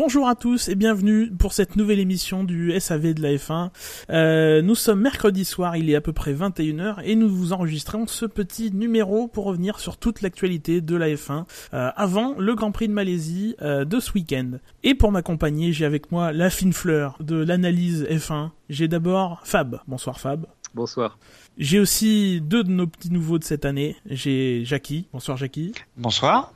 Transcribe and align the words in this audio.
Bonjour 0.00 0.28
à 0.28 0.36
tous 0.36 0.68
et 0.68 0.76
bienvenue 0.76 1.28
pour 1.28 1.52
cette 1.52 1.74
nouvelle 1.74 1.98
émission 1.98 2.44
du 2.44 2.72
SAV 2.78 3.14
de 3.14 3.20
la 3.20 3.34
F1. 3.34 3.70
Euh, 4.10 4.62
nous 4.62 4.76
sommes 4.76 5.00
mercredi 5.00 5.44
soir, 5.44 5.76
il 5.76 5.90
est 5.90 5.96
à 5.96 6.00
peu 6.00 6.12
près 6.12 6.32
21h 6.32 7.00
et 7.02 7.16
nous 7.16 7.28
vous 7.28 7.52
enregistrons 7.52 8.06
ce 8.06 8.24
petit 8.24 8.70
numéro 8.70 9.26
pour 9.26 9.46
revenir 9.46 9.80
sur 9.80 9.96
toute 9.96 10.22
l'actualité 10.22 10.80
de 10.80 10.94
la 10.94 11.08
F1 11.08 11.46
euh, 11.74 11.90
avant 11.96 12.36
le 12.38 12.54
Grand 12.54 12.70
Prix 12.70 12.86
de 12.86 12.92
Malaisie 12.92 13.56
euh, 13.60 13.84
de 13.84 13.98
ce 13.98 14.12
week-end. 14.12 14.60
Et 14.84 14.94
pour 14.94 15.10
m'accompagner, 15.10 15.72
j'ai 15.72 15.84
avec 15.84 16.12
moi 16.12 16.30
la 16.30 16.48
fine 16.48 16.72
fleur 16.72 17.16
de 17.18 17.34
l'analyse 17.34 18.04
F1. 18.04 18.50
J'ai 18.68 18.86
d'abord 18.86 19.40
Fab. 19.42 19.80
Bonsoir 19.88 20.20
Fab. 20.20 20.46
Bonsoir. 20.74 21.18
J'ai 21.56 21.80
aussi 21.80 22.40
deux 22.40 22.62
de 22.62 22.70
nos 22.70 22.86
petits 22.86 23.10
nouveaux 23.10 23.40
de 23.40 23.44
cette 23.44 23.64
année. 23.64 23.96
J'ai 24.06 24.64
Jackie. 24.64 25.08
Bonsoir 25.12 25.36
Jackie. 25.36 25.72
Bonsoir. 25.96 26.52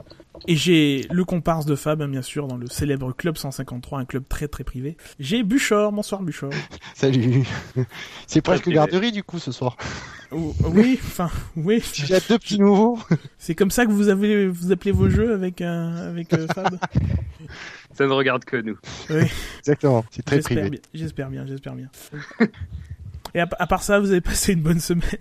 Et 0.49 0.57
j'ai 0.57 1.07
le 1.11 1.25
comparse 1.25 1.67
de 1.67 1.77
Fab, 1.77 2.03
hein, 2.03 2.09
bien 2.09 2.23
sûr, 2.23 2.49
dans 2.49 2.57
le 2.57 2.67
célèbre 2.67 3.13
Club 3.13 3.37
153, 3.37 4.01
un 4.01 4.05
club 4.05 4.25
très 4.29 4.49
très 4.49 4.65
privé. 4.65 4.97
J'ai 5.21 5.43
Buchor, 5.43 5.93
bonsoir 5.93 6.23
Buchor. 6.23 6.51
Salut. 6.95 7.45
C'est 8.27 8.41
presque 8.41 8.69
garderie 8.69 9.13
du 9.13 9.23
coup 9.23 9.39
ce 9.39 9.53
soir. 9.53 9.77
Oh, 10.31 10.55
oui, 10.65 10.99
enfin, 11.05 11.31
oui. 11.57 11.83
J'ai 11.93 12.19
deux 12.29 12.39
petits 12.39 12.59
nouveaux. 12.59 12.99
C'est 13.39 13.55
comme 13.55 13.71
ça 13.71 13.85
que 13.87 13.93
vous 13.93 14.09
avez 14.09 14.49
vous 14.49 14.73
appelez 14.73 14.91
vos 14.93 15.09
jeux 15.11 15.35
avec 15.35 15.61
euh, 15.61 16.11
avec 16.11 16.33
euh, 16.33 16.47
Fab? 16.55 16.79
Ça 17.93 18.07
ne 18.07 18.13
regarde 18.13 18.45
que 18.45 18.57
nous. 18.57 18.79
Oui. 19.11 19.25
Exactement. 19.59 20.05
C'est 20.11 20.25
très 20.25 20.37
J'espère 20.37 20.57
privé. 20.57 20.71
bien, 20.71 20.81
j'espère 20.95 21.29
bien, 21.31 21.47
j'espère 21.47 21.75
bien. 21.75 21.89
Et 23.35 23.41
à, 23.41 23.49
à 23.59 23.67
part 23.67 23.83
ça, 23.83 24.01
vous 24.01 24.11
avez 24.11 24.21
passé 24.23 24.55
une 24.55 24.63
bonne 24.63 24.81
semaine? 24.81 25.21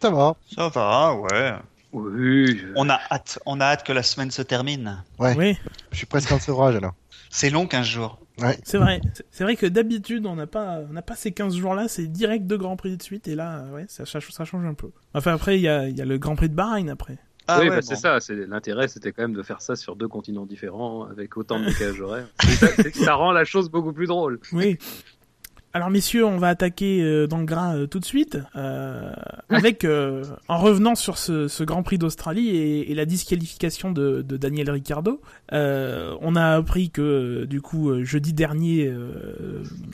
Ça 0.00 0.10
va. 0.10 0.36
Ça 0.54 0.68
va, 0.68 1.14
ouais. 1.16 1.54
Oui. 1.92 2.62
On 2.76 2.88
a 2.90 2.98
hâte, 3.10 3.38
on 3.46 3.60
a 3.60 3.64
hâte 3.64 3.84
que 3.86 3.92
la 3.92 4.02
semaine 4.02 4.30
se 4.30 4.42
termine. 4.42 5.02
Ouais. 5.18 5.34
Oui, 5.36 5.56
Je 5.90 5.96
suis 5.96 6.06
presque 6.06 6.30
en 6.32 6.38
sevrage 6.38 6.76
alors. 6.76 6.94
C'est 7.30 7.50
long 7.50 7.66
15 7.66 7.86
jours. 7.86 8.18
c'est 8.64 8.78
vrai. 8.78 9.00
C'est- 9.30 9.44
vrai 9.44 9.56
que 9.56 9.66
d'habitude, 9.66 10.26
on 10.26 10.36
n'a 10.36 10.46
pas 10.46 10.80
on 10.88 10.92
n'a 10.92 11.02
pas 11.02 11.16
ces 11.16 11.32
15 11.32 11.56
jours-là, 11.56 11.88
c'est 11.88 12.06
direct 12.06 12.46
deux 12.46 12.56
Grands 12.58 12.76
Prix 12.76 12.96
de 12.96 13.02
suite 13.02 13.26
et 13.28 13.34
là, 13.34 13.64
ouais, 13.72 13.86
ça, 13.88 14.06
ça, 14.06 14.20
ça 14.20 14.44
change 14.44 14.64
un 14.64 14.74
peu. 14.74 14.90
Enfin 15.14 15.34
après, 15.34 15.58
il 15.58 15.62
y 15.62 15.68
a, 15.68 15.88
il 15.88 15.96
y 15.96 16.00
a 16.02 16.04
le 16.04 16.18
Grand 16.18 16.36
Prix 16.36 16.48
de 16.48 16.54
Bahreïn 16.54 16.88
après. 16.88 17.18
Ah 17.50 17.58
oui, 17.60 17.64
ouais, 17.64 17.70
bah, 17.70 17.76
bon. 17.76 17.86
c'est 17.86 17.96
ça. 17.96 18.20
C'est 18.20 18.34
l'intérêt, 18.34 18.88
c'était 18.88 19.10
quand 19.12 19.22
même 19.22 19.32
de 19.32 19.42
faire 19.42 19.62
ça 19.62 19.74
sur 19.74 19.96
deux 19.96 20.08
continents 20.08 20.44
différents 20.44 21.04
avec 21.04 21.36
autant 21.38 21.58
de 21.58 21.64
décalage 21.68 22.00
horaire. 22.00 22.26
Ça, 22.42 22.66
c'est 22.76 22.92
que 22.92 22.98
ça 22.98 23.14
rend 23.14 23.32
la 23.32 23.44
chose 23.46 23.70
beaucoup 23.70 23.92
plus 23.94 24.06
drôle. 24.06 24.38
Oui. 24.52 24.78
Alors 25.74 25.90
messieurs, 25.90 26.24
on 26.24 26.38
va 26.38 26.48
attaquer 26.48 27.02
euh, 27.02 27.26
dans 27.26 27.38
le 27.38 27.44
gras 27.44 27.76
euh, 27.76 27.86
tout 27.86 28.00
de 28.00 28.04
suite, 28.04 28.38
euh, 28.56 29.12
avec 29.50 29.84
euh, 29.84 30.24
en 30.48 30.58
revenant 30.58 30.94
sur 30.94 31.18
ce, 31.18 31.46
ce 31.46 31.62
Grand 31.62 31.82
Prix 31.82 31.98
d'Australie 31.98 32.48
et, 32.48 32.90
et 32.90 32.94
la 32.94 33.04
disqualification 33.04 33.92
de, 33.92 34.22
de 34.22 34.36
Daniel 34.38 34.70
Ricciardo. 34.70 35.20
On 35.52 36.36
a 36.36 36.56
appris 36.56 36.90
que 36.90 37.44
du 37.44 37.60
coup 37.60 38.02
jeudi 38.02 38.32
dernier, 38.32 38.92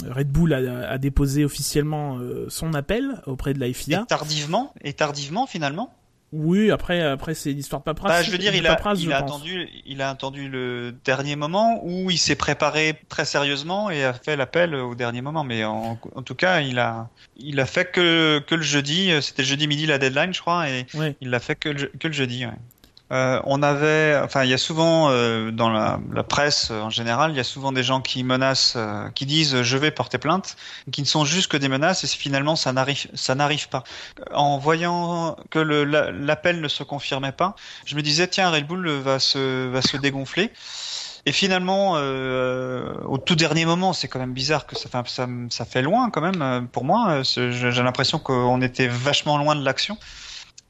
Red 0.09 0.31
Bull 0.31 0.55
a, 0.55 0.89
a 0.89 0.99
déposé 0.99 1.45
officiellement 1.45 2.19
son 2.49 2.73
appel 2.75 3.21
auprès 3.27 3.53
de 3.53 3.61
la 3.61 3.73
FIA. 3.73 4.03
Et 4.03 4.07
tardivement, 4.07 4.73
et 4.83 4.93
tardivement 4.93 5.47
finalement? 5.47 5.93
Oui, 6.37 6.73
après 6.73 7.01
après 7.01 7.35
c'est 7.35 7.53
l'histoire 7.53 7.81
de 7.81 7.85
paperasse. 7.85 8.11
Bah, 8.11 8.23
je 8.25 8.31
veux 8.33 8.39
dire, 8.39 8.55
il 8.55 8.67
a, 8.67 8.71
paperasse, 8.75 8.99
il 8.99 9.05
je 9.07 9.11
a 9.13 9.23
pense. 9.23 9.31
attendu, 9.37 9.69
il 9.87 10.03
a 10.03 10.11
attendu 10.11 10.49
le 10.49 10.93
dernier 11.05 11.37
moment 11.37 11.81
où 11.85 12.11
il 12.11 12.19
s'est 12.19 12.35
préparé 12.35 13.01
très 13.09 13.25
sérieusement 13.25 13.89
et 13.89 14.05
a 14.05 14.13
fait 14.13 14.37
l'appel 14.37 14.75
au 14.75 14.95
dernier 14.97 15.23
moment. 15.23 15.45
Mais 15.45 15.65
en, 15.65 15.97
en 16.15 16.23
tout 16.23 16.35
cas, 16.35 16.61
il 16.61 16.79
a, 16.81 17.09
il 17.37 17.61
a 17.61 17.67
fait 17.67 17.91
que 17.91 18.41
que 18.47 18.57
le 18.57 18.63
jeudi. 18.63 19.13
C'était 19.23 19.43
le 19.43 19.49
jeudi 19.49 19.69
midi 19.69 19.87
la 19.87 19.99
deadline, 19.99 20.35
je 20.35 20.41
crois, 20.41 20.69
et 20.69 20.87
il 21.21 21.31
l'a 21.31 21.41
fait 21.41 21.55
que 21.55 21.69
le, 21.69 21.87
que 22.01 22.09
le 22.09 22.13
jeudi. 22.15 22.45
Ouais. 22.47 22.53
Euh, 23.13 23.39
on 23.45 23.63
avait, 23.63 24.19
enfin, 24.25 24.45
il 24.45 24.51
y 24.51 24.55
a 24.55 24.59
souvent 24.59 25.11
euh, 25.11 25.51
dans 25.51 25.69
la, 25.69 26.01
la 26.13 26.25
presse 26.25 26.69
euh, 26.71 26.81
en 26.81 26.89
général, 26.91 27.33
il 27.33 27.37
y 27.37 27.41
a 27.41 27.45
souvent 27.45 27.71
des 27.71 27.83
gens 27.83 28.01
qui 28.01 28.25
menacent, 28.25 28.75
euh, 28.77 29.11
qui 29.11 29.27
disent 29.27 29.55
euh, 29.55 29.63
je 29.63 29.77
vais 29.77 29.91
porter 29.91 30.17
plainte, 30.17 30.57
qui 30.91 31.03
ne 31.03 31.07
sont 31.07 31.25
juste 31.27 31.49
que 31.51 31.59
des 31.59 31.69
menaces 31.69 32.03
et 32.05 32.07
finalement 32.07 32.57
ça 32.57 32.73
n'arrive, 32.73 33.07
ça 33.15 33.35
n'arrive 33.35 33.69
pas. 33.69 33.85
En 34.33 34.57
voyant 34.59 35.37
que 35.51 35.59
le- 35.59 35.85
la- 35.85 36.11
l'appel 36.13 36.63
ne 36.63 36.69
se 36.69 36.83
confirmait 36.83 37.33
pas, 37.33 37.55
je 37.85 37.95
me 37.95 38.01
disais 38.03 38.27
tiens 38.27 38.51
Red 38.51 38.67
Bull 38.67 38.89
va 38.89 39.19
se, 39.19 39.69
va 39.69 39.83
se 39.83 39.99
dégonfler. 39.99 40.51
Et 41.27 41.33
finalement, 41.33 41.93
euh, 41.97 42.95
au 43.07 43.17
tout 43.19 43.35
dernier 43.35 43.65
moment, 43.65 43.93
c'est 43.95 44.09
quand 44.09 44.19
même 44.19 44.35
bizarre 44.35 44.67
que 44.67 44.77
ça 44.77 44.89
fait, 44.91 45.09
ça, 45.09 45.27
ça 45.49 45.65
fait 45.65 45.81
loin 45.83 46.11
quand 46.11 46.21
même 46.21 46.43
euh, 46.43 46.61
pour 46.61 46.85
moi. 46.85 47.23
Euh, 47.39 47.51
J'ai 47.51 47.83
l'impression 47.83 48.19
qu'on 48.19 48.61
était 48.61 48.89
vachement 48.89 49.39
loin 49.39 49.55
de 49.57 49.65
l'action. 49.65 49.97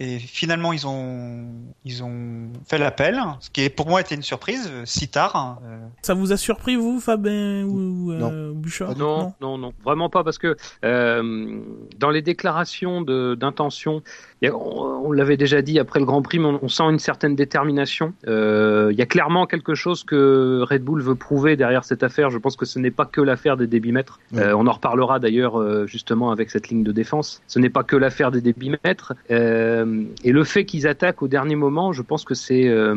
Et 0.00 0.18
finalement, 0.18 0.72
ils 0.72 0.88
ont, 0.88 1.46
ils 1.84 2.02
ont 2.02 2.50
fait 2.66 2.78
l'appel, 2.78 3.16
ce 3.38 3.48
qui 3.48 3.60
est 3.62 3.68
pour 3.70 3.88
moi 3.88 4.00
était 4.00 4.16
une 4.16 4.22
surprise, 4.22 4.68
si 4.84 5.06
tard. 5.06 5.36
hein. 5.36 5.58
Euh, 5.64 5.78
Ça 6.02 6.14
vous 6.14 6.32
a 6.32 6.36
surpris 6.36 6.74
vous, 6.74 6.98
Fabien 6.98 7.62
ou 7.64 8.10
euh, 8.10 8.52
Bouchard 8.52 8.96
Non, 8.96 9.34
non, 9.40 9.56
non, 9.56 9.72
vraiment 9.84 10.10
pas 10.10 10.24
parce 10.24 10.38
que 10.38 10.56
euh, 10.84 11.60
dans 11.98 12.10
les 12.10 12.22
déclarations 12.22 13.02
de- 13.02 13.36
d'intention, 13.38 14.02
a- 14.46 14.54
on, 14.56 15.06
on 15.06 15.12
l'avait 15.12 15.36
déjà 15.36 15.60
dit 15.62 15.78
après 15.78 16.00
le 16.00 16.06
Grand 16.06 16.22
Prix, 16.22 16.38
mais 16.38 16.46
on, 16.46 16.60
on 16.62 16.68
sent 16.68 16.84
une 16.84 16.98
certaine 16.98 17.36
détermination. 17.36 18.14
Euh, 18.26 18.88
Il 18.92 18.98
y 18.98 19.02
a 19.02 19.06
clairement 19.06 19.46
quelque 19.46 19.74
chose 19.74 20.04
que 20.04 20.62
Red 20.62 20.82
Bull 20.82 21.02
veut 21.02 21.14
prouver 21.14 21.56
derrière 21.56 21.84
cette 21.84 22.02
affaire. 22.02 22.30
Je 22.30 22.38
pense 22.38 22.56
que 22.56 22.64
ce 22.64 22.78
n'est 22.78 22.90
pas 22.90 23.04
que 23.04 23.20
l'affaire 23.20 23.56
des 23.56 23.66
débitmètres. 23.66 24.18
Ouais. 24.32 24.42
Euh, 24.42 24.56
on 24.56 24.66
en 24.66 24.72
reparlera 24.72 25.18
d'ailleurs 25.18 25.60
euh, 25.60 25.86
justement 25.86 26.30
avec 26.30 26.50
cette 26.50 26.68
ligne 26.68 26.82
de 26.82 26.92
défense. 26.92 27.42
Ce 27.46 27.58
n'est 27.58 27.70
pas 27.70 27.82
que 27.84 27.96
l'affaire 27.96 28.30
des 28.30 28.40
débitmètres. 28.40 29.12
Euh, 29.30 30.02
et 30.24 30.32
le 30.32 30.44
fait 30.44 30.64
qu'ils 30.64 30.86
attaquent 30.86 31.22
au 31.22 31.28
dernier 31.28 31.56
moment, 31.56 31.92
je 31.92 32.02
pense 32.02 32.24
que 32.24 32.34
c'est 32.34 32.68
euh, 32.68 32.94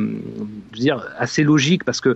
dire 0.73 1.05
assez 1.17 1.43
logique 1.43 1.83
parce 1.83 2.01
que 2.01 2.09
euh, 2.09 2.15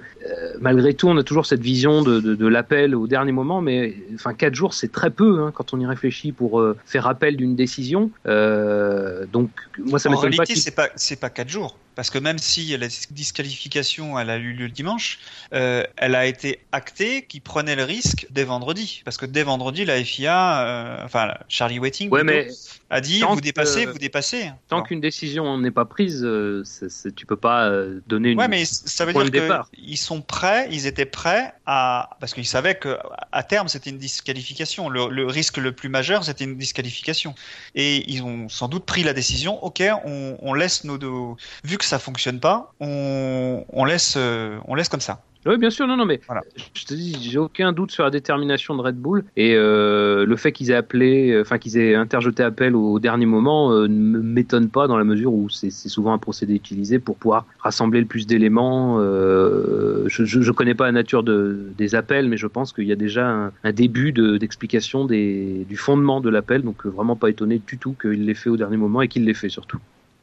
malgré 0.61 0.93
tout, 0.93 1.07
on 1.07 1.17
a 1.17 1.23
toujours 1.23 1.45
cette 1.45 1.61
vision 1.61 2.01
de, 2.01 2.19
de, 2.19 2.35
de 2.35 2.47
l'appel 2.47 2.95
au 2.95 3.07
dernier 3.07 3.31
moment, 3.31 3.61
mais 3.61 3.95
enfin 4.13 4.33
quatre 4.33 4.55
jours, 4.55 4.73
c'est 4.73 4.91
très 4.91 5.09
peu 5.09 5.39
hein, 5.41 5.51
quand 5.53 5.73
on 5.73 5.79
y 5.79 5.85
réfléchit 5.85 6.31
pour 6.31 6.59
euh, 6.59 6.77
faire 6.85 7.07
appel 7.07 7.35
d'une 7.35 7.55
décision. 7.55 8.11
Euh, 8.27 9.20
donc 9.27 9.49
moi, 9.77 9.99
ça 9.99 10.09
en 10.09 10.13
m'étonne 10.13 10.31
pas. 10.31 10.35
réalité, 10.37 10.53
qu'ils- 10.53 10.61
c'est 10.61 10.71
pas, 10.75 10.89
c'est 10.95 11.15
pas 11.19 11.29
quatre 11.29 11.49
jours. 11.49 11.77
Parce 11.95 12.09
que 12.09 12.17
même 12.19 12.37
si 12.37 12.75
la 12.77 12.87
disqualification, 12.87 14.17
elle 14.19 14.29
a 14.29 14.37
eu 14.37 14.53
lieu 14.53 14.65
le 14.65 14.71
dimanche, 14.71 15.19
euh, 15.53 15.83
elle 15.97 16.15
a 16.15 16.25
été 16.25 16.59
actée 16.71 17.23
qui 17.23 17.39
prenait 17.39 17.75
le 17.75 17.83
risque 17.83 18.27
dès 18.29 18.43
vendredi. 18.43 19.01
Parce 19.05 19.17
que 19.17 19.25
dès 19.25 19.43
vendredi, 19.43 19.85
la 19.85 20.03
FIA, 20.03 20.61
euh, 20.65 21.05
enfin, 21.05 21.33
Charlie 21.47 21.79
Waiting, 21.79 22.09
Ouais, 22.09 22.21
plutôt, 22.23 22.33
mais 22.33 22.47
a 22.89 23.01
dit, 23.01 23.21
vous 23.21 23.41
dépassez, 23.41 23.85
que- 23.85 23.91
vous 23.91 23.97
dépassez. 23.97 24.51
tant 24.67 24.79
Bon. 24.79 24.83
qu'une 24.83 25.01
décision 25.01 25.57
n'est 25.57 25.71
pas 25.71 25.85
prise, 25.85 26.23
euh, 26.23 26.63
c'est- 26.65 26.89
c'est- 26.89 27.13
tu 27.13 27.25
peux 27.25 27.35
pas 27.35 27.65
euh, 27.69 28.01
donner 28.07 28.29
une. 28.31 28.39
Ouais, 28.39 28.47
mais 28.47 28.65
ça 28.65 29.05
veut 29.05 29.13
dire 29.13 29.63
qu'ils 29.73 29.97
sont 29.97 30.21
prêts, 30.21 30.67
ils 30.71 30.87
étaient 30.87 31.05
prêts 31.05 31.53
à, 31.65 32.09
parce 32.19 32.33
qu'ils 32.33 32.45
savaient 32.47 32.75
que 32.75 32.97
à 33.31 33.43
terme 33.43 33.67
c'était 33.67 33.89
une 33.89 33.97
disqualification. 33.97 34.89
Le, 34.89 35.09
le 35.09 35.25
risque 35.27 35.57
le 35.57 35.71
plus 35.71 35.89
majeur 35.89 36.23
c'était 36.23 36.43
une 36.43 36.57
disqualification. 36.57 37.35
Et 37.75 38.09
ils 38.11 38.23
ont 38.23 38.49
sans 38.49 38.67
doute 38.67 38.85
pris 38.85 39.03
la 39.03 39.13
décision. 39.13 39.63
Ok, 39.63 39.81
on, 40.05 40.37
on 40.41 40.53
laisse 40.53 40.83
nos, 40.83 40.97
nos- 40.97 41.37
vu 41.63 41.77
que 41.81 41.87
ça 41.87 41.99
fonctionne 41.99 42.39
pas, 42.39 42.71
on, 42.79 43.65
on 43.73 43.85
laisse, 43.85 44.15
euh, 44.17 44.57
on 44.67 44.75
laisse 44.75 44.89
comme 44.89 45.01
ça. 45.01 45.21
Oui, 45.47 45.57
bien 45.57 45.71
sûr, 45.71 45.87
non, 45.87 45.97
non, 45.97 46.05
mais 46.05 46.21
Voilà. 46.27 46.43
je 46.75 46.85
te 46.85 46.93
dis, 46.93 47.17
j'ai 47.19 47.39
aucun 47.39 47.71
doute 47.71 47.89
sur 47.89 48.03
la 48.03 48.11
détermination 48.11 48.75
de 48.75 48.81
Red 48.81 48.95
Bull 48.95 49.23
et 49.35 49.55
euh, 49.55 50.23
le 50.23 50.35
fait 50.35 50.51
qu'ils 50.51 50.69
aient 50.69 50.75
appelé, 50.75 51.31
euh, 51.31 51.41
enfin 51.41 51.57
qu'ils 51.57 51.77
aient 51.79 51.95
interjeté 51.95 52.43
appel 52.43 52.75
au, 52.75 52.99
dernier 52.99 53.25
moment 53.25 53.71
euh, 53.73 53.87
ne 53.87 54.19
m'étonne 54.19 54.69
pas 54.69 54.85
dans 54.85 54.99
la 54.99 55.03
mesure 55.03 55.33
où 55.33 55.49
c'est 55.49 55.71
souvent 55.71 56.13
un 56.13 56.19
procédé 56.19 56.53
utilisé 56.53 56.99
pour 56.99 57.17
pouvoir 57.17 57.47
rassembler 57.57 58.01
le 58.01 58.05
plus 58.05 58.27
d'éléments. 58.27 58.97
Euh, 58.99 60.03
je, 60.07 60.25
je, 60.25 60.41
je 60.41 60.51
connais 60.51 60.75
pas 60.75 60.85
la 60.85 60.91
nature 60.91 61.23
de, 61.23 61.71
des 61.75 61.95
appels, 61.95 62.29
mais 62.29 62.37
je 62.37 62.45
pense 62.45 62.71
qu'il 62.71 62.85
y 62.85 62.91
a 62.91 62.95
déjà 62.95 63.27
un, 63.27 63.51
un 63.63 63.71
début 63.71 64.11
de- 64.11 64.37
d'explication 64.37 65.05
du 65.05 65.75
fondement 65.75 66.21
de 66.21 66.29
l'appel, 66.29 66.61
donc 66.61 66.85
vraiment 66.85 67.15
pas 67.15 67.31
étonné 67.31 67.59
du 67.65 67.79
tout 67.79 67.95
qu'il 67.99 68.25
l'ait 68.27 68.35
fait 68.35 68.51
au 68.51 68.57
dernier 68.57 68.77
moment 68.77 69.01
et 69.01 69.07
qu'il 69.07 69.25
l'ait 69.25 69.33
fait 69.33 69.49
surtout. 69.49 69.79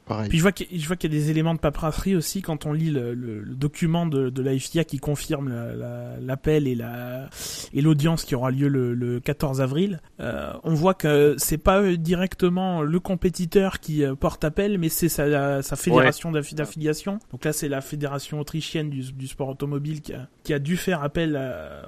Pareil. 0.09 0.29
Puis 0.29 0.39
je 0.39 0.43
vois 0.43 0.53
qu'il 0.97 1.13
y 1.13 1.17
a 1.17 1.19
des 1.21 1.31
éléments 1.31 1.55
de 1.55 1.61
paperasserie 1.61 2.17
aussi 2.17 2.43
quand 2.43 2.67
on 2.67 2.73
lit 2.73 2.91
le, 2.91 3.15
le- 3.15 3.41
le 3.41 3.55
document 3.55 4.07
de, 4.07 4.31
de 4.31 4.43
la 4.43 4.59
FIA 4.59 4.85
qui 4.85 4.99
confirme 4.99 5.49
la- 5.51 5.75
la- 5.75 6.17
l'appel 6.21 6.67
et 6.67 6.75
la 6.75 7.29
et 7.75 7.83
l'audience 7.83 8.25
qui 8.25 8.35
aura 8.35 8.51
lieu 8.51 8.69
le, 8.69 8.95
le 8.95 9.21
14 9.21 9.61
avril. 9.61 10.01
Euh, 10.21 10.53
on 10.65 10.75
voit 10.75 10.95
que 10.95 11.35
c'est 11.39 11.59
pas 11.59 11.81
euh, 11.83 11.97
directement 11.97 12.83
le 12.83 12.99
compétiteur 13.01 13.81
qui 13.81 14.03
euh, 14.03 14.15
porte 14.15 14.43
appel, 14.45 14.79
mais 14.79 14.89
c'est 14.89 15.09
sa, 15.09 15.63
sa 15.63 15.77
fédération 15.77 16.33
d'affi- 16.33 16.55
d'affiliation. 16.55 17.19
Donc 17.31 17.45
là, 17.45 17.53
c'est 17.53 17.69
la 17.69 17.81
fédération 17.81 18.41
autrichienne 18.41 18.91
du, 18.91 19.13
du 19.13 19.27
sport 19.27 19.49
automobile 19.49 20.01
qui 20.01 20.15
a, 20.15 20.29
qui 20.43 20.55
a 20.55 20.59
dû 20.59 20.77
faire 20.77 21.03
appel 21.03 21.37
à- 21.37 21.83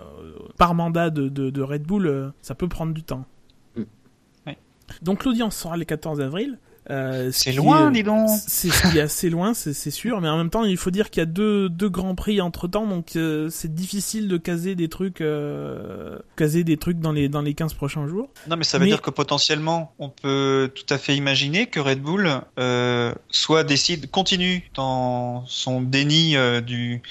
par 0.58 0.74
mandat 0.74 1.10
de, 1.10 1.28
de, 1.28 1.50
de 1.50 1.62
Red 1.62 1.82
Bull. 1.84 2.32
Ça 2.42 2.54
peut 2.54 2.68
prendre 2.68 2.92
du 2.92 3.02
temps. 3.02 3.24
Mm. 3.76 3.82
Donc 5.02 5.24
l'audience 5.24 5.56
sera 5.56 5.76
le 5.76 5.84
14 5.84 6.20
avril. 6.20 6.58
Euh, 6.88 7.30
ce 7.30 7.40
C'est 7.44 7.52
loin, 7.52 7.90
est- 7.90 7.92
dis 7.92 8.02
donc. 8.02 8.28
c'est 8.46 8.70
ce 8.70 8.90
qui 8.90 8.98
est 8.98 9.02
assez 9.02 9.28
loin, 9.30 9.52
c'est 9.54 9.90
sûr, 9.90 10.20
mais 10.20 10.28
en 10.28 10.36
même 10.38 10.50
temps, 10.50 10.64
il 10.64 10.76
faut 10.76 10.90
dire 10.90 11.10
qu'il 11.10 11.20
y 11.20 11.22
a 11.22 11.26
deux, 11.26 11.68
deux 11.68 11.88
grands 11.90 12.14
prix 12.14 12.40
entre 12.40 12.68
temps, 12.68 12.86
donc 12.86 13.16
euh, 13.16 13.48
c'est 13.50 13.74
difficile 13.74 14.28
de 14.28 14.36
caser 14.38 14.74
des 14.74 14.88
trucs, 14.88 15.20
euh, 15.20 16.18
caser 16.36 16.64
des 16.64 16.76
trucs 16.76 16.98
dans 16.98 17.12
les 17.12 17.28
dans 17.28 17.42
les 17.42 17.54
15 17.54 17.74
prochains 17.74 18.06
jours. 18.08 18.30
Non, 18.48 18.56
mais 18.56 18.64
ça 18.64 18.78
veut 18.78 18.84
Mais- 18.84 18.90
dire 18.90 19.02
que 19.02 19.10
potentiellement, 19.10 19.92
on 19.98 20.08
peut 20.08 20.70
tout 20.74 20.92
à 20.92 20.98
fait 20.98 21.14
imaginer 21.16 21.66
que 21.66 21.80
Red 21.80 22.00
Bull 22.00 22.28
euh, 22.58 23.12
soit 23.30 23.62
décide, 23.64 24.10
continue 24.10 24.70
dans 24.74 25.44
son 25.46 25.80
déni 25.82 26.36
euh, 26.36 26.60
du, 26.60 27.02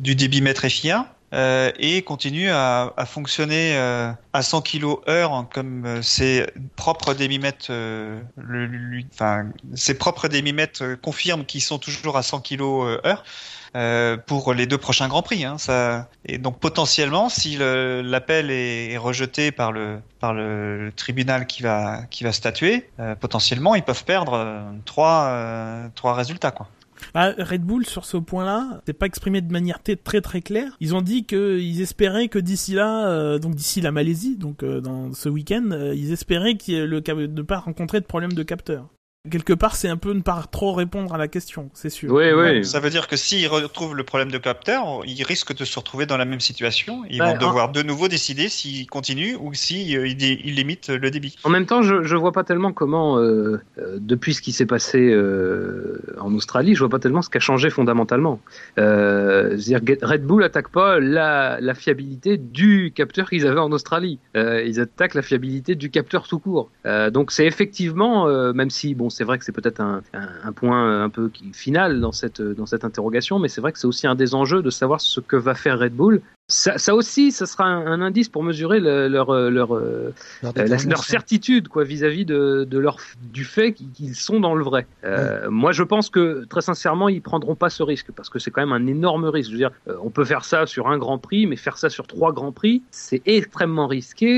du 0.00 0.14
débitmètre 0.14 0.62
FIA 0.68 1.14
euh, 1.32 1.70
et 1.78 2.02
continue 2.02 2.50
à, 2.50 2.92
fonctionner 3.06 3.76
euh, 3.76 4.10
à 4.32 4.42
100 4.42 4.62
kg 4.62 4.96
heure 5.08 5.46
comme 5.52 5.86
euh, 5.86 6.02
ses 6.02 6.46
propres 6.76 7.14
démimètres, 7.14 7.70
le, 7.70 9.02
enfin 9.12 9.46
ses 9.74 9.94
propres 9.94 10.28
démimètres 10.28 11.00
confirment 11.00 11.46
qu'ils 11.46 11.62
sont 11.62 11.78
toujours 11.78 12.18
à 12.18 12.22
100 12.22 12.40
kg 12.40 12.62
heure. 13.06 13.24
pour 14.26 14.52
les 14.52 14.66
deux 14.66 14.76
prochains 14.76 15.08
grands 15.08 15.22
prix. 15.22 15.44
Hein, 15.44 15.56
ça... 15.56 16.08
Et 16.26 16.36
donc 16.36 16.58
potentiellement, 16.60 17.30
si 17.30 17.56
l'appel 17.58 18.50
est, 18.50 18.98
rejeté 18.98 19.52
par 19.52 19.72
le 19.72 20.00
par 20.20 20.34
le, 20.34 20.92
tribunal 20.94 21.46
qui 21.46 21.62
va 21.62 22.02
qui 22.10 22.24
va 22.24 22.32
statuer, 22.32 22.90
potentiellement 23.20 23.74
ils 23.74 23.82
peuvent 23.82 24.04
perdre 24.04 24.34
euh, 24.34 24.62
trois 24.84 25.90
trois 25.94 26.14
résultats 26.14 26.50
quoi. 26.50 26.68
Ah, 27.14 27.32
Red 27.38 27.62
Bull 27.62 27.86
sur 27.86 28.04
ce 28.04 28.16
point-là, 28.16 28.80
c'est 28.86 28.92
pas 28.92 29.06
exprimé 29.06 29.40
de 29.40 29.52
manière 29.52 29.80
très 29.82 30.20
très 30.20 30.40
claire. 30.40 30.76
Ils 30.80 30.94
ont 30.94 31.02
dit 31.02 31.24
qu'ils 31.24 31.80
espéraient 31.80 32.28
que 32.28 32.38
d'ici 32.38 32.74
là, 32.74 33.08
euh, 33.08 33.38
donc 33.38 33.54
d'ici 33.54 33.80
la 33.80 33.92
Malaisie, 33.92 34.36
donc 34.36 34.62
euh, 34.62 34.80
dans 34.80 35.12
ce 35.12 35.28
week-end, 35.28 35.70
euh, 35.72 35.94
ils 35.94 36.12
espéraient 36.12 36.56
qu'il 36.56 36.74
y 36.74 36.76
ait 36.78 36.86
le 36.86 37.00
cap- 37.00 37.18
de 37.18 37.26
ne 37.26 37.42
pas 37.42 37.58
rencontrer 37.58 38.00
de 38.00 38.06
problème 38.06 38.32
de 38.32 38.42
capteur. 38.42 38.88
Quelque 39.30 39.52
part, 39.52 39.76
c'est 39.76 39.86
un 39.86 39.96
peu 39.96 40.12
ne 40.14 40.20
pas 40.20 40.42
trop 40.50 40.72
répondre 40.72 41.14
à 41.14 41.16
la 41.16 41.28
question, 41.28 41.70
c'est 41.74 41.90
sûr. 41.90 42.12
Oui, 42.12 42.32
oui. 42.32 42.64
Ça 42.64 42.80
veut 42.80 42.90
dire 42.90 43.06
que 43.06 43.14
s'ils 43.16 43.46
retrouvent 43.46 43.94
le 43.94 44.02
problème 44.02 44.32
de 44.32 44.38
capteur, 44.38 45.02
ils 45.06 45.22
risquent 45.22 45.54
de 45.56 45.64
se 45.64 45.78
retrouver 45.78 46.06
dans 46.06 46.16
la 46.16 46.24
même 46.24 46.40
situation. 46.40 47.04
Ils 47.08 47.20
Bah, 47.20 47.30
vont 47.34 47.38
devoir 47.38 47.70
de 47.70 47.84
nouveau 47.84 48.08
décider 48.08 48.48
s'ils 48.48 48.88
continuent 48.88 49.36
ou 49.40 49.54
s'ils 49.54 49.96
euh, 49.96 50.08
ils 50.08 50.20
ils 50.20 50.56
limitent 50.56 50.88
le 50.88 51.08
débit. 51.12 51.36
En 51.44 51.50
même 51.50 51.66
temps, 51.66 51.82
je, 51.82 52.02
je 52.02 52.16
vois 52.16 52.32
pas 52.32 52.42
tellement 52.42 52.72
comment, 52.72 53.16
euh, 53.20 53.60
euh, 53.78 53.98
depuis 54.00 54.34
ce 54.34 54.42
qui 54.42 54.50
s'est 54.50 54.66
passé 54.66 54.98
euh, 54.98 56.02
en 56.20 56.34
Australie, 56.34 56.74
je 56.74 56.80
vois 56.80 56.88
pas 56.88 56.98
tellement 56.98 57.22
ce 57.22 57.30
qui 57.30 57.36
a 57.36 57.40
changé 57.40 57.70
fondamentalement. 57.70 58.40
Euh, 58.78 59.56
c'est-à-dire 59.56 59.98
que 60.00 60.04
Red 60.04 60.24
Bull 60.24 60.42
attaque 60.42 60.70
pas 60.72 60.98
la, 60.98 61.60
la 61.60 61.74
fiabilité 61.74 62.38
du 62.38 62.90
capteur 62.92 63.30
qu'ils 63.30 63.46
avaient 63.46 63.60
en 63.60 63.70
Australie. 63.70 64.18
Euh, 64.36 64.64
ils 64.64 64.80
attaquent 64.80 65.14
la 65.14 65.22
fiabilité 65.22 65.76
du 65.76 65.90
capteur 65.90 66.26
tout 66.26 66.40
court. 66.40 66.70
Euh, 66.86 67.10
donc 67.10 67.30
c'est 67.30 67.46
effectivement, 67.46 68.26
euh, 68.26 68.52
même 68.52 68.70
si 68.70 68.96
bon, 68.96 69.10
c'est 69.12 69.24
vrai 69.24 69.38
que 69.38 69.44
c'est 69.44 69.52
peut-être 69.52 69.80
un, 69.80 70.02
point 70.54 71.02
un 71.02 71.08
peu 71.08 71.30
final 71.52 72.00
cette 72.12 72.42
dans 72.42 72.66
cette 72.66 72.84
interrogation, 72.84 73.38
mais 73.38 73.48
c'est 73.48 73.60
vrai 73.60 73.72
que 73.72 73.78
c'est 73.78 73.86
aussi 73.86 74.06
un 74.06 74.14
des 74.14 74.34
enjeux 74.34 74.62
de 74.62 74.70
savoir 74.70 75.00
ce 75.00 75.20
que 75.20 75.36
va 75.36 75.54
faire 75.54 75.78
Red 75.78 75.94
Bull. 75.94 76.20
Ça, 76.52 76.76
ça 76.76 76.94
aussi, 76.94 77.32
ça 77.32 77.46
sera 77.46 77.64
un, 77.64 77.86
un 77.86 78.02
indice 78.02 78.28
pour 78.28 78.42
mesurer 78.42 78.78
le- 78.78 79.08
leur 79.08 79.30
euh, 79.30 79.48
leur 79.48 79.74
euh, 79.74 80.12
Leur 80.42 80.50
euh, 80.50 80.52
la- 80.52 80.62
leur 80.62 80.68
détermination. 80.68 81.02
certitude 81.02 81.68
quoi 81.68 81.82
vis-à-vis 81.82 82.26
de, 82.26 82.64
de 82.70 82.78
leur 82.78 82.98
du 83.22 83.44
fait 83.44 83.72
qu'ils- 83.72 84.14
sont 84.14 84.38
dans 84.38 84.54
le 84.54 84.62
vrai. 84.62 84.86
Euh, 85.04 85.48
Moi, 85.50 85.72
je 85.72 85.82
pense 85.82 86.10
que 86.10 86.44
très 86.50 86.60
sincèrement, 86.60 87.08
ils 87.08 87.22
prendront 87.22 87.54
pas 87.54 87.70
ce 87.70 87.82
risque 87.82 88.12
parce 88.14 88.28
que 88.28 88.38
c'est 88.38 88.50
quand 88.50 88.60
même 88.60 88.72
un 88.74 88.86
énorme 88.86 89.24
risque. 89.24 89.48
Je 89.48 89.54
veux 89.54 89.58
dire, 89.58 89.70
on 90.02 90.10
peut 90.10 90.24
faire 90.26 90.44
ça 90.44 90.66
sur 90.66 90.88
un 90.88 90.98
Grand 90.98 91.16
Prix, 91.18 91.46
mais 91.46 91.56
faire 91.56 91.78
ça 91.78 91.88
sur 91.88 92.06
trois 92.06 92.32
Grands 92.32 92.52
Prix, 92.52 92.82
c'est 92.90 93.22
extrêmement 93.24 93.86
risqué 93.86 94.28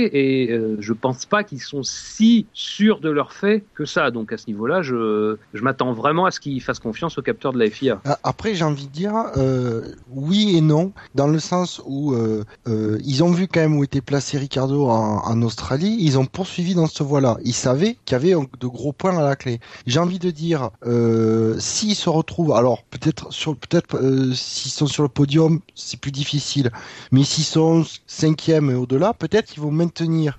et 0.45 0.53
euh, 0.53 0.77
je 0.79 0.93
pense 0.93 1.27
pas 1.27 1.43
qu'ils 1.43 1.61
sont 1.63 1.83
si 1.83 2.47
sûrs 2.53 3.01
de 3.01 3.11
leur 3.11 3.33
fait 3.33 3.65
que 3.75 3.85
ça. 3.85 4.11
Donc 4.13 4.33
à 4.33 4.37
ce 4.37 4.47
niveau-là, 4.47 4.83
je 4.83 5.37
je 5.53 5.63
m'attends 5.63 5.93
vraiment 5.93 6.27
à 6.27 6.31
ce 6.31 6.39
qu'ils 6.39 6.63
fassent 6.63 6.79
confiance 6.79 7.19
au 7.19 7.23
capteur 7.23 7.53
de 7.53 7.59
la 7.59 7.69
FIA. 7.69 8.01
Après, 8.23 8.55
j'ai 8.55 8.65
envie 8.65 8.87
de 8.87 8.93
dire 8.93 9.15
euh, 9.37 9.83
oui 10.11 10.55
et 10.57 10.61
non, 10.61 10.93
dans 11.15 11.27
le 11.29 11.39
sens 11.41 11.83
où 11.87 12.04
euh, 12.13 12.45
euh, 12.69 12.99
ils 13.05 13.23
ont 13.25 13.31
vu 13.31 13.49
quand 13.49 13.61
même 13.61 13.77
où 13.77 13.85
était 13.85 14.01
placé 14.01 14.39
Ricardo 14.39 14.87
en, 14.87 15.43
Australie, 15.43 15.97
ils 16.01 16.19
ont 16.19 16.27
poursuivi 16.27 16.75
dans 16.75 16.87
ce 16.87 17.03
voie-là. 17.03 17.37
Ils 17.45 17.55
savaient 17.55 17.97
qu'il 18.05 18.15
y 18.15 18.17
avait 18.17 18.35
de 18.61 18.67
gros 18.67 18.93
points 18.93 19.17
à 19.17 19.23
la 19.23 19.37
clé. 19.37 19.61
J'ai 19.87 19.99
envie 19.99 20.19
de 20.19 20.31
dire, 20.31 20.71
euh, 20.87 21.57
s'ils 21.59 21.95
se 21.95 22.09
retrouvent, 22.09 22.53
alors 22.53 22.83
peut-être 22.85 23.29
peut-être 23.57 24.01
s'ils 24.35 24.73
sont 24.73 24.87
sur 24.87 25.03
le 25.03 25.09
podium, 25.09 25.61
c'est 25.75 25.99
plus 25.99 26.13
difficile, 26.13 26.71
mais 27.13 27.25
s'ils 27.25 27.45
sont 27.45 27.85
cinquième 28.07 28.71
et 28.71 28.75
au-delà, 28.75 29.13
peut-être 29.15 29.47
qu'ils 29.47 29.63
vont 29.63 29.71
maintenir. 29.71 30.39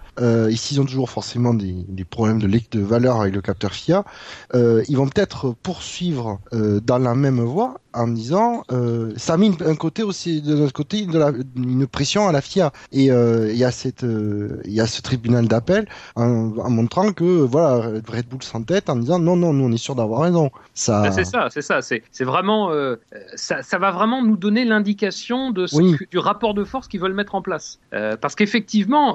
Ici, 0.49 0.75
ils 0.75 0.81
ont 0.81 0.85
toujours 0.85 1.09
forcément 1.09 1.53
des, 1.53 2.05
problèmes 2.09 2.39
de, 2.39 2.47
de 2.47 2.79
valeur 2.79 3.21
avec 3.21 3.33
le 3.33 3.41
capteur 3.41 3.73
FIA. 3.73 4.05
Ils 4.53 4.95
vont 4.95 5.07
peut-être 5.07 5.53
poursuivre 5.61 6.39
dans 6.51 6.97
la 6.97 7.15
même 7.15 7.41
voie 7.41 7.75
en 7.95 8.07
disant 8.07 8.63
euh, 8.71 9.11
ça 9.17 9.33
a 9.33 9.37
mis 9.37 9.47
une- 9.47 9.67
un 9.67 9.75
côté 9.75 10.03
aussi 10.03 10.41
de 10.41 10.55
notre 10.55 10.73
côté 10.73 11.05
de 11.05 11.17
la, 11.17 11.31
une 11.55 11.87
pression 11.87 12.27
à 12.27 12.31
la 12.31 12.41
FIA 12.41 12.71
et 12.91 13.11
euh, 13.11 13.51
il 13.51 13.57
y 13.57 13.63
a 13.63 13.71
cette 13.71 14.03
euh, 14.03 14.61
il 14.65 14.73
y 14.73 14.81
a 14.81 14.87
ce 14.87 15.01
tribunal 15.01 15.47
d'appel 15.47 15.87
en, 16.15 16.23
en 16.57 16.69
montrant 16.69 17.11
que 17.13 17.23
voilà 17.23 17.77
Red 18.07 18.27
Bull 18.29 18.43
s'entête 18.43 18.89
en 18.89 18.95
disant 18.97 19.19
non 19.19 19.35
non 19.35 19.53
nous 19.53 19.65
on 19.65 19.71
est 19.71 19.77
sûr 19.77 19.95
d'avoir 19.95 20.21
raison 20.21 20.51
ça 20.73 21.01
Ben, 21.03 21.11
c'est 21.11 21.23
ça, 21.25 21.47
c'est 21.49 21.61
ça. 21.61 21.81
C'est 21.81 22.03
c'est 22.11 22.25
vraiment 22.25 22.71
euh, 22.71 22.95
ça, 23.35 23.63
ça 23.63 23.77
va 23.77 23.91
vraiment 23.91 24.21
nous 24.23 24.37
donner 24.37 24.65
l'indication 24.65 25.51
de 25.51 25.67
ce 25.67 25.75
Oui. 25.77 25.95
que- 25.97 26.05
du 26.09 26.17
rapport 26.19 26.53
de 26.53 26.63
force 26.63 26.87
qu'ils 26.87 26.99
veulent 26.99 27.13
mettre 27.13 27.35
en 27.35 27.41
place. 27.41 27.79
Parce 28.21 28.35
qu'effectivement, 28.35 29.13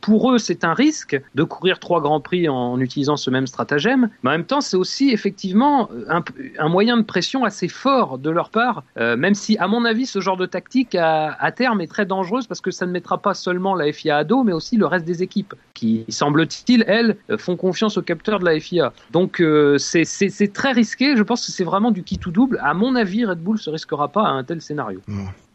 pour 0.00 0.32
eux, 0.32 0.38
c'est 0.38 0.64
un 0.64 0.74
risque 0.74 1.20
de 1.34 1.42
courir 1.42 1.78
trois 1.78 2.00
grands 2.00 2.20
prix 2.20 2.48
en, 2.48 2.78
utilisant 2.80 3.16
ce 3.16 3.30
même 3.30 3.46
stratagème. 3.46 4.08
Mais 4.22 4.30
en 4.30 4.32
même 4.32 4.44
temps, 4.44 4.60
c'est 4.60 4.76
aussi 4.76 5.10
effectivement 5.10 5.88
un, 6.08 6.22
un 6.58 6.68
moyen 6.68 6.96
de 6.96 7.02
pression 7.02 7.44
assez 7.44 7.68
fort 7.72 8.18
de 8.18 8.30
leur 8.30 8.50
part. 8.50 8.84
euh, 8.98 9.16
même 9.16 9.34
si, 9.34 9.58
à 9.58 9.68
mon 9.68 9.84
avis, 9.84 10.06
ce 10.06 10.20
genre 10.20 10.36
de 10.36 10.46
tactique 10.46 10.94
à, 10.94 11.52
terme 11.54 11.80
est 11.80 11.86
très 11.86 12.06
dangereuse 12.06 12.46
parce 12.46 12.60
que 12.60 12.70
ça 12.70 12.86
ne 12.86 12.92
mettra 12.92 13.18
pas 13.18 13.34
seulement 13.34 13.74
la 13.74 13.92
FIA 13.92 14.18
à 14.18 14.24
dos, 14.24 14.44
mais 14.44 14.52
aussi 14.52 14.76
le 14.76 14.86
reste 14.86 15.04
des 15.04 15.22
équipes 15.22 15.54
qui, 15.74 16.04
semble-t-il, 16.08 16.84
elles, 16.86 17.16
font 17.38 17.56
confiance 17.56 17.96
au 17.96 18.02
capteur 18.02 18.38
de 18.38 18.44
la 18.44 18.58
FIA. 18.58 18.92
Donc 19.10 19.40
euh, 19.40 19.78
c'est 19.78 20.52
très 20.52 20.72
risqué. 20.72 21.16
Je 21.16 21.22
pense 21.22 21.44
que 21.46 21.52
c'est 21.52 21.64
vraiment 21.64 21.90
du 21.90 22.02
qui 22.02 22.18
tout 22.18 22.30
double. 22.30 22.58
À 22.62 22.74
mon 22.74 22.94
avis, 22.94 23.24
Red 23.24 23.38
Bull 23.38 23.58
se 23.58 23.70
risquera 23.70 24.08
pas 24.08 24.22
à 24.22 24.30
un 24.30 24.44
tel 24.44 24.60
scénario. 24.60 25.00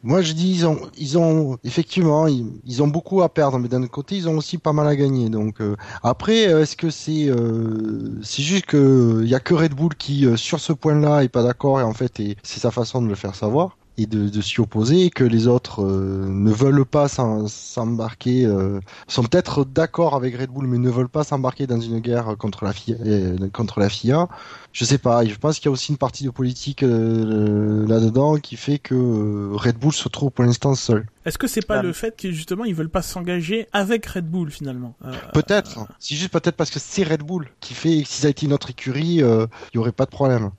Moi, 0.07 0.21
je 0.21 0.31
dis, 0.31 0.49
ils 0.53 0.65
ont, 0.65 0.79
ils 0.97 1.17
ont 1.17 1.57
effectivement, 1.65 2.27
ils, 2.27 2.81
ont 2.81 2.87
beaucoup 2.87 3.21
à 3.23 3.29
perdre, 3.29 3.59
mais 3.59 3.67
d'un 3.67 3.83
autre 3.83 3.91
côté, 3.91 4.15
ils 4.15 4.29
ont 4.29 4.37
aussi 4.37 4.57
pas 4.57 4.71
mal 4.71 4.87
à 4.87 4.95
gagner. 4.95 5.29
Donc, 5.29 5.59
euh, 5.59 5.75
après, 6.01 6.47
euh, 6.47 6.61
est-ce 6.61 6.77
que 6.77 6.89
c'est, 6.89 7.27
euh, 7.29 8.17
c'est 8.23 8.41
juste 8.41 8.67
que 8.67 9.19
il 9.23 9.29
y 9.29 9.35
a 9.35 9.41
que 9.41 9.53
Red 9.53 9.73
Bull 9.75 9.95
qui, 9.95 10.25
euh, 10.25 10.37
sur 10.37 10.61
ce 10.61 10.71
point-là, 10.71 11.23
est 11.25 11.27
pas 11.29 11.43
d'accord 11.43 11.81
et 11.81 11.83
en 11.83 11.93
fait, 11.93 12.21
c'est 12.41 12.59
sa 12.59 12.71
façon 12.71 13.01
de 13.01 13.07
le 13.09 13.15
faire 13.15 13.35
savoir? 13.35 13.76
Et 13.97 14.05
de, 14.05 14.29
de 14.29 14.41
s'y 14.41 14.61
opposer, 14.61 15.05
et 15.05 15.09
que 15.09 15.23
les 15.23 15.47
autres 15.47 15.83
euh, 15.83 16.27
ne 16.29 16.51
veulent 16.51 16.85
pas 16.85 17.07
s'embarquer, 17.07 18.45
euh, 18.45 18.79
sont 19.07 19.23
peut-être 19.23 19.65
d'accord 19.65 20.15
avec 20.15 20.35
Red 20.37 20.49
Bull, 20.49 20.67
mais 20.67 20.77
ne 20.77 20.89
veulent 20.89 21.09
pas 21.09 21.23
s'embarquer 21.23 21.67
dans 21.67 21.79
une 21.79 21.99
guerre 21.99 22.35
contre 22.37 22.63
la 22.65 22.73
FIA. 22.73 22.95
euh, 23.05 23.49
contre 23.51 23.79
la 23.79 23.89
FIA. 23.89 24.27
Je 24.73 24.85
sais 24.85 24.97
pas. 24.99 25.25
Je 25.25 25.35
pense 25.35 25.57
qu'il 25.57 25.65
y 25.65 25.69
a 25.69 25.71
aussi 25.71 25.91
une 25.91 25.97
partie 25.97 26.23
de 26.23 26.29
politique 26.29 26.83
euh, 26.83 27.87
là-dedans 27.87 28.35
qui 28.37 28.55
fait 28.55 28.77
que 28.79 28.93
euh, 28.93 29.49
Red 29.53 29.77
Bull 29.77 29.91
se 29.93 30.07
trouve 30.09 30.29
pour 30.31 30.45
l'instant 30.45 30.75
seul. 30.75 31.05
Est-ce 31.25 31.37
que 31.37 31.47
c'est 31.47 31.65
pas 31.65 31.79
Ah. 31.79 31.83
le 31.83 31.93
fait 31.93 32.15
que 32.15 32.31
justement 32.31 32.63
ils 32.65 32.75
veulent 32.75 32.89
pas 32.89 33.01
s'engager 33.01 33.67
avec 33.73 34.05
Red 34.05 34.25
Bull 34.29 34.51
finalement 34.51 34.95
Euh, 35.05 35.11
Peut-être. 35.33 35.87
C'est 35.99 36.15
juste 36.15 36.31
peut-être 36.31 36.55
parce 36.55 36.69
que 36.69 36.79
c'est 36.79 37.03
Red 37.03 37.23
Bull 37.23 37.47
qui 37.59 37.73
fait 37.73 38.03
que 38.03 38.07
si 38.07 38.21
ça 38.21 38.27
a 38.27 38.29
été 38.29 38.45
une 38.45 38.53
autre 38.53 38.69
écurie, 38.69 39.23
euh, 39.23 39.47
il 39.73 39.77
y 39.77 39.79
aurait 39.79 39.91
pas 39.91 40.05
de 40.05 40.11
problème. 40.11 40.51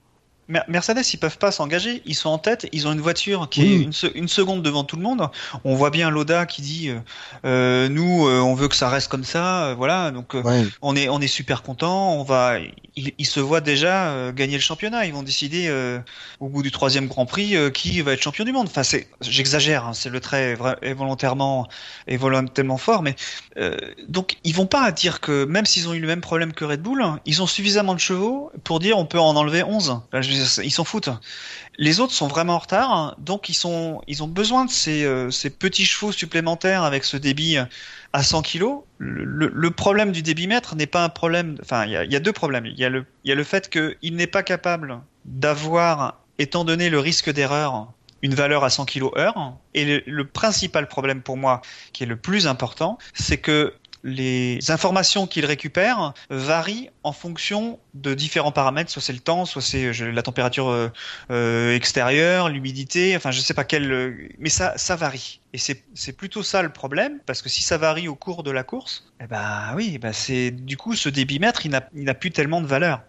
Mer- 0.49 0.65
Mercedes, 0.69 1.03
ils 1.13 1.19
peuvent 1.19 1.39
pas 1.39 1.51
s'engager. 1.53 2.03
Ils 2.07 2.15
sont 2.15 2.31
en 2.31 2.39
tête. 2.39 2.67
Ils 2.73 2.89
ont 2.89 2.93
une 2.93 3.01
voiture 3.01 3.49
qui 3.51 3.61
Oui. 3.63 3.73
est 3.73 3.83
une, 3.85 3.93
se- 3.93 4.07
une 4.15 4.29
seconde 4.29 4.63
devant 4.63 4.83
tout 4.85 4.97
le 4.97 5.03
monde. 5.03 5.29
On 5.65 5.75
voit 5.75 5.91
bien 5.91 6.11
Loda 6.11 6.47
qui 6.47 6.63
dit 6.63 6.89
euh, 6.89 6.99
euh, 7.45 7.89
nous, 7.89 8.27
euh, 8.27 8.41
on 8.41 8.55
veut 8.55 8.69
que 8.69 8.77
ça 8.77 8.89
reste 8.89 9.09
comme 9.09 9.25
ça. 9.25 9.67
euh, 9.67 9.75
voilà. 9.75 10.11
Donc 10.11 10.35
Ouais. 10.35 10.65
on 10.83 10.97
est 10.97 11.09
on 11.09 11.21
est 11.21 11.27
super 11.29 11.63
content. 11.63 12.13
On 12.15 12.23
va. 12.23 12.59
Ils, 12.97 13.13
ils 13.19 13.27
se 13.27 13.39
voient 13.41 13.61
déjà 13.61 14.33
gagner 14.33 14.55
le 14.57 14.63
championnat. 14.63 15.05
Ils 15.07 15.13
vont 15.13 15.23
décider 15.23 15.67
euh, 15.69 15.99
au 16.41 16.49
bout 16.49 16.63
du 16.63 16.71
troisième 16.71 17.07
Grand 17.07 17.27
Prix 17.27 17.55
euh, 17.57 17.71
qui 17.71 18.01
va 18.01 18.13
être 18.15 18.23
champion 18.23 18.45
du 18.45 18.53
monde. 18.53 18.67
Enfin, 18.69 18.83
c'est 18.83 19.09
j'exagère. 19.21 19.87
hein, 19.87 19.93
c'est 19.95 20.09
le 20.11 20.19
trait 20.21 20.57
est 20.83 20.95
volontairement 20.95 21.69
est 22.07 22.17
volontairement 22.17 22.79
fort, 22.79 23.03
mais 23.03 23.15
euh, 23.59 23.77
donc 24.09 24.37
ils 24.45 24.55
vont 24.55 24.67
pas 24.67 24.91
dire 24.93 25.21
que 25.21 25.45
même 25.45 25.67
s'ils 25.67 25.89
ont 25.89 25.95
eu 25.95 26.01
le 26.01 26.07
même 26.07 26.21
problème 26.21 26.53
que 26.53 26.65
Red 26.65 26.81
Bull, 26.83 27.05
ils 27.27 27.43
ont 27.43 27.47
suffisamment 27.47 27.95
de 27.95 28.01
chevaux 28.01 28.51
pour 28.65 28.81
dire 28.81 28.99
on 28.99 29.07
peut 29.07 29.21
en 29.21 29.37
enlever 29.37 29.63
11. 29.63 29.91
Enfin, 29.91 30.21
je 30.23 30.29
veux 30.29 30.35
dire, 30.35 30.38
ils 30.63 30.71
s'en 30.71 30.85
foutent. 30.85 31.11
Les 31.79 32.01
autres 32.01 32.13
sont 32.13 32.29
vraiment 32.29 32.55
en 32.55 32.59
retard, 32.59 33.17
donc 33.19 33.49
ils 33.49 33.67
ont 33.67 34.29
besoin 34.29 34.65
de 34.65 34.71
ces, 34.71 35.05
euh, 35.05 35.31
ces 35.31 35.51
petits 35.51 35.85
chevaux 35.85 36.13
supplémentaires 36.13 36.83
avec 36.83 37.05
ce 37.05 37.17
débit 37.17 37.57
à 38.13 38.23
100 38.23 38.43
kg. 38.43 38.65
Le, 38.99 39.71
problème 39.71 40.13
du 40.13 40.23
débitmètre 40.23 40.75
n'est 40.75 40.87
pas 40.87 41.05
un 41.05 41.09
problème. 41.09 41.57
Enfin, 41.63 41.87
il 41.87 41.93
y 41.93 42.17
a, 42.17 42.21
deux 42.21 42.33
problèmes. 42.33 42.67
Il 42.67 42.79
y 42.79 42.85
a 42.85 43.35
le 43.35 43.45
fait 43.45 43.71
qu'il 43.71 44.17
n'est 44.17 44.27
pas 44.27 44.43
capable 44.43 45.01
d'avoir, 45.25 46.21
étant 46.39 46.65
donné 46.65 46.91
le 46.91 46.99
risque 46.99 47.31
d'erreur, 47.33 47.93
une 48.23 48.35
valeur 48.35 48.65
à 48.65 48.71
100 48.71 48.87
kg 48.87 49.11
heure. 49.17 49.55
Et 49.75 50.03
le 50.07 50.27
principal 50.27 50.89
problème 50.89 51.23
pour 51.23 51.37
moi, 51.37 51.63
qui 51.93 52.03
est 52.03 52.07
le 52.07 52.17
plus 52.17 52.47
important, 52.47 52.99
c'est 53.15 53.39
que 53.39 53.75
les 54.05 54.71
informations 54.71 55.27
qu'il 55.27 55.45
récupère 55.45 56.15
varient 56.31 56.91
en 57.09 57.13
fonction 57.13 57.81
de 57.95 58.13
différents 58.13 58.53
paramètres, 58.53 58.91
soit 58.91 59.01
c'est 59.01 59.15
le 59.15 59.19
temps, 59.19 59.47
soit 59.47 59.63
c'est 59.63 59.95
je- 59.95 60.05
la 60.05 60.23
température 60.23 60.69
euh, 60.69 60.91
euh, 61.31 61.75
extérieure, 61.75 62.51
l'humidité, 62.51 63.17
enfin 63.17 63.31
je 63.31 63.41
sais 63.41 63.55
pas 63.55 63.65
quel, 63.65 63.91
euh, 63.91 64.29
mais 64.39 64.51
ça 64.51 64.75
varie. 64.97 65.41
Et 65.55 65.59
c'est 65.59 66.13
plutôt 66.13 66.43
ça 66.43 66.63
le 66.63 66.69
problème, 66.69 67.21
parce 67.25 67.41
que 67.41 67.49
si 67.49 67.63
ça 67.63 67.79
varie 67.79 68.09
au 68.09 68.15
cours 68.15 68.43
de 68.43 68.51
la 68.51 68.63
course, 68.63 69.07
eh 69.23 69.27
ben 69.27 69.73
oui, 69.75 69.93
eh 69.95 69.99
ben 69.99 70.13
c'est 70.13 70.51
du 70.51 70.77
coup 70.77 70.95
ce 70.95 71.09
débitmètre 71.09 71.65
il 71.65 71.71
n'a 71.71 72.15
plus 72.15 72.31
tellement 72.31 72.61
de 72.61 72.67
valeur. 72.67 73.01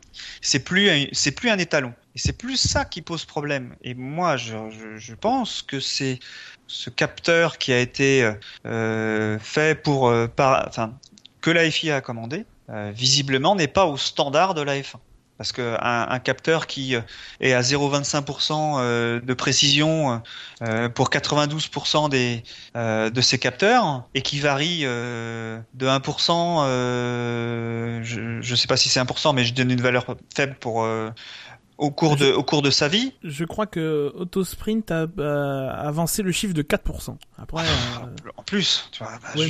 c'est 0.42 0.64
plus 0.64 1.10
c'est 1.12 1.34
plus 1.34 1.50
un 1.50 1.58
étalon. 1.58 1.94
Et 2.16 2.20
c'est 2.20 2.38
plus 2.38 2.58
ça 2.58 2.86
qui 2.86 3.02
pose 3.02 3.26
problème. 3.26 3.76
Et 3.84 3.94
moi, 3.94 4.36
je, 4.38 5.14
pense 5.16 5.62
que 5.62 5.80
c'est 5.80 6.20
ce 6.68 6.90
capteur 6.90 7.58
qui 7.58 7.72
a 7.74 7.80
été 7.80 8.32
euh, 8.66 9.38
fait 9.40 9.76
pour 9.82 10.12
par, 10.36 10.66
enfin 10.68 10.98
que 11.42 11.52
la 11.52 11.70
FIA 11.70 11.98
a 11.98 12.02
commandé, 12.02 12.46
visiblement 12.94 13.56
n'est 13.56 13.68
pas 13.68 13.86
au 13.86 13.98
standard 13.98 14.54
de 14.54 14.62
la 14.62 14.78
F1 14.80 14.98
parce 15.40 15.54
qu'un 15.54 15.78
un 15.80 16.20
capteur 16.20 16.68
qui 16.68 16.96
euh, 16.96 17.02
est 17.40 17.54
à 17.54 17.62
0,25% 17.62 18.76
euh, 18.78 19.22
de 19.22 19.34
précision 19.34 20.22
euh, 20.62 20.90
pour 20.90 21.10
92% 21.10 22.10
des, 22.10 22.44
de 22.76 23.22
ses 23.22 23.40
capteurs 23.40 24.04
et 24.14 24.22
qui 24.22 24.42
varie 24.42 24.82
de 24.82 25.62
1%, 25.80 26.66
je 28.04 28.52
ne 28.52 28.56
sais 28.56 28.68
pas 28.68 28.76
si 28.76 28.90
c'est 28.90 29.00
1%, 29.00 29.34
mais 29.34 29.46
je 29.46 29.54
donne 29.54 29.72
une 29.72 29.82
valeur 29.82 30.06
faible 30.36 30.56
pour 30.60 30.86
au 31.80 31.92
cours 31.92 32.18
de 32.18 32.32
au 32.32 32.44
cours 32.44 32.62
de 32.62 32.70
sa 32.70 32.88
vie. 32.88 33.14
Je 33.24 33.46
crois 33.46 33.66
que 33.66 34.12
Autosprint 34.16 34.92
a, 34.92 35.08
avancé 35.72 36.22
le 36.22 36.32
chiffre 36.32 36.54
de 36.54 36.62
4%. 36.62 37.16
Après 37.38 37.64
en 38.38 38.44
plus, 38.44 38.90
tu 38.92 39.04
vois, 39.04 39.14
bah, 39.36 39.42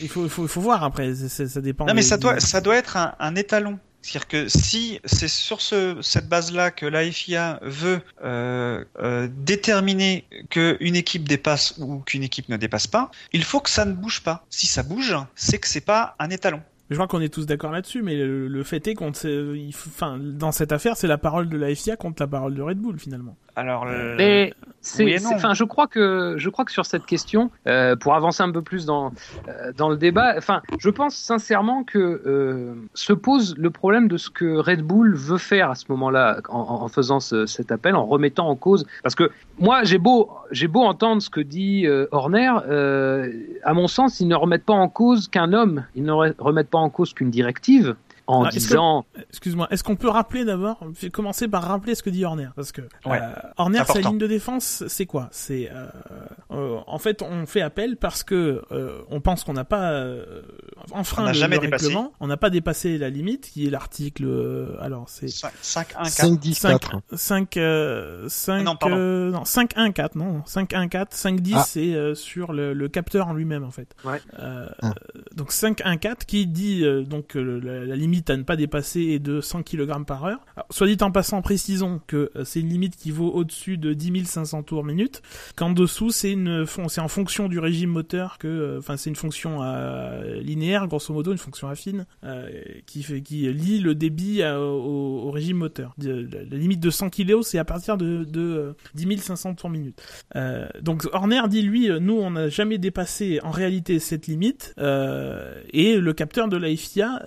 il 0.00 0.08
faut, 0.08 0.28
faut, 0.28 0.46
faut 0.46 0.60
voir 0.60 0.84
après, 0.84 1.14
ça 1.14 1.60
dépend. 1.60 1.84
Non 1.86 1.94
mais 1.94 2.02
ça 2.02 2.16
doit 2.16 2.40
ça 2.40 2.60
doit 2.60 2.76
être 2.76 2.96
un, 2.96 3.14
un 3.18 3.34
étalon. 3.34 3.78
C'est-à-dire 4.00 4.28
que 4.28 4.48
si 4.48 5.00
c'est 5.04 5.28
sur 5.28 5.60
ce, 5.60 5.98
cette 6.02 6.28
base-là 6.28 6.70
que 6.70 6.86
la 6.86 7.10
FIA 7.10 7.58
veut 7.62 8.00
euh, 8.24 8.84
euh, 9.00 9.28
déterminer 9.30 10.24
qu'une 10.50 10.96
équipe 10.96 11.28
dépasse 11.28 11.74
ou 11.78 11.98
qu'une 11.98 12.22
équipe 12.22 12.48
ne 12.48 12.56
dépasse 12.56 12.86
pas, 12.86 13.10
il 13.32 13.44
faut 13.44 13.60
que 13.60 13.68
ça 13.68 13.84
ne 13.84 13.92
bouge 13.92 14.22
pas. 14.22 14.46
Si 14.50 14.66
ça 14.66 14.82
bouge, 14.82 15.16
c'est 15.34 15.58
que 15.58 15.66
c'est 15.66 15.82
pas 15.82 16.14
un 16.18 16.30
étalon. 16.30 16.62
Je 16.90 16.94
crois 16.94 17.06
qu'on 17.06 17.20
est 17.20 17.32
tous 17.32 17.44
d'accord 17.44 17.70
là-dessus, 17.70 18.02
mais 18.02 18.16
le, 18.16 18.62
fait 18.64 18.86
est 18.86 18.94
qu'on, 18.94 19.10
enfin, 19.10 20.18
dans 20.18 20.52
cette 20.52 20.72
affaire, 20.72 20.96
c'est 20.96 21.06
la 21.06 21.18
parole 21.18 21.48
de 21.48 21.56
la 21.56 21.74
FIA 21.74 21.96
contre 21.96 22.22
la 22.22 22.26
parole 22.26 22.54
de 22.54 22.62
Red 22.62 22.78
Bull 22.78 22.98
finalement. 22.98 23.36
Alors, 23.58 23.86
mais 23.86 24.54
c'est, 24.80 25.26
enfin, 25.26 25.52
je 25.52 25.64
crois 25.64 25.88
que 25.88 26.36
je 26.38 26.48
crois 26.48 26.64
que 26.64 26.70
sur 26.70 26.86
cette 26.86 27.04
question, 27.06 27.50
euh, 27.66 27.96
pour 27.96 28.14
avancer 28.14 28.44
un 28.44 28.52
peu 28.52 28.62
plus 28.62 28.86
dans 28.86 29.10
euh, 29.48 29.72
dans 29.76 29.88
le 29.88 29.96
débat, 29.96 30.34
enfin, 30.36 30.62
je 30.78 30.88
pense 30.90 31.16
sincèrement 31.16 31.82
que 31.82 31.98
euh, 31.98 32.74
se 32.94 33.12
pose 33.12 33.56
le 33.58 33.70
problème 33.70 34.06
de 34.06 34.16
ce 34.16 34.30
que 34.30 34.58
Red 34.58 34.82
Bull 34.82 35.16
veut 35.16 35.38
faire 35.38 35.70
à 35.70 35.74
ce 35.74 35.86
moment-là 35.88 36.40
en, 36.48 36.60
en 36.60 36.88
faisant 36.88 37.18
ce, 37.18 37.46
cet 37.46 37.72
appel, 37.72 37.96
en 37.96 38.06
remettant 38.06 38.48
en 38.48 38.54
cause, 38.54 38.86
parce 39.02 39.16
que 39.16 39.28
moi, 39.58 39.82
j'ai 39.82 39.98
beau 39.98 40.30
j'ai 40.52 40.68
beau 40.68 40.82
entendre 40.82 41.20
ce 41.20 41.30
que 41.30 41.40
dit 41.40 41.86
euh, 41.86 42.06
Horner, 42.12 42.52
euh, 42.68 43.32
à 43.64 43.74
mon 43.74 43.88
sens, 43.88 44.20
ils 44.20 44.28
ne 44.28 44.36
remettent 44.36 44.64
pas 44.64 44.74
en 44.74 44.88
cause 44.88 45.28
qu'un 45.28 45.52
homme, 45.52 45.84
ils 45.96 46.04
ne 46.04 46.12
remettent 46.12 46.70
pas 46.70 46.78
en 46.78 46.90
cause 46.90 47.12
qu'une 47.12 47.30
directive 47.30 47.96
en 48.28 48.44
ah, 48.44 48.50
disant. 48.50 49.06
Excuse-moi, 49.30 49.66
est-ce 49.70 49.82
qu'on 49.82 49.96
peut 49.96 50.08
rappeler 50.08 50.44
d'abord, 50.44 50.78
commencer 51.12 51.48
par 51.48 51.64
rappeler 51.64 51.94
ce 51.94 52.02
que 52.02 52.10
dit 52.10 52.24
Horner, 52.24 52.48
parce 52.54 52.72
que 52.72 52.82
euh, 52.82 53.18
Horner, 53.56 53.82
sa 53.86 54.00
ligne 54.00 54.18
de 54.18 54.26
défense, 54.26 54.84
c'est 54.86 55.06
quoi? 55.06 55.28
C'est 55.32 55.70
euh, 55.72 55.86
euh, 56.50 56.78
en 56.86 56.98
fait, 56.98 57.22
on 57.22 57.46
fait 57.46 57.62
appel 57.62 57.96
parce 57.96 58.22
que 58.22 58.62
euh, 58.70 59.00
on 59.10 59.20
pense 59.20 59.44
qu'on 59.44 59.54
n'a 59.54 59.64
pas 59.64 59.92
euh, 59.92 60.42
enfreint 60.92 61.28
le, 61.28 61.32
jamais 61.32 61.56
le 61.56 61.68
règlement, 61.68 62.12
on 62.20 62.26
n'a 62.26 62.36
pas 62.36 62.50
dépassé 62.50 62.98
la 62.98 63.10
limite, 63.10 63.50
qui 63.50 63.66
est 63.66 63.70
l'article. 63.70 64.26
alors 64.80 65.08
c'est 65.08 65.28
5 65.28 65.94
1 65.98 66.04
5 66.04 66.38
10 66.40 66.60
4 66.60 67.02
5 67.14 67.58
5 68.28 68.62
non, 68.64 68.76
non 69.30 69.44
5 69.44 69.72
1 69.76 69.92
4 69.92 70.16
non 70.16 70.42
5 70.44 70.72
1 70.74 70.88
4 70.88 71.14
5 71.14 71.40
10 71.40 71.56
c'est 71.66 72.14
sur 72.14 72.52
le, 72.52 72.74
le, 72.74 72.88
capteur 72.88 73.28
en 73.28 73.32
lui-même 73.32 73.64
en 73.64 73.70
fait. 73.70 73.94
Ouais. 74.04 74.20
Ah. 74.38 74.94
Donc 75.34 75.52
5 75.52 75.82
1 75.84 75.96
4 75.96 76.26
qui 76.26 76.46
dit 76.46 76.84
donc 77.06 77.34
la, 77.34 77.84
la 77.84 77.96
limite 77.96 78.17
à 78.28 78.36
ne 78.36 78.42
pas 78.42 78.56
dépasser 78.56 79.18
de 79.18 79.40
100 79.40 79.62
kg 79.62 80.04
par 80.04 80.24
heure. 80.24 80.40
soit 80.70 80.86
dit 80.86 80.96
en 81.00 81.10
passant, 81.10 81.42
précisons 81.42 82.00
que 82.06 82.30
euh, 82.36 82.44
c'est 82.44 82.60
une 82.60 82.68
limite 82.68 82.96
qui 82.96 83.10
vaut 83.10 83.30
au-dessus 83.30 83.78
de 83.78 83.92
10 83.92 84.24
500 84.26 84.62
tours 84.62 84.84
minute, 84.84 85.22
qu'en 85.56 85.70
dessous 85.70 86.10
c'est 86.10 86.32
une 86.32 86.66
en 86.78 87.08
fonction 87.08 87.48
du 87.48 87.58
régime 87.58 87.90
moteur 87.90 88.38
que, 88.38 88.48
euh, 88.48 88.78
enfin 88.78 88.96
c'est 88.96 89.10
une 89.10 89.16
fonction 89.16 89.62
euh, 89.62 90.40
linéaire, 90.40 90.86
grosso 90.86 91.12
modo 91.12 91.32
une 91.32 91.38
fonction 91.38 91.68
affine 91.68 92.06
qui 92.86 93.02
fait 93.02 93.20
qui 93.22 93.52
lie 93.52 93.80
le 93.80 93.94
débit 93.94 94.42
au, 94.44 95.30
régime 95.30 95.58
moteur. 95.58 95.94
La, 95.98 96.42
limite 96.56 96.80
de 96.80 96.90
100 96.90 97.10
kg 97.10 97.42
c'est 97.42 97.58
à 97.58 97.64
partir 97.64 97.96
de, 97.96 98.24
de 98.24 98.74
10 98.94 99.18
500 99.18 99.54
tours 99.54 99.70
minute. 99.70 100.00
donc 100.80 101.06
Horner 101.12 101.42
dit 101.48 101.62
lui, 101.62 101.88
nous 102.00 102.14
on 102.14 102.32
n'a 102.32 102.48
jamais 102.48 102.78
dépassé 102.78 103.40
en 103.42 103.50
réalité 103.50 103.98
cette 103.98 104.26
limite 104.26 104.74
et 104.78 105.96
le 105.96 106.12
capteur 106.12 106.48
de 106.48 106.56
la 106.56 106.74
FIA 106.74 107.22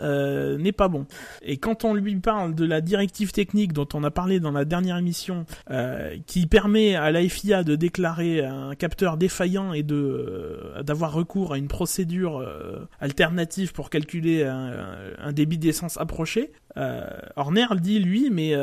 n'est 0.57 0.71
pas 0.71 0.81
bon. 0.88 1.06
Et 1.42 1.58
quand 1.58 1.86
on 1.86 1.94
lui 1.94 2.16
parle 2.18 2.56
de 2.56 2.66
la 2.66 2.82
directive 2.82 3.32
technique 3.32 3.74
dont 3.74 3.88
on 3.94 4.04
a 4.04 4.12
parlé 4.12 4.40
dans 4.40 4.52
la 4.52 4.66
dernière 4.66 4.98
émission, 4.98 5.46
euh, 5.70 6.18
qui 6.28 6.48
permet 6.48 6.96
à 6.96 7.12
la 7.12 7.28
FIA 7.28 7.64
de 7.64 7.76
déclarer 7.76 8.44
un 8.44 8.76
capteur 8.76 9.18
défaillant 9.18 9.74
et 9.74 9.84
de 9.84 9.96
euh, 9.96 10.84
d'avoir 10.84 11.14
recours 11.14 11.54
à 11.54 11.58
une 11.58 11.68
procédure 11.68 12.38
euh, 12.38 12.88
alternative 13.00 13.74
pour 13.74 13.90
calculer 13.90 14.44
un, 14.44 15.32
débit 15.32 15.58
d'essence 15.58 15.98
approché, 15.98 16.52
Horner 17.36 17.68
dit 17.82 18.00
lui, 18.00 18.30
mais 18.32 18.56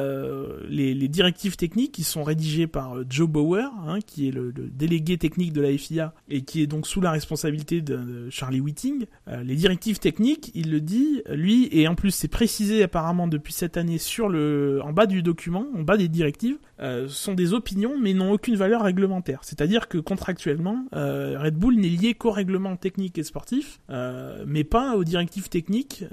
les, 0.69 1.09
directives 1.09 1.57
techniques 1.57 1.93
qui 1.93 2.05
sont 2.05 2.25
rédigées 2.25 2.67
par 2.67 2.97
Joe 3.09 3.29
Bauer, 3.29 3.71
hein, 3.87 3.99
qui 4.07 4.29
est 4.29 4.31
le, 4.31 4.53
délégué 4.53 5.19
technique 5.19 5.53
de 5.53 5.61
la 5.61 5.77
FIA 5.77 6.15
et 6.29 6.43
qui 6.43 6.63
est 6.63 6.67
donc 6.67 6.87
sous 6.87 7.01
la 7.01 7.11
responsabilité 7.11 7.81
de, 7.81 8.29
Charlie 8.31 8.61
Whiting, 8.61 9.07
les 9.43 9.57
directives 9.57 9.99
techniques, 9.99 10.51
il 10.55 10.71
le 10.71 10.81
dit, 10.81 11.23
lui, 11.31 11.69
et 11.73 11.89
en 11.89 11.95
plus 11.99 12.13
c'est 12.13 12.29
précisé 12.29 12.85
apparemment 12.85 13.27
depuis 13.27 13.53
cette 13.53 13.77
année 13.77 13.99
sur 13.99 14.29
le, 14.29 14.81
en 14.85 14.93
bas 14.93 15.07
du 15.07 15.21
document, 15.21 15.67
en 15.77 15.83
bas 15.83 15.97
des 15.97 16.07
directives, 16.07 16.57
euh, 16.79 17.09
sont 17.09 17.35
des 17.35 17.55
opinions 17.55 17.99
mais 18.01 18.15
n'ont 18.15 18.31
aucune 18.31 18.55
valeur 18.55 18.83
réglementaire. 18.83 19.41
C'est-à-dire 19.43 19.89
que 19.89 19.99
contractuellement, 19.99 20.87
euh, 20.95 21.37
Red 21.41 21.57
Bull 21.57 21.75
n'est 21.75 21.89
lié 21.89 22.15
qu'au 22.15 22.31
règlement 22.31 22.77
technique 22.77 23.19
et 23.19 23.25
sportif, 23.25 23.81
euh, 23.91 24.45
mais 24.47 24.63
pas 24.63 24.97
aux 24.97 25.03
directives 25.03 25.49
techniques, 25.49 26.05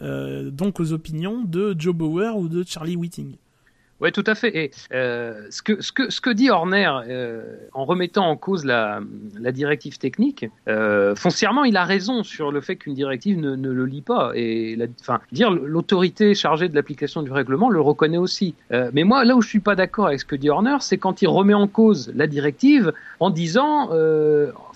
donc 0.46 0.80
aux 0.80 0.92
opinions 0.92 1.44
de 1.44 1.76
Joe 1.78 1.94
Bauer 1.94 2.36
ou 2.36 2.50
de 2.50 2.64
Charlie 2.66 2.96
Whiting. 2.96 3.36
Oui, 4.02 4.12
tout 4.12 4.24
à 4.28 4.36
fait. 4.36 4.56
Et 4.58 4.72
euh, 4.94 5.48
ce, 5.50 5.62
que, 5.62 5.82
ce, 5.82 5.94
que, 5.94 6.10
ce 6.10 6.20
que 6.20 6.30
dit 6.30 6.50
Horner 6.50 6.92
euh, 7.08 7.56
en 7.74 7.86
remettant 7.86 8.30
en 8.30 8.36
cause 8.36 8.66
la, 8.66 9.00
directive 9.54 9.98
technique, 9.98 10.46
euh, 10.68 11.16
foncièrement, 11.16 11.64
il 11.64 11.78
a 11.78 11.86
raison 11.86 12.24
sur 12.24 12.52
le 12.52 12.60
fait 12.60 12.76
qu'une 12.76 12.94
directive 12.94 13.40
ne, 13.40 13.56
le 13.56 13.86
lit 13.86 14.02
pas. 14.02 14.34
Et 14.36 14.78
enfin, 15.00 15.22
dire 15.32 15.50
l'autorité 15.50 16.36
chargée 16.36 16.68
de 16.68 16.76
l'application 16.76 17.22
du 17.22 17.32
règlement 17.32 17.70
le 17.70 17.80
reconnaît 17.80 18.18
aussi. 18.18 18.54
Mais 18.70 19.04
moi, 19.04 19.24
là 19.24 19.36
où 19.36 19.42
je 19.42 19.48
suis 19.48 19.60
pas 19.60 19.76
d'accord 19.76 20.08
avec 20.08 20.20
ce 20.20 20.26
que 20.26 20.36
dit 20.36 20.50
Horner, 20.50 20.78
c'est 20.82 20.98
quand 20.98 21.22
il 21.22 21.28
remet 21.28 21.54
en 21.54 21.68
cause 21.68 22.12
la 22.16 22.28
directive 22.28 22.92
en 23.22 23.30
disant, 23.30 23.90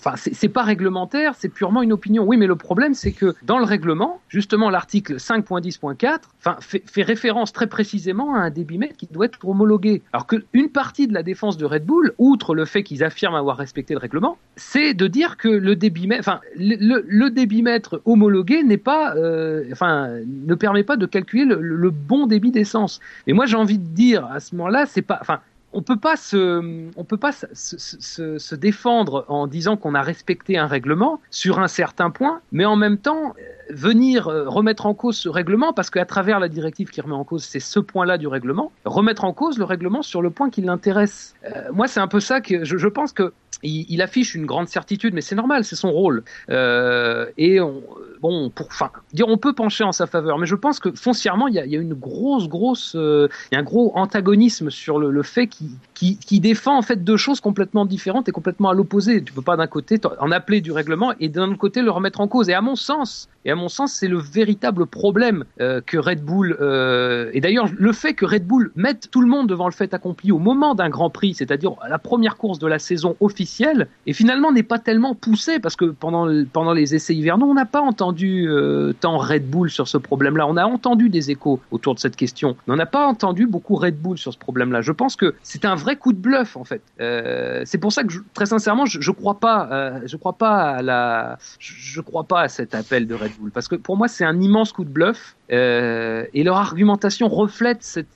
enfin, 0.04 0.14
c'est 0.16 0.48
pas 0.48 0.62
réglementaire, 0.62 1.34
c'est 1.36 1.48
purement 1.48 1.82
une 1.82 1.92
opinion. 1.92 2.24
Oui, 2.24 2.36
mais 2.36 2.46
le 2.46 2.56
problème, 2.56 2.94
c'est 2.94 3.12
que 3.12 3.34
dans 3.42 3.58
le 3.58 3.64
règlement, 3.64 4.20
justement, 4.28 4.70
l'article 4.70 5.16
5.10.4, 5.16 6.20
enfin, 6.38 6.56
fait, 6.60 6.82
fait 6.86 7.02
référence 7.02 7.52
très 7.52 7.66
précisément 7.66 8.34
à 8.34 8.38
un 8.38 8.50
débitmètre 8.50 8.96
qui 8.96 9.06
doit 9.06 9.26
être 9.26 9.38
homologué. 9.46 10.02
Alors 10.12 10.26
qu'une 10.26 10.68
partie 10.68 11.06
de 11.06 11.14
la 11.14 11.22
défense 11.22 11.56
de 11.56 11.64
Red 11.64 11.84
Bull, 11.84 12.14
outre 12.18 12.54
le 12.54 12.64
fait 12.64 12.82
qu'ils 12.82 13.04
affirment 13.04 13.36
avoir 13.36 13.56
respecté 13.56 13.94
le 13.94 14.00
règlement, 14.00 14.38
c'est 14.56 14.94
de 14.94 15.06
dire 15.06 15.36
que 15.36 15.48
le 15.48 15.76
débitmètre, 15.76 16.20
enfin, 16.20 16.40
le, 16.56 18.00
homologué 18.04 18.62
n'est 18.62 18.76
pas, 18.76 19.14
euh, 19.16 19.64
enfin, 19.72 20.10
ne 20.26 20.54
permet 20.54 20.84
pas 20.84 20.96
de 20.96 21.06
calculer 21.06 21.44
le, 21.44 21.90
bon 21.90 22.26
débit 22.26 22.50
d'essence. 22.50 23.00
Mais 23.26 23.32
moi, 23.32 23.46
j'ai 23.46 23.56
envie 23.56 23.78
de 23.78 23.88
dire 23.88 24.24
à 24.26 24.40
ce 24.40 24.54
moment-là, 24.54 24.86
c'est 24.86 25.02
pas, 25.02 25.18
enfin, 25.20 25.40
on 25.72 25.82
peut 25.82 25.98
pas 25.98 26.16
se, 26.16 26.90
on 26.96 27.04
peut 27.04 27.16
pas 27.16 27.32
se, 27.32 28.54
défendre 28.54 29.24
en 29.28 29.46
disant 29.46 29.76
qu'on 29.76 29.94
a 29.94 30.02
respecté 30.02 30.58
un 30.58 30.66
règlement 30.66 31.20
sur 31.30 31.60
un 31.60 31.68
certain 31.68 32.10
point, 32.10 32.40
mais 32.52 32.64
en 32.64 32.76
même 32.76 32.98
temps 32.98 33.34
euh, 33.38 33.42
venir 33.70 34.28
euh, 34.28 34.48
remettre 34.48 34.86
en 34.86 34.94
cause 34.94 35.16
ce 35.16 35.28
règlement 35.28 35.72
parce 35.72 35.90
qu'à 35.90 36.04
travers 36.04 36.40
la 36.40 36.48
directive 36.48 36.90
qui 36.90 37.00
remet 37.00 37.14
en 37.14 37.24
cause 37.24 37.44
c'est 37.44 37.60
ce 37.60 37.78
point-là 37.78 38.18
du 38.18 38.26
règlement, 38.26 38.72
remettre 38.84 39.24
en 39.24 39.32
cause 39.32 39.58
le 39.58 39.64
règlement 39.64 40.02
sur 40.02 40.22
le 40.22 40.30
point 40.30 40.50
qui 40.50 40.62
l'intéresse. 40.62 41.34
Euh, 41.44 41.70
moi, 41.72 41.86
c'est 41.86 42.00
un 42.00 42.08
peu 42.08 42.20
ça 42.20 42.40
que 42.40 42.64
je, 42.64 42.88
pense 42.88 43.12
que 43.12 43.32
il, 43.62 44.02
affiche 44.02 44.34
une 44.34 44.46
grande 44.46 44.68
certitude, 44.68 45.14
mais 45.14 45.20
c'est 45.20 45.34
normal, 45.34 45.64
c'est 45.64 45.76
son 45.76 45.92
rôle. 45.92 46.24
Et 46.48 47.60
on, 47.60 47.82
bon, 48.20 48.50
pour, 48.50 48.66
enfin, 48.66 48.90
dire, 49.12 49.28
on 49.28 49.38
peut 49.38 49.52
pencher 49.52 49.84
en 49.84 49.92
sa 49.92 50.06
faveur, 50.06 50.38
mais 50.38 50.46
je 50.46 50.54
pense 50.54 50.78
que 50.78 50.92
foncièrement, 50.92 51.48
il 51.48 51.54
y 51.54 51.58
a, 51.58 51.80
une 51.80 51.94
grosse, 51.94 52.48
grosse, 52.48 52.94
euh, 52.96 53.28
un 53.52 53.62
gros 53.62 53.92
antagonisme 53.94 54.70
sur 54.70 54.98
le, 54.98 55.22
fait 55.22 55.46
qui, 55.46 55.70
qui, 55.94 56.40
défend 56.40 56.76
en 56.76 56.82
fait 56.82 57.04
deux 57.04 57.16
choses 57.16 57.40
complètement 57.40 57.84
différentes 57.84 58.28
et 58.28 58.32
complètement 58.32 58.70
à 58.70 58.74
l'opposé. 58.74 59.22
Tu 59.22 59.32
peux 59.32 59.42
pas 59.42 59.56
d'un 59.56 59.66
côté 59.66 59.98
en 60.18 60.30
appeler 60.30 60.60
du 60.60 60.72
règlement 60.72 61.12
et 61.20 61.28
d'un 61.28 61.48
autre 61.48 61.58
côté 61.58 61.82
le 61.82 61.90
remettre 61.90 62.20
en 62.20 62.28
cause. 62.28 62.48
Et 62.48 62.54
à 62.54 62.62
mon 62.62 62.76
sens, 62.76 63.28
et 63.44 63.50
à 63.50 63.54
mon 63.54 63.68
sens, 63.68 63.92
c'est 63.92 64.08
le 64.08 64.18
véritable 64.18 64.86
problème 64.86 65.44
euh, 65.60 65.80
que 65.84 65.98
Red 65.98 66.22
Bull. 66.22 66.56
Euh, 66.60 67.30
et 67.32 67.40
d'ailleurs, 67.40 67.68
le 67.76 67.92
fait 67.92 68.14
que 68.14 68.24
Red 68.24 68.46
Bull 68.46 68.72
mette 68.76 69.10
tout 69.10 69.20
le 69.20 69.26
monde 69.26 69.48
devant 69.48 69.66
le 69.66 69.72
fait 69.72 69.92
accompli 69.94 70.32
au 70.32 70.38
moment 70.38 70.74
d'un 70.74 70.88
Grand 70.88 71.10
Prix, 71.10 71.34
c'est-à-dire 71.34 71.72
la 71.88 71.98
première 71.98 72.36
course 72.36 72.58
de 72.58 72.66
la 72.66 72.78
saison 72.78 73.16
officielle, 73.20 73.88
et 74.06 74.12
finalement 74.12 74.52
n'est 74.52 74.62
pas 74.62 74.78
tellement 74.78 75.14
poussé 75.14 75.58
parce 75.58 75.76
que 75.76 75.86
pendant 75.86 76.28
pendant 76.52 76.72
les 76.72 76.94
essais 76.94 77.14
hivernaux, 77.14 77.46
on 77.46 77.54
n'a 77.54 77.66
pas 77.66 77.80
entendu 77.80 78.09
entendu 78.10 78.48
euh, 78.48 78.92
tant 78.98 79.18
Red 79.18 79.48
Bull 79.48 79.70
sur 79.70 79.86
ce 79.86 79.96
problème-là. 79.96 80.46
On 80.48 80.56
a 80.56 80.64
entendu 80.64 81.10
des 81.10 81.30
échos 81.30 81.60
autour 81.70 81.94
de 81.94 82.00
cette 82.00 82.16
question, 82.16 82.56
mais 82.66 82.74
on 82.74 82.76
n'a 82.76 82.86
pas 82.86 83.06
entendu 83.06 83.46
beaucoup 83.46 83.76
Red 83.76 84.00
Bull 84.00 84.18
sur 84.18 84.32
ce 84.32 84.38
problème-là. 84.38 84.80
Je 84.80 84.90
pense 84.90 85.14
que 85.14 85.36
c'est 85.44 85.64
un 85.64 85.76
vrai 85.76 85.94
coup 85.94 86.12
de 86.12 86.18
bluff 86.18 86.56
en 86.56 86.64
fait. 86.64 86.82
Euh, 87.00 87.62
c'est 87.64 87.78
pour 87.78 87.92
ça 87.92 88.02
que 88.02 88.12
très 88.34 88.46
sincèrement, 88.46 88.84
je, 88.84 89.00
je 89.00 89.10
crois 89.12 89.38
pas, 89.38 89.68
euh, 89.70 90.00
je 90.06 90.16
crois 90.16 90.32
pas 90.32 90.70
à 90.72 90.82
la, 90.82 91.38
je, 91.60 91.72
je, 91.76 92.00
crois 92.00 92.24
pas 92.24 92.40
à 92.42 92.48
cet 92.48 92.74
appel 92.74 93.06
de 93.06 93.14
Red 93.14 93.32
Bull 93.38 93.52
parce 93.52 93.68
que 93.68 93.76
pour 93.76 93.96
moi 93.96 94.08
c'est 94.08 94.24
un 94.24 94.40
immense 94.40 94.72
coup 94.72 94.84
de 94.84 94.90
bluff 94.90 95.36
euh, 95.52 96.24
et 96.34 96.42
leur 96.42 96.56
argumentation 96.56 97.28
reflète 97.28 97.82
cette, 97.82 98.08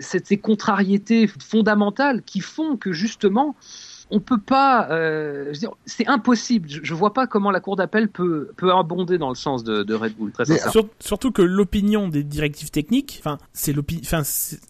cette, 0.00 0.26
ces 0.26 0.38
contrariétés 0.38 1.26
fondamentales 1.26 2.22
qui 2.22 2.40
font 2.40 2.76
que 2.76 2.92
justement 2.92 3.54
on 4.12 4.20
peut 4.20 4.38
pas. 4.38 4.88
Euh, 4.90 5.52
c'est 5.86 6.06
impossible. 6.06 6.68
Je, 6.68 6.80
je, 6.82 6.94
vois 6.94 7.14
pas 7.14 7.26
comment 7.26 7.50
la 7.50 7.60
cour 7.60 7.76
d'appel 7.76 8.08
peut 8.08 8.50
peut 8.58 8.70
abonder 8.70 9.16
dans 9.16 9.30
le 9.30 9.34
sens 9.34 9.64
de, 9.64 9.82
de 9.82 9.94
Red 9.94 10.14
Bull. 10.16 10.32
Très 10.32 10.44
sur, 10.44 10.86
surtout 11.00 11.32
que 11.32 11.40
l'opinion 11.40 12.08
des 12.08 12.22
directives 12.22 12.70
techniques, 12.70 13.20
enfin 13.20 13.38
c'est 13.54 13.72
l'opinion. 13.72 14.02
Enfin, 14.04 14.22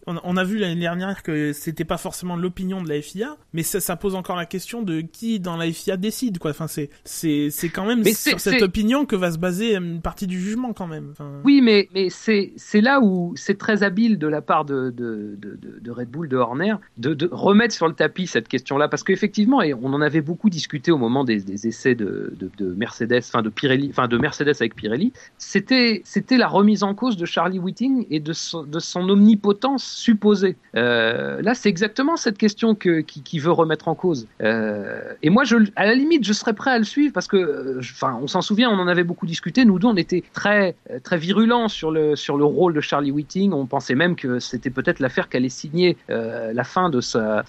on, 0.07 0.15
on, 0.23 0.37
a 0.37 0.45
vu 0.45 0.57
l'année 0.57 0.79
dernière 0.79 1.23
que 1.23 1.51
c'était 1.51 1.83
pas 1.83 1.97
forcément 1.97 2.37
l'opinion 2.37 2.81
de 2.81 2.87
la 2.87 3.01
FIA, 3.01 3.35
mais 3.51 3.63
ça, 3.63 3.81
ça, 3.81 3.97
pose 3.97 4.15
encore 4.15 4.37
la 4.37 4.45
question 4.45 4.81
de 4.81 5.01
qui 5.01 5.41
dans 5.41 5.57
la 5.57 5.69
FIA 5.69 5.97
décide 5.97 6.39
quoi. 6.39 6.51
Enfin, 6.51 6.67
c'est 6.67 6.89
c'est 7.03 7.49
c'est 7.51 7.69
quand 7.69 7.85
même 7.85 8.01
mais 8.01 8.13
sur 8.13 8.39
cette 8.39 8.61
opinion 8.61 9.05
que 9.05 9.17
va 9.17 9.31
se 9.31 9.37
baser 9.37 9.75
une 9.75 10.01
partie 10.01 10.25
du 10.25 10.39
jugement 10.39 10.71
quand 10.71 10.87
même. 10.87 11.09
Enfin... 11.11 11.29
Oui, 11.43 11.59
mais 11.61 11.89
mais 11.93 12.09
c'est 12.09 12.53
c'est 12.55 12.81
là 12.81 13.01
où 13.01 13.33
c'est 13.35 13.57
très 13.57 13.83
habile 13.83 14.17
de 14.17 14.27
la 14.27 14.41
part 14.41 14.63
de 14.63 14.89
de, 14.89 15.35
de, 15.37 15.79
de 15.81 15.91
Red 15.91 16.09
Bull, 16.09 16.29
de 16.29 16.37
Horner, 16.37 16.75
de, 16.97 17.13
de 17.13 17.27
remettre 17.29 17.73
sur 17.73 17.89
le 17.89 17.93
tapis 17.93 18.27
cette 18.27 18.47
question-là, 18.47 18.87
parce 18.87 19.03
qu'effectivement 19.03 19.32
effectivement, 19.33 19.63
et 19.63 19.73
on 19.73 19.91
en 19.93 20.01
avait 20.01 20.21
beaucoup 20.21 20.51
discuté 20.51 20.91
au 20.91 20.99
moment 20.99 21.23
des, 21.23 21.65
essais 21.65 21.95
de, 21.95 22.35
de, 22.39 22.51
de, 22.59 22.75
Mercedes, 22.75 23.23
enfin 23.27 23.41
de 23.41 23.49
Pirelli, 23.49 23.89
enfin 23.89 24.07
de 24.07 24.19
Mercedes 24.19 24.53
avec 24.59 24.75
Pirelli, 24.75 25.11
c'était 25.39 26.03
c'était 26.05 26.37
la 26.37 26.47
remise 26.47 26.83
en 26.83 26.93
cause 26.93 27.17
de 27.17 27.25
Charlie 27.25 27.57
Whiting 27.57 28.05
et 28.11 28.19
de 28.19 28.31
son, 28.33 29.09
omnipotence 29.09 29.83
supposée. 29.83 30.55
Euh, 30.75 31.41
là, 31.41 31.55
c'est 31.55 31.69
exactement 31.69 32.15
cette 32.15 32.37
question 32.37 32.75
que 32.75 32.99
qui, 32.99 33.39
veut 33.39 33.51
remettre 33.51 33.87
en 33.87 33.95
cause. 33.95 34.27
Euh, 34.41 35.01
et 35.23 35.31
moi, 35.31 35.45
je, 35.45 35.57
à 35.75 35.85
la 35.87 35.95
limite, 35.95 36.23
je 36.23 36.33
serais 36.33 36.53
prêt 36.53 36.71
à 36.71 36.77
le 36.77 36.83
suivre 36.83 37.11
parce 37.11 37.27
que, 37.27 37.79
enfin, 37.79 38.19
on 38.21 38.27
s'en 38.27 38.41
souvient, 38.41 38.69
on 38.69 38.77
en 38.77 38.87
avait 38.87 39.03
beaucoup 39.03 39.25
discuté. 39.25 39.65
Nous 39.65 39.79
deux, 39.79 39.87
on 39.87 39.95
était 39.95 40.23
très 40.33 40.75
très 41.03 41.17
virulents 41.17 41.69
sur 41.69 41.89
le 41.89 42.15
sur 42.15 42.37
le 42.37 42.45
rôle 42.45 42.75
de 42.75 42.81
Charlie 42.81 43.11
Whiting. 43.11 43.51
On 43.51 43.65
pensait 43.65 43.95
même 43.95 44.15
que 44.15 44.37
c'était 44.37 44.69
peut-être 44.69 44.99
l'affaire 44.99 45.27
qu'elle 45.27 45.41
allait 45.41 45.49
signer 45.49 45.97
euh, 46.11 46.53
la 46.53 46.63
fin 46.63 46.91
de 46.91 47.01
sa 47.01 47.43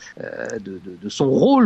de 0.65 1.09
son 1.09 1.29
rôle 1.29 1.64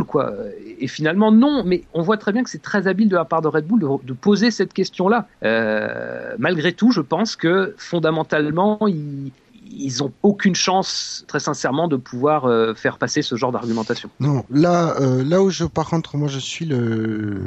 Et 0.80 0.86
finalement, 0.86 1.32
non, 1.32 1.62
mais 1.64 1.82
on 1.94 2.02
voit 2.02 2.16
très 2.16 2.32
bien 2.32 2.42
que 2.42 2.50
c'est 2.50 2.62
très 2.62 2.86
habile 2.86 3.08
de 3.08 3.16
la 3.16 3.24
part 3.24 3.42
de 3.42 3.48
Red 3.48 3.66
Bull 3.66 3.80
de, 3.80 3.88
de 4.06 4.12
poser 4.12 4.50
cette 4.50 4.72
question-là. 4.72 5.26
Euh, 5.44 6.34
malgré 6.38 6.72
tout, 6.72 6.92
je 6.92 7.00
pense 7.00 7.36
que 7.36 7.74
fondamentalement, 7.76 8.78
il, 8.86 9.32
ils 9.70 10.02
ont 10.02 10.12
aucune 10.22 10.54
chance, 10.54 11.24
très 11.26 11.40
sincèrement, 11.40 11.88
de 11.88 11.96
pouvoir 11.96 12.44
euh, 12.44 12.74
faire 12.74 12.98
passer 12.98 13.22
ce 13.22 13.34
genre 13.36 13.52
d'argumentation. 13.52 14.10
Non, 14.20 14.44
là, 14.50 14.96
euh, 15.00 15.24
là 15.24 15.42
où 15.42 15.50
je, 15.50 15.64
par 15.64 15.88
contre, 15.88 16.16
moi, 16.16 16.28
je 16.28 16.38
suis 16.38 16.64
le 16.64 17.42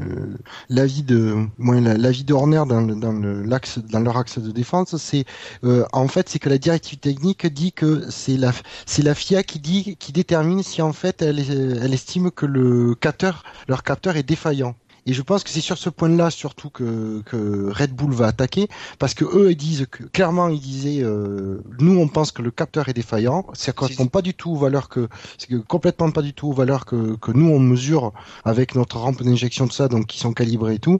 l'avis 0.70 1.04
de, 1.04 1.46
moi, 1.58 1.80
l'avis 1.80 2.24
de 2.24 2.34
Horner 2.34 2.64
dans, 2.68 2.82
le, 2.82 2.96
dans 2.96 3.12
le, 3.12 3.44
l'axe, 3.44 3.80
dans 3.80 4.00
leur 4.00 4.18
axe 4.18 4.40
de 4.40 4.52
défense, 4.52 4.96
c'est 4.98 5.26
euh, 5.64 5.86
en 5.94 6.08
fait, 6.08 6.30
c'est 6.30 6.40
que 6.40 6.50
la 6.50 6.58
directive 6.58 7.00
technique 7.00 7.46
dit 7.48 7.72
que 7.72 8.10
c'est 8.10 8.38
la, 8.38 8.52
c'est 8.86 9.02
la 9.02 9.16
FIA 9.16 9.44
qui 9.44 9.60
dit, 9.60 9.98
qui 9.98 10.12
détermine 10.12 10.64
si 10.64 10.82
en 10.82 10.94
fait 10.94 11.22
elle, 11.22 11.40
elle 11.40 11.94
estime 11.94 12.32
que 12.32 12.46
le 12.46 12.96
capteur, 12.96 13.44
leur 13.68 13.84
capteur 13.84 14.16
est 14.16 14.24
défaillant. 14.24 14.76
Et 15.08 15.14
je 15.14 15.22
pense 15.24 15.44
que 15.44 15.50
c'est 15.50 15.62
sur 15.62 15.78
ce 15.78 15.90
point-là 15.90 16.30
surtout 16.30 16.70
que, 16.70 17.22
que 17.26 17.72
Red 17.72 17.94
Bull 17.94 18.14
va 18.14 18.28
attaquer, 18.28 18.68
parce 19.00 19.16
que 19.16 19.26
eux 19.26 19.52
ils 19.52 19.58
disent 19.58 19.88
que 19.90 20.04
clairement 20.04 20.48
ils 20.50 20.60
disaient 20.60 21.02
euh, 21.04 21.64
nous 21.80 21.98
on 22.00 22.08
pense 22.08 22.32
que 22.32 22.44
le 22.44 22.52
capteur 22.52 22.88
est 22.88 22.94
défaillant, 22.94 23.46
ça 23.54 23.72
correspond 23.72 24.06
pas 24.06 24.22
du 24.22 24.36
tout 24.36 24.52
aux 24.52 24.58
valeurs 24.58 24.90
que 24.90 25.08
c'est 25.40 25.50
complètement 25.66 26.12
pas 26.12 26.22
du 26.22 26.34
tout 26.34 26.50
aux 26.50 26.54
valeurs 26.54 26.86
que, 26.86 27.16
que 27.16 27.32
nous 27.32 27.50
on 27.50 27.60
mesure 27.60 28.12
avec 28.46 28.76
notre 28.76 28.98
rampe 29.00 29.24
d'injection 29.24 29.66
de 29.66 29.72
ça, 29.72 29.88
donc 29.88 30.06
qui 30.06 30.20
sont 30.20 30.34
calibrées 30.34 30.76
et 30.76 30.80
tout. 30.80 31.00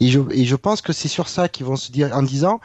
Et 0.00 0.08
je 0.08 0.20
et 0.30 0.44
je 0.44 0.56
pense 0.56 0.80
que 0.80 0.94
c'est 0.94 1.08
sur 1.08 1.28
ça 1.28 1.48
qu'ils 1.50 1.66
vont 1.66 1.76
se 1.76 1.92
dire 1.92 2.10
en 2.16 2.22
disant 2.22 2.60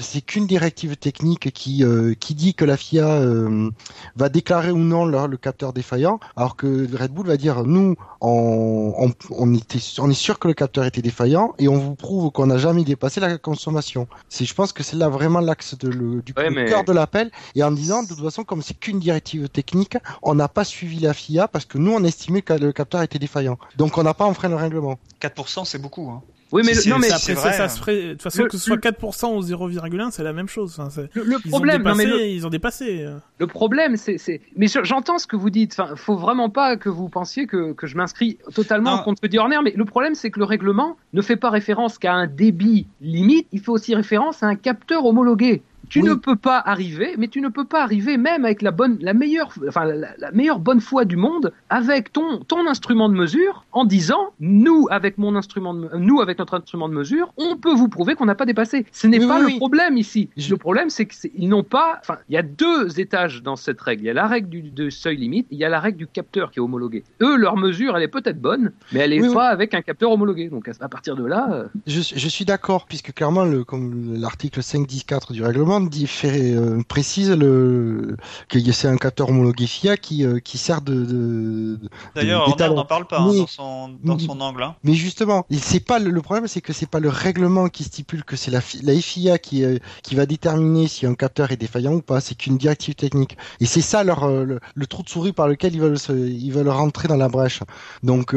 c'est 0.00 0.20
qu'une 0.20 0.46
directive 0.46 0.96
technique 0.98 1.50
qui 1.52 1.82
euh, 1.82 2.12
qui 2.12 2.34
dit 2.34 2.54
que 2.54 2.66
la 2.66 2.76
FIA 2.76 3.06
euh, 3.06 3.70
va 4.16 4.28
déclarer 4.28 4.70
ou 4.70 4.78
non 4.78 5.06
le, 5.06 5.26
le 5.26 5.36
capteur 5.38 5.72
défaillant, 5.72 6.20
alors 6.36 6.56
que 6.56 6.86
Red 6.94 7.12
Bull 7.12 7.26
va 7.26 7.38
dire 7.38 7.64
nous 7.64 7.96
on 8.20 8.92
on, 8.98 9.12
on 9.30 9.54
était 9.54 9.80
on 9.98 10.10
est 10.10 10.25
sûr 10.26 10.40
que 10.40 10.48
le 10.48 10.54
capteur 10.54 10.84
était 10.84 11.02
défaillant 11.02 11.54
et 11.60 11.68
on 11.68 11.78
vous 11.78 11.94
prouve 11.94 12.32
qu'on 12.32 12.46
n'a 12.46 12.58
jamais 12.58 12.82
dépassé 12.82 13.20
la 13.20 13.38
consommation. 13.38 14.08
C'est, 14.28 14.44
je 14.44 14.54
pense 14.54 14.72
que 14.72 14.82
c'est 14.82 14.96
là 14.96 15.08
vraiment 15.08 15.38
l'axe 15.38 15.78
de 15.78 15.88
le, 15.88 16.20
du 16.20 16.32
ouais, 16.36 16.50
mais... 16.50 16.64
cœur 16.64 16.82
de 16.82 16.92
l'appel. 16.92 17.30
Et 17.54 17.62
en 17.62 17.70
disant, 17.70 18.02
de 18.02 18.08
toute 18.08 18.24
façon, 18.24 18.42
comme 18.42 18.60
c'est 18.60 18.74
qu'une 18.74 18.98
directive 18.98 19.48
technique, 19.48 19.96
on 20.22 20.34
n'a 20.34 20.48
pas 20.48 20.64
suivi 20.64 20.98
la 20.98 21.14
FIA 21.14 21.46
parce 21.46 21.64
que 21.64 21.78
nous, 21.78 21.92
on 21.92 22.02
estimait 22.02 22.42
que 22.42 22.54
le 22.54 22.72
capteur 22.72 23.02
était 23.02 23.20
défaillant. 23.20 23.56
Donc, 23.76 23.98
on 23.98 24.02
n'a 24.02 24.14
pas 24.14 24.24
enfreint 24.24 24.48
le 24.48 24.56
règlement. 24.56 24.98
4%, 25.20 25.64
c'est 25.64 25.78
beaucoup. 25.78 26.10
Hein. 26.10 26.22
Oui, 26.52 26.62
mais 26.64 26.74
si 26.74 26.88
non, 26.88 26.98
mais 26.98 27.10
après, 27.10 27.34
ça, 27.34 27.52
ça 27.52 27.68
se 27.68 27.78
ferait, 27.78 28.02
de 28.02 28.12
toute 28.12 28.22
façon, 28.22 28.44
le, 28.44 28.48
que 28.48 28.56
ce 28.56 28.64
soit 28.64 28.76
4% 28.76 29.34
ou 29.34 29.40
0,1, 29.40 30.10
c'est 30.10 30.22
la 30.22 30.32
même 30.32 30.48
chose. 30.48 30.78
Enfin, 30.78 31.02
le, 31.14 31.22
le, 31.24 31.38
problème, 31.38 31.82
ils 31.84 31.86
ont 31.86 31.90
dépassé, 31.90 32.06
non, 32.06 32.16
mais 32.16 32.18
le, 32.18 32.26
ils 32.26 32.46
ont 32.46 32.50
dépassé. 32.50 33.08
Le 33.38 33.46
problème, 33.46 33.96
c'est, 33.96 34.40
mais 34.56 34.66
j'entends 34.68 35.18
ce 35.18 35.26
que 35.26 35.36
vous 35.36 35.50
dites. 35.50 35.76
Enfin, 35.78 35.96
faut 35.96 36.16
vraiment 36.16 36.50
pas 36.50 36.76
que 36.76 36.88
vous 36.88 37.08
pensiez 37.08 37.46
que, 37.46 37.72
que 37.72 37.86
je 37.86 37.96
m'inscris 37.96 38.38
totalement 38.54 38.96
non. 38.96 39.02
contre 39.02 39.22
Horner, 39.38 39.58
mais 39.64 39.72
le 39.76 39.84
problème, 39.84 40.14
c'est 40.14 40.30
que 40.30 40.38
le 40.38 40.44
règlement 40.44 40.96
ne 41.12 41.22
fait 41.22 41.36
pas 41.36 41.50
référence 41.50 41.98
qu'à 41.98 42.12
un 42.12 42.26
débit 42.26 42.86
limite, 43.00 43.48
il 43.52 43.60
fait 43.60 43.70
aussi 43.70 43.94
référence 43.94 44.42
à 44.42 44.46
un 44.46 44.54
capteur 44.54 45.04
homologué. 45.04 45.62
Tu 45.88 46.02
oui. 46.02 46.08
ne 46.08 46.14
peux 46.14 46.36
pas 46.36 46.58
arriver, 46.58 47.14
mais 47.18 47.28
tu 47.28 47.40
ne 47.40 47.48
peux 47.48 47.64
pas 47.64 47.82
arriver 47.82 48.16
même 48.16 48.44
avec 48.44 48.62
la 48.62 48.70
bonne, 48.70 48.98
la 49.00 49.14
meilleure, 49.14 49.50
enfin 49.68 49.84
la, 49.84 50.08
la, 50.18 50.30
meilleure 50.32 50.58
bonne 50.58 50.80
foi 50.80 51.04
du 51.04 51.16
monde, 51.16 51.52
avec 51.70 52.12
ton 52.12 52.38
ton 52.40 52.66
instrument 52.66 53.08
de 53.08 53.14
mesure, 53.14 53.64
en 53.72 53.84
disant 53.84 54.32
nous 54.40 54.86
avec 54.90 55.18
mon 55.18 55.36
instrument 55.36 55.74
de, 55.74 55.88
nous 55.96 56.20
avec 56.20 56.38
notre 56.38 56.54
instrument 56.54 56.88
de 56.88 56.94
mesure, 56.94 57.32
on 57.36 57.56
peut 57.56 57.72
vous 57.72 57.88
prouver 57.88 58.14
qu'on 58.14 58.26
n'a 58.26 58.34
pas 58.34 58.46
dépassé. 58.46 58.86
Ce 58.92 59.06
n'est 59.06 59.20
pas 59.20 59.40
oui, 59.42 59.54
le 59.54 59.58
problème 59.58 59.96
ici. 59.96 60.28
Le 60.36 60.56
problème 60.56 60.90
c'est 60.90 61.06
qu'ils 61.06 61.48
n'ont 61.48 61.64
pas, 61.64 61.98
enfin 62.00 62.18
il 62.28 62.34
y 62.34 62.38
a 62.38 62.42
deux 62.42 63.00
étages 63.00 63.42
dans 63.42 63.56
cette 63.56 63.80
règle. 63.80 64.02
Il 64.02 64.06
y 64.06 64.10
a 64.10 64.14
la 64.14 64.26
règle 64.26 64.48
du 64.48 64.62
de 64.62 64.90
seuil 64.90 65.16
limite, 65.16 65.46
il 65.50 65.58
y 65.58 65.64
a 65.64 65.68
la 65.68 65.80
règle 65.80 65.98
du 65.98 66.06
capteur 66.06 66.50
qui 66.50 66.58
est 66.58 66.62
homologué. 66.62 67.04
Eux 67.22 67.36
leur 67.36 67.56
mesure 67.56 67.96
elle 67.96 68.02
est 68.02 68.08
peut-être 68.08 68.40
bonne, 68.40 68.72
mais 68.92 69.00
elle 69.00 69.12
est 69.12 69.32
pas 69.32 69.48
avec 69.48 69.74
un 69.74 69.82
capteur 69.82 70.10
homologué. 70.10 70.48
Donc 70.48 70.68
à 70.80 70.88
partir 70.88 71.16
de 71.16 71.24
là, 71.24 71.48
euh... 71.52 71.68
je, 71.86 72.00
je 72.00 72.28
suis 72.28 72.44
d'accord 72.44 72.86
puisque 72.86 73.12
clairement 73.12 73.44
le 73.44 73.64
comme 73.64 74.14
l'article 74.14 74.60
5.10.4 74.60 75.32
du 75.32 75.42
règlement 75.42 75.75
fait, 76.06 76.54
euh, 76.54 76.82
précise 76.86 77.30
le 77.30 78.16
que 78.48 78.58
c'est 78.72 78.88
un 78.88 78.96
capteur 78.96 79.30
homologué 79.30 79.66
FIA 79.66 79.96
qui 79.96 80.24
euh, 80.24 80.38
qui 80.38 80.58
sert 80.58 80.82
de. 80.82 81.78
D'ailleurs, 82.14 82.48
Horner 82.48 82.74
n'en 82.74 82.84
parle 82.84 83.06
pas 83.06 83.20
mais, 83.20 83.38
hein, 83.38 83.40
dans 83.40 83.46
son 83.46 83.96
dans 84.02 84.18
son 84.18 84.40
angle. 84.40 84.62
Hein. 84.62 84.76
Mais 84.82 84.94
justement, 84.94 85.44
c'est 85.50 85.80
pas 85.80 85.98
le, 85.98 86.10
le, 86.10 86.22
problème, 86.22 86.46
c'est 86.48 86.60
que 86.60 86.72
c'est 86.72 86.88
pas 86.88 87.00
le 87.00 87.08
règlement 87.08 87.68
qui 87.68 87.84
stipule 87.84 88.24
que 88.24 88.36
c'est 88.36 88.50
la 88.50 88.60
la 88.82 88.94
FIA 88.94 89.38
qui 89.38 89.64
euh, 89.64 89.78
qui 90.02 90.14
va 90.14 90.26
déterminer 90.26 90.88
si 90.88 91.06
un 91.06 91.14
capteur 91.14 91.50
est 91.52 91.56
défaillant 91.56 91.94
ou 91.94 92.02
pas. 92.02 92.20
C'est 92.20 92.34
qu'une 92.34 92.58
directive 92.58 92.94
technique. 92.94 93.36
Et 93.60 93.66
c'est 93.66 93.80
ça 93.80 94.04
leur 94.04 94.28
le, 94.28 94.60
le, 94.74 94.86
trou 94.86 95.02
de 95.02 95.08
souris 95.08 95.32
par 95.32 95.48
lequel 95.48 95.74
ils 95.74 95.80
veulent 95.80 95.98
se, 95.98 96.12
ils 96.12 96.50
veulent 96.50 96.68
rentrer 96.68 97.08
dans 97.08 97.16
la 97.16 97.28
brèche. 97.28 97.60
Donc 98.02 98.34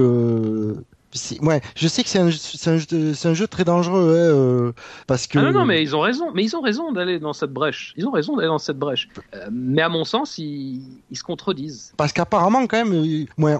Ouais, 1.41 1.60
je 1.76 1.88
sais 1.88 2.04
que 2.04 2.10
c'est 2.10 2.19
un, 2.19 2.28
un, 2.28 2.78
jeu, 2.78 3.13
un 3.24 3.34
jeu 3.34 3.48
très 3.48 3.63
dangereux, 3.63 4.15
hein, 4.15 4.36
euh, 4.36 4.72
parce 5.08 5.26
que. 5.26 5.39
Ah 5.39 5.43
non, 5.43 5.52
non, 5.52 5.65
mais 5.65 5.82
ils 5.82 5.95
ont 5.95 6.02
raison, 6.02 6.32
mais 6.34 6.43
ils 6.43 6.56
ont 6.56 6.62
raison 6.62 6.91
d'aller 6.91 7.19
dans 7.19 7.34
cette 7.34 7.52
brèche. 7.52 7.93
Ils 7.98 8.08
ont 8.08 8.12
raison 8.12 8.36
d'aller 8.36 8.48
dans 8.48 8.60
cette 8.60 8.78
brèche. 8.78 9.10
Euh, 9.34 9.48
mais 9.52 9.82
à 9.82 9.89
mon 9.89 10.04
sens, 10.04 10.38
ils, 10.38 10.82
ils 11.10 11.17
se 11.17 11.24
contredisent. 11.24 11.93
Parce 11.98 12.13
qu'apparemment, 12.13 12.67
quand 12.67 12.86
même, 12.86 12.93
euh, 12.93 13.26
ouais, 13.39 13.58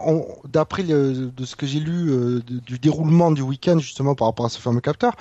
d'après 0.47 0.83
de 0.83 1.31
ce 1.43 1.55
que 1.55 1.65
j'ai 1.65 1.79
lu 1.79 2.12
euh, 2.12 2.41
du 2.47 2.77
déroulement 2.77 3.31
du 3.31 3.41
week-end 3.41 3.79
justement 3.79 4.13
par 4.13 4.27
rapport 4.27 4.45
à 4.45 4.49
ce 4.49 4.59
fameux 4.59 4.81
capteur. 4.81 5.13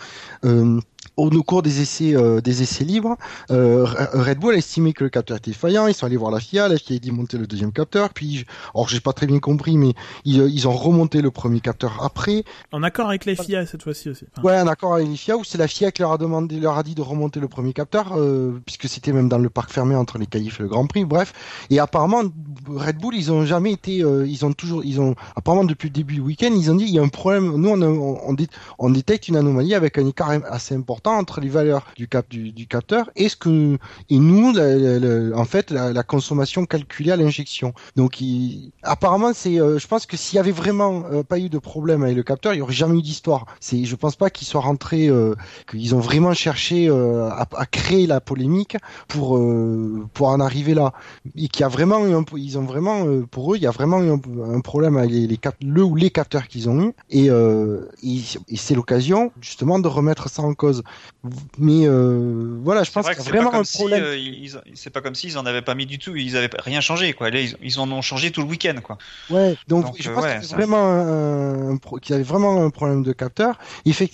Euh, 1.19 1.39
au 1.39 1.43
cours 1.43 1.63
des 1.63 1.81
essais, 1.81 2.15
euh, 2.17 2.41
des 2.41 2.63
essais 2.63 2.85
libres, 2.85 3.17
euh, 3.51 3.85
Red 4.13 4.39
Bull 4.39 4.55
a 4.55 4.59
estimé 4.59 4.93
que 4.93 5.05
le 5.05 5.11
capteur 5.11 5.37
était 5.37 5.51
défaillant. 5.51 5.87
Ils 5.87 5.95
sont 5.95 6.07
allés 6.07 6.17
voir 6.17 6.31
la 6.31 6.41
FIA. 6.41 6.69
La 6.69 6.77
FIA 6.77 6.97
a 6.97 6.99
dit 6.99 7.11
monter 7.11 7.39
le 7.39 7.47
deuxième 7.47 7.73
capteur. 7.73 8.11
Puis, 8.11 8.45
alors 8.75 8.89
j'ai 8.89 9.01
pas 9.01 9.13
très 9.13 9.27
bien 9.27 9.39
compris, 9.39 9.77
mais 9.77 9.95
ils, 10.25 10.37
ils, 10.37 10.69
ont 10.69 10.73
remonté 10.73 11.23
le 11.23 11.31
premier 11.31 11.61
capteur 11.61 12.01
après. 12.03 12.45
En 12.73 12.83
accord 12.83 13.09
avec 13.09 13.25
la 13.25 13.35
FIA 13.35 13.67
cette 13.67 13.83
fois-ci 13.83 14.11
aussi. 14.11 14.25
Enfin... 14.37 14.47
Ouais, 14.47 14.61
en 14.61 14.67
accord 14.67 14.95
avec 14.95 15.09
la 15.09 15.17
FIA 15.17 15.37
où 15.37 15.45
c'est 15.45 15.59
la 15.59 15.69
FIA 15.69 15.91
qui 15.91 16.03
leur 16.03 16.13
a 16.13 16.19
demandé, 16.19 16.59
leur 16.61 16.79
a 16.79 16.83
dit 16.83 16.95
de 16.95 17.03
remonter 17.03 17.41
le 17.41 17.49
premier 17.49 17.73
capteur, 17.73 18.15
euh, 18.17 18.61
puisque 18.65 18.89
c'était 18.89 19.13
même 19.13 19.29
dans 19.29 19.39
le 19.39 19.51
parc 19.51 19.71
fermé 19.71 19.95
entre 19.95 20.19
les 20.19 20.27
qualifs 20.27 20.61
et 20.61 20.63
le 20.63 20.69
Grand 20.69 20.87
Prix. 20.87 21.05
Bref, 21.05 21.33
et 21.71 21.79
apparemment, 21.79 22.23
Red 22.69 22.99
Bull, 22.99 23.15
ils 23.15 23.33
ont 23.33 23.45
jamais 23.45 23.73
été, 23.73 24.03
euh, 24.03 24.27
ils 24.27 24.45
ont 24.45 24.53
toujours, 24.53 24.85
ils 24.85 25.01
ont 25.01 25.15
apparemment 25.37 25.65
depuis 25.65 25.89
le 25.89 25.95
début 25.95 26.15
du 26.15 26.21
week-end, 26.21 26.51
ils 26.53 26.71
ont 26.71 26.75
dit 26.75 26.85
il 26.85 26.95
y 26.95 26.99
a 26.99 27.03
un 27.03 27.09
problème. 27.09 27.57
Nous, 27.57 27.69
on, 27.69 27.83
on, 27.83 28.37
on, 28.79 28.91
détecte 28.91 29.29
une 29.29 29.37
anomalie 29.37 29.75
avec 29.75 29.99
un 29.99 30.07
écart 30.07 30.31
assez 30.51 30.75
important 30.75 31.08
entre 31.13 31.41
les 31.41 31.49
valeurs 31.49 31.87
du 31.97 32.09
cap 32.09 32.29
du, 32.29 32.67
capteur 32.67 33.11
et 33.17 33.29
ce 33.29 33.37
que 33.37 33.79
et 34.11 34.19
nous, 34.19 34.55
en 35.35 35.45
fait, 35.45 35.71
la, 35.71 36.03
consommation 36.03 36.65
calculée 36.65 37.11
à 37.11 37.17
l'injection. 37.17 37.75
Donc, 37.97 38.23
apparemment, 38.83 39.33
c'est, 39.35 39.61
euh, 39.61 39.79
je 39.79 39.87
pense 39.87 40.07
que 40.07 40.17
s'il 40.17 40.37
y 40.37 40.39
avait 40.39 40.53
vraiment 40.53 41.05
euh, 41.11 41.23
pas 41.23 41.39
eu 41.39 41.49
de 41.49 41.59
problème 41.59 42.03
avec 42.03 42.17
le 42.17 42.23
capteur, 42.23 42.55
il 42.55 42.59
y 42.59 42.63
aurait 42.63 42.73
jamais 42.73 42.99
eu 42.99 43.03
d'histoire. 43.03 43.47
C'est, 43.61 43.85
je 43.85 43.97
pense 43.97 44.17
pas 44.17 44.31
qu'ils 44.31 44.47
soient 44.47 44.61
rentrés, 44.61 45.11
qu'ils 45.71 45.95
ont 45.95 46.01
vraiment 46.01 46.35
cherché 46.35 46.89
à, 46.89 47.67
créer 47.71 48.07
la 48.07 48.21
polémique 48.21 48.77
pour 49.07 49.39
pour 50.15 50.29
en 50.29 50.41
arriver 50.41 50.75
là 50.75 50.93
et 51.37 51.49
qu'il 51.49 51.61
y 51.61 51.65
a 51.65 51.69
vraiment 51.69 52.05
un, 52.05 52.25
ils 52.37 52.59
ont 52.59 52.65
vraiment 52.65 53.07
euh, 53.07 53.27
pour 53.31 53.53
eux 53.53 53.57
il 53.57 53.63
y 53.63 53.67
a 53.67 53.71
vraiment 53.71 54.03
eu 54.03 54.11
un, 54.11 54.61
problème 54.61 54.97
avec 54.97 55.11
les, 55.11 55.27
les 55.27 55.39
le 55.63 55.83
ou 55.83 55.97
les 55.97 56.11
capteurs 56.11 56.49
qu'ils 56.49 56.69
ont 56.69 56.81
eu 56.81 56.93
et, 57.11 57.31
euh, 57.31 57.89
et, 58.03 58.57
c'est 58.57 58.75
l'occasion 58.75 59.33
justement 59.41 59.79
de 59.79 59.89
remettre 59.89 60.29
ça 60.29 60.43
en 60.43 60.55
cause 60.55 60.83
mais 61.59 61.87
euh, 61.87 62.59
voilà 62.63 62.83
je 62.83 62.91
pense 62.91 63.09
qu'il 63.09 63.17
y 63.17 63.21
a 63.21 63.31
vraiment 63.31 63.55
un 63.55 63.63
problème 63.63 64.03
euh, 64.05 64.61
c'est 64.75 64.91
pas 64.91 65.01
comme 65.01 65.15
s'ils 65.15 65.39
en 65.39 65.47
avaient 65.47 65.63
pas 65.63 65.75
mis 65.75 65.87
du 65.87 65.99
tout 65.99 66.17
ils 66.17 66.37
avaient 66.37 66.51
rien 66.59 66.81
changé 66.81 67.13
quoi 67.13 67.29
ils, 67.31 67.57
ils 67.63 67.81
en 67.81 67.91
ont 67.91 68.03
changé 68.03 68.31
tout 68.31 68.43
le 68.43 68.49
week-end 68.49 68.77
quoi 68.83 68.99
ouais 69.31 69.57
donc, 69.69 69.87
je 69.99 70.11
pense 70.11 70.25
qu'il 70.25 70.43
y 70.43 70.55
vraiment 70.55 71.79
qu'il 72.03 72.13
y 72.13 72.15
avait 72.15 72.23
vraiment 72.23 72.65
un 72.65 72.71
problème 72.71 73.03
de 73.03 73.13
capteur 73.13 73.59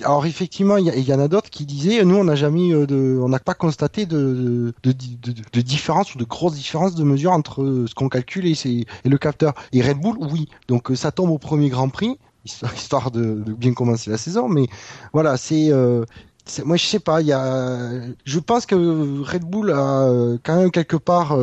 alors 0.05 0.27
effectivement 0.27 0.77
il 0.77 0.87
y, 0.87 1.12
en 1.12 1.20
a 1.20 1.29
d'autres 1.29 1.51
qui 1.51 1.66
disaient 1.66 2.05
nous 2.05 2.16
on 2.16 2.25
n'a 2.25 2.37
jamais 2.37 2.70
de 2.70 3.18
on 3.20 3.29
n'a 3.29 3.38
pas 3.38 3.55
constaté 3.55 4.07
de 4.07 4.73
de, 4.83 4.92
de, 4.92 5.33
de, 5.33 5.42
de 5.53 5.61
différence 5.61 6.14
ou 6.14 6.18
de 6.18 6.25
grosses 6.25 6.55
différences 6.55 6.94
de 6.94 7.05
mesure 7.05 7.33
entre 7.33 7.85
ce 7.88 7.94
qu'on 7.94 8.09
calcule 8.09 8.47
et, 8.47 8.55
et, 8.64 9.09
le 9.09 9.18
capteur. 9.18 9.55
Et 9.73 9.83
Red 9.83 9.99
Bull, 9.99 10.16
oui. 10.20 10.49
Donc 10.68 10.90
euh, 10.90 10.97
ça 10.97 11.12
tombe 11.12 11.31
au 11.31 11.38
premier 11.38 11.68
Grand 11.68 11.88
Prix, 11.88 12.18
histoire 12.44 13.11
de, 13.11 13.42
bien 13.47 13.73
commencer 13.75 14.11
la 14.11 14.18
saison. 14.18 14.49
Mais 14.49 14.66
voilà, 15.12 15.37
c'est 15.37 15.70
euh, 15.70 16.05
moi 16.64 16.76
je 16.76 16.85
sais 16.85 17.00
pas, 17.00 17.20
il 17.20 17.26
y 17.28 17.33
a, 17.33 17.90
je 18.24 18.38
pense 18.38 18.66
que 18.66 18.74
Red 19.22 19.44
Bull 19.44 19.70
a 19.70 20.09
euh, 20.09 20.38
quand 20.42 20.57
même 20.57 20.70
quelque 20.70 20.96
part, 20.96 21.37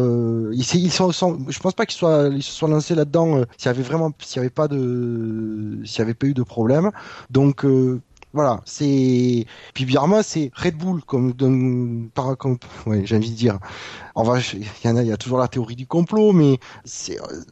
ils, 0.54 0.76
ils 0.76 0.92
sont, 0.92 1.12
je 1.12 1.60
pense 1.60 1.74
pas 1.74 1.86
qu'ils 1.86 1.98
soient, 1.98 2.30
ils 2.32 2.44
se 2.44 2.52
soient 2.52 2.70
lancés 2.70 2.96
là-dedans 2.96 3.44
s'il 3.58 3.66
y 3.66 3.70
avait 3.70 3.84
vraiment, 3.84 4.12
s'il 4.20 4.38
y 4.38 4.40
avait 4.40 4.50
pas 4.50 4.68
de, 4.68 5.80
s'il 5.86 6.00
y 6.00 6.02
avait 6.02 6.14
pas 6.14 6.28
eu 6.28 6.34
de 6.34 6.44
problème. 6.44 6.92
Donc 7.32 7.66
voilà, 8.34 8.62
c'est 8.66 9.46
puis 9.74 9.86
bizarrement 9.86 10.22
c'est 10.24 10.52
Red 10.56 10.78
Bull 10.78 11.04
comme, 11.04 11.34
par 12.14 12.38
comme 12.38 12.58
ouais, 12.86 13.02
j'ai 13.06 13.18
envie 13.18 13.32
de 13.32 13.36
dire 13.36 13.60
il 14.54 14.66
y 14.84 15.12
a, 15.12 15.18
toujours 15.18 15.38
la 15.38 15.48
théorie 15.48 15.76
du 15.76 15.88
complot, 15.88 16.34
mais 16.34 16.60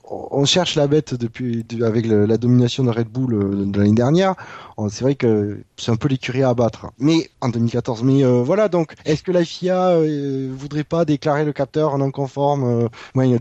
on 0.10 0.46
cherche 0.46 0.76
la 0.76 0.88
bête 0.88 1.14
depuis, 1.14 1.66
avec 1.82 2.06
la 2.06 2.38
domination 2.38 2.84
de 2.84 2.90
Red 2.90 3.08
Bull 3.08 3.34
euh, 3.34 3.66
de 3.66 3.80
l'année 3.80 3.94
dernière. 3.94 4.36
C'est 4.90 5.04
vrai 5.04 5.16
que 5.16 5.60
c'est 5.76 5.92
un 5.92 5.98
peu 5.98 6.08
l'écurie 6.08 6.42
à 6.42 6.50
abattre. 6.50 6.88
Mais 7.00 7.30
en 7.42 7.50
2014, 7.50 8.04
mais 8.04 8.24
euh, 8.24 8.42
voilà. 8.42 8.70
Donc, 8.70 8.94
est-ce 9.04 9.24
que 9.24 9.32
la 9.32 9.44
FIA 9.44 9.90
euh, 9.90 10.50
voudrait 10.56 10.86
pas 10.86 11.04
déclarer 11.04 11.44
le 11.44 11.52
capteur 11.52 11.98
non 11.98 12.12
conforme, 12.12 12.88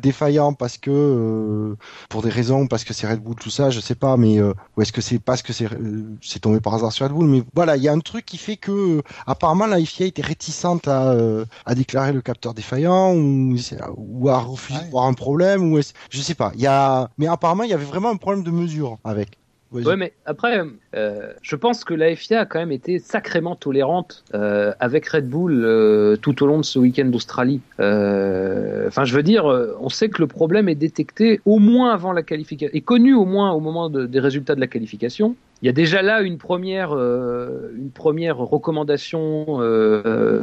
défaillant 0.03 0.53
parce 0.53 0.79
que 0.79 1.77
pour 2.09 2.23
des 2.23 2.31
raisons, 2.31 2.67
parce 2.67 2.83
que 2.83 2.93
c'est 2.93 3.07
Red 3.07 3.21
Bull, 3.21 3.37
tout 3.37 3.51
ça, 3.51 3.71
je 3.71 3.79
sais 3.79 3.95
pas. 3.95 4.17
Mais 4.17 4.41
ou 4.41 4.83
est-ce 4.83 4.93
que 4.93 5.01
c'est 5.01 5.21
parce 5.21 5.43
que 5.43 5.53
c'est 5.53 6.39
tombé 6.41 6.61
par 6.61 6.75
hasard 6.75 6.93
sur 6.93 7.07
Red 7.07 7.15
Bull? 7.15 7.27
Mais 7.27 7.43
voilà, 7.55 7.77
il 7.77 7.83
y 7.83 7.89
a 7.89 7.93
un 7.93 8.01
truc 8.01 8.27
qui 8.27 8.37
fait 8.37 8.57
que 8.57 9.03
apparemment 9.27 9.67
la 9.67 9.79
FIA 9.79 10.07
était 10.07 10.23
réticente 10.23 10.89
à 10.89 11.75
déclarer 11.75 12.13
le 12.13 12.21
capteur 12.21 12.53
défaillant 12.53 13.08
ou, 13.15 14.29
à 14.29 14.39
refuser 14.39 14.81
voir 14.91 15.07
un 15.07 15.15
problème 15.15 15.73
ou 15.73 15.81
je 16.11 16.21
sais 16.21 16.35
pas. 16.35 16.53
Il 16.55 16.61
y 16.61 16.67
a, 16.67 17.11
mais 17.19 17.27
apparemment 17.27 17.65
il 17.65 17.71
y 17.71 17.75
avait 17.75 17.85
vraiment 17.85 18.11
un 18.11 18.17
problème 18.17 18.45
de 18.45 18.51
mesure 18.51 18.99
avec. 19.05 19.39
Ouais, 19.71 19.97
mais 19.97 20.15
après, 20.25 20.63
euh, 20.95 21.33
je 21.43 21.55
pense 21.55 21.85
que 21.85 21.93
la 21.93 22.15
FIA 22.17 22.41
a 22.41 22.47
quand 22.47 22.59
même 22.59 22.73
été 22.73 22.99
sacrément 22.99 23.55
tolérante 23.55 24.25
euh, 24.35 24.73
avec 24.81 25.07
Red 25.07 25.29
Bull 25.29 25.63
euh, 25.63 26.17
tout 26.17 26.43
au 26.43 26.47
long 26.47 26.57
de 26.57 26.65
ce 26.65 26.79
week-end 26.79 27.05
d'Australie. 27.05 27.61
Enfin, 27.79 29.05
je 29.05 29.15
veux 29.15 29.23
dire, 29.23 29.45
on 29.81 29.91
sait 29.91 30.09
que 30.09 30.23
le 30.23 30.27
problème 30.27 30.69
est 30.71 30.75
détecté 30.75 31.41
au 31.45 31.59
moins 31.59 31.93
avant 31.93 32.13
la 32.13 32.23
qualification, 32.23 32.75
est 32.75 32.81
connu 32.81 33.15
au 33.15 33.27
moins 33.27 33.53
au 33.53 33.61
moment 33.61 33.91
des 33.91 34.21
résultats 34.21 34.55
de 34.55 34.61
la 34.61 34.67
qualification. 34.67 35.37
Il 35.61 35.67
y 35.67 35.69
a 35.69 35.73
déjà 35.73 36.01
là 36.01 36.23
une 36.23 36.39
première, 36.39 36.93
une 36.93 37.91
première 37.93 38.39
recommandation 38.39 39.61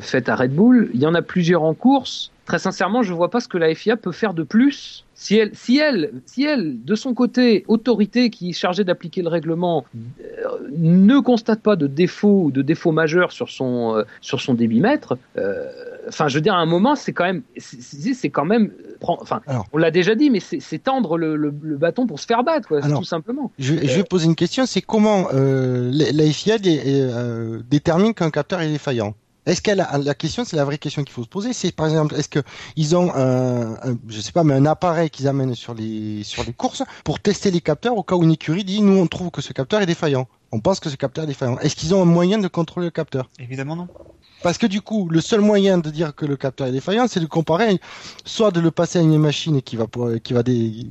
faite 0.01 0.29
à 0.29 0.35
Red 0.35 0.53
Bull. 0.53 0.91
Il 0.93 1.01
y 1.01 1.07
en 1.07 1.15
a 1.15 1.23
plusieurs 1.23 1.63
en 1.63 1.73
course 1.73 2.31
très 2.45 2.59
sincèrement, 2.59 3.03
je 3.03 3.11
ne 3.11 3.17
vois 3.17 3.29
pas 3.29 3.39
ce 3.39 3.47
que 3.47 3.57
la 3.57 3.73
FIA 3.73 3.97
peut 3.97 4.11
faire 4.11 4.33
de 4.33 4.43
plus. 4.43 5.03
Si 5.15 5.35
elle, 5.35 5.51
si 5.53 5.77
elle, 5.77 6.11
si 6.25 6.43
elle, 6.43 6.83
de 6.83 6.95
son 6.95 7.13
côté, 7.13 7.63
autorité 7.67 8.29
qui 8.29 8.49
est 8.49 8.53
chargée 8.53 8.83
d'appliquer 8.83 9.21
le 9.21 9.29
règlement, 9.29 9.85
euh, 9.95 10.23
ne 10.77 11.19
constate 11.19 11.61
pas 11.61 11.75
de 11.75 11.87
défaut 11.87 12.43
ou 12.45 12.51
de 12.51 12.61
défaut 12.61 12.91
majeur 12.91 13.31
sur 13.31 13.49
son, 13.49 13.95
euh, 13.95 14.03
sur 14.21 14.41
son 14.41 14.53
débitmètre, 14.53 15.17
euh, 15.37 15.71
enfin, 16.07 16.27
je 16.27 16.35
veux 16.35 16.41
dire, 16.41 16.53
à 16.53 16.59
un 16.59 16.65
moment, 16.65 16.95
c'est 16.95 17.13
quand 17.13 17.23
même, 17.23 17.41
c'est 17.57 18.29
quand 18.29 18.45
même, 18.45 18.71
enfin, 19.01 19.41
on 19.71 19.77
l'a 19.77 19.89
déjà 19.89 20.15
dit, 20.15 20.29
mais 20.29 20.41
c'est 20.41 20.83
tendre 20.83 21.17
le, 21.17 21.35
le, 21.35 21.51
bâton 21.51 22.05
pour 22.05 22.19
se 22.19 22.25
faire 22.25 22.43
battre, 22.43 22.67
quoi, 22.67 22.81
tout 22.81 23.03
simplement. 23.03 23.51
Je, 23.57 23.73
je, 23.73 23.95
vais 23.95 24.03
poser 24.03 24.25
une 24.25 24.35
question, 24.35 24.65
c'est 24.65 24.81
comment 24.81 25.29
la 25.31 26.25
FIA 26.25 26.57
détermine 26.59 28.13
qu'un 28.13 28.29
capteur 28.29 28.61
est 28.61 28.69
défaillant 28.69 29.15
est-ce 29.45 29.61
qu'elle 29.61 29.77
la 29.77 30.13
question, 30.15 30.43
c'est 30.43 30.55
la 30.55 30.65
vraie 30.65 30.77
question 30.77 31.03
qu'il 31.03 31.13
faut 31.13 31.23
se 31.23 31.27
poser, 31.27 31.53
c'est 31.53 31.71
par 31.71 31.87
exemple, 31.87 32.15
est-ce 32.15 32.29
que 32.29 32.39
ils 32.75 32.95
ont 32.95 33.11
un, 33.15 33.77
je 34.07 34.19
sais 34.19 34.31
pas, 34.31 34.43
mais 34.43 34.53
un 34.53 34.65
appareil 34.65 35.09
qu'ils 35.09 35.27
amènent 35.27 35.55
sur 35.55 35.73
les 35.73 36.23
sur 36.23 36.43
les 36.43 36.53
courses 36.53 36.83
pour 37.03 37.19
tester 37.19 37.51
les 37.51 37.61
capteurs 37.61 37.95
au 37.95 38.03
cas 38.03 38.15
où 38.15 38.23
une 38.23 38.31
écurie 38.31 38.63
dit 38.63 38.81
nous 38.81 38.97
on 38.97 39.07
trouve 39.07 39.31
que 39.31 39.41
ce 39.41 39.53
capteur 39.53 39.81
est 39.81 39.85
défaillant. 39.85 40.27
On 40.51 40.59
pense 40.59 40.79
que 40.79 40.89
ce 40.89 40.95
capteur 40.95 41.25
est 41.25 41.27
défaillant. 41.27 41.59
Est-ce 41.59 41.75
qu'ils 41.75 41.93
ont 41.93 42.01
un 42.01 42.05
moyen 42.05 42.37
de 42.37 42.47
contrôler 42.47 42.87
le 42.87 42.91
capteur? 42.91 43.29
Évidemment 43.39 43.75
non. 43.75 43.87
Parce 44.45 44.59
que 44.59 44.67
du 44.67 44.79
coup, 44.79 45.09
le 45.09 45.21
seul 45.21 45.41
moyen 45.41 45.79
de 45.79 45.89
dire 45.89 46.13
que 46.13 46.23
le 46.23 46.37
capteur 46.37 46.67
est 46.67 46.71
défaillant, 46.71 47.07
c'est 47.07 47.19
de 47.19 47.25
comparer, 47.25 47.79
soit 48.25 48.51
de 48.51 48.59
le 48.59 48.69
passer 48.69 48.99
à 48.99 49.01
une 49.01 49.17
machine 49.17 49.59
qui 49.63 49.75
va 49.75 49.87
qui 50.23 50.33
va 50.33 50.43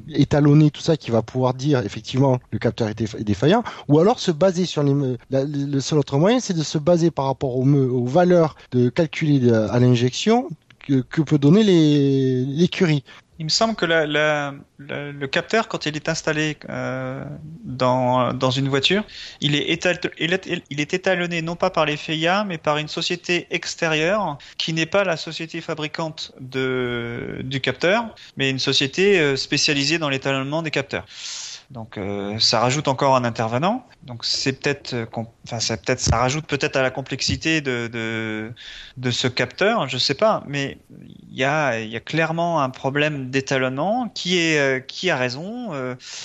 étalonner 0.09 0.73
tout 0.73 0.81
ça, 0.81 0.97
qui 0.97 1.13
va 1.13 1.23
pouvoir 1.23 1.55
dire 1.55 1.79
effectivement 1.87 2.41
le 2.51 2.59
capteur 2.59 2.89
est 2.89 3.23
défaillant, 3.23 3.63
ou 3.87 4.01
alors 4.01 4.19
se 4.19 4.33
baser 4.33 4.65
sur 4.67 4.83
les, 4.83 4.93
le 5.31 5.79
seul 5.79 6.01
autre 6.01 6.19
moyen, 6.19 6.41
c'est 6.41 6.53
de 6.53 6.65
se 6.65 6.79
baser 6.79 7.13
par 7.13 7.27
rapport 7.27 7.57
aux, 7.57 8.05
valeurs 8.07 8.57
de 8.73 8.89
calculer 8.89 9.49
à 9.53 9.79
l'injection 9.79 10.49
que, 10.81 11.23
peut 11.23 11.39
donner 11.39 11.63
l'écurie. 11.63 13.05
Il 13.41 13.47
me 13.47 13.51
semble 13.51 13.75
que 13.75 13.85
le 13.85 15.27
capteur, 15.27 15.67
quand 15.67 15.87
il 15.87 15.97
est 15.97 16.09
installé 16.09 16.57
euh, 16.69 17.25
dans, 17.65 18.51
une 18.51 18.69
voiture, 18.69 19.05
il 19.41 19.57
est, 19.57 20.95
étalonné 20.95 21.43
non 21.43 21.57
pas 21.57 21.71
par 21.71 21.85
les 21.85 21.97
FIA, 21.97 22.45
mais 22.45 22.59
par 22.59 22.79
une 22.79 22.87
société 22.87 23.49
extérieure 23.51 24.39
qui 24.57 24.73
n'est 24.73 24.87
pas 24.87 25.03
la 25.03 25.17
société 25.17 25.61
fabricante 25.61 26.33
du 26.41 27.61
capteur, 27.61 28.15
mais 28.37 28.51
une 28.51 28.61
société 28.61 29.19
euh, 29.19 29.37
spécialisée 29.37 29.99
dans 29.99 30.09
l'étalonnement 30.09 30.63
des 30.63 30.71
capteurs. 30.71 31.05
Donc 31.71 31.99
euh, 31.99 32.39
ça 32.39 32.61
rajoute 32.61 32.89
encore 32.89 33.17
un 33.17 33.25
intervenant. 33.25 33.87
Donc 34.03 34.25
c'est 34.25 34.53
peut-être, 34.53 34.95
euh, 34.95 35.07
enfin 35.45 35.61
ça 35.61 35.77
peut-être, 35.77 36.01
ça 36.01 36.19
rajoute 36.19 36.47
peut-être 36.47 36.77
à 36.77 36.83
la 36.83 36.91
complexité 36.91 37.61
de, 37.61 37.89
de, 38.97 39.11
ce 39.11 39.29
capteur, 39.29 39.89
je 39.89 39.99
sais 39.99 40.15
pas. 40.15 40.43
Mais 40.47 40.79
il 41.31 41.37
y 41.37 41.45
a, 41.45 41.81
y 41.81 41.97
a 41.97 42.01
clairement 42.01 42.63
un 42.63 42.71
problème 42.71 43.31
d'étalonnement 43.31 44.09
qui 44.09 44.39
est, 44.39 44.59
euh, 44.59 44.81
qui 44.81 45.11
a 45.11 45.17
raison. 45.17 45.71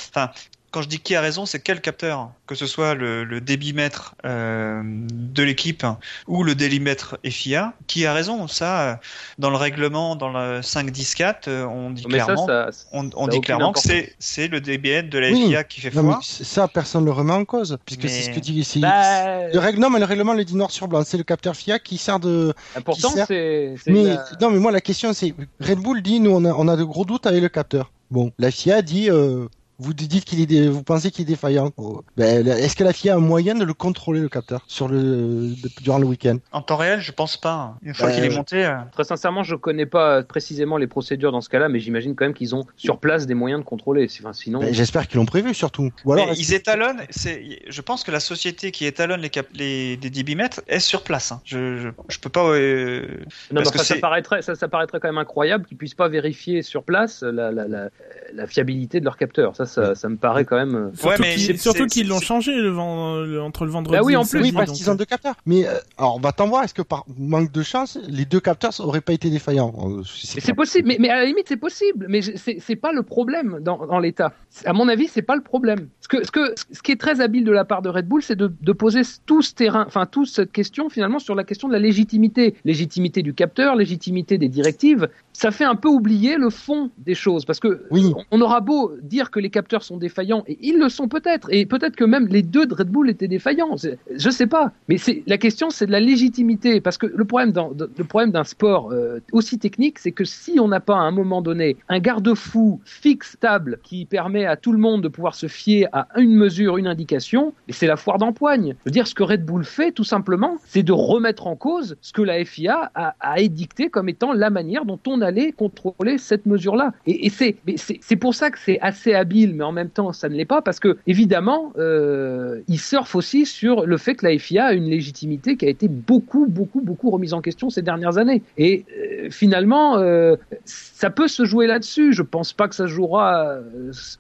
Enfin, 0.10 0.32
quand 0.71 0.82
je 0.82 0.88
dis 0.88 0.99
qui 0.99 1.15
a 1.15 1.21
raison, 1.21 1.45
c'est 1.45 1.60
quel 1.60 1.82
capteur 1.82 2.32
Que 2.45 2.55
ce 2.55 2.65
soit 2.67 2.93
le, 2.93 3.23
le 3.23 3.41
débitmètre 3.41 4.15
euh, 4.25 4.82
de 4.84 5.43
l'équipe 5.43 5.86
ou 6.27 6.43
le 6.43 6.55
débitmètre 6.55 7.17
FIA, 7.25 7.73
qui 7.88 8.05
a 8.05 8.13
raison 8.13 8.47
Ça, 8.47 8.99
dans 9.38 9.49
le 9.49 9.58
règlement, 9.58 10.15
dans 10.15 10.29
le 10.29 10.62
5.10.4, 10.62 11.36
euh, 11.47 11.65
on 11.65 11.89
dit 11.89 12.03
clairement, 12.03 12.47
on, 12.91 13.27
dit 13.27 13.41
clairement 13.41 13.71
que 13.71 13.79
c'est, 13.79 14.15
c'est 14.19 14.47
le 14.47 14.62
débitmètre 14.62 15.10
de 15.10 15.19
la 15.19 15.34
FIA 15.34 15.63
qui 15.63 15.82
fait 15.82 15.91
foi. 15.91 16.19
Ça, 16.21 16.67
personne 16.67 17.01
ne 17.01 17.08
le 17.08 17.13
remet 17.13 17.34
en 17.34 17.45
cause, 17.45 17.77
puisque 17.86 18.08
c'est 18.08 18.23
ce 18.23 18.29
que 18.29 18.39
dit 18.39 18.53
ici. 18.53 18.79
Bah... 18.79 19.47
Le 19.47 19.60
règlement, 19.60 19.89
mais 19.89 19.99
le 19.99 20.05
règlement 20.05 20.34
le 20.34 20.45
dit 20.45 20.55
noir 20.55 20.71
sur 20.71 20.88
blanc. 20.88 21.03
C'est 21.05 21.17
le 21.17 21.23
capteur 21.23 21.55
FIA 21.55 21.79
qui 21.79 21.97
sert 21.97 22.19
de. 22.19 22.53
Important, 22.75 23.13
c'est. 23.27 23.75
Mais 23.88 24.15
non, 24.41 24.51
mais 24.51 24.60
moi 24.60 24.71
la 24.71 24.82
question 24.82 25.13
c'est 25.13 25.34
Red 25.60 25.79
Bull 25.79 26.01
dit 26.01 26.19
nous 26.19 26.32
on 26.32 26.45
a, 26.45 26.53
on 26.53 26.67
a 26.67 26.75
de 26.75 26.84
gros 26.84 27.05
doutes 27.05 27.25
avec 27.25 27.41
le 27.41 27.49
capteur. 27.49 27.91
Bon, 28.12 28.32
la 28.39 28.49
FIA 28.49 28.82
dit 28.82 29.10
euh, 29.10 29.47
vous 29.80 29.94
dites 29.94 30.26
qu'il 30.26 30.42
est, 30.42 30.46
dé- 30.46 30.68
vous 30.68 30.84
pensez 30.84 31.10
qu'il 31.12 31.24
est 31.24 31.26
défaillant. 31.26 31.72
Oh. 31.78 32.02
Ben, 32.18 32.46
est-ce 32.48 32.76
que 32.76 32.84
la 32.84 32.94
FIA 32.94 33.13
a 33.13 33.18
un 33.18 33.20
moyen 33.20 33.56
de 33.56 33.63
le 33.63 33.74
contrôler 33.74 34.20
le 34.20 34.30
capteur 34.30 34.62
sur 34.68 34.88
le 34.88 35.54
durant 35.82 35.98
le 36.00 36.06
week-end? 36.06 36.38
En 36.52 36.62
temps 36.62 36.76
réel, 36.76 37.00
je 37.02 37.12
pense 37.12 37.38
pas. 37.38 37.76
Une 37.82 37.94
fois 37.94 38.08
Bah, 38.10 38.13
qu'il 38.15 38.24
est 38.26 38.36
monté, 38.36 38.65
euh, 38.65 38.76
Très 38.92 39.04
sincèrement, 39.06 39.44
je 39.44 39.56
connais 39.56 39.86
pas 39.86 40.22
précisément 40.24 40.78
les 40.78 40.88
procédures 40.88 41.32
dans 41.32 41.42
ce 41.42 41.50
cas-là, 41.50 41.70
mais 41.70 41.80
j'imagine 41.80 42.15
quand 42.15 42.26
même 42.26 42.34
qu'ils 42.34 42.56
ont 42.56 42.65
sur 42.78 43.00
place 43.00 43.26
des 43.26 43.34
moyens 43.34 43.62
de 43.62 43.65
contrôler. 43.65 44.08
Enfin, 44.20 44.34
sinon, 44.34 44.60
Ben, 44.60 44.74
J'espère 44.74 45.08
qu'ils 45.08 45.18
l'ont 45.18 45.26
prévu 45.26 45.54
surtout. 45.54 45.89
Ou 46.06 46.13
alors, 46.13 46.30
ils 46.36 46.54
étalonnent. 46.54 47.02
C'est, 47.10 47.60
je 47.68 47.82
pense 47.82 48.04
que 48.04 48.12
la 48.12 48.20
société 48.20 48.72
qui 48.72 48.86
étalonne 48.86 49.22
les, 49.22 49.30
cap- 49.30 49.48
les 49.54 49.96
des 49.98 50.10
débitmètres 50.10 50.62
est 50.68 50.80
sur 50.80 51.04
place. 51.04 51.32
hein. 51.32 51.42
Je, 51.46 51.78
je, 51.78 51.89
je 52.10 52.20
peux 52.20 52.30
pas. 52.30 52.44
euh, 52.50 53.08
Non, 53.52 53.62
Parce 53.62 53.72
que 53.72 53.80
ça, 53.84 53.96
paraîtrait, 53.96 54.42
ça, 54.42 54.56
ça 54.56 54.68
paraîtrait 54.68 55.00
quand 55.00 55.08
même 55.08 55.18
incroyable 55.18 55.65
qu'ils 55.65 55.78
puissent 55.78 55.94
pas 55.94 56.10
vérifier 56.10 56.62
sur 56.63 56.84
place 56.84 57.22
la, 57.24 57.52
la, 57.52 57.68
la, 57.68 57.89
la 58.34 58.48
fiabilité 58.48 59.00
de 59.00 59.06
leur 59.06 59.18
capteur. 59.18 59.56
Ça, 59.56 59.65
ça, 59.69 59.95
ça 59.95 60.10
me 60.10 60.17
paraît 60.17 60.43
quand 60.45 60.58
même. 60.58 60.75
euh, 60.75 60.89
Surtout 60.95 61.21
mais 61.21 61.36
qu'ils- 61.36 61.45
c'est- 61.45 61.58
surtout 61.58 61.86
qu'ils 61.86 62.08
l'ont 62.08 62.19
changé 62.19 62.53
le 62.55 62.69
vend- 62.69 63.21
le- 63.21 63.41
entre 63.41 63.63
le 63.65 63.71
vendredi 63.71 63.97
Bah 63.97 64.03
oui, 64.03 64.15
en 64.15 64.25
plus, 64.25 64.41
Oui, 64.41 64.51
parce 64.51 64.71
qu'ils 64.73 64.89
ont 64.89 64.95
deux 64.95 65.05
capteurs. 65.05 65.36
Mais 65.45 65.65
euh, 65.67 65.73
alors, 65.97 66.15
on 66.17 66.19
va 66.19 66.32
t'en 66.32 66.47
voir. 66.47 66.63
Est-ce 66.63 66.73
que 66.73 66.82
par 66.82 67.05
manque 67.17 67.51
de 67.51 67.62
chance, 67.63 67.97
les 68.08 68.25
deux 68.25 68.39
capteurs 68.39 68.71
auraient 68.79 69.01
pas 69.01 69.13
été 69.13 69.29
défaillants 69.29 69.73
Euh, 69.77 70.01
Mais 70.36 70.41
c'est 70.41 70.53
possible, 70.53 70.88
mais, 70.88 70.97
mais 70.99 71.10
à 71.10 71.17
la 71.17 71.25
limite 71.25 71.45
c'est 71.47 71.58
possible, 71.58 72.08
mais 72.10 72.21
c'est 72.21 72.58
c'est 72.60 72.75
pas 72.75 72.91
le 72.91 73.03
problème 73.03 73.60
dans, 73.62 73.86
dans 73.86 73.99
l'état. 73.99 74.34
À 74.65 74.73
mon 74.73 74.88
avis, 74.88 75.08
c'est 75.08 75.21
pas 75.21 75.36
le 75.36 75.41
problème. 75.43 75.88
Ce 76.01 76.08
que, 76.08 76.25
ce 76.25 76.32
que 76.32 76.53
ce 76.71 76.82
qui 76.82 76.91
est 76.91 76.99
très 76.99 77.21
habile 77.21 77.45
de 77.45 77.51
la 77.51 77.65
part 77.65 77.82
de 77.82 77.89
Red 77.89 78.08
Bull, 78.08 78.21
c'est 78.23 78.36
de, 78.36 78.51
de 78.62 78.71
poser 78.73 79.01
tout 79.25 79.41
ce 79.41 79.53
terrain, 79.53 79.86
enfin 79.88 80.05
toute 80.05 80.27
cette 80.27 80.51
question 80.51 80.89
finalement 80.89 81.19
sur 81.19 81.36
la 81.36 81.43
question 81.43 81.67
de 81.67 81.73
la 81.73 81.79
légitimité, 81.79 82.55
légitimité 82.65 83.21
du 83.21 83.34
capteur, 83.34 83.75
légitimité 83.75 84.38
des 84.38 84.49
directives. 84.49 85.08
Ça 85.34 85.51
fait 85.51 85.63
un 85.65 85.75
peu 85.75 85.88
oublier 85.88 86.36
le 86.38 86.49
fond 86.49 86.89
des 86.97 87.15
choses 87.15 87.45
parce 87.45 87.60
que 87.60 87.84
Oui. 87.91 88.12
on 88.32 88.41
aura 88.41 88.60
beau 88.60 88.91
dire 89.01 89.32
que 89.32 89.39
les 89.39 89.49
capteurs 89.49 89.59
sont 89.82 89.98
défaillants 89.98 90.43
et 90.48 90.58
ils 90.62 90.78
le 90.78 90.89
sont 90.89 91.08
peut-être 91.08 91.48
et 91.52 91.65
peut-être 91.65 91.95
que 91.95 92.04
même 92.04 92.28
les 92.28 92.41
deux 92.41 92.65
de 92.65 92.74
Red 92.74 92.89
Bull 92.89 93.10
étaient 93.10 93.28
défaillants. 93.28 93.76
Je 93.78 94.30
sais 94.30 94.48
pas, 94.48 94.72
mais 94.88 94.98
la 95.28 95.38
question, 95.38 95.69
c'est 95.69 95.86
de 95.86 95.91
la 95.91 96.00
légitimité 96.00 96.82
parce 96.82 96.98
que 96.98 97.06
le 97.06 97.26
problème 97.26 97.52
dans, 97.52 97.72
le 97.74 98.04
problème 98.04 98.32
d'un 98.32 98.43
sport 98.43 98.91
euh, 98.91 99.19
aussi 99.32 99.60
technique, 99.60 100.00
c'est 100.00 100.12
que 100.12 100.26
si 100.26 100.60
on 100.60 100.67
n'a 100.67 100.80
pas 100.80 100.95
à 100.95 101.02
un 101.02 101.12
moment 101.12 101.41
donné 101.41 101.78
un 101.88 102.00
garde-fou 102.00 102.82
fixe, 102.86 103.30
stable, 103.34 103.80
qui 103.84 104.06
permet 104.06 104.45
à 104.45 104.56
tout 104.56 104.72
le 104.72 104.78
monde 104.78 105.02
de 105.02 105.08
pouvoir 105.08 105.36
se 105.36 105.48
fier 105.48 105.88
à 105.93 106.08
une 106.17 106.36
mesure, 106.36 106.78
une 106.78 106.88
indication, 106.88 107.54
et 107.67 107.74
c'est 107.74 107.88
la 107.88 107.95
foire 107.95 108.17
d'empoigne. 108.17 108.76
Je 108.80 108.89
veux 108.89 108.91
dire, 108.91 109.08
ce 109.08 109.15
que 109.15 109.24
Red 109.24 109.45
Bull 109.45 109.63
fait, 109.63 109.91
tout 109.91 110.04
simplement, 110.04 110.58
c'est 110.65 110.84
de 110.84 110.91
remettre 110.91 111.48
en 111.48 111.56
cause 111.56 111.98
ce 112.02 112.12
que 112.12 112.22
la 112.22 112.43
FIA 112.43 112.91
a, 112.95 113.39
édicté 113.39 113.89
comme 113.89 114.10
étant 114.10 114.34
la 114.34 114.50
manière 114.50 114.86
dont 114.86 115.00
on 115.08 115.22
allait 115.22 115.52
contrôler 115.52 116.17
cette 116.17 116.45
mesure-là. 116.45 116.93
Et, 117.06 117.28
et 117.28 117.30
c'est 117.30 118.15
pour 118.15 118.36
ça 118.36 118.52
que 118.52 118.60
c'est 118.60 118.80
assez 118.82 119.13
habile, 119.13 119.48
mais 119.53 119.63
en 119.63 119.71
même 119.71 119.89
temps, 119.89 120.13
ça 120.13 120.29
ne 120.29 120.35
l'est 120.35 120.45
pas, 120.45 120.62
parce 120.62 120.79
que 120.79 120.97
évidemment, 121.07 121.73
euh, 121.77 122.62
il 122.67 122.79
surfe 122.79 123.15
aussi 123.15 123.45
sur 123.45 123.85
le 123.85 123.97
fait 123.97 124.15
que 124.15 124.25
la 124.25 124.38
FIA 124.38 124.65
a 124.65 124.73
une 124.73 124.85
légitimité 124.85 125.57
qui 125.57 125.65
a 125.65 125.69
été 125.69 125.88
beaucoup, 125.88 126.47
beaucoup, 126.47 126.81
beaucoup 126.81 127.09
remise 127.09 127.33
en 127.33 127.41
question 127.41 127.69
ces 127.69 127.81
dernières 127.81 128.17
années. 128.17 128.41
Et 128.57 128.85
euh, 128.97 129.29
finalement, 129.29 129.97
euh, 129.97 130.35
ça 130.65 131.09
peut 131.09 131.27
se 131.27 131.45
jouer 131.45 131.67
là-dessus. 131.67 132.13
Je 132.13 132.23
pense 132.23 132.53
pas 132.53 132.67
que 132.67 132.75
ça 132.75 132.88
jouera 132.88 133.57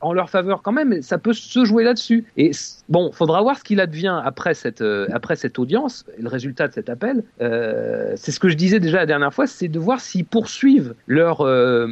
en 0.01 0.13
leur 0.13 0.29
faveur 0.29 0.61
quand 0.61 0.71
même, 0.71 0.89
mais 0.89 1.01
ça 1.01 1.17
peut 1.17 1.33
se 1.33 1.65
jouer 1.65 1.83
là-dessus. 1.83 2.25
Et 2.37 2.51
bon, 2.89 3.11
faudra 3.11 3.41
voir 3.41 3.57
ce 3.57 3.63
qu'il 3.63 3.79
advient 3.79 4.19
après 4.23 4.53
cette 4.53 4.81
euh, 4.81 5.07
après 5.11 5.35
cette 5.35 5.59
audience, 5.59 6.05
le 6.19 6.27
résultat 6.27 6.67
de 6.67 6.73
cet 6.73 6.89
appel. 6.89 7.23
Euh, 7.41 8.13
c'est 8.15 8.31
ce 8.31 8.39
que 8.39 8.49
je 8.49 8.55
disais 8.55 8.79
déjà 8.79 8.97
la 8.97 9.05
dernière 9.05 9.33
fois, 9.33 9.47
c'est 9.47 9.67
de 9.67 9.79
voir 9.79 9.99
s'ils 9.99 10.25
poursuivent 10.25 10.95
leur 11.07 11.41
euh, 11.41 11.87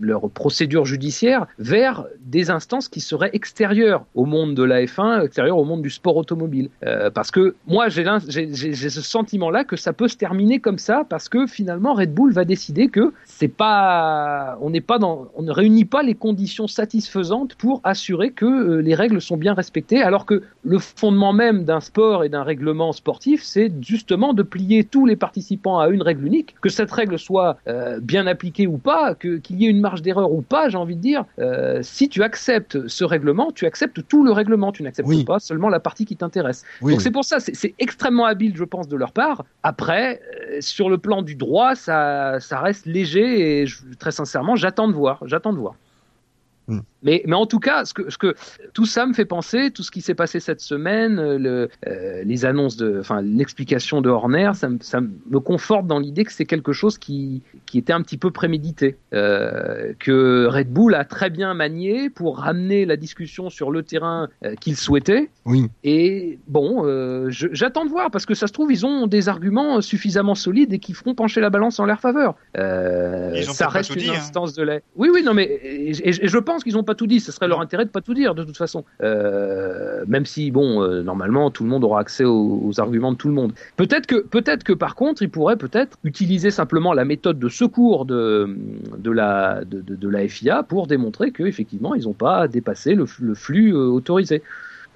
leur 0.00 0.28
procédure 0.30 0.84
judiciaire 0.84 1.46
vers 1.58 2.06
des 2.20 2.50
instances 2.50 2.88
qui 2.88 3.00
seraient 3.00 3.30
extérieures 3.32 4.04
au 4.14 4.24
monde 4.24 4.54
de 4.54 4.62
la 4.62 4.82
F1, 4.82 5.24
extérieures 5.24 5.58
au 5.58 5.64
monde 5.64 5.82
du 5.82 5.90
sport 5.90 6.16
automobile. 6.16 6.70
Parce 7.14 7.30
que 7.30 7.54
moi, 7.66 7.88
j'ai 7.88 8.04
ce 8.54 9.00
sentiment-là 9.00 9.64
que 9.64 9.76
ça 9.76 9.92
peut 9.92 10.08
se 10.08 10.16
terminer 10.16 10.60
comme 10.60 10.78
ça, 10.78 11.04
parce 11.08 11.28
que 11.28 11.46
finalement, 11.46 11.94
Red 11.94 12.14
Bull 12.14 12.32
va 12.32 12.44
décider 12.44 12.88
que 12.88 13.12
c'est 13.24 13.48
pas, 13.48 14.58
on 14.60 14.70
n'est 14.70 14.80
pas 14.80 14.98
dans, 14.98 15.28
on 15.36 15.42
ne 15.42 15.52
réunit 15.52 15.84
pas 15.84 16.02
les 16.02 16.14
conditions 16.14 16.66
satisfaisantes 16.66 17.54
pour 17.54 17.80
assurer 17.84 18.30
que 18.30 18.76
les 18.76 18.94
règles 18.94 19.20
sont 19.20 19.36
bien 19.36 19.54
respectées, 19.54 20.02
alors 20.02 20.26
que 20.26 20.29
le 20.62 20.78
fondement 20.78 21.32
même 21.32 21.64
d'un 21.64 21.80
sport 21.80 22.24
et 22.24 22.28
d'un 22.28 22.42
règlement 22.42 22.92
sportif, 22.92 23.42
c'est 23.42 23.72
justement 23.82 24.34
de 24.34 24.42
plier 24.42 24.84
tous 24.84 25.06
les 25.06 25.16
participants 25.16 25.78
à 25.78 25.88
une 25.88 26.02
règle 26.02 26.26
unique, 26.26 26.54
que 26.60 26.68
cette 26.68 26.90
règle 26.90 27.18
soit 27.18 27.56
euh, 27.68 27.98
bien 28.00 28.26
appliquée 28.26 28.66
ou 28.66 28.78
pas, 28.78 29.14
que 29.14 29.36
qu'il 29.36 29.60
y 29.60 29.66
ait 29.66 29.70
une 29.70 29.80
marge 29.80 30.02
d'erreur 30.02 30.32
ou 30.32 30.42
pas, 30.42 30.68
j'ai 30.68 30.76
envie 30.78 30.96
de 30.96 31.00
dire. 31.00 31.24
euh, 31.38 31.80
si 31.82 32.08
tu 32.08 32.22
acceptes 32.22 32.86
ce 32.88 33.04
règlement, 33.04 33.50
tu 33.52 33.66
acceptes 33.66 34.06
tout 34.08 34.24
le 34.24 34.32
règlement, 34.32 34.72
tu 34.72 34.82
n'acceptes 34.82 35.08
Oui. 35.08 35.24
pas 35.24 35.38
seulement 35.38 35.68
la 35.68 35.80
partie 35.80 36.04
qui 36.04 36.16
t'intéresse. 36.16 36.64
Oui. 36.82 36.92
Donc 36.92 37.00
c'est 37.00 37.10
pour 37.10 37.24
ça, 37.24 37.40
c'est- 37.40 37.54
c'est 37.54 37.74
extrêmement 37.78 38.26
habile, 38.26 38.56
je 38.56 38.64
pense, 38.64 38.88
de 38.88 38.96
leur 38.96 39.12
part. 39.12 39.44
Après, 39.62 40.20
euh, 40.50 40.58
sur 40.60 40.90
le 40.90 40.98
plan 40.98 41.22
du 41.22 41.34
droit, 41.34 41.74
ça, 41.74 42.38
ça 42.40 42.60
reste 42.60 42.86
léger 42.86 43.62
et 43.62 43.66
je- 43.66 43.78
très 43.98 44.10
sincèrement, 44.10 44.56
j'attends 44.56 44.88
de 44.88 44.92
voir. 44.94 45.22
J'attends 45.26 45.52
de 45.52 45.58
voir. 45.58 45.74
Hmm. 46.70 46.80
Mais, 47.02 47.22
mais 47.26 47.34
en 47.34 47.46
tout 47.46 47.60
cas, 47.60 47.84
ce 47.86 47.94
que, 47.94 48.10
ce 48.10 48.18
que 48.18 48.34
tout 48.74 48.84
ça 48.84 49.06
me 49.06 49.14
fait 49.14 49.24
penser, 49.24 49.70
tout 49.70 49.82
ce 49.82 49.90
qui 49.90 50.02
s'est 50.02 50.14
passé 50.14 50.38
cette 50.38 50.60
semaine, 50.60 51.18
euh, 51.18 51.38
le, 51.38 51.68
euh, 51.88 52.22
les 52.24 52.44
annonces 52.44 52.76
de, 52.76 52.98
enfin 53.00 53.22
l'explication 53.22 54.02
de 54.02 54.10
Horner, 54.10 54.50
ça, 54.54 54.68
me- 54.68 54.78
ça 54.82 55.00
me 55.00 55.40
conforte 55.40 55.86
dans 55.86 55.98
l'idée 55.98 56.24
que 56.24 56.32
c'est 56.32 56.44
quelque 56.44 56.72
chose 56.72 56.98
qui, 56.98 57.42
qui 57.66 57.78
était 57.78 57.94
un 57.94 58.02
petit 58.02 58.18
peu 58.18 58.30
prémédité, 58.30 58.96
euh, 59.14 59.94
que 59.98 60.46
Red 60.46 60.68
Bull 60.70 60.94
a 60.94 61.04
très 61.04 61.30
bien 61.30 61.54
manié 61.54 62.10
pour 62.10 62.38
ramener 62.38 62.84
la 62.84 62.96
discussion 62.98 63.48
sur 63.50 63.70
le 63.70 63.82
terrain 63.82 64.28
euh, 64.44 64.54
qu'il 64.54 64.76
souhaitait. 64.76 65.30
Oui. 65.46 65.68
Et 65.84 66.38
bon, 66.48 66.82
euh, 66.84 67.28
j'attends 67.30 67.84
de 67.86 67.90
voir 67.90 68.10
parce 68.10 68.26
que 68.26 68.34
ça 68.34 68.46
se 68.46 68.52
trouve 68.52 68.70
ils 68.72 68.84
ont 68.86 69.06
des 69.06 69.28
arguments 69.30 69.80
suffisamment 69.80 70.34
solides 70.34 70.72
et 70.74 70.78
qui 70.78 70.92
feront 70.92 71.14
pencher 71.14 71.40
la 71.40 71.48
balance 71.50 71.80
en 71.80 71.86
leur 71.86 71.98
faveur. 72.00 72.34
Euh, 72.58 73.32
Ils 73.36 73.48
ont 73.48 73.54
ça 73.54 73.68
reste 73.68 73.90
tout 73.92 73.98
une 73.98 74.04
dit, 74.04 74.10
hein. 74.10 74.14
instance 74.18 74.52
de 74.54 74.62
la. 74.62 74.80
Oui, 74.96 75.08
oui, 75.12 75.22
non, 75.22 75.32
mais 75.34 75.44
et, 75.44 75.90
et- 75.90 76.24
et 76.24 76.28
je 76.28 76.38
pense 76.38 76.59
qu'ils 76.64 76.74
n'ont 76.74 76.84
pas 76.84 76.94
tout 76.94 77.06
dit. 77.06 77.20
Ce 77.20 77.32
serait 77.32 77.48
leur 77.48 77.60
intérêt 77.60 77.84
de 77.84 77.90
pas 77.90 78.00
tout 78.00 78.14
dire 78.14 78.34
de 78.34 78.44
toute 78.44 78.56
façon. 78.56 78.84
Euh, 79.02 80.04
même 80.06 80.26
si 80.26 80.50
bon, 80.50 80.82
euh, 80.82 81.02
normalement 81.02 81.50
tout 81.50 81.62
le 81.64 81.70
monde 81.70 81.84
aura 81.84 82.00
accès 82.00 82.24
aux, 82.24 82.60
aux 82.64 82.80
arguments 82.80 83.12
de 83.12 83.16
tout 83.16 83.28
le 83.28 83.34
monde. 83.34 83.52
Peut-être 83.76 84.06
que, 84.06 84.16
peut-être 84.20 84.64
que 84.64 84.72
par 84.72 84.94
contre, 84.94 85.22
ils 85.22 85.30
pourraient 85.30 85.56
peut-être 85.56 85.98
utiliser 86.04 86.50
simplement 86.50 86.92
la 86.92 87.04
méthode 87.04 87.38
de 87.38 87.48
secours 87.48 88.04
de 88.06 88.56
de 88.98 89.10
la 89.10 89.64
de, 89.64 89.80
de- 89.80 89.96
de 89.96 90.08
la 90.08 90.26
FIA 90.28 90.62
pour 90.62 90.86
démontrer 90.86 91.30
que 91.32 91.42
effectivement 91.44 91.94
ils 91.94 92.04
n'ont 92.04 92.12
pas 92.12 92.48
dépassé 92.48 92.94
le 92.94 93.06
flux 93.34 93.74
euh, 93.74 93.86
autorisé. 93.86 94.42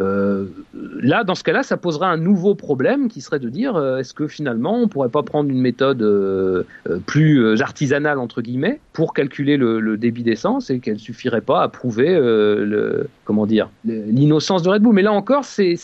Euh, 0.00 0.46
là, 0.72 1.24
dans 1.24 1.35
ce 1.35 1.44
cas-là, 1.44 1.62
ça 1.62 1.76
poserait 1.76 2.07
un 2.07 2.16
nouveau 2.16 2.54
problème 2.54 3.09
qui 3.09 3.20
serait 3.20 3.38
de 3.38 3.48
dire 3.48 3.76
euh, 3.76 3.98
est-ce 3.98 4.12
que 4.12 4.26
finalement 4.26 4.78
on 4.80 4.88
pourrait 4.88 5.09
pas 5.09 5.22
prendre 5.22 5.50
une 5.50 5.61
méthode 5.61 6.02
euh, 6.02 6.64
plus 7.07 7.61
artisanale 7.61 8.18
entre 8.18 8.42
guillemets 8.42 8.80
pour 8.92 9.14
calculer 9.14 9.57
le, 9.57 9.80
le 9.80 9.96
débit 9.96 10.22
d'essence 10.22 10.70
et 10.70 10.80
qu'elle 10.80 10.98
suffirait 10.98 11.40
pas 11.40 11.62
à 11.62 11.68
prouver 11.68 12.14
le 12.14 13.09
comment 13.24 13.46
dire 13.46 13.70
l'innocence 13.85 14.62
de 14.62 14.70
Red 14.70 14.83
Bull. 14.83 14.94
Mais 14.94 15.02
là 15.02 15.12
encore, 15.12 15.44
c'est 15.44 15.76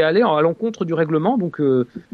aller 0.00 0.22
à 0.22 0.40
l'encontre 0.40 0.84
du 0.84 0.94
règlement, 0.94 1.38
donc 1.38 1.60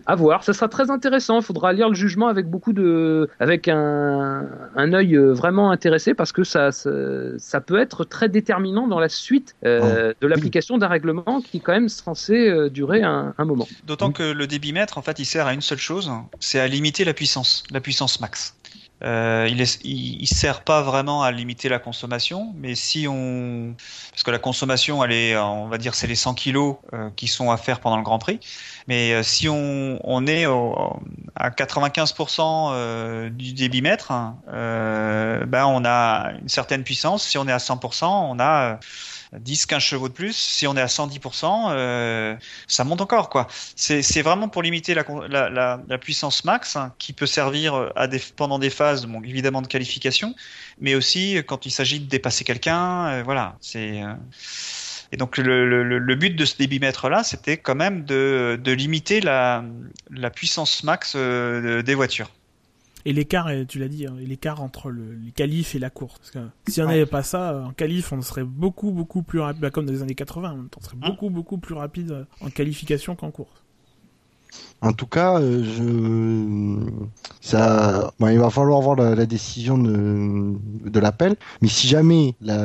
à 0.07 0.15
voir. 0.15 0.45
Ça 0.45 0.53
sera 0.53 0.69
très 0.69 0.91
intéressant. 0.91 1.39
Il 1.41 1.45
faudra 1.45 1.73
lire 1.73 1.89
le 1.89 1.95
jugement 1.95 2.29
avec 2.29 2.49
beaucoup 2.49 2.73
de 2.73 3.29
avec 3.41 3.69
un 3.69 4.47
un 4.77 4.93
œil 4.93 5.17
vraiment 5.17 5.71
intéressé 5.71 6.15
parce 6.15 6.33
que 6.33 6.45
ça 6.45 6.73
ça, 6.73 6.91
ça 7.39 7.61
peut 7.61 7.79
être 7.79 8.05
très 8.05 8.29
déterminant 8.29 8.87
dans 8.87 9.01
la 9.01 9.09
suite 9.09 9.55
euh, 9.65 10.13
de 10.21 10.27
l'application 10.27 10.79
d'un 10.79 10.89
règlement 10.89 11.38
qui 11.40 11.59
est 11.59 11.61
quand 11.61 11.72
même 11.72 11.88
censé 11.88 12.48
euh, 12.48 12.70
durer 12.70 13.03
un, 13.03 13.35
un 13.37 13.44
moment. 13.44 13.68
D'autant 13.85 14.12
que 14.12 14.22
le 14.22 14.46
débitmètre, 14.46 14.98
en 14.98 15.03
fait, 15.03 15.18
il 15.18 15.24
sert 15.24 15.46
à 15.46 15.55
une 15.55 15.61
seule 15.61 15.79
chose, 15.79 16.11
c'est 16.40 16.61
à 16.61 16.66
limiter 16.66 17.05
la 17.05 17.14
puissance, 17.14 17.64
la 17.70 17.81
puissance 17.81 18.20
max. 18.20 18.55
Euh, 19.05 19.46
il, 19.48 19.61
est, 19.61 19.79
il, 19.85 20.22
il 20.22 20.27
sert 20.27 20.62
pas 20.62 20.83
vraiment 20.83 21.22
à 21.22 21.31
limiter 21.31 21.68
la 21.68 21.79
consommation, 21.79 22.53
mais 22.57 22.74
si 22.74 23.07
on, 23.09 23.74
parce 24.11 24.24
que 24.24 24.31
la 24.33 24.40
consommation, 24.40 25.05
elle 25.05 25.12
est, 25.12 25.37
on 25.37 25.68
va 25.68 25.79
dire, 25.79 25.94
c'est 25.94 26.09
les 26.09 26.16
100 26.16 26.35
kilos 26.35 26.77
euh, 26.92 27.09
qui 27.14 27.29
sont 27.29 27.53
à 27.53 27.57
faire 27.57 27.79
pendant 27.79 27.96
le 27.96 28.03
Grand 28.03 28.18
Prix. 28.18 28.40
Mais 28.88 29.12
euh, 29.12 29.22
si 29.22 29.48
on, 29.48 30.01
on 30.03 30.27
est 30.27 30.46
au, 30.46 30.74
à 31.37 31.51
95% 31.51 32.70
euh, 32.72 33.31
du 33.31 33.53
débitmètre, 33.53 34.12
euh, 34.48 35.44
ben 35.46 35.66
on 35.66 35.85
a 35.85 36.33
une 36.40 36.48
certaine 36.48 36.83
puissance. 36.83 37.22
Si 37.22 37.38
on 37.38 37.46
est 37.46 37.53
à 37.53 37.59
100%, 37.59 38.05
on 38.05 38.40
a 38.40 38.81
euh, 39.35 39.38
10-15 39.38 39.81
chevaux 39.81 40.09
de 40.09 40.14
plus. 40.14 40.37
Si 40.37 40.67
on 40.67 40.77
est 40.77 40.81
à 40.81 40.87
110%, 40.87 41.71
euh, 41.71 42.37
ça 42.67 42.85
monte 42.85 43.01
encore 43.01 43.29
quoi. 43.29 43.47
C'est 43.77 44.23
vraiment 44.23 44.49
pour 44.49 44.62
limiter 44.62 44.95
la, 44.95 45.99
puissance 46.01 46.45
max 46.45 46.77
hein, 46.77 46.93
qui 46.99 47.12
peut 47.12 47.27
servir 47.27 47.93
des, 48.09 48.21
pendant 48.37 48.59
des 48.59 48.71
phases, 48.71 49.07
évidemment 49.25 49.62
de 49.62 49.67
qualification, 49.67 50.35
mais 50.81 50.95
aussi 50.95 51.37
quand 51.47 51.67
il 51.67 51.71
s'agit 51.71 52.01
de 52.01 52.07
dépasser 52.07 52.45
quelqu'un. 52.45 53.19
euh, 53.19 53.23
voilà, 53.25 53.57
euh, 53.77 54.14
et 55.12 55.17
donc 55.17 55.38
le, 55.38 56.14
but 56.14 56.37
de 56.37 56.45
ce 56.45 56.57
débitmètre 56.57 57.09
là, 57.09 57.23
c'était 57.25 57.57
quand 57.57 57.75
même 57.75 58.05
de, 58.05 58.61
limiter 58.67 59.21
la, 59.21 59.62
puissance 60.35 60.83
max 60.85 61.14
euh, 61.17 61.83
des 61.83 61.95
voitures. 61.95 62.31
Et 63.05 63.13
l'écart, 63.13 63.49
tu 63.69 63.79
l'as 63.79 63.89
dit, 63.89 64.07
hein, 64.07 64.17
l'écart 64.19 64.61
entre 64.61 64.91
le, 64.91 65.15
les 65.15 65.31
qualifs 65.31 65.75
et 65.75 65.79
la 65.79 65.91
course. 65.91 66.19
Parce 66.19 66.31
que 66.31 66.39
si 66.71 66.83
on 66.83 66.87
n'avait 66.87 67.07
pas 67.07 67.23
ça, 67.23 67.65
en 67.67 67.73
qualif, 67.73 68.13
on 68.13 68.21
serait 68.23 68.45
beaucoup, 68.45 68.91
beaucoup 68.91 69.23
plus 69.23 69.41
rapide, 69.41 69.63
bah, 69.63 69.71
comme 69.71 69.87
dans 69.87 69.93
les 69.93 70.03
années 70.03 70.15
80, 70.15 70.69
on 70.77 70.81
serait 70.83 70.97
Hein 71.01 71.11
beaucoup, 71.11 71.31
beaucoup 71.31 71.59
plus 71.59 71.75
rapide 71.75 72.27
en 72.41 72.51
qualification 72.51 73.15
qu'en 73.15 73.31
course. 73.31 73.63
En 74.81 74.93
tout 74.93 75.07
cas, 75.07 75.41
euh, 75.41 75.65
je 75.65 76.87
ça, 77.41 78.13
bon, 78.19 78.29
il 78.29 78.39
va 78.39 78.51
falloir 78.51 78.81
voir 78.81 78.97
la, 78.97 79.15
la 79.15 79.27
décision 79.27 79.79
de, 79.79 80.55
de 80.89 81.01
l'appel. 81.01 81.37
Mais 81.63 81.69
si 81.69 81.87
jamais 81.89 82.35
la, 82.41 82.61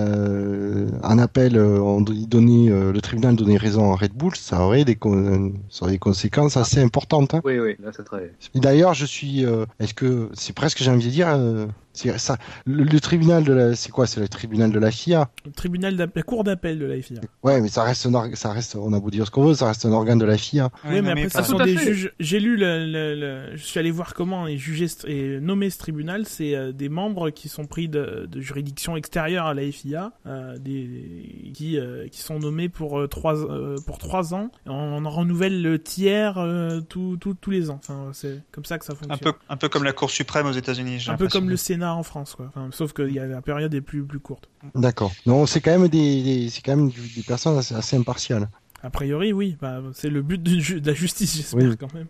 un 1.03 1.19
appel, 1.19 1.57
euh, 1.57 1.79
on 1.79 2.01
donnait, 2.01 2.69
euh, 2.71 2.91
le 2.91 3.01
tribunal 3.01 3.35
donnait 3.35 3.57
raison 3.57 3.91
à 3.93 3.95
Red 3.95 4.13
Bull, 4.13 4.35
ça 4.35 4.61
aurait 4.61 4.85
des, 4.85 4.95
con- 4.95 5.53
ça 5.69 5.83
aurait 5.83 5.93
des 5.93 5.99
conséquences 5.99 6.57
assez 6.57 6.81
importantes. 6.81 7.33
hein. 7.33 7.41
Oui, 7.43 7.59
oui, 7.59 7.75
là, 7.83 7.91
c'est 7.95 8.03
très. 8.03 8.33
D'ailleurs, 8.55 8.93
je 8.93 9.05
suis. 9.05 9.45
euh, 9.45 9.65
Est-ce 9.79 9.93
que 9.93 10.29
c'est 10.33 10.53
presque, 10.53 10.79
j'ai 10.83 10.91
envie 10.91 11.05
de 11.05 11.11
dire, 11.11 11.29
euh, 11.29 11.65
ça. 11.93 12.37
Le, 12.65 12.83
le 12.83 12.99
tribunal 12.99 13.43
de 13.43 13.53
la, 13.53 13.75
c'est 13.75 13.91
quoi 13.91 14.07
C'est 14.07 14.19
le 14.19 14.27
tribunal 14.27 14.71
de 14.71 14.79
la 14.79 14.91
FIA. 14.91 15.29
Le 15.45 15.51
tribunal, 15.51 15.95
la 15.95 16.23
cour 16.23 16.43
d'appel 16.43 16.79
de 16.79 16.85
la 16.85 17.01
FIA. 17.01 17.21
Ouais, 17.43 17.61
mais 17.61 17.67
ça 17.69 17.83
reste, 17.83 18.05
un 18.07 18.35
ça 18.35 18.51
reste. 18.51 18.75
On 18.75 18.93
a 18.93 18.99
beau 18.99 19.09
dire 19.11 19.25
ce 19.25 19.31
qu'on 19.31 19.45
veut, 19.45 19.53
ça 19.53 19.67
reste 19.67 19.85
un 19.85 19.91
organe 19.91 20.17
de 20.17 20.25
la 20.25 20.37
FIA. 20.37 20.69
Oui, 20.85 21.01
mais 21.01 21.11
après, 21.11 21.27
tout 21.29 21.43
sont 21.43 21.57
des 21.59 21.77
juges. 21.77 22.11
J'ai 22.19 22.39
lu 22.39 22.57
le, 22.57 22.85
le- 22.85 23.15
le- 23.15 23.55
Je 23.55 23.63
suis 23.63 23.79
allé 23.79 23.91
voir 23.91 24.13
comment 24.13 24.47
est 24.47 24.57
jugé 24.57 24.87
et 25.07 25.39
nommé 25.39 25.69
ce 25.69 25.77
tribunal. 25.77 26.25
C'est 26.25 26.55
euh, 26.55 26.71
des 26.71 26.89
membres 26.89 27.29
qui 27.29 27.47
sont 27.49 27.65
pris 27.65 27.87
de, 27.89 28.27
de 28.29 28.41
juridiction 28.41 28.97
extérieure 28.97 29.45
à 29.45 29.53
la 29.53 29.69
FIA, 29.71 30.11
euh, 30.25 30.57
des, 30.57 31.51
qui, 31.53 31.77
euh, 31.77 32.07
qui 32.07 32.21
sont 32.21 32.39
nommés 32.39 32.69
pour 32.69 32.99
euh, 32.99 33.07
trois 33.07 33.35
euh, 33.49 33.75
pour 33.85 33.97
trois 33.97 34.33
ans. 34.33 34.49
On, 34.65 35.05
en 35.05 35.09
renouvelle 35.09 35.61
le 35.61 35.79
tiers 35.79 36.37
euh, 36.37 36.81
tout- 36.81 37.17
tout- 37.19 37.35
tous 37.39 37.51
les 37.51 37.69
ans. 37.69 37.79
Enfin, 37.83 38.09
c'est 38.13 38.41
comme 38.51 38.65
ça 38.65 38.77
que 38.79 38.85
ça 38.85 38.93
fonctionne. 38.95 39.13
Un 39.13 39.31
peu, 39.31 39.33
un 39.49 39.57
peu 39.57 39.69
comme 39.69 39.83
la 39.83 39.93
Cour 39.93 40.09
suprême 40.09 40.47
aux 40.47 40.51
États-Unis. 40.51 41.05
Un 41.07 41.15
peu 41.17 41.27
comme 41.27 41.49
le 41.49 41.57
Sénat 41.57 41.82
en 41.91 42.03
France, 42.03 42.35
quoi. 42.35 42.45
Enfin, 42.47 42.69
sauf 42.71 42.93
que 42.93 43.09
y 43.09 43.19
a, 43.19 43.25
la 43.25 43.41
période 43.41 43.73
est 43.73 43.81
plus 43.81 44.03
plus 44.03 44.19
courte. 44.19 44.47
D'accord. 44.75 45.11
Non, 45.25 45.45
c'est 45.45 45.61
quand 45.61 45.71
même 45.77 45.87
des, 45.89 46.21
des- 46.23 46.49
c'est 46.49 46.61
quand 46.61 46.75
même 46.75 46.89
des 46.89 47.23
personnes 47.23 47.57
assez, 47.57 47.75
assez 47.75 47.97
impartiales. 47.97 48.47
A 48.81 48.89
priori, 48.89 49.33
oui. 49.33 49.55
Bah, 49.61 49.81
c'est 49.93 50.09
le 50.09 50.21
but 50.21 50.41
de 50.41 50.85
la 50.85 50.93
justice, 50.93 51.35
j'espère 51.37 51.69
Oui. 51.69 51.77
quand 51.77 51.93
même. 51.93 52.07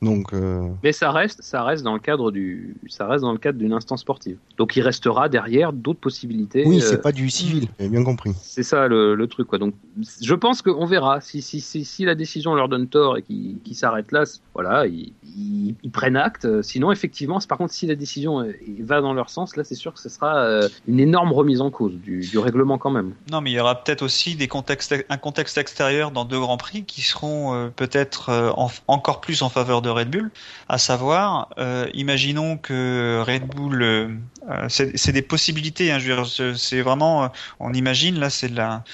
Donc, 0.00 0.32
euh, 0.32 0.68
Mais 0.84 0.92
ça 0.92 1.10
reste, 1.10 1.42
ça 1.42 1.64
reste 1.64 1.82
dans 1.82 1.92
le 1.94 1.98
cadre 1.98 2.30
du, 2.30 2.76
ça 2.86 3.08
reste 3.08 3.22
dans 3.22 3.32
le 3.32 3.38
cadre 3.38 3.58
d'une 3.58 3.72
instance 3.72 4.02
sportive. 4.02 4.36
Donc 4.56 4.76
il 4.76 4.82
restera 4.82 5.28
derrière 5.28 5.72
d'autres 5.72 5.98
possibilités. 5.98 6.62
oui, 6.64 6.76
euh, 6.80 6.86
c'est 6.88 7.02
pas 7.02 7.10
du 7.10 7.28
civil. 7.30 7.66
J'ai 7.80 7.88
bien 7.88 8.04
compris. 8.04 8.30
C'est 8.40 8.62
ça 8.62 8.86
le, 8.86 9.16
le 9.16 9.26
truc 9.26 9.48
quoi. 9.48 9.58
Donc 9.58 9.74
je 10.22 10.34
pense 10.34 10.62
qu'on 10.62 10.86
verra 10.86 11.20
si, 11.20 11.42
si, 11.42 11.60
si, 11.60 11.84
si 11.84 12.04
la 12.04 12.14
décision 12.14 12.54
leur 12.54 12.68
donne 12.68 12.86
tort 12.86 13.16
et 13.18 13.22
qu'ils 13.22 13.74
s'arrêtent 13.74 14.12
là, 14.12 14.22
voilà, 14.54 14.86
ils, 14.86 15.12
ils, 15.36 15.90
prennent 15.90 16.16
acte. 16.16 16.62
Sinon 16.62 16.92
effectivement, 16.92 17.38
par 17.48 17.58
contre 17.58 17.72
si 17.72 17.86
la 17.86 17.94
décision 17.94 18.40
euh, 18.40 18.52
va 18.80 19.00
dans 19.00 19.14
leur 19.14 19.30
sens, 19.30 19.56
là 19.56 19.64
c'est 19.64 19.74
sûr 19.74 19.92
que 19.94 20.00
ce 20.00 20.08
sera 20.08 20.36
euh, 20.38 20.68
une 20.86 21.00
énorme 21.00 21.32
remise 21.32 21.60
en 21.60 21.70
cause 21.70 21.94
du, 21.94 22.38
règlement 22.38 22.78
quand 22.78 22.90
même. 22.90 23.14
Non, 23.30 23.40
mais 23.40 23.50
il 23.50 23.54
y 23.54 23.60
aura 23.60 23.82
peut-être 23.82 24.02
aussi 24.02 24.36
un 25.08 25.16
contexte 25.16 25.58
extérieur 25.58 26.10
dans 26.10 26.24
deux 26.24 26.38
grands 26.38 26.56
prix 26.56 26.84
qui 26.84 27.02
seront 27.02 27.54
euh, 27.54 27.68
peut-être 27.68 28.28
euh, 28.28 28.50
en- 28.56 28.70
encore 28.86 29.20
plus 29.20 29.42
en 29.42 29.48
faveur 29.48 29.82
de 29.82 29.88
Red 29.90 30.10
Bull. 30.10 30.30
À 30.68 30.78
savoir, 30.78 31.48
euh, 31.58 31.88
imaginons 31.94 32.56
que 32.56 33.22
Red 33.26 33.46
Bull, 33.46 33.82
euh, 33.82 34.08
euh, 34.48 34.66
c'est 34.68 35.12
des 35.12 35.22
possibilités. 35.22 35.90
Hein, 35.92 35.98
c'est- 36.56 36.80
vraiment, 36.82 37.24
euh, 37.24 37.28
on 37.60 37.72
imagine 37.72 38.18
là, 38.18 38.30
c'est 38.30 38.48
de 38.48 38.56
la. 38.56 38.84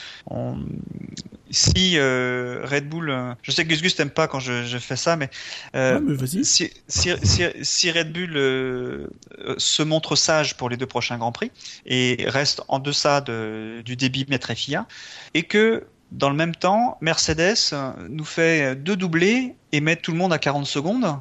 Si 1.54 1.96
euh, 1.96 2.60
Red 2.64 2.88
Bull, 2.88 3.10
euh, 3.10 3.32
je 3.42 3.50
sais 3.50 3.64
que 3.64 3.68
Gus 3.68 3.82
Gus 3.82 3.94
t'aime 3.94 4.10
pas 4.10 4.28
quand 4.28 4.40
je, 4.40 4.64
je 4.64 4.78
fais 4.78 4.96
ça, 4.96 5.16
mais 5.16 5.30
euh, 5.74 6.00
mais 6.02 6.14
vas-y. 6.14 6.44
si, 6.44 6.70
si, 6.88 7.10
si, 7.22 7.44
si 7.62 7.90
Red 7.90 8.12
Bull 8.12 8.36
euh, 8.36 9.06
se 9.56 9.82
montre 9.82 10.16
sage 10.16 10.56
pour 10.56 10.68
les 10.68 10.76
deux 10.76 10.86
prochains 10.86 11.16
Grands 11.16 11.32
Prix 11.32 11.50
et 11.86 12.24
reste 12.26 12.62
en 12.68 12.78
deçà 12.78 13.20
de, 13.20 13.82
du 13.84 13.96
débit 13.96 14.26
maître 14.28 14.52
FIA, 14.52 14.86
et 15.32 15.44
que 15.44 15.84
dans 16.12 16.30
le 16.30 16.36
même 16.36 16.54
temps, 16.54 16.98
Mercedes 17.00 17.74
nous 18.08 18.24
fait 18.24 18.76
deux 18.76 18.96
doublés 18.96 19.54
et 19.72 19.80
met 19.80 19.96
tout 19.96 20.12
le 20.12 20.18
monde 20.18 20.32
à 20.32 20.38
40 20.38 20.66
secondes. 20.66 21.18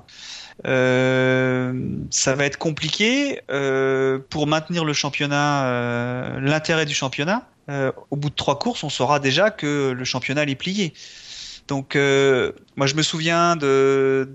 Euh, 0.67 1.73
ça 2.09 2.35
va 2.35 2.45
être 2.45 2.57
compliqué 2.57 3.41
euh, 3.49 4.19
pour 4.29 4.47
maintenir 4.47 4.85
le 4.85 4.93
championnat, 4.93 5.65
euh, 5.65 6.39
l'intérêt 6.39 6.85
du 6.85 6.93
championnat. 6.93 7.47
Euh, 7.69 7.91
au 8.11 8.15
bout 8.17 8.29
de 8.29 8.35
trois 8.35 8.59
courses, 8.59 8.83
on 8.83 8.89
saura 8.89 9.19
déjà 9.19 9.49
que 9.51 9.91
le 9.91 10.03
championnat 10.05 10.43
est 10.43 10.55
plié. 10.55 10.93
Donc, 11.67 11.95
euh, 11.95 12.51
moi, 12.75 12.87
je 12.87 12.95
me 12.95 13.01
souviens 13.03 13.57
euh, 13.63 14.25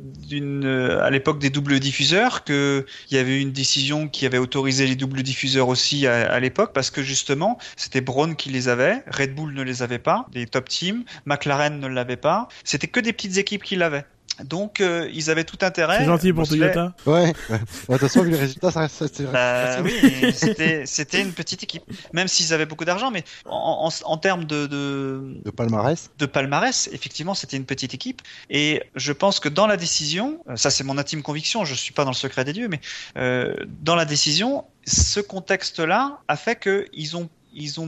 à 1.03 1.11
l'époque 1.11 1.39
des 1.39 1.51
doubles 1.51 1.79
diffuseurs, 1.79 2.45
que 2.45 2.87
il 3.11 3.17
y 3.17 3.21
avait 3.21 3.41
une 3.41 3.53
décision 3.53 4.09
qui 4.09 4.25
avait 4.25 4.39
autorisé 4.39 4.87
les 4.87 4.97
doubles 4.97 5.23
diffuseurs 5.23 5.69
aussi 5.69 6.07
à, 6.07 6.31
à 6.33 6.41
l'époque, 6.41 6.73
parce 6.73 6.91
que 6.91 7.03
justement, 7.03 7.59
c'était 7.77 8.01
Braun 8.01 8.35
qui 8.35 8.49
les 8.51 8.69
avait, 8.69 9.05
Red 9.09 9.35
Bull 9.35 9.53
ne 9.53 9.63
les 9.63 9.83
avait 9.83 9.99
pas, 9.99 10.27
les 10.33 10.47
top 10.47 10.69
teams, 10.69 11.05
McLaren 11.27 11.79
ne 11.79 11.89
l'avait 11.89 12.17
pas. 12.17 12.49
C'était 12.65 12.89
que 12.89 13.01
des 13.01 13.13
petites 13.13 13.37
équipes 13.37 13.63
qui 13.63 13.77
l'avaient. 13.77 14.07
Donc, 14.45 14.81
euh, 14.81 15.09
ils 15.13 15.31
avaient 15.31 15.45
tout 15.45 15.59
intérêt. 15.63 15.99
C'est 15.99 16.05
gentil 16.05 16.33
pour 16.33 16.47
Toyota. 16.47 16.95
Ouais. 17.07 17.33
ouais. 17.51 17.59
De 17.59 17.93
toute 17.93 17.99
façon, 17.99 18.23
vu 18.23 18.31
les 18.31 18.39
résultats, 18.39 18.71
ça 18.71 18.81
reste. 18.81 18.95
ça- 18.95 19.07
c'est- 19.13 19.25
Bah 19.25 19.81
oui, 19.83 20.33
c'était 20.33 20.87
c'était 20.87 21.21
une 21.21 21.33
petite 21.33 21.63
équipe. 21.63 21.83
Même 22.13 22.29
s'ils 22.29 22.53
avaient 22.55 22.67
beaucoup 22.67 22.85
d'argent, 22.85 23.11
mais 23.11 23.25
en, 23.47 23.89
en, 23.89 24.11
en 24.13 24.17
termes 24.19 24.45
de, 24.45 24.67
de, 24.67 25.41
De 25.45 25.51
palmarès. 25.51 26.11
de 26.19 26.27
palmarès, 26.27 26.89
effectivement, 26.93 27.35
c'était 27.35 27.57
une 27.57 27.65
petite 27.67 27.95
équipe. 27.95 28.23
Et 28.51 28.83
je 28.95 29.13
pense 29.13 29.41
que 29.41 29.49
dans 29.49 29.67
la 29.67 29.77
décision, 29.77 30.41
euh, 30.49 30.57
ça 30.57 30.71
c'est 30.71 30.85
mon 30.85 30.99
intime 30.99 31.23
conviction, 31.23 31.65
je 31.65 31.75
suis 31.75 31.93
pas 31.93 32.05
dans 32.05 32.11
le 32.11 32.17
secret 32.17 32.45
des 32.45 32.53
dieux, 32.53 32.69
mais 32.69 32.81
euh, 33.17 33.55
dans 33.83 33.95
la 33.97 34.05
décision, 34.05 34.65
ce 34.87 35.21
contexte-là 35.21 36.19
a 36.29 36.37
fait 36.37 36.59
qu'ils 36.61 37.17
ont 37.17 37.29
ils 37.59 37.81
ont 37.81 37.87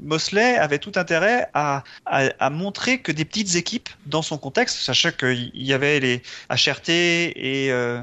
Mosley 0.00 0.56
avait 0.56 0.78
tout 0.78 0.92
intérêt 0.96 1.48
à, 1.54 1.84
à, 2.06 2.28
à 2.38 2.50
montrer 2.50 2.98
que 3.00 3.12
des 3.12 3.24
petites 3.24 3.54
équipes 3.54 3.88
dans 4.06 4.22
son 4.22 4.38
contexte, 4.38 4.78
sachant 4.78 5.10
qu'il 5.12 5.50
y 5.54 5.72
avait 5.72 6.00
les 6.00 6.22
HRT 6.50 6.88
et 6.90 7.70
euh, 7.70 8.00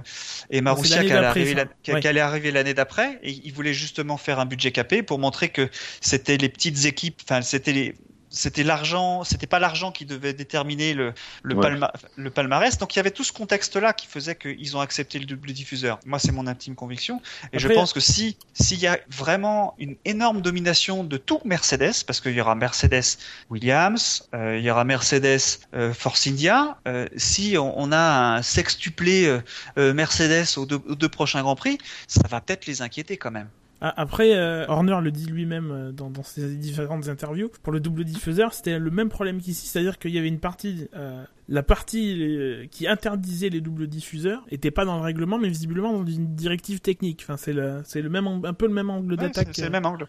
et 0.50 0.62
Marussia 0.62 1.00
allait 1.00 1.14
arriver, 1.14 1.56
Ouais. 1.88 2.00
qui 2.02 2.08
allait 2.08 2.20
arriver 2.22 2.52
l'année 2.52 2.74
d'après 2.74 3.20
et 3.24 3.32
il 3.44 3.54
voulait 3.54 3.74
justement 3.74 4.18
faire 4.18 4.40
un 4.40 4.46
budget 4.46 4.72
capé 4.72 5.04
pour 5.04 5.20
montrer 5.20 5.50
que 5.50 5.70
c'était 6.02 6.38
les 6.38 6.50
petites 6.50 6.86
équipes, 6.86 7.20
enfin 7.24 7.42
c'était 7.42 7.74
les 7.74 7.96
c'était 8.34 8.64
l'argent, 8.64 9.24
c'était 9.24 9.48
pas 9.48 9.60
l'argent 9.60 9.92
qui 9.92 10.06
devait 10.06 10.34
déterminer 10.34 10.94
le, 10.96 11.14
le, 11.44 11.56
Ouais. 11.56 11.62
palma- 11.62 11.94
le 12.16 12.30
palmarès. 12.32 12.78
Donc 12.80 12.96
il 12.96 12.98
y 12.98 13.00
avait 13.00 13.12
tout 13.12 13.24
ce 13.24 13.32
contexte-là 13.32 13.94
qui 13.94 14.08
faisait 14.08 14.36
qu'ils 14.36 14.76
ont 14.76 14.82
accepté 14.82 15.20
le 15.20 15.26
double 15.26 15.52
diffuseur. 15.54 16.00
Moi, 16.06 16.18
c'est 16.18 16.32
mon 16.32 16.48
intime 16.48 16.74
conviction. 16.76 17.22
Et 17.54 17.60
je 17.60 17.68
pense 17.68 17.94
que 17.94 18.00
si 18.00 18.36
s'il 18.54 18.80
y 18.80 18.88
a 18.88 18.98
vraiment 19.10 19.76
une 19.78 19.96
énorme 20.04 20.42
domination 20.42 21.04
de 21.04 21.18
tout 21.18 21.40
Mercedes, 21.46 22.04
parce 22.08 22.20
qu'il 22.22 22.34
y 22.34 22.42
aura 22.42 22.56
Mercedes 22.56 23.20
Williams, 23.52 24.28
euh, 24.34 24.58
il 24.58 24.64
y 24.66 24.72
aura 24.72 24.84
Mercedes 24.84 25.60
euh, 25.76 25.94
Force 25.94 26.26
India, 26.28 26.78
euh, 26.88 27.08
si 27.16 27.56
on, 27.58 27.80
on 27.80 27.92
a 27.92 28.36
un 28.38 28.42
sextuplé 28.42 29.40
Mercedes 29.78 30.58
aux 30.58 30.66
deux, 30.66 30.82
aux 30.88 30.96
deux 30.96 31.10
prochains 31.10 31.42
grands 31.44 31.56
prix, 31.56 31.78
ça 32.08 32.22
va 32.28 32.42
peut-être 32.42 32.66
les 32.66 32.82
inquiéter 32.82 33.18
quand 33.18 33.32
même. 33.32 33.48
Ah, 33.86 33.94
Après, 33.98 34.34
euh, 34.34 34.66
Horner 34.70 34.98
le 35.02 35.12
dit 35.12 35.26
lui-même 35.26 35.70
euh, 35.72 35.92
dans, 35.92 36.10
dans 36.10 36.24
ses 36.24 36.56
différentes 36.56 37.10
interviews. 37.10 37.50
Pour 37.64 37.74
le 37.74 37.82
double 37.82 38.06
diffuseur, 38.06 38.54
c'était 38.54 38.80
le 38.80 38.90
même 38.92 39.10
problème 39.10 39.42
qu'ici, 39.42 39.68
c'est-à-dire 39.68 40.00
qu'il 40.00 40.12
y 40.12 40.18
avait 40.18 40.30
une 40.30 40.40
partie, 40.40 40.88
euh, 40.96 41.22
la 41.50 41.64
partie 41.64 42.68
qui 42.72 42.88
interdisait 42.88 43.50
les 43.50 43.60
doubles 43.60 43.88
diffuseurs 43.88 44.42
était 44.50 44.72
pas 44.72 44.86
dans 44.86 44.96
le 44.96 45.04
règlement, 45.04 45.38
mais 45.38 45.50
visiblement 45.50 45.92
dans 45.92 46.06
une 46.06 46.34
directive 46.34 46.80
technique. 46.80 47.20
Enfin, 47.24 47.36
c'est 47.36 47.52
le, 47.52 47.82
c'est 47.84 48.02
le 48.02 48.10
même, 48.10 48.26
un 48.26 48.54
peu 48.54 48.68
le 48.68 48.74
même 48.74 48.90
angle 48.90 49.12
Ouais, 49.12 49.18
d'attaque. 49.18 49.50
c'est 49.52 49.66
le 49.66 49.70
même 49.70 49.86
angle. 49.86 50.08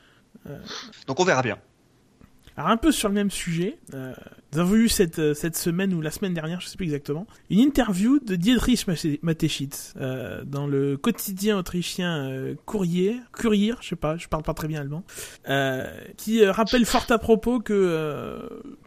Donc 1.09 1.19
on 1.19 1.25
verra 1.25 1.43
bien. 1.43 1.59
Alors 2.57 2.71
un 2.71 2.77
peu 2.77 2.93
sur 2.93 3.09
le 3.09 3.15
même 3.15 3.31
sujet, 3.33 3.79
euh, 3.95 4.13
nous 4.53 4.61
avons 4.61 4.75
eu 4.77 4.89
cette, 4.89 5.19
euh, 5.19 5.35
cette 5.35 5.57
semaine 5.57 5.93
ou 5.93 6.01
la 6.01 6.13
semaine 6.13 6.35
dernière, 6.35 6.61
je 6.61 6.69
sais 6.69 6.77
plus 6.77 6.85
exactement, 6.85 7.27
une 7.51 7.59
interview 7.59 8.21
de 8.21 8.37
Dietrich 8.37 8.87
Mate- 8.87 9.19
Mateschitz 9.23 9.93
euh, 10.01 10.45
dans 10.45 10.69
le 10.69 10.97
quotidien 10.97 11.59
autrichien 11.59 12.29
euh, 12.31 12.55
Courrier, 12.65 13.17
Courrier, 13.33 13.75
je 13.81 13.89
sais 13.89 13.97
pas, 13.97 14.17
je 14.17 14.29
parle 14.29 14.45
pas 14.45 14.55
très 14.55 14.69
bien 14.69 14.81
allemand, 14.81 15.03
euh, 15.49 15.85
qui 16.17 16.45
euh, 16.45 16.53
rappelle 16.53 16.85
fort 16.87 17.07
à 17.11 17.19
propos 17.19 17.59
que 17.59 17.73
euh, 17.75 18.39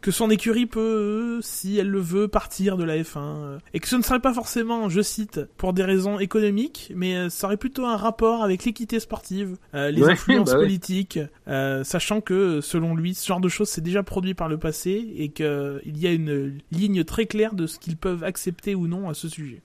que 0.02 0.12
son 0.12 0.30
écurie 0.30 0.66
peut, 0.66 1.40
si 1.42 1.78
elle 1.78 1.90
le 1.90 2.00
veut, 2.00 2.30
partir 2.30 2.78
de 2.78 2.86
la 2.86 2.96
F1 2.98 3.18
euh, 3.18 3.58
et 3.74 3.82
que 3.82 3.90
ce 3.90 3.98
ne 3.98 4.02
serait 4.02 4.22
pas 4.22 4.34
forcément, 4.34 4.88
je 4.88 5.02
cite, 5.02 5.42
pour 5.58 5.74
des 5.74 5.84
raisons 5.84 6.20
économiques, 6.20 6.94
mais 6.96 7.30
ça 7.30 7.48
aurait 7.48 7.58
plutôt 7.58 7.86
un 7.86 7.98
rapport 7.98 8.44
avec 8.44 8.64
l'équité 8.64 9.02
sportive, 9.02 9.58
euh, 9.74 9.92
les 9.92 10.04
Ouais, 10.04 10.12
influences 10.14 10.52
bah 10.52 10.58
ouais. 10.58 10.64
politiques, 10.64 11.20
euh, 11.50 11.84
sachant 11.84 12.22
que 12.22 12.62
selon 12.62 12.96
lui, 12.96 13.14
ce 13.14 13.28
genre 13.28 13.42
de 13.42 13.50
choses 13.58 13.70
c'est 13.70 13.82
déjà 13.82 14.04
produit 14.04 14.34
par 14.34 14.48
le 14.48 14.58
passé 14.58 15.14
et 15.18 15.30
qu'il 15.30 15.82
y 15.98 16.08
a 16.08 16.12
une 16.12 16.60
ligne 16.72 17.04
très 17.04 17.26
claire 17.26 17.54
de 17.54 17.68
ce 17.68 17.78
qu'ils 17.80 17.98
peuvent 17.98 18.24
accepter 18.24 18.76
ou 18.76 18.88
non 18.88 19.10
à 19.10 19.14
ce 19.14 19.28
sujet. 19.30 19.62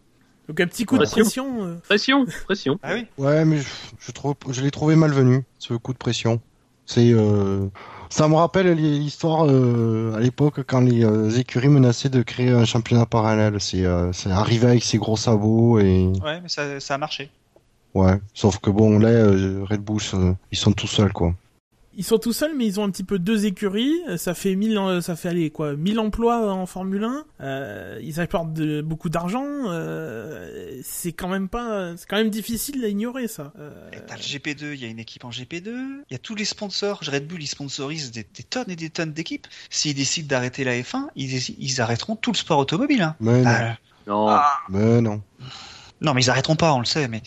Donc 0.48 0.60
un 0.60 0.66
petit 0.66 0.84
coup 0.84 0.98
de 0.98 1.04
Pression. 1.04 1.22
pression. 1.24 1.64
euh, 1.64 1.74
Pression, 1.84 2.26
pression. 2.44 2.78
Ah 2.82 2.94
oui. 2.94 3.06
Ouais, 3.16 3.44
mais 3.44 3.58
je, 3.58 3.68
je 4.00 4.10
trouve, 4.12 4.34
je 4.50 4.60
l'ai 4.60 4.70
trouvé 4.72 4.96
malvenu, 4.96 5.44
ce 5.58 5.74
coup 5.74 5.92
de 5.92 5.98
pression. 5.98 6.40
C'est, 6.84 7.12
euh, 7.12 7.68
ça 8.10 8.26
me 8.28 8.34
rappelle 8.34 8.72
l'histoire 8.76 9.46
euh, 9.48 10.14
à 10.16 10.20
l'époque 10.20 10.64
quand 10.66 10.80
les 10.80 11.04
euh, 11.04 11.30
écuries 11.30 11.68
menaçaient 11.68 12.08
de 12.08 12.22
créer 12.22 12.50
un 12.50 12.64
championnat 12.64 13.06
parallèle. 13.06 13.60
C'est, 13.60 13.86
euh, 13.86 14.12
c'est 14.12 14.30
arrivé 14.32 14.66
avec 14.66 14.82
ses 14.82 14.98
gros 14.98 15.16
sabots 15.16 15.78
et 15.78 16.10
Ouais, 16.24 16.40
mais 16.40 16.48
ça, 16.48 16.80
ça 16.80 16.94
a 16.96 16.98
marché. 16.98 17.30
Ouais, 17.94 18.18
sauf 18.34 18.58
que 18.58 18.68
bon, 18.70 18.98
là, 18.98 19.08
euh, 19.10 19.64
Red 19.68 19.80
Bull, 19.82 20.00
euh, 20.14 20.32
ils 20.50 20.58
sont 20.58 20.72
tout 20.72 20.88
seuls, 20.88 21.12
quoi. 21.12 21.34
Ils 21.96 22.04
sont 22.04 22.18
tout 22.18 22.32
seuls, 22.32 22.52
mais 22.56 22.64
ils 22.66 22.80
ont 22.80 22.84
un 22.84 22.90
petit 22.90 23.04
peu 23.04 23.18
deux 23.18 23.44
écuries. 23.44 23.92
Ça 24.16 24.32
fait 24.34 24.54
1000, 24.54 24.78
en- 24.78 25.00
ça 25.02 25.14
fait 25.14 25.28
aller 25.28 25.50
quoi, 25.50 25.74
1000 25.74 25.98
emplois 25.98 26.50
en 26.52 26.64
Formule 26.64 27.04
1. 27.04 27.24
Euh, 27.42 27.98
ils 28.02 28.18
apportent 28.20 28.52
de- 28.54 28.80
beaucoup 28.80 29.10
d'argent. 29.10 29.44
Euh, 29.66 30.80
c'est 30.82 31.12
quand 31.12 31.28
même 31.28 31.48
pas, 31.48 31.94
c'est 31.96 32.08
quand 32.08 32.16
même 32.16 32.30
difficile 32.30 32.82
à 32.84 32.88
ignorer 32.88 33.28
ça. 33.28 33.52
Euh, 33.58 33.70
T'as 34.06 34.16
le 34.16 34.22
GP2, 34.22 34.72
il 34.74 34.80
y 34.80 34.84
a 34.84 34.88
une 34.88 34.98
équipe 34.98 35.24
en 35.24 35.30
GP2, 35.30 35.70
il 36.08 36.12
y 36.12 36.14
a 36.14 36.18
tous 36.18 36.34
les 36.34 36.44
sponsors. 36.46 37.00
Red 37.06 37.26
Bull, 37.26 37.42
ils 37.42 37.46
sponsorisent 37.46 38.10
des, 38.10 38.24
des 38.34 38.42
tonnes 38.42 38.70
et 38.70 38.76
des 38.76 38.90
tonnes 38.90 39.12
d'équipes. 39.12 39.46
S'ils 39.68 39.94
décident 39.94 40.28
d'arrêter 40.28 40.64
la 40.64 40.72
F1, 40.80 41.08
ils, 41.16 41.34
ils 41.58 41.80
arrêteront 41.80 42.16
tout 42.16 42.32
le 42.32 42.36
sport 42.38 42.58
automobile. 42.58 43.02
Hein. 43.02 43.16
Mais 43.20 43.42
non, 43.42 44.26
Ah, 44.28 44.58
Non. 44.70 44.78
mais 44.78 45.00
non. 45.02 45.22
Non, 46.02 46.14
mais 46.14 46.22
ils 46.22 46.30
arrêteront 46.30 46.56
pas, 46.56 46.72
on 46.74 46.78
le 46.80 46.84
sait. 46.84 47.08
Mais 47.08 47.22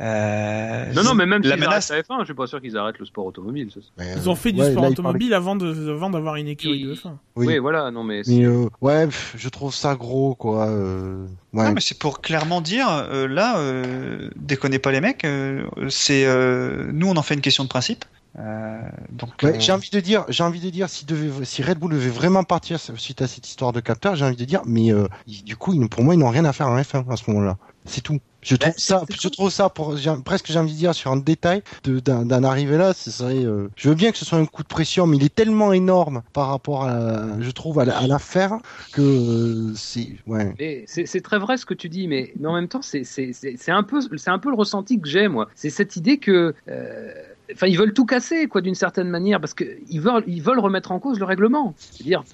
euh, 0.00 0.92
non, 0.92 1.02
non, 1.02 1.14
mais 1.14 1.26
même 1.26 1.42
la 1.42 1.50
s'ils 1.52 1.60
menace. 1.60 1.90
arrêtent 1.90 2.06
la 2.08 2.16
F1, 2.16 2.20
je 2.20 2.24
suis 2.26 2.34
pas 2.34 2.46
sûr 2.46 2.60
qu'ils 2.60 2.76
arrêtent 2.76 2.98
le 2.98 3.06
sport 3.06 3.26
automobile. 3.26 3.70
ça, 3.72 3.80
c'est- 3.80 4.04
Mais, 4.04 4.12
ils 4.16 4.28
ont 4.28 4.34
fait 4.34 4.52
du 4.52 4.60
ouais, 4.60 4.70
sport 4.70 4.82
là, 4.82 4.88
il 4.90 4.94
parlait- 4.94 5.08
automobile 5.08 5.34
avant 5.34 5.56
de, 5.56 5.90
avant 5.90 6.10
d'avoir 6.10 6.36
une 6.36 6.48
écurie 6.48 6.84
de 6.84 6.94
F1. 6.94 7.12
Oui. 7.36 7.46
Oui, 7.46 7.58
voilà, 7.58 7.90
non, 7.90 8.04
mais. 8.04 8.22
euh, 8.28 8.68
ouais, 8.80 9.06
pff, 9.06 9.34
je 9.36 9.48
trouve 9.48 9.74
ça 9.74 9.94
gros, 9.94 10.34
quoi. 10.34 10.66
euh, 10.68 11.26
ouais. 11.52 11.64
Non, 11.64 11.72
mais 11.72 11.80
c'est 11.80 11.98
pour 11.98 12.20
clairement 12.20 12.60
dire, 12.60 12.88
euh, 12.90 13.26
là, 13.28 13.58
euh, 13.58 14.30
déconnez 14.36 14.78
pas 14.78 14.92
les 14.92 15.00
mecs, 15.00 15.24
euh, 15.24 15.64
c'est 15.88 16.24
euh, 16.26 16.90
nous 16.92 17.08
on 17.08 17.16
en 17.16 17.22
fait 17.22 17.34
une 17.34 17.40
question 17.40 17.64
de 17.64 17.68
principe. 17.68 18.04
Euh, 18.38 18.80
donc, 19.10 19.30
Ouais, 19.42 19.56
euh, 19.56 19.60
j'ai 19.60 19.72
envie 19.72 19.88
de 19.90 20.00
dire, 20.00 20.24
j'ai 20.28 20.42
envie 20.44 20.60
de 20.60 20.68
dire, 20.70 20.90
si, 20.90 21.06
devait, 21.06 21.44
si 21.44 21.62
Red 21.62 21.78
Bull 21.78 21.92
devait 21.92 22.10
vraiment 22.10 22.44
partir 22.44 22.78
suite 22.78 23.22
à 23.22 23.26
cette 23.26 23.48
histoire 23.48 23.72
de 23.72 23.80
capteur, 23.80 24.14
j'ai 24.14 24.24
envie 24.26 24.36
de 24.36 24.44
dire, 24.44 24.62
mais 24.66 24.92
euh, 24.92 25.06
ils- 25.26 25.42
du 25.42 25.56
coup, 25.56 25.72
ils, 25.72 25.88
pour 25.88 26.04
moi, 26.04 26.14
ils 26.14 26.18
n'ont 26.18 26.28
rien 26.28 26.44
à 26.44 26.52
faire 26.52 26.68
en 26.68 26.76
F1 26.82 27.04
à 27.10 27.16
ce 27.16 27.30
moment-là. 27.30 27.56
C'est 27.86 28.02
tout. 28.02 28.18
Je 28.42 28.54
trouve 28.56 28.74
c'est- 28.76 28.80
ça, 28.92 29.02
je 29.08 29.28
trouve 29.28 29.50
ça 29.50 29.70
pour, 29.70 29.96
presque 30.24 30.46
j'ai 30.52 30.58
envie 30.58 30.72
de 30.72 30.76
dire 30.78 30.94
sur 30.94 31.10
un 31.10 31.16
détail 31.16 31.62
d'un 31.84 32.26
d'en 32.26 32.42
arriver 32.44 32.76
là, 32.76 32.92
ce 32.92 33.10
serait. 33.10 33.44
euh, 33.44 33.68
je 33.76 33.88
veux 33.88 33.94
bien 33.94 34.12
que 34.12 34.18
ce 34.18 34.24
soit 34.24 34.38
un 34.38 34.46
coup 34.46 34.62
de 34.62 34.68
pression, 34.68 35.06
mais 35.06 35.16
il 35.16 35.24
est 35.24 35.34
tellement 35.34 35.72
énorme 35.72 36.22
par 36.32 36.48
rapport 36.48 36.84
à, 36.84 37.40
je 37.40 37.50
trouve, 37.50 37.78
à, 37.80 37.84
la- 37.84 37.96
à 37.98 38.06
l'affaire 38.06 38.58
que 38.92 39.02
euh, 39.02 39.72
c'est, 39.74 40.16
ouais. 40.26 40.54
Mais 40.58 40.84
c'est 40.86 41.06
c'est 41.06 41.20
très 41.22 41.38
vrai 41.38 41.56
ce 41.56 41.66
que 41.66 41.74
tu 41.74 41.88
dis, 41.88 42.06
mais, 42.08 42.32
mais 42.38 42.48
en 42.48 42.54
même 42.54 42.68
temps, 42.68 42.82
c'est 42.82 43.04
c'est- 43.04 43.32
c'est- 43.32 43.56
c'est 43.56 43.72
un, 43.72 43.82
peu- 43.82 44.00
c'est 44.16 44.30
un 44.30 44.38
peu 44.38 44.50
le 44.50 44.56
ressenti 44.56 45.00
que 45.00 45.08
j'ai, 45.08 45.28
moi. 45.28 45.48
C'est 45.54 45.70
cette 45.70 45.96
idée 45.96 46.18
que. 46.18 46.54
euh, 46.68 47.12
Enfin, 47.52 47.66
ils 47.68 47.78
veulent 47.78 47.92
tout 47.94 48.06
casser, 48.06 48.48
quoi, 48.48 48.60
d'une 48.60 48.74
certaine 48.74 49.08
manière, 49.08 49.40
parce 49.40 49.54
qu'ils 49.54 50.00
veulent, 50.00 50.24
ils 50.26 50.42
veulent 50.42 50.58
remettre 50.58 50.92
en 50.92 50.98
cause 50.98 51.18
le 51.18 51.24
règlement. 51.24 51.76
C'est-à-dire, 51.78 52.24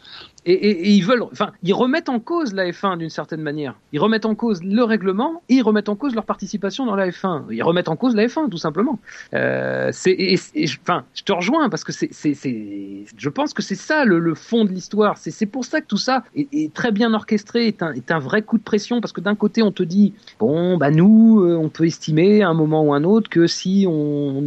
et, 0.45 0.91
ils 0.91 1.03
veulent, 1.03 1.23
enfin, 1.23 1.53
ils 1.63 1.73
remettent 1.73 2.09
en 2.09 2.19
cause 2.19 2.53
la 2.53 2.69
F1 2.69 2.99
d'une 2.99 3.11
certaine 3.11 3.43
manière. 3.43 3.77
Ils 3.93 4.01
remettent 4.01 4.27
en 4.27 4.35
cause 4.35 4.65
le 4.65 4.83
règlement 4.83 5.43
et 5.49 5.55
ils 5.55 5.63
remettent 5.63 5.89
en 5.89 5.95
cause 5.95 6.17
leur 6.17 6.25
participation 6.25 6.85
dans 6.85 6.97
la 6.97 7.11
F1. 7.11 7.45
Ils 7.51 7.63
remettent 7.63 7.89
en 7.89 7.95
cause 7.95 8.17
la 8.17 8.27
F1, 8.27 8.49
tout 8.49 8.59
simplement. 8.59 8.99
Euh, 9.35 9.93
je- 9.93 11.23
te 11.25 11.33
rejoins 11.33 11.69
parce 11.69 11.85
que 11.85 11.93
je 11.93 13.29
pense 13.29 13.55
que 13.55 13.63
c'est 13.63 13.77
ça 13.77 14.05
le, 14.05 14.35
fond 14.35 14.65
de 14.65 14.71
l'histoire. 14.71 15.17
C'est, 15.19 15.47
pour 15.47 15.65
ça 15.65 15.81
que 15.81 15.87
tout 15.87 15.97
ça 15.97 16.25
est, 16.35 16.73
très 16.75 16.91
bien 16.91 17.15
orchestré, 17.15 17.69
est 17.69 18.11
un, 18.11 18.19
vrai 18.19 18.43
coup 18.43 18.59
de 18.59 18.63
pression 18.65 19.01
parce 19.01 19.13
que 19.13 19.21
d'un 19.21 19.37
côté 19.37 19.63
on 19.63 19.71
te 19.71 19.85
dit, 19.85 20.13
bon, 20.41 20.77
bah 20.77 20.91
nous, 20.91 21.41
euh, 21.41 21.57
on 21.57 21.69
peut 21.69 21.87
estimer 21.87 22.43
à 22.43 22.49
un 22.49 22.55
moment 22.55 22.83
ou 22.83 22.93
un 22.95 23.05
autre 23.05 23.31
que 23.31 23.47
si 23.47 23.87
on, 23.89 24.45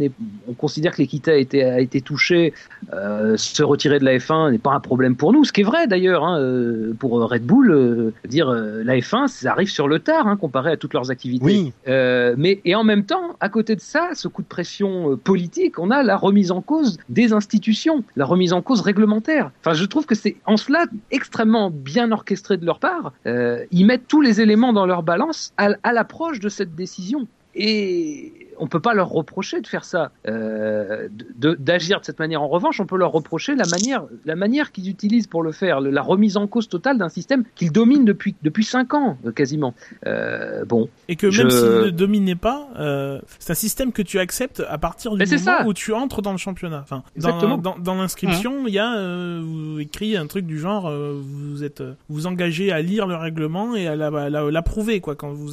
considère 0.58 0.92
que 0.92 0.98
l'équité 0.98 1.30
a 1.30 1.36
été, 1.36 1.64
a 1.64 1.80
été 1.80 2.00
touchée, 2.02 2.52
euh, 2.92 3.36
se 3.36 3.62
retirer 3.62 3.98
de 3.98 4.04
la 4.04 4.18
F1 4.18 4.50
n'est 4.50 4.58
pas 4.58 4.72
un 4.72 4.80
problème 4.80 5.16
pour 5.16 5.32
nous. 5.32 5.44
Ce 5.44 5.52
qui 5.52 5.62
est 5.62 5.64
vrai 5.64 5.85
d'ailleurs 5.86 6.24
hein, 6.24 6.40
euh, 6.40 6.92
pour 6.98 7.12
Red 7.28 7.44
Bull, 7.44 7.70
euh, 7.70 8.12
dire 8.28 8.48
euh, 8.48 8.82
la 8.84 8.96
F1, 8.96 9.28
ça 9.28 9.52
arrive 9.52 9.68
sur 9.70 9.88
le 9.88 9.98
tard 9.98 10.26
hein, 10.26 10.36
comparé 10.36 10.72
à 10.72 10.76
toutes 10.76 10.94
leurs 10.94 11.10
activités. 11.10 11.44
Oui, 11.44 11.72
Euh, 11.88 12.34
mais 12.36 12.60
et 12.64 12.74
en 12.74 12.84
même 12.84 13.04
temps, 13.04 13.36
à 13.40 13.48
côté 13.48 13.76
de 13.76 13.80
ça, 13.80 14.10
ce 14.14 14.28
coup 14.28 14.42
de 14.42 14.46
pression 14.46 15.12
euh, 15.12 15.16
politique, 15.16 15.78
on 15.78 15.90
a 15.90 16.02
la 16.02 16.16
remise 16.16 16.50
en 16.50 16.60
cause 16.60 16.98
des 17.08 17.32
institutions, 17.32 18.04
la 18.16 18.24
remise 18.24 18.52
en 18.52 18.62
cause 18.62 18.80
réglementaire. 18.80 19.50
Enfin, 19.60 19.74
je 19.74 19.84
trouve 19.84 20.06
que 20.06 20.14
c'est 20.14 20.36
en 20.46 20.56
cela 20.56 20.86
extrêmement 21.10 21.70
bien 21.70 22.12
orchestré 22.12 22.56
de 22.56 22.66
leur 22.66 22.78
part. 22.78 23.12
Euh, 23.26 23.64
ils 23.70 23.86
mettent 23.86 24.08
tous 24.08 24.20
les 24.20 24.40
éléments 24.40 24.72
dans 24.72 24.86
leur 24.86 25.02
balance 25.02 25.52
à, 25.56 25.70
à 25.82 25.92
l'approche 25.92 26.40
de 26.40 26.48
cette 26.48 26.74
décision. 26.74 27.26
Et 27.54 28.45
on 28.58 28.66
peut 28.66 28.80
pas 28.80 28.94
leur 28.94 29.08
reprocher 29.10 29.60
de 29.60 29.66
faire 29.66 29.84
ça, 29.84 30.10
euh, 30.28 31.08
de- 31.36 31.54
d'agir 31.58 32.00
de, 32.00 32.04
cette 32.04 32.18
manière. 32.18 32.42
En 32.42 32.48
revanche, 32.48 32.80
on 32.80 32.86
peut 32.86 32.96
leur 32.96 33.12
reprocher 33.12 33.54
la 33.54 33.66
manière, 33.66 34.04
la 34.24 34.36
manière 34.36 34.72
qu'ils 34.72 34.88
utilisent 34.88 35.26
pour 35.26 35.42
le 35.42 35.52
faire, 35.52 35.80
le- 35.80 35.90
la 35.90 36.02
remise 36.02 36.36
en 36.36 36.46
cause 36.46 36.68
totale 36.68 36.98
d'un 36.98 37.08
système 37.08 37.44
qu'ils 37.54 37.72
dominent 37.72 38.04
depuis 38.04 38.34
depuis 38.42 38.64
cinq 38.64 38.94
ans 38.94 39.18
euh, 39.26 39.32
quasiment. 39.32 39.74
Euh, 40.06 40.64
bon, 40.64 40.88
Et 41.08 41.16
que 41.16 41.30
Je- 41.30 41.42
même 41.42 41.50
s'il 41.50 41.60
ne 41.86 41.90
dominait 41.90 42.34
pas, 42.34 42.68
euh, 42.78 43.20
c'est 43.38 43.52
un 43.52 43.54
système 43.54 43.92
que 43.92 44.02
tu 44.02 44.18
acceptes 44.18 44.62
à 44.68 44.78
partir 44.78 45.12
du 45.12 45.18
Mais 45.18 45.24
moment 45.26 45.38
ça. 45.58 45.66
où 45.66 45.72
tu 45.74 45.92
entres 45.92 46.22
dans 46.22 46.32
le 46.32 46.38
championnat. 46.38 46.80
Enfin, 46.82 47.02
dans, 47.16 47.28
Exactement. 47.28 47.58
dans, 47.58 47.78
dans 47.78 47.94
l'inscription, 47.94 48.66
il 48.66 48.74
y 48.74 48.78
a 48.78 48.96
euh, 48.96 49.42
vous 49.44 49.78
écrit 49.80 50.16
un 50.16 50.26
truc 50.26 50.46
du 50.46 50.58
genre 50.58 50.88
euh, 50.88 51.20
vous 51.22 51.64
êtes 51.64 51.82
vous 52.08 52.26
engagez 52.26 52.72
à 52.72 52.80
lire 52.82 53.06
le 53.06 53.16
règlement 53.16 53.74
et 53.74 53.86
à 53.86 53.96
la- 53.96 54.06
à 54.08 54.30
la- 54.30 54.50
l'approuver 54.50 55.00
quoi 55.00 55.14
quand 55.14 55.32
vous 55.32 55.52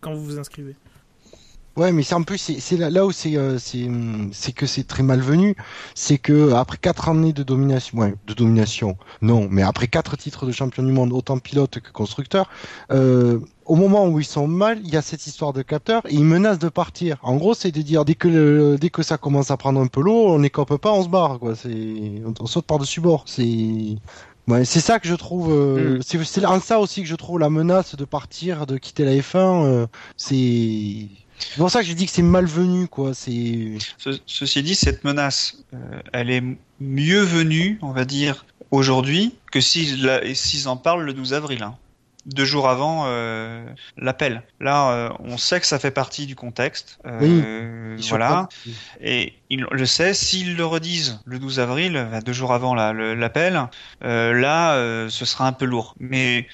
quand 0.00 0.12
vous 0.14 0.24
vous 0.24 0.38
inscrivez. 0.38 0.74
Ouais, 1.76 1.92
mais 1.92 2.02
c'est 2.02 2.14
un 2.14 2.22
peu 2.22 2.38
c'est 2.38 2.76
là, 2.78 2.88
là 2.88 3.04
où 3.04 3.12
c'est 3.12 3.36
euh, 3.36 3.58
c'est 3.58 4.52
que 4.52 4.64
c'est 4.66 4.84
très 4.84 5.02
malvenu, 5.02 5.54
c'est 5.94 6.16
que 6.16 6.52
après 6.54 6.78
quatre 6.78 7.10
années 7.10 7.34
de 7.34 7.42
domination, 7.42 7.98
ouais, 7.98 8.14
de 8.26 8.32
domination, 8.32 8.96
non, 9.20 9.46
mais 9.50 9.60
après 9.60 9.86
quatre 9.86 10.16
titres 10.16 10.46
de 10.46 10.52
champion 10.52 10.82
du 10.82 10.90
monde, 10.92 11.12
autant 11.12 11.38
pilote 11.38 11.80
que 11.80 11.92
constructeur, 11.92 12.48
euh, 12.92 13.40
au 13.66 13.74
moment 13.76 14.06
où 14.08 14.18
ils 14.18 14.24
sont 14.24 14.46
mal, 14.48 14.80
il 14.84 14.88
y 14.88 14.96
a 14.96 15.02
cette 15.02 15.26
histoire 15.26 15.52
de 15.52 15.60
capteur 15.60 16.00
et 16.06 16.14
ils 16.14 16.24
menacent 16.24 16.58
de 16.58 16.70
partir. 16.70 17.18
En 17.22 17.36
gros, 17.36 17.52
c'est 17.52 17.72
de 17.72 17.82
dire 17.82 18.06
dès 18.06 18.14
que 18.14 18.28
le, 18.28 18.78
dès 18.80 18.88
que 18.88 19.02
ça 19.02 19.18
commence 19.18 19.50
à 19.50 19.58
prendre 19.58 19.78
un 19.78 19.86
peu 19.86 20.00
l'eau, 20.00 20.28
on 20.28 20.38
n'écope 20.38 20.76
pas, 20.78 20.92
on 20.92 21.04
se 21.04 21.08
barre 21.10 21.38
quoi. 21.38 21.54
C'est 21.54 22.22
on, 22.24 22.32
on 22.40 22.46
saute 22.46 22.64
par 22.66 22.78
dessus 22.78 23.02
bord. 23.02 23.24
C'est 23.26 23.96
Ouais, 24.48 24.64
c'est 24.64 24.80
ça 24.80 25.00
que 25.00 25.08
je 25.08 25.14
trouve. 25.14 25.50
euh, 25.52 25.98
Mm. 25.98 26.02
C'est 26.02 26.24
c'est 26.24 26.44
en 26.46 26.60
ça 26.60 26.78
aussi 26.78 27.02
que 27.02 27.08
je 27.08 27.16
trouve 27.16 27.38
la 27.40 27.50
menace 27.50 27.96
de 27.96 28.04
partir, 28.04 28.66
de 28.66 28.78
quitter 28.78 29.04
la 29.04 29.12
F1. 29.20 29.64
euh, 29.64 29.86
c'est 30.16 31.08
c'est 31.38 31.56
pour 31.58 31.70
ça 31.70 31.80
que 31.82 31.86
je 31.88 31.92
dis 31.92 32.06
que 32.06 32.12
c'est 32.12 32.22
malvenu, 32.22 32.88
quoi. 32.88 33.14
C'est 33.14 33.78
Ce- 33.98 34.18
ceci 34.26 34.62
dit, 34.62 34.74
cette 34.74 35.04
menace, 35.04 35.56
euh, 35.74 35.78
elle 36.12 36.30
est 36.30 36.42
mieux 36.80 37.22
venue, 37.22 37.78
on 37.82 37.92
va 37.92 38.04
dire, 38.04 38.44
aujourd'hui 38.70 39.34
que 39.52 39.60
s'ils 39.60 40.10
s'ils 40.34 40.68
en 40.68 40.76
parlent 40.76 41.04
le 41.04 41.12
12 41.12 41.34
avril. 41.34 41.62
hein. 41.62 41.76
Deux 42.26 42.44
jours 42.44 42.68
avant 42.68 43.04
euh, 43.06 43.64
l'appel. 43.96 44.42
Là, 44.58 44.90
euh, 44.90 45.08
on 45.20 45.38
sait 45.38 45.60
que 45.60 45.66
ça 45.66 45.78
fait 45.78 45.92
partie 45.92 46.26
du 46.26 46.34
contexte. 46.34 46.98
Euh, 47.06 47.96
se 47.98 48.08
voilà. 48.08 48.48
Et 49.00 49.34
ils 49.48 49.64
le 49.70 49.86
sait, 49.86 50.12
s'ils 50.12 50.56
le 50.56 50.66
redisent 50.66 51.20
le 51.24 51.38
12 51.38 51.60
avril, 51.60 52.08
deux 52.24 52.32
jours 52.32 52.52
avant 52.52 52.74
l'appel, 52.74 53.68
là, 54.00 55.08
ce 55.08 55.24
sera 55.24 55.46
un 55.46 55.52
peu 55.52 55.66
lourd. 55.66 55.94
Mais 56.00 56.48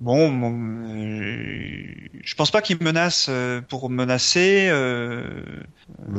bon, 0.00 0.30
bon, 0.32 0.52
euh, 0.52 1.84
je 2.22 2.34
pense 2.34 2.50
pas 2.50 2.62
qu'ils 2.62 2.82
menacent 2.82 3.26
euh, 3.28 3.60
pour 3.60 3.90
menacer. 3.90 4.68
euh, 4.70 5.42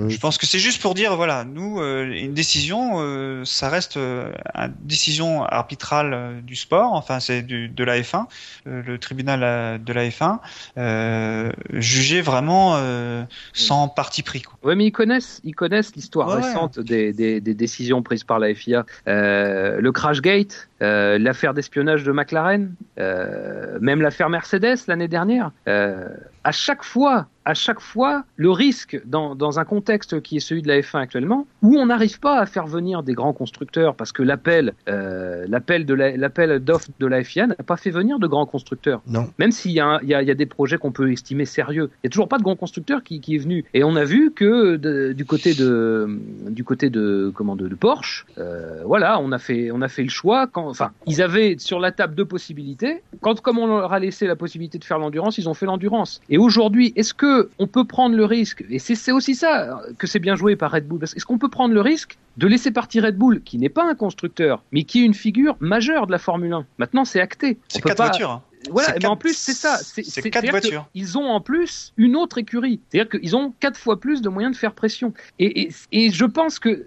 je 0.07 0.17
pense 0.17 0.37
que 0.37 0.45
c'est 0.45 0.59
juste 0.59 0.81
pour 0.81 0.93
dire, 0.93 1.15
voilà, 1.15 1.43
nous, 1.45 1.79
euh, 1.79 2.05
une 2.11 2.33
décision, 2.33 2.93
euh, 3.01 3.45
ça 3.45 3.69
reste 3.69 3.97
euh, 3.97 4.31
une 4.55 4.73
décision 4.81 5.43
arbitrale 5.43 6.41
du 6.43 6.55
sport, 6.55 6.93
enfin 6.93 7.19
c'est 7.19 7.41
du- 7.41 7.69
de 7.69 7.83
la 7.83 8.01
F1, 8.03 8.27
euh, 8.67 8.81
le 8.83 8.97
tribunal 8.99 9.83
de 9.83 9.93
la 9.93 10.09
F1, 10.09 10.41
euh, 10.77 11.51
jugé 11.73 12.21
vraiment 12.21 12.75
euh, 12.77 13.23
sans 13.53 13.87
parti 13.87 14.23
pris. 14.23 14.41
Quoi. 14.41 14.57
Ouais, 14.61 14.75
mais 14.75 14.85
ils 14.87 14.91
connaissent, 14.91 15.39
ils 15.45 15.55
connaissent 15.55 15.95
l'histoire 15.95 16.27
Ouais, 16.27 16.35
ouais. 16.35 16.39
récente 16.39 16.79
des, 16.79 17.13
des, 17.13 17.39
des 17.39 17.53
décisions 17.55 18.03
prises 18.03 18.25
par 18.25 18.39
la 18.39 18.53
FIA. 18.53 18.85
Euh, 19.07 19.79
le 19.79 19.91
Crashgate, 19.93 20.68
euh, 20.81 21.17
l'affaire 21.17 21.53
d'espionnage 21.53 22.03
de 22.03 22.11
McLaren, 22.11 22.73
euh, 22.99 23.77
même 23.81 24.01
l'affaire 24.01 24.29
Mercedes 24.29 24.77
l'année 24.87 25.07
dernière. 25.07 25.51
Euh, 25.67 26.07
à 26.43 26.51
chaque 26.51 26.83
fois, 26.83 27.27
à 27.45 27.53
chaque 27.53 27.79
fois, 27.79 28.23
le 28.35 28.51
risque 28.51 29.01
dans, 29.05 29.33
dans 29.35 29.59
un 29.59 29.65
contexte 29.65 30.21
qui 30.21 30.37
est 30.37 30.39
celui 30.39 30.61
de 30.61 30.67
la 30.67 30.79
F1 30.81 30.99
actuellement, 30.99 31.47
où 31.61 31.77
on 31.77 31.85
n'arrive 31.87 32.19
pas 32.19 32.39
à 32.39 32.45
faire 32.45 32.67
venir 32.67 33.01
des 33.03 33.13
grands 33.13 33.33
constructeurs 33.33 33.95
parce 33.95 34.11
que 34.11 34.21
l'appel, 34.23 34.73
euh, 34.87 35.45
l'appel 35.47 35.85
de 35.85 35.93
la- 35.93 36.15
l'appel 36.17 36.59
d'offre 36.59 36.89
de 36.99 37.05
la 37.07 37.23
FIA 37.23 37.47
n'a 37.47 37.55
pas 37.55 37.77
fait 37.77 37.89
venir 37.91 38.19
de 38.19 38.27
grands 38.27 38.45
constructeurs. 38.45 39.01
Non. 39.07 39.29
Même 39.39 39.51
s'il 39.51 39.71
y, 39.71 39.75
y, 39.75 40.07
y 40.07 40.13
a 40.13 40.33
des 40.35 40.45
projets 40.45 40.77
qu'on 40.77 40.91
peut 40.91 41.11
estimer 41.11 41.45
sérieux, 41.45 41.89
il 41.95 41.99
n'y 42.05 42.07
a 42.07 42.09
toujours 42.11 42.27
pas 42.27 42.37
de 42.37 42.43
grand 42.43 42.55
constructeur 42.55 43.03
qui, 43.03 43.19
qui 43.21 43.35
est 43.35 43.39
venu. 43.39 43.65
Et 43.73 43.83
on 43.83 43.95
a 43.95 44.03
vu 44.03 44.31
que 44.31 44.75
de- 44.75 45.13
du 45.13 45.25
côté 45.25 45.53
de, 45.53 46.19
du 46.49 46.63
côté 46.63 46.89
de, 46.89 47.31
comment, 47.33 47.55
de, 47.55 47.67
de 47.67 47.75
Porsche, 47.75 48.25
euh, 48.37 48.81
voilà, 48.85 49.19
on 49.19 49.31
a 49.31 49.39
fait, 49.39 49.71
on 49.71 49.81
a 49.81 49.87
fait 49.87 50.03
le 50.03 50.09
choix. 50.09 50.45
Quand, 50.47 50.67
enfin, 50.67 50.91
ils 51.07 51.21
avaient 51.21 51.55
sur 51.57 51.79
la 51.79 51.91
table 51.91 52.15
deux 52.15 52.25
possibilités. 52.25 53.01
Quand, 53.21 53.39
comme 53.41 53.57
on 53.59 53.67
leur 53.67 53.93
a 53.93 53.99
laissé 53.99 54.27
la 54.27 54.35
possibilité 54.35 54.77
de 54.77 54.83
faire 54.83 54.99
l'endurance, 54.99 55.37
ils 55.37 55.47
ont 55.49 55.53
fait 55.53 55.65
l'endurance. 55.65 56.21
Et 56.29 56.37
aujourd'hui, 56.37 56.93
est-ce 56.95 57.13
que 57.13 57.28
on 57.59 57.67
peut 57.67 57.85
prendre 57.85 58.15
le 58.15 58.25
risque 58.25 58.63
Et 58.69 58.79
c'est 58.79 59.11
aussi 59.11 59.35
ça 59.35 59.81
que 59.97 60.07
c'est 60.07 60.19
bien 60.19 60.35
joué 60.35 60.55
par 60.55 60.71
Red 60.71 60.87
Bull. 60.87 61.03
Est-ce 61.03 61.25
qu'on 61.25 61.37
peut 61.37 61.49
prendre 61.49 61.73
le 61.73 61.81
risque 61.81 62.17
de 62.37 62.47
laisser 62.47 62.71
partir 62.71 63.03
Red 63.03 63.17
Bull, 63.17 63.41
qui 63.41 63.57
n'est 63.57 63.69
pas 63.69 63.83
un 63.89 63.95
constructeur, 63.95 64.63
mais 64.71 64.83
qui 64.83 65.01
est 65.01 65.05
une 65.05 65.13
figure 65.13 65.57
majeure 65.59 66.07
de 66.07 66.11
la 66.11 66.19
Formule 66.19 66.53
1 66.53 66.65
Maintenant, 66.77 67.05
c'est 67.05 67.19
acté. 67.19 67.57
C'est 67.67 67.81
quatre 67.81 67.97
pas- 67.97 68.03
voitures. 68.05 68.31
hein. 68.31 68.43
voilà, 68.71 68.89
mais 68.93 68.99
quatre- 68.99 69.11
en 69.11 69.15
plus 69.17 69.35
c'est 69.37 69.53
ça. 69.53 69.77
c'est 69.77 70.29
quatre 70.29 70.49
voitures. 70.49 70.85
Ils 70.95 71.17
ont 71.17 71.25
en 71.29 71.41
plus 71.41 71.93
une 71.97 72.15
autre 72.15 72.37
écurie. 72.37 72.79
C'est-à-dire 72.89 73.09
qu'ils 73.19 73.35
ont 73.35 73.53
quatre 73.59 73.77
fois 73.77 73.99
plus 73.99 74.21
de 74.21 74.29
moyens 74.29 74.53
de 74.55 74.59
faire 74.59 74.73
pression. 74.73 75.13
Et, 75.39 75.61
et, 75.63 75.69
et 75.91 76.11
je 76.11 76.25
pense 76.25 76.59
que, 76.59 76.85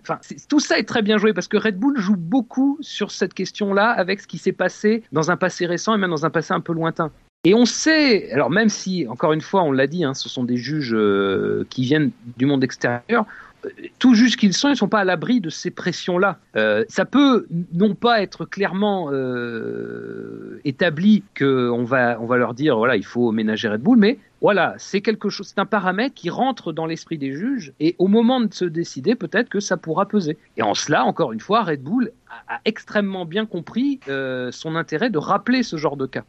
tout 0.48 0.60
ça 0.60 0.78
est 0.78 0.84
très 0.84 1.02
bien 1.02 1.18
joué 1.18 1.32
parce 1.32 1.48
que 1.48 1.56
Red 1.56 1.76
Bull 1.78 1.98
joue 1.98 2.16
beaucoup 2.16 2.78
sur 2.80 3.10
cette 3.10 3.34
question-là 3.34 3.90
avec 3.90 4.20
ce 4.20 4.26
qui 4.26 4.38
s'est 4.38 4.52
passé 4.52 5.02
dans 5.12 5.30
un 5.30 5.36
passé 5.36 5.66
récent 5.66 5.94
et 5.94 5.98
même 5.98 6.10
dans 6.10 6.24
un 6.26 6.30
passé 6.30 6.52
un 6.54 6.60
peu 6.60 6.72
lointain. 6.72 7.10
Et 7.44 7.54
on 7.54 7.64
sait, 7.64 8.30
alors 8.30 8.50
même 8.50 8.68
si, 8.68 9.04
encore 9.08 9.32
une 9.32 9.40
fois, 9.40 9.64
on 9.64 9.72
l'a 9.72 9.88
dit, 9.88 10.04
hein, 10.04 10.14
ce 10.14 10.28
sont 10.28 10.44
des 10.44 10.56
juges 10.56 10.94
euh, 10.94 11.66
qui 11.70 11.82
viennent 11.82 12.12
du 12.36 12.46
monde 12.46 12.62
extérieur, 12.62 13.26
euh, 13.64 13.68
tout 13.98 14.14
juge 14.14 14.36
qu'ils 14.36 14.54
sont, 14.54 14.68
ils 14.68 14.72
ne 14.72 14.76
sont 14.76 14.88
pas 14.88 15.00
à 15.00 15.04
l'abri 15.04 15.40
de 15.40 15.50
ces 15.50 15.72
pressions-là. 15.72 16.38
Euh, 16.54 16.84
ça 16.88 17.04
peut 17.04 17.46
non 17.72 17.96
pas 17.96 18.22
être 18.22 18.44
clairement 18.44 19.08
euh, 19.10 20.60
établi 20.64 21.24
qu'on 21.36 21.82
va, 21.82 22.16
on 22.20 22.26
va 22.26 22.36
leur 22.36 22.54
dire, 22.54 22.76
voilà, 22.76 22.94
il 22.94 23.04
faut 23.04 23.32
ménager 23.32 23.68
Red 23.68 23.80
Bull, 23.80 23.98
mais 23.98 24.18
voilà, 24.40 24.74
c'est 24.78 25.00
quelque 25.00 25.28
chose, 25.28 25.48
c'est 25.48 25.58
un 25.58 25.66
paramètre 25.66 26.14
qui 26.14 26.30
rentre 26.30 26.72
dans 26.72 26.86
l'esprit 26.86 27.18
des 27.18 27.32
juges, 27.32 27.72
et 27.80 27.96
au 27.98 28.06
moment 28.06 28.40
de 28.40 28.54
se 28.54 28.64
décider, 28.64 29.16
peut-être 29.16 29.48
que 29.48 29.58
ça 29.58 29.76
pourra 29.76 30.06
peser. 30.06 30.36
Et 30.56 30.62
en 30.62 30.74
cela, 30.74 31.04
encore 31.04 31.32
une 31.32 31.40
fois, 31.40 31.64
Red 31.64 31.82
Bull 31.82 32.12
a, 32.48 32.60
extrêmement 32.64 33.24
bien 33.24 33.46
compris 33.46 33.98
euh, 34.08 34.52
son 34.52 34.76
intérêt 34.76 35.10
de 35.10 35.18
rappeler 35.18 35.64
ce 35.64 35.76
genre 35.76 35.96
de 35.96 36.06
cas. 36.06 36.22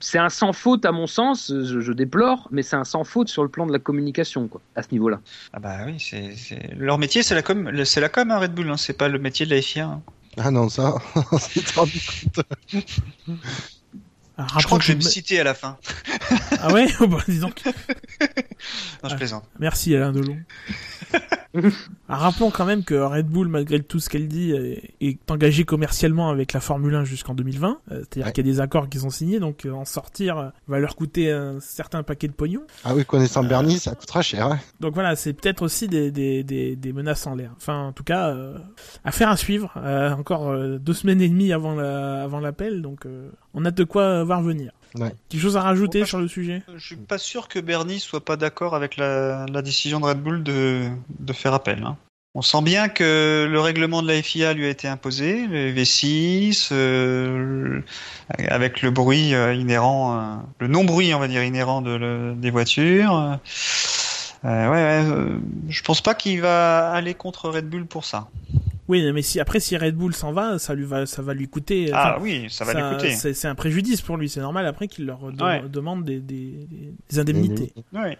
C'est 0.00 0.18
un 0.18 0.28
sans 0.28 0.52
faute 0.52 0.84
à 0.84 0.92
mon 0.92 1.06
sens, 1.06 1.50
je, 1.52 1.80
je 1.80 1.92
déplore, 1.92 2.48
mais 2.50 2.62
c'est 2.62 2.76
un 2.76 2.84
sans 2.84 3.04
faute 3.04 3.28
sur 3.28 3.42
le 3.42 3.48
plan 3.48 3.66
de 3.66 3.72
la 3.72 3.78
communication, 3.78 4.46
quoi, 4.48 4.60
à 4.74 4.82
ce 4.82 4.88
niveau-là. 4.92 5.20
Ah 5.52 5.58
bah 5.60 5.78
oui, 5.86 5.96
c'est 5.98 6.34
c'est- 6.36 6.74
leur 6.76 6.98
métier, 6.98 7.22
c'est 7.22 7.34
la 7.34 7.42
com, 7.42 7.68
le- 7.70 7.84
c'est 7.84 8.00
la 8.00 8.08
com, 8.08 8.30
hein, 8.30 8.38
Red 8.38 8.54
Bull. 8.54 8.68
Hein, 8.70 8.76
c'est 8.76 8.92
pas 8.92 9.08
le 9.08 9.18
métier 9.18 9.46
de 9.46 9.54
la 9.54 9.62
FIA. 9.62 9.86
hein. 9.86 10.02
Ah 10.38 10.50
non, 10.50 10.68
ça, 10.68 10.94
on 11.32 11.38
s'est 11.38 11.62
rendu 11.74 11.98
compte. 12.34 12.44
Je 14.58 14.66
crois 14.66 14.76
que 14.78 14.84
je 14.84 14.92
vais 14.92 14.96
me 14.96 15.00
citer 15.00 15.40
à 15.40 15.44
la 15.44 15.54
fin. 15.54 15.78
Ah 16.60 16.70
ouais 16.72 16.86
Oh, 17.00 17.06
bah, 17.08 17.18
dis 17.26 17.38
donc. 17.38 17.62
Non, 17.64 17.72
je 19.08 19.14
Ah. 19.14 19.16
plaisante. 19.16 19.44
Merci 19.58 19.94
Alain 19.96 20.12
Delon. 20.12 20.36
Ah, 22.08 22.16
rappelons 22.18 22.50
quand 22.52 22.64
même 22.64 22.84
que 22.84 22.94
Red 22.94 23.26
Bull, 23.26 23.48
malgré 23.48 23.80
tout 23.82 23.98
ce 23.98 24.08
qu'elle 24.08 24.28
dit, 24.28 24.52
est, 24.52 24.94
est 25.00 25.30
engagé 25.30 25.64
commercialement 25.64 26.30
avec 26.30 26.52
la 26.52 26.60
Formule 26.60 26.94
1 26.94 27.04
jusqu'en 27.04 27.34
2020. 27.34 27.78
Euh, 27.90 27.98
C'est-à-dire 27.98 28.26
Ouais. 28.26 28.32
qu'il 28.32 28.46
y 28.46 28.50
a 28.50 28.52
des 28.52 28.60
accords 28.60 28.88
qui 28.88 28.98
sont 29.00 29.10
signés, 29.10 29.40
donc 29.40 29.66
euh, 29.66 29.72
en 29.72 29.84
sortir 29.84 30.38
euh, 30.38 30.48
va 30.68 30.78
leur 30.78 30.94
coûter 30.94 31.32
un 31.32 31.58
certain 31.60 32.02
paquet 32.04 32.28
de 32.28 32.32
pognon. 32.32 32.62
Ah 32.84 32.94
oui, 32.94 33.04
connaissant 33.04 33.42
Bernie, 33.42 33.78
ça 33.80 33.94
coûtera 33.96 34.22
cher. 34.22 34.46
hein. 34.46 34.58
Donc 34.80 34.94
voilà, 34.94 35.16
c'est 35.16 35.32
peut-être 35.32 35.62
aussi 35.62 35.88
des, 35.88 36.10
des, 36.12 36.44
des, 36.44 36.76
des 36.76 36.92
menaces 36.92 37.26
en 37.26 37.34
l'air. 37.34 37.50
Enfin, 37.56 37.86
en 37.86 37.92
tout 37.92 38.04
cas, 38.04 38.28
euh, 38.28 38.56
affaire 39.04 39.28
à 39.28 39.36
suivre. 39.36 39.72
Euh, 39.76 40.12
encore 40.12 40.48
euh, 40.50 40.78
deux 40.78 40.92
semaines 40.94 41.20
et 41.20 41.28
demie 41.28 41.52
avant 41.52 41.74
la, 41.74 42.22
avant 42.22 42.38
l'appel, 42.38 42.82
donc 42.82 43.04
euh, 43.06 43.28
on 43.54 43.64
a 43.64 43.70
de 43.72 43.84
quoi 43.84 44.22
voir 44.22 44.42
venir. 44.42 44.70
Ouais. 44.98 45.12
Quelque 45.28 45.40
chose 45.40 45.56
à 45.56 45.62
rajouter 45.62 46.00
Bon, 46.00 46.06
sur 46.06 46.18
le 46.18 46.28
sujet? 46.28 46.62
Je 46.74 46.84
suis 46.86 46.96
pas 46.96 47.18
sûr 47.18 47.48
que 47.48 47.58
Bernie 47.58 48.00
soit 48.00 48.24
pas 48.24 48.36
d'accord 48.36 48.74
avec 48.74 48.96
la, 48.96 49.46
la 49.46 49.62
décision 49.62 50.00
de 50.00 50.06
Red 50.06 50.18
Bull 50.22 50.42
de, 50.42 50.88
de 51.18 51.32
faire 51.32 51.54
appel. 51.54 51.82
hein. 51.84 51.96
On 52.38 52.42
sent 52.42 52.60
bien 52.60 52.90
que 52.90 53.48
le 53.50 53.60
règlement 53.60 54.02
de 54.02 54.08
la 54.08 54.22
FIA 54.22 54.52
lui 54.52 54.66
a 54.66 54.68
été 54.68 54.86
imposé, 54.88 55.46
le 55.46 55.72
V6, 55.72 56.68
euh, 56.70 57.80
avec 58.48 58.82
le 58.82 58.90
bruit 58.90 59.32
euh, 59.34 59.54
inhérent, 59.54 60.18
euh, 60.20 60.34
le 60.58 60.68
non-bruit, 60.68 61.14
on 61.14 61.18
va 61.18 61.28
dire, 61.28 61.42
inhérent 61.42 61.80
de, 61.80 61.92
le- 61.96 62.34
des 62.36 62.50
voitures. 62.50 63.38
Euh, 64.44 64.68
ouais, 64.68 64.68
ouais, 64.70 65.04
euh, 65.06 65.38
je 65.70 65.80
pense 65.82 66.02
pas 66.02 66.14
qu'il 66.14 66.42
va 66.42 66.90
aller 66.90 67.14
contre 67.14 67.48
Red 67.48 67.70
Bull 67.70 67.86
pour 67.86 68.04
ça. 68.04 68.28
Oui, 68.88 69.10
mais 69.12 69.22
si 69.22 69.40
après 69.40 69.58
si 69.60 69.76
Red 69.76 69.96
Bull 69.96 70.14
s'en 70.14 70.32
va, 70.32 70.58
ça 70.58 70.74
lui 70.74 70.84
va, 70.84 71.06
ça 71.06 71.20
va 71.22 71.34
lui 71.34 71.48
coûter. 71.48 71.90
Ah 71.92 72.12
enfin, 72.14 72.22
oui, 72.22 72.46
ça 72.50 72.64
va 72.64 72.72
ça- 72.72 72.88
lui 72.90 72.96
coûter. 72.96 73.10
C'est 73.12 73.34
c'est 73.34 73.48
un 73.48 73.54
préjudice 73.56 74.00
pour 74.00 74.16
lui. 74.16 74.28
C'est 74.28 74.40
normal 74.40 74.64
après 74.66 74.86
qu'il 74.88 75.06
leur 75.06 75.32
de- 75.32 75.42
Ouais. 75.42 75.62
demande 75.68 76.04
des, 76.04 76.20
des, 76.20 76.68
des 77.10 77.18
indemnités. 77.18 77.72
Ouais. 77.92 78.16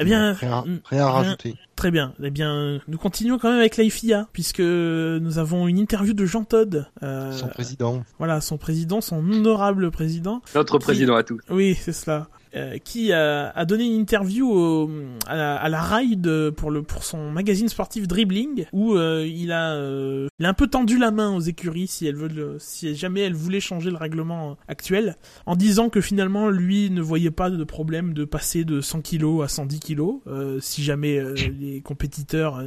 Eh 0.00 0.04
bien, 0.04 0.34
Rien, 0.34 0.52
à- 0.58 0.62
mm, 0.62 0.80
rien 0.84 1.02
à 1.02 1.06
rien- 1.06 1.06
rajouter. 1.12 1.54
Très 1.74 1.90
bien. 1.90 2.12
Eh 2.22 2.30
bien, 2.30 2.80
nous 2.86 2.98
continuons 2.98 3.38
quand 3.38 3.50
même 3.50 3.58
avec 3.60 3.76
la 3.76 3.88
FIA, 3.88 4.28
puisque 4.32 4.60
nous 4.60 5.38
avons 5.38 5.66
une 5.66 5.78
interview 5.78 6.12
de 6.14 6.24
Jean 6.24 6.44
Todt. 6.44 6.84
euh, 7.02 7.32
Son 7.32 7.48
président. 7.48 8.04
Voilà, 8.18 8.40
son 8.40 8.58
président, 8.58 9.00
son 9.00 9.18
honorable 9.18 9.90
président. 9.90 10.40
Notre 10.54 10.78
Qui- 10.78 10.84
président 10.84 11.16
à 11.16 11.24
tous. 11.24 11.40
Oui, 11.50 11.74
c'est 11.80 11.92
cela. 11.92 12.28
Euh, 12.54 12.78
qui 12.78 13.12
a, 13.12 13.64
donné 13.64 13.84
une 13.84 14.00
interview 14.00 14.88
à, 15.26 15.68
la, 15.68 15.82
Ride 15.82 16.50
pour 16.50 17.04
son 17.04 17.30
magazine 17.30 17.68
sportif 17.68 18.08
Dribbling 18.08 18.66
où 18.72 18.94
euh, 18.94 19.26
il 19.26 19.52
a 19.52 19.74
euh, 19.74 20.28
il 20.38 20.46
a 20.46 20.48
un 20.48 20.54
peu 20.54 20.66
tendu 20.66 20.98
la 20.98 21.10
main 21.10 21.34
aux 21.34 21.40
écuries 21.40 21.86
si 21.86 22.06
elles 22.06 22.16
veulent 22.16 22.56
si 22.58 22.94
jamais 22.94 23.20
elles 23.20 23.34
voulaient 23.34 23.60
changer 23.60 23.90
le 23.90 23.96
règlement 23.96 24.56
actuel 24.68 25.16
en 25.46 25.56
disant 25.56 25.88
que 25.88 26.00
finalement 26.00 26.48
lui 26.48 26.90
ne 26.90 27.00
voyait 27.00 27.30
pas 27.30 27.50
de 27.50 27.64
problème 27.64 28.14
de 28.14 28.24
passer 28.24 28.64
de 28.64 28.80
100 28.80 29.02
kilos 29.02 29.44
à 29.44 29.48
110 29.48 29.80
kilos 29.80 30.20
euh, 30.26 30.58
si 30.60 30.82
jamais 30.82 31.20
les 31.58 31.80
compétiteurs 31.80 32.62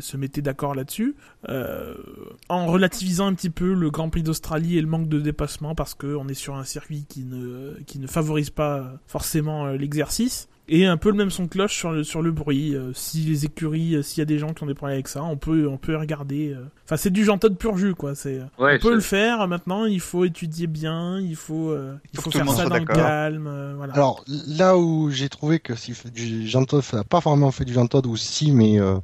se 0.00 0.16
mettaient 0.16 0.42
d'accord 0.42 0.74
là-dessus 0.74 1.14
en 1.46 2.66
relativisant 2.66 3.26
un 3.26 3.34
petit 3.34 3.50
peu 3.50 3.72
le 3.74 3.90
Grand 3.90 4.10
Prix 4.10 4.22
d'Australie 4.22 4.78
et 4.78 4.80
le 4.80 4.88
manque 4.88 5.08
de 5.08 5.20
dépassement 5.20 5.74
parce 5.74 5.94
que 5.94 6.14
on 6.14 6.28
est 6.28 6.34
sur 6.34 6.56
un 6.56 6.64
circuit 6.64 7.06
qui 7.08 7.24
ne 7.24 7.74
qui 7.86 7.98
ne 7.98 8.06
favorise 8.06 8.50
pas 8.50 9.00
forcément 9.08 9.66
euh, 9.66 9.76
l'exercice. 9.76 10.48
Et 10.70 10.84
un 10.84 10.98
peu 10.98 11.08
le 11.08 11.16
même 11.16 11.30
son 11.30 11.44
de 11.44 11.48
cloche 11.48 11.74
sur 11.74 11.92
le 11.92 12.04
sur 12.04 12.20
le 12.20 12.30
bruit 12.30 12.74
Euh, 12.76 12.92
si 12.94 13.20
les 13.20 13.46
écuries 13.46 13.96
euh, 13.96 14.02
s'il 14.02 14.18
y 14.18 14.22
a 14.22 14.26
des 14.26 14.38
gens 14.38 14.52
qui 14.52 14.62
ont 14.62 14.66
des 14.66 14.74
problèmes 14.74 14.96
avec 14.96 15.08
ça 15.08 15.22
on 15.22 15.36
peut 15.36 15.66
on 15.66 15.78
peut 15.78 15.96
regarder 15.96 16.52
euh. 16.52 16.64
enfin 16.84 16.98
c'est 16.98 17.10
du 17.10 17.24
de 17.24 17.48
pur 17.54 17.78
jus 17.78 17.94
quoi 17.94 18.14
c'est 18.14 18.40
Ouais, 18.58 18.76
on 18.76 18.78
peut 18.78 18.94
le 18.94 19.00
faire 19.00 19.48
maintenant 19.48 19.86
il 19.86 20.00
faut 20.00 20.26
étudier 20.26 20.66
bien 20.66 21.20
il 21.20 21.36
faut 21.36 21.70
euh, 21.70 21.96
il 22.12 22.20
Faut 22.20 22.30
faire 22.30 22.50
ça 22.50 22.66
dans 22.66 22.76
le 22.76 22.84
calme 22.84 23.46
euh, 23.46 23.74
voilà. 23.76 23.94
Alors 23.94 24.24
là 24.26 24.76
où 24.76 25.10
j'ai 25.10 25.30
trouvé 25.30 25.58
que 25.58 25.74
s'il 25.74 25.94
fait 25.94 26.10
du 26.10 26.46
Jean 26.46 26.64
Todt 26.64 26.84
n'a 26.92 27.04
pas 27.04 27.20
vraiment 27.20 27.50
fait 27.50 27.64
du 27.64 27.72
Jean 27.72 27.86
Todt 27.86 28.06
ou 28.06 28.16
si, 28.16 28.52
mais 28.52 28.78
euh, 28.78 28.96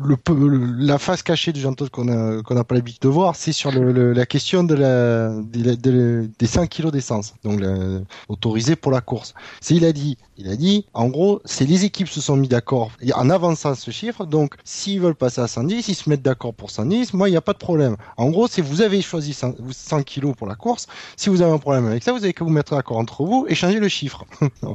le, 0.00 0.16
le- 0.48 0.72
la 0.86 0.98
face 0.98 1.22
cachée 1.22 1.52
du 1.52 1.60
Jean 1.60 1.74
Todt 1.74 1.90
qu'on 1.90 2.04
n'a 2.04 2.64
pas 2.64 2.74
l'habitude 2.74 3.02
de 3.02 3.08
voir, 3.08 3.36
c'est 3.36 3.52
sur 3.52 3.70
le, 3.70 4.12
la 4.12 4.26
question 4.26 4.64
de 4.64 4.74
la 4.74 5.30
des, 5.42 5.76
des, 5.76 6.28
des 6.28 6.46
5 6.46 6.68
kilos 6.68 6.92
d'essence, 6.92 7.34
donc 7.44 7.60
la- 7.60 8.00
autorisé 8.28 8.76
pour 8.76 8.92
la 8.92 9.00
course. 9.00 9.34
C'est 9.60 9.74
il 9.74 9.84
a 9.84 9.92
dit, 9.92 10.16
il 10.38 10.48
a 10.48 10.56
dit, 10.56 10.86
en 10.94 11.08
gros, 11.08 11.40
c'est 11.44 11.64
les 11.66 11.84
équipes 11.84 12.08
se 12.08 12.20
sont 12.20 12.36
mis 12.36 12.48
d'accord 12.48 12.92
en 13.14 13.28
avançant 13.30 13.74
ce 13.74 13.90
chiffre. 13.90 14.24
Donc 14.24 14.54
s'ils 14.64 15.00
veulent 15.00 15.14
passer 15.14 15.40
à 15.40 15.48
110, 15.48 15.88
ils 15.88 15.94
se 15.94 16.08
mettent 16.08 16.22
d'accord 16.22 16.54
pour 16.54 16.70
110. 16.70 17.12
Moi, 17.14 17.28
il 17.28 17.32
n'y 17.32 17.36
a 17.36 17.40
pas 17.42 17.52
de 17.52 17.58
problème. 17.58 17.96
En 18.16 18.30
gros, 18.30 18.46
c'est 18.48 18.62
vous 18.62 18.80
avez 18.82 19.02
choisi 19.02 19.32
100, 19.34 19.56
100 19.70 20.02
kilos 20.04 20.34
pour 20.36 20.46
la 20.46 20.54
course. 20.54 20.86
Si 21.16 21.28
vous 21.28 21.42
avez 21.42 21.52
un 21.52 21.58
problème 21.58 21.86
avec 21.86 22.02
ça, 22.02 22.12
vous 22.12 22.22
avez 22.24 22.32
qu'à 22.32 22.44
vous 22.44 22.50
mettre 22.50 22.74
d'accord 22.74 22.98
entre 22.98 23.24
vous 23.24 23.46
et 23.48 23.54
changer 23.54 23.80
le 23.80 23.88
chiffre. 23.88 24.24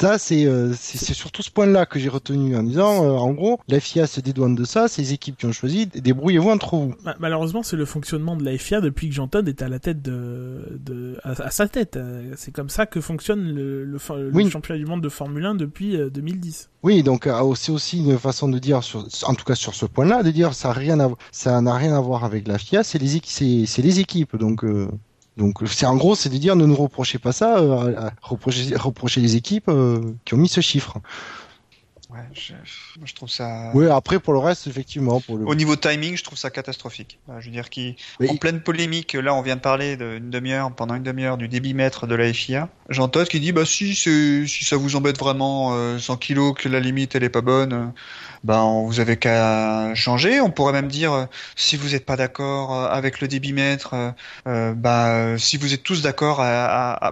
Ça, 0.00 0.18
c'est 0.18 0.44
euh, 0.44 0.74
surtout 0.74 1.42
ce 1.42 1.50
point-là 1.50 1.86
que 1.86 1.98
j'ai 1.98 2.08
retenu 2.10 2.56
en 2.56 2.62
disant, 2.62 3.04
euh, 3.04 3.10
en 3.12 3.30
gros, 3.32 3.58
la 3.68 3.80
FIA 3.80 4.06
se 4.06 4.20
dédouane 4.20 4.54
de 4.54 4.64
ça, 4.64 4.86
c'est 4.88 5.00
les 5.02 5.12
équipes 5.14 5.38
qui 5.38 5.46
ont 5.46 5.52
choisi, 5.52 5.86
débrouillez-vous 5.86 6.50
entre 6.50 6.76
vous. 6.76 6.94
Ma- 7.04 7.14
Malheureusement, 7.20 7.62
c'est 7.62 7.76
le 7.76 7.86
fonctionnement 7.86 8.36
de 8.36 8.44
la 8.44 8.58
FIA 8.58 8.80
depuis 8.82 9.08
que 9.08 9.14
Jean 9.14 9.28
Todt 9.28 9.48
est 9.48 9.62
à 9.62 9.68
la 9.68 9.78
tête 9.78 10.02
de, 10.02 10.78
de 10.84 11.16
à, 11.22 11.30
à 11.42 11.50
sa 11.50 11.68
tête. 11.68 11.96
Euh, 11.96 12.32
C'est 12.36 12.52
comme 12.52 12.68
ça 12.68 12.84
que 12.86 13.00
fonctionne 13.00 13.44
le, 13.54 13.84
le, 13.84 13.98
for- 13.98 14.16
le 14.16 14.30
Oui. 14.34 14.50
championnat 14.50 14.73
du 14.76 14.86
monde 14.86 15.00
de 15.00 15.08
Formule 15.08 15.44
1 15.44 15.54
depuis 15.54 15.96
euh, 15.96 16.10
2010. 16.10 16.70
Oui, 16.82 17.02
donc 17.02 17.26
euh, 17.26 17.54
c'est 17.54 17.72
aussi 17.72 17.98
une 17.98 18.18
façon 18.18 18.48
de 18.48 18.58
dire, 18.58 18.80
en 19.26 19.34
tout 19.34 19.44
cas 19.44 19.54
sur 19.54 19.74
ce 19.74 19.86
point-là, 19.86 20.22
de 20.22 20.30
dire 20.30 20.54
ça 20.54 20.68
n'a 20.74 21.74
rien 21.74 21.94
à 21.96 22.00
voir 22.00 22.24
avec 22.24 22.46
la 22.48 22.58
FIA, 22.58 22.82
c'est 22.84 22.98
les, 22.98 23.16
équipes. 24.00 24.36
Donc, 24.36 24.64
euh, 24.64 24.88
donc 25.36 25.58
c'est 25.66 25.86
en 25.86 25.96
gros, 25.96 26.14
c'est 26.14 26.28
de 26.28 26.36
dire 26.36 26.54
ne 26.54 26.64
nous 26.64 26.76
reprochez 26.76 27.18
pas 27.18 27.32
ça, 27.32 27.58
euh, 27.58 28.10
reprochez, 28.22 29.20
les 29.20 29.36
équipes 29.36 29.68
euh, 29.68 30.00
qui 30.24 30.34
ont 30.34 30.38
mis 30.38 30.48
ce 30.48 30.60
chiffre. 30.60 30.98
Ouais, 32.14 32.20
je, 32.32 32.52
moi, 32.52 33.06
je 33.06 33.14
trouve 33.14 33.28
ça. 33.28 33.72
Oui, 33.74 33.88
après 33.88 34.20
pour 34.20 34.34
le 34.34 34.38
reste, 34.38 34.68
effectivement, 34.68 35.20
pour 35.20 35.36
le. 35.36 35.44
Au 35.46 35.54
niveau 35.56 35.74
timing, 35.74 36.16
je 36.16 36.22
trouve 36.22 36.38
ça 36.38 36.48
catastrophique. 36.50 37.18
Bah, 37.26 37.40
Je 37.40 37.46
veux 37.46 37.50
dire, 37.52 37.70
qui, 37.70 37.96
en 38.28 38.36
pleine 38.36 38.60
polémique, 38.60 39.14
là, 39.14 39.34
on 39.34 39.42
vient 39.42 39.56
de 39.56 39.60
parler 39.60 39.96
d'une 39.96 40.30
demi-heure, 40.30 40.70
pendant 40.70 40.94
une 40.94 41.02
demi-heure, 41.02 41.36
du 41.36 41.48
débitmètre 41.48 42.06
de 42.06 42.14
la 42.14 42.32
FIA. 42.32 42.68
Jean 42.88 43.08
Todt 43.08 43.28
qui 43.28 43.40
dit, 43.40 43.50
bah 43.50 43.64
si, 43.66 43.96
si 43.96 44.46
ça 44.64 44.76
vous 44.76 44.94
embête 44.94 45.18
vraiment, 45.18 45.74
euh, 45.74 45.98
100 45.98 46.16
kilos, 46.16 46.54
que 46.56 46.68
la 46.68 46.78
limite 46.78 47.16
elle 47.16 47.24
est 47.24 47.30
pas 47.30 47.40
bonne, 47.40 47.72
euh, 47.72 47.86
bah 48.44 48.62
on- 48.62 48.86
vous 48.86 49.00
avez 49.00 49.16
qu'à 49.16 49.92
changer. 49.94 50.40
On 50.40 50.50
pourrait 50.50 50.72
même 50.72 50.88
dire, 50.88 51.12
euh, 51.12 51.24
si 51.56 51.76
vous 51.76 51.88
n'êtes 51.90 52.04
pas 52.06 52.16
d'accord 52.16 52.74
euh, 52.74 52.88
avec 52.90 53.20
le 53.20 53.26
débitmètre, 53.26 53.94
euh, 53.94 54.10
euh, 54.46 54.72
bah 54.74 55.08
euh, 55.08 55.38
si 55.38 55.56
vous 55.56 55.74
êtes 55.74 55.82
tous 55.82 56.02
d'accord 56.02 56.42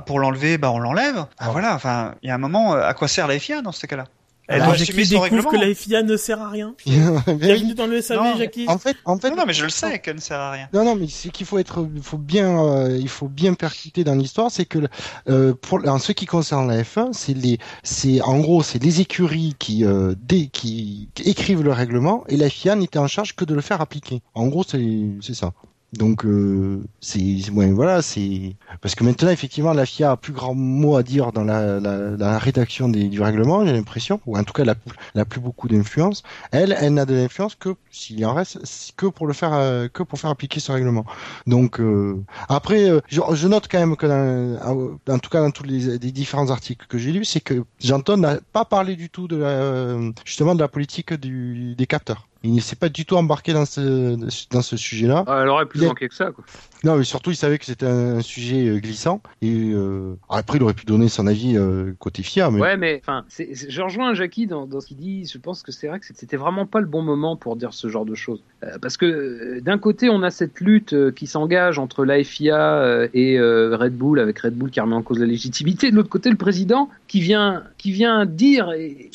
pour 0.07 0.20
l'enlever, 0.20 0.59
bah 0.59 0.70
on 0.70 0.78
l'enlève. 0.78 1.26
Ah, 1.38 1.50
voilà. 1.50 1.74
Enfin, 1.74 2.14
il 2.22 2.28
y 2.28 2.30
a 2.30 2.34
un 2.34 2.38
moment, 2.38 2.74
euh, 2.74 2.86
à 2.86 2.94
quoi 2.94 3.09
sert 3.09 3.26
la 3.26 3.38
FIA 3.38 3.62
dans 3.62 3.72
ce 3.72 3.86
cas-là? 3.86 4.05
Elle 4.49 4.61
Alors, 4.61 4.74
Jackie 4.74 5.09
découvre 5.09 5.51
que 5.51 5.57
la 5.57 5.72
FIA 5.72 6.03
ne 6.03 6.16
sert 6.16 6.40
à 6.40 6.51
rien. 6.51 6.74
Bien 6.86 7.22
Bienvenue 7.34 7.74
dans 7.74 7.86
le 7.86 8.01
SAV, 8.01 8.18
Non, 8.18 8.36
Jackie. 8.36 8.64
En 8.68 8.76
fait, 8.78 8.97
en 9.05 9.16
fait, 9.18 9.30
Non, 9.30 9.36
non, 9.36 9.45
mais 9.47 9.53
je 9.53 9.64
le 9.64 9.70
sais 9.70 10.01
qu'elle 10.01 10.16
ne 10.16 10.20
sert 10.20 10.38
à 10.38 10.51
rien. 10.51 10.68
Non, 10.72 10.84
non, 10.84 10.97
mais 10.97 11.07
c'est 11.09 11.30
qu'il 11.30 11.47
faut 11.47 11.59
être, 11.59 11.88
il 11.95 12.03
faut 12.03 12.18
bien, 12.18 12.59
euh, 12.59 12.99
il 13.01 13.09
faut 13.09 13.28
bien 13.28 13.55
percuter 13.55 14.03
dans 14.03 14.14
l'histoire, 14.14 14.51
c'est 14.51 14.64
que 14.64 14.80
euh, 15.28 15.55
pour 15.55 15.86
en 15.86 15.99
ce 15.99 16.12
qui 16.12 16.26
concerne 16.26 16.68
la 16.68 16.82
F1, 16.82 17.12
c'est 17.12 17.34
les, 17.34 17.59
c'est 17.84 18.20
en 18.22 18.40
gros, 18.40 18.62
c'est 18.62 18.82
les 18.82 19.01
écuries 19.01 19.55
qui, 19.59 19.84
euh, 19.84 20.14
dès, 20.20 20.49
qui, 20.49 21.09
qui 21.14 21.22
écrivent 21.22 21.62
le 21.62 21.72
règlement 21.72 22.24
et 22.28 22.36
la 22.36 22.51
FIA 22.51 22.74
n'était 22.74 22.99
en 22.99 23.07
charge 23.07 23.36
que 23.36 23.45
de 23.45 23.55
le 23.55 23.61
faire 23.61 23.80
appliquer. 23.80 24.22
En 24.34 24.49
gros, 24.49 24.64
c'est, 24.64 24.82
c'est 25.20 25.34
ça. 25.34 25.53
Donc 25.93 26.24
euh, 26.24 26.82
c'est 27.01 27.51
ouais, 27.51 27.70
voilà, 27.70 28.01
c'est 28.01 28.57
parce 28.80 28.95
que 28.95 29.05
maintenant 29.05 29.28
effectivement 29.28 29.74
la 29.74 29.84
FIA 29.84 30.12
a 30.12 30.16
plus 30.16 30.32
grand 30.32 30.55
mot 30.55 30.97
à 30.97 31.03
dire 31.03 31.32
dans 31.32 31.45
la, 31.45 31.80
la, 31.80 32.11
la 32.16 32.38
rédaction 32.38 32.88
des, 32.88 33.09
du 33.09 33.20
règlement, 33.20 33.66
j'ai 33.66 33.74
l'impression, 33.74 34.18
ou 34.24 34.38
en 34.38 34.45
tout 34.45 34.55
cas 34.55 34.62
elle 34.62 35.20
a, 35.20 35.24
plus 35.26 35.40
beaucoup 35.40 35.68
d'influence. 35.68 36.22
Elle, 36.51 36.74
elle 36.80 36.95
n'a 36.95 37.05
de 37.05 37.14
l'influence 37.14 37.57
que 37.57 37.74
s'il 37.90 38.24
en 38.24 38.32
reste 38.32 38.59
que 38.97 39.05
pour 39.07 39.26
le 39.26 39.34
faire 39.34 39.53
euh, 39.53 39.88
que 39.88 40.03
pour 40.03 40.18
faire 40.18 40.30
appliquer 40.30 40.61
ce 40.61 40.72
règlement. 40.72 41.05
Donc 41.47 41.78
euh, 41.78 42.24
après, 42.49 42.88
euh, 42.88 43.01
je, 43.09 43.20
je, 43.34 43.47
note 43.49 43.68
quand 43.70 43.78
même 43.78 43.97
que 43.97 44.07
dans, 44.07 44.97
en 45.14 45.18
tout 45.18 45.28
cas 45.28 45.40
dans 45.40 45.51
tous 45.51 45.64
les, 45.64 45.99
les 45.99 46.12
différents 46.12 46.49
articles 46.51 46.86
que 46.88 46.97
j'ai 46.97 47.12
lus, 47.12 47.26
c'est 47.26 47.40
que 47.40 47.64
Janton 47.80 48.16
n'a 48.16 48.38
pas 48.55 48.64
parlé 48.64 48.97
du 48.97 49.11
tout 49.11 49.28
de 49.28 49.36
la, 49.36 49.99
justement 50.24 50.55
de 50.55 50.61
la 50.61 50.68
politique 50.68 51.12
du, 51.12 51.74
des 51.74 51.86
capteurs. 51.86 52.26
Il 52.45 52.55
ne 52.55 52.61
s'est 52.61 52.76
pas 52.76 52.88
du 52.88 53.05
tout 53.05 53.16
embarqué 53.16 53.53
dans 53.53 53.64
ce, 53.64 54.16
dans 54.51 54.62
ce 54.62 54.76
sujet-là. 54.76 55.24
Ah, 55.26 55.40
elle 55.43 55.49
aurait 55.49 55.66
plus 55.66 55.82
manqué 55.82 56.09
que 56.09 56.14
ça, 56.14 56.30
quoi. 56.32 56.45
Non, 56.84 56.97
mais 56.97 57.05
surtout, 57.05 57.30
il 57.30 57.36
savait 57.36 57.59
que 57.59 57.64
c'était 57.64 57.86
un, 57.86 58.20
sujet 58.22 58.66
euh, 58.66 58.78
glissant. 58.78 59.22
Et 59.40 59.70
euh, 59.72 60.14
après, 60.28 60.59
il 60.59 60.64
aurait 60.64 60.74
pu 60.74 60.84
donner 60.84 61.09
son 61.09 61.28
avis 61.28 61.57
euh, 61.57 61.93
côté 62.01 62.24
FIA. 62.24 62.51
Mais... 62.51 62.61
Ouais, 62.61 62.76
mais 62.76 63.01
enfin, 63.01 63.24
je 63.28 63.80
rejoins 63.80 64.14
Jackie 64.14 64.49
dans, 64.49 64.66
dans 64.66 64.80
ce 64.80 64.88
qu'il 64.88 64.97
dit. 64.97 65.24
Je 65.32 65.38
pense 65.38 65.62
que 65.62 65.70
c'est 65.70 65.86
vrai 65.86 66.01
que 66.01 66.07
c'était 66.12 66.36
vraiment 66.36 66.66
pas 66.66 66.80
le 66.80 66.86
bon 66.86 67.03
moment 67.03 67.36
pour 67.36 67.55
dire 67.55 67.72
ce 67.72 67.88
genre 67.88 68.05
de 68.05 68.16
choses. 68.16 68.43
parce 68.80 68.97
que 68.97 69.61
d'un 69.61 69.78
côté, 69.78 70.11
on 70.11 70.22
a 70.22 70.30
cette 70.32 70.61
lutte 70.61 71.14
qui 71.14 71.28
s'engage 71.28 71.78
entre 71.78 72.05
la 72.05 72.22
FIA 72.24 73.09
et 73.14 73.40
Red 73.40 73.97
Bull, 73.97 74.18
avec 74.18 74.40
Red 74.40 74.55
Bull 74.55 74.70
qui 74.70 74.80
remet 74.80 74.97
en 74.97 75.03
cause 75.03 75.20
la 75.20 75.26
légitimité. 75.26 75.90
De 75.93 75.97
l'autre 75.97 76.09
côté, 76.09 76.30
le 76.30 76.36
président 76.36 76.88
qui 77.07 77.20
vient, 77.20 77.62
qui 77.78 77.93
vient 77.93 78.26
dire, 78.26 78.72
et, 78.72 79.11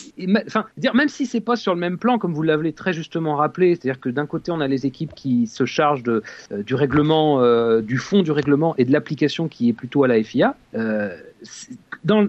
enfin, 0.46 0.66
dire 0.78 0.96
même 0.96 1.10
si 1.10 1.26
c'est 1.26 1.42
pas 1.42 1.58
sur 1.58 1.74
le 1.74 1.80
même 1.80 1.98
plan, 1.98 2.18
comme 2.18 2.34
vous 2.34 2.44
l'avez 2.44 2.72
très 2.72 2.94
justement 2.94 3.17
rappelé, 3.26 3.76
c'est-à-dire 3.76 4.00
que 4.00 4.10
d'un 4.10 4.26
côté 4.26 4.52
on 4.52 4.62
a 4.62 4.68
les 4.68 4.86
équipes 4.86 5.14
qui 5.16 5.48
se 5.48 5.66
chargent 5.66 6.04
euh, 6.08 6.22
du 6.64 6.76
règlement, 6.76 7.42
euh, 7.42 7.82
du 7.82 7.98
fond 7.98 8.22
du 8.22 8.32
règlement 8.32 8.76
et 8.78 8.86
de 8.86 8.92
l'application 8.92 9.48
qui 9.48 9.70
est 9.70 9.74
plutôt 9.74 10.04
à 10.04 10.08
la 10.08 10.22
FIA. 10.24 10.56
Euh, 10.76 11.16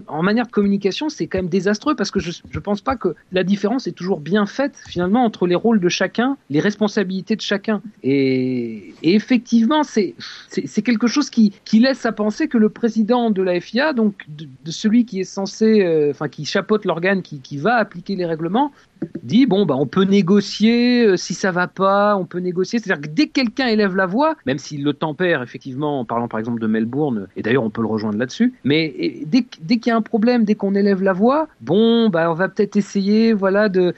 en 0.07 0.23
manière 0.23 0.45
de 0.45 0.51
communication, 0.51 1.09
c'est 1.09 1.27
quand 1.27 1.37
même 1.37 1.49
désastreux 1.49 1.95
parce 1.95 2.11
que 2.11 2.19
je 2.19 2.31
ne 2.53 2.59
pense 2.59 2.81
pas 2.81 2.95
que 2.95 3.15
la 3.31 3.43
différence 3.43 3.87
est 3.87 3.93
toujours 3.93 4.19
bien 4.19 4.45
faite 4.45 4.75
finalement 4.87 5.23
entre 5.23 5.47
les 5.47 5.55
rôles 5.55 5.79
de 5.79 5.89
chacun, 5.89 6.37
les 6.49 6.59
responsabilités 6.59 7.35
de 7.35 7.41
chacun. 7.41 7.81
Et, 8.03 8.93
effectivement, 9.01 9.83
c'est 9.83 10.15
quelque 10.83 11.07
chose 11.07 11.29
qui, 11.29 11.53
laisse 11.73 12.05
à 12.05 12.11
penser 12.11 12.47
que 12.47 12.57
le 12.57 12.69
président 12.69 13.31
de 13.31 13.41
la 13.41 13.59
FIA, 13.61 13.93
donc 13.93 14.25
de, 14.27 14.47
celui 14.69 15.05
qui 15.05 15.21
est 15.21 15.23
censé, 15.23 16.09
enfin 16.11 16.27
qui 16.27 16.45
chapeaute 16.45 16.85
l'organe 16.85 17.21
qui, 17.21 17.57
va 17.57 17.75
appliquer 17.75 18.15
les 18.15 18.25
règlements, 18.25 18.71
dit 19.23 19.45
bon 19.45 19.65
bah 19.65 19.75
on 19.77 19.85
peut 19.85 20.03
négocier 20.03 21.05
euh, 21.05 21.17
si 21.17 21.33
ça 21.33 21.51
va 21.51 21.67
pas, 21.67 22.15
on 22.15 22.25
peut 22.25 22.39
négocier. 22.39 22.79
C'est-à-dire 22.79 23.01
que 23.01 23.13
dès 23.13 23.27
que 23.27 23.33
quelqu'un 23.33 23.67
élève 23.67 23.95
la 23.95 24.05
voix, 24.05 24.35
même 24.45 24.57
s'il 24.57 24.83
le 24.83 24.93
tempère 24.93 25.41
effectivement 25.41 25.99
en 25.99 26.05
parlant 26.05 26.27
par 26.27 26.39
exemple 26.39 26.59
de 26.59 26.67
Melbourne, 26.67 27.27
et 27.35 27.41
d'ailleurs 27.41 27.63
on 27.63 27.69
peut 27.69 27.81
le 27.81 27.87
rejoindre 27.87 28.17
là-dessus, 28.17 28.53
mais 28.63 29.23
dès, 29.25 29.45
dès 29.61 29.77
qu'il 29.77 29.89
y 29.89 29.93
a 29.93 29.97
un 29.97 30.01
problème, 30.01 30.43
dès 30.43 30.55
qu'on 30.55 30.75
élève 30.75 31.01
la 31.01 31.13
voix, 31.13 31.47
bon, 31.61 32.09
bah, 32.09 32.31
on 32.31 32.33
va 32.33 32.49
peut-être 32.49 32.75
essayer, 32.75 33.33
voilà, 33.33 33.69
de. 33.69 33.93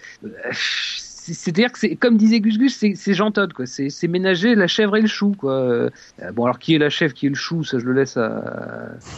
C'est-à-dire 1.24 1.72
que 1.72 1.78
c'est 1.78 1.95
comme 1.95 2.17
disait 2.17 2.39
Gus 2.39 2.57
Gus, 2.57 2.76
c'est 2.95 3.13
gentode 3.13 3.53
quoi. 3.53 3.65
C'est 3.67 4.07
ménager 4.07 4.55
la 4.55 4.65
chèvre 4.65 4.95
et 4.97 5.01
le 5.01 5.07
chou 5.07 5.36
quoi. 5.38 5.53
Euh, 5.53 5.89
bon 6.34 6.45
alors 6.45 6.57
qui 6.57 6.74
est 6.74 6.80
la 6.80 6.89
chèvre, 6.89 7.13
qui 7.13 7.28
est 7.28 7.30
le 7.30 7.36
chou, 7.36 7.63
ça 7.63 7.78
je 7.78 7.86
le 7.86 7.93
laisse 7.93 8.17
à, 8.17 8.38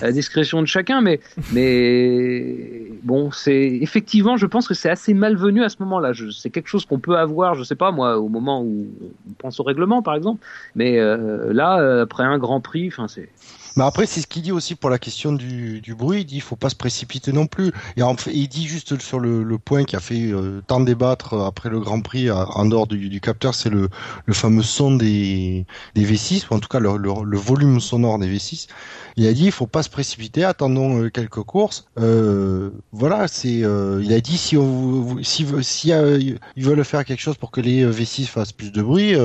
à 0.02 0.06
la 0.06 0.12
discrétion 0.12 0.62
de 0.62 0.68
chacun, 0.68 1.00
mais 1.00 1.22
mais 1.52 2.92
bon 3.04 3.32
c'est 3.32 3.80
effectivement 3.82 4.36
je 4.36 4.46
pense 4.46 4.68
que 4.68 4.74
c'est 4.74 4.90
assez 4.90 5.14
malvenu 5.14 5.64
à 5.64 5.70
ce 5.70 5.78
moment-là. 5.80 6.12
C'est 6.32 6.50
quelque 6.50 6.68
chose 6.68 6.86
qu'on 6.86 7.00
peut 7.00 7.18
avoir, 7.18 7.56
je 7.56 7.64
sais 7.64 7.76
pas 7.76 7.92
moi, 7.92 8.20
au 8.20 8.28
moment 8.28 8.62
où 8.62 8.88
on 9.30 9.34
pense 9.38 9.62
au 9.62 9.64
règlement 9.64 10.02
par 10.02 10.16
exemple, 10.16 10.46
mais 10.76 11.00
euh, 11.00 11.54
là 11.54 12.02
après 12.02 12.24
un 12.24 12.38
Grand 12.38 12.60
Prix, 12.60 12.90
enfin 12.90 13.08
c'est 13.08 13.30
mais 13.76 13.84
après, 13.84 14.06
c'est 14.06 14.22
ce 14.22 14.28
qu'il 14.28 14.44
dit 14.44 14.52
aussi 14.52 14.76
pour 14.76 14.90
la 14.90 15.00
question 15.00 15.32
du, 15.34 15.82
du 15.82 15.96
bruit. 15.96 16.22
Il 16.22 16.26
dit 16.26 16.36
il 16.36 16.42
faut 16.42 16.56
pas 16.56 16.70
se 16.70 16.76
précipiter 16.76 17.32
non 17.32 17.48
plus. 17.48 17.72
Et 17.98 18.04
en 18.04 18.16
fait, 18.16 18.32
il 18.34 18.48
dit 18.48 18.68
juste 18.68 19.02
sur 19.02 19.20
le, 19.20 19.44
le 19.44 19.58
point 19.58 19.84
qui 19.84 19.96
a 19.96 20.00
fait 20.00 20.32
euh, 20.32 20.62
tant 20.68 20.80
débattre 20.80 21.34
après 21.34 21.70
le 21.70 21.80
Grand 21.80 22.02
Prix 22.02 22.30
en 22.30 22.66
dehors 22.66 22.88
du, 22.88 23.10
du 23.10 23.22
capteur, 23.22 23.56
c'est 23.56 23.70
le, 23.70 23.90
le 24.26 24.34
fameux 24.34 24.62
son 24.62 24.96
des, 24.96 25.66
des 25.96 26.06
V6, 26.06 26.46
ou 26.50 26.56
en 26.56 26.60
tout 26.60 26.68
cas 26.68 26.80
le, 26.80 26.98
le, 26.98 27.38
volume 27.38 27.80
sonore 27.80 28.20
des 28.20 28.28
V6. 28.28 28.68
Il 29.16 29.28
a 29.28 29.34
dit 29.34 29.46
il 29.46 29.52
faut 29.52 29.68
pas 29.68 29.84
se 29.84 29.90
précipiter, 29.90 30.44
attendons 30.44 31.04
euh, 31.04 31.10
quelques 31.10 31.44
courses. 31.44 31.86
Euh, 32.00 32.72
voilà, 32.92 33.28
c'est. 33.28 33.64
Euh, 33.64 34.02
il 34.04 34.14
a 34.14 34.22
dit 34.22 34.38
si 34.38 34.58
on, 34.58 35.18
si, 35.24 35.46
si, 35.62 35.90
ils 35.90 36.64
veulent 36.64 36.86
faire 36.86 37.06
quelque 37.06 37.22
chose 37.22 37.38
pour 37.38 37.52
que 37.52 37.62
les 37.62 37.86
V6 37.86 38.26
fassent 38.26 38.52
plus 38.52 38.72
de 38.72 38.82
bruit 38.82 39.16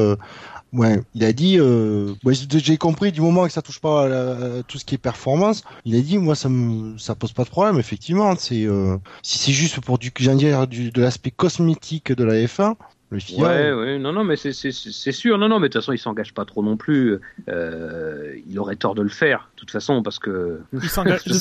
Ouais, 0.72 1.00
il 1.14 1.24
a 1.24 1.32
dit, 1.32 1.58
euh, 1.58 2.12
j'ai 2.46 2.76
compris 2.76 3.10
du 3.10 3.20
moment 3.20 3.46
que 3.46 3.52
ça 3.52 3.62
touche 3.62 3.80
pas 3.80 4.04
à, 4.04 4.62
tout 4.64 4.78
ce 4.78 4.84
qui 4.84 4.94
est 4.94 4.98
performance, 4.98 5.64
il 5.84 5.96
a 5.96 6.00
dit, 6.00 6.18
moi 6.18 6.34
ça 6.34 6.48
me, 6.48 6.98
ça 6.98 7.14
pose 7.14 7.32
pas 7.32 7.44
de 7.44 7.48
problème, 7.48 7.78
effectivement. 7.78 8.34
C'est, 8.36 8.64
euh, 8.64 8.96
si 9.22 9.38
c'est 9.38 9.52
juste 9.52 9.80
pour 9.80 9.98
du, 9.98 10.10
dire, 10.10 10.66
du, 10.66 10.90
de 10.90 11.00
l'aspect 11.00 11.30
cosmétique 11.30 12.12
de 12.12 12.24
la 12.24 12.34
F1, 12.34 12.74
le 13.10 13.20
FIA, 13.20 13.42
ouais, 13.42 13.72
ouais, 13.72 13.98
non, 13.98 14.12
non, 14.12 14.22
mais 14.22 14.36
c'est 14.36 14.52
sûr, 14.52 15.38
non, 15.38 15.48
non, 15.48 15.58
mais 15.58 15.68
de 15.68 15.72
toute 15.72 15.80
façon, 15.80 15.92
il 15.92 15.98
s'engage 15.98 16.34
pas 16.34 16.44
trop 16.44 16.62
non 16.62 16.76
plus. 16.76 17.18
Euh, 17.48 18.34
il 18.46 18.58
aurait 18.58 18.76
tort 18.76 18.94
de 18.94 19.00
le 19.00 19.08
faire, 19.08 19.48
de 19.54 19.60
toute 19.60 19.70
façon, 19.70 20.02
parce 20.02 20.18
que. 20.18 20.60
Il 20.74 20.82
s'engage, 20.90 21.22
il 21.24 21.34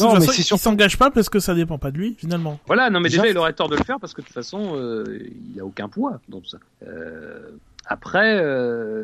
s'engage 0.46 0.98
pas 0.98 1.12
parce 1.12 1.28
que 1.28 1.40
ça 1.40 1.54
dépend 1.54 1.78
pas 1.78 1.92
de 1.92 1.98
lui, 1.98 2.16
finalement. 2.18 2.58
Voilà, 2.68 2.90
non, 2.90 3.02
mais 3.02 3.10
déjà, 3.10 3.28
il 3.28 3.38
aurait 3.38 3.52
tort 3.52 3.68
de 3.68 3.76
le 3.76 3.84
faire 3.84 4.00
parce 4.00 4.14
que 4.14 4.22
de 4.22 4.28
toute 4.28 4.34
façon, 4.34 4.76
euh, 4.76 5.20
il 5.54 5.60
a 5.60 5.66
aucun 5.66 5.90
poids 5.90 6.22
dans 6.30 6.40
tout 6.40 6.50
ça. 6.50 6.60
Euh, 6.88 7.50
après, 7.88 8.40
euh, 8.40 9.04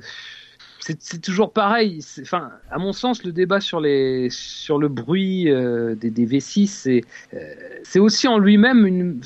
c'est 0.80 1.22
toujours 1.22 1.54
pareil. 1.54 2.00
Enfin, 2.22 2.52
à 2.70 2.78
mon 2.78 2.92
sens, 2.92 3.24
le 3.24 3.32
débat 3.32 3.62
sur 3.62 3.80
les 3.80 4.28
sur 4.30 4.78
le 4.78 4.90
bruit 4.90 5.50
euh, 5.50 5.96
des, 5.96 6.10
des, 6.10 6.26
V6, 6.26 6.68
c'est 6.68 7.02
euh, 7.34 7.54
c'est 7.84 8.00
aussi 8.00 8.28
en 8.28 8.38
lui-même 8.38 8.86
une. 8.86 9.22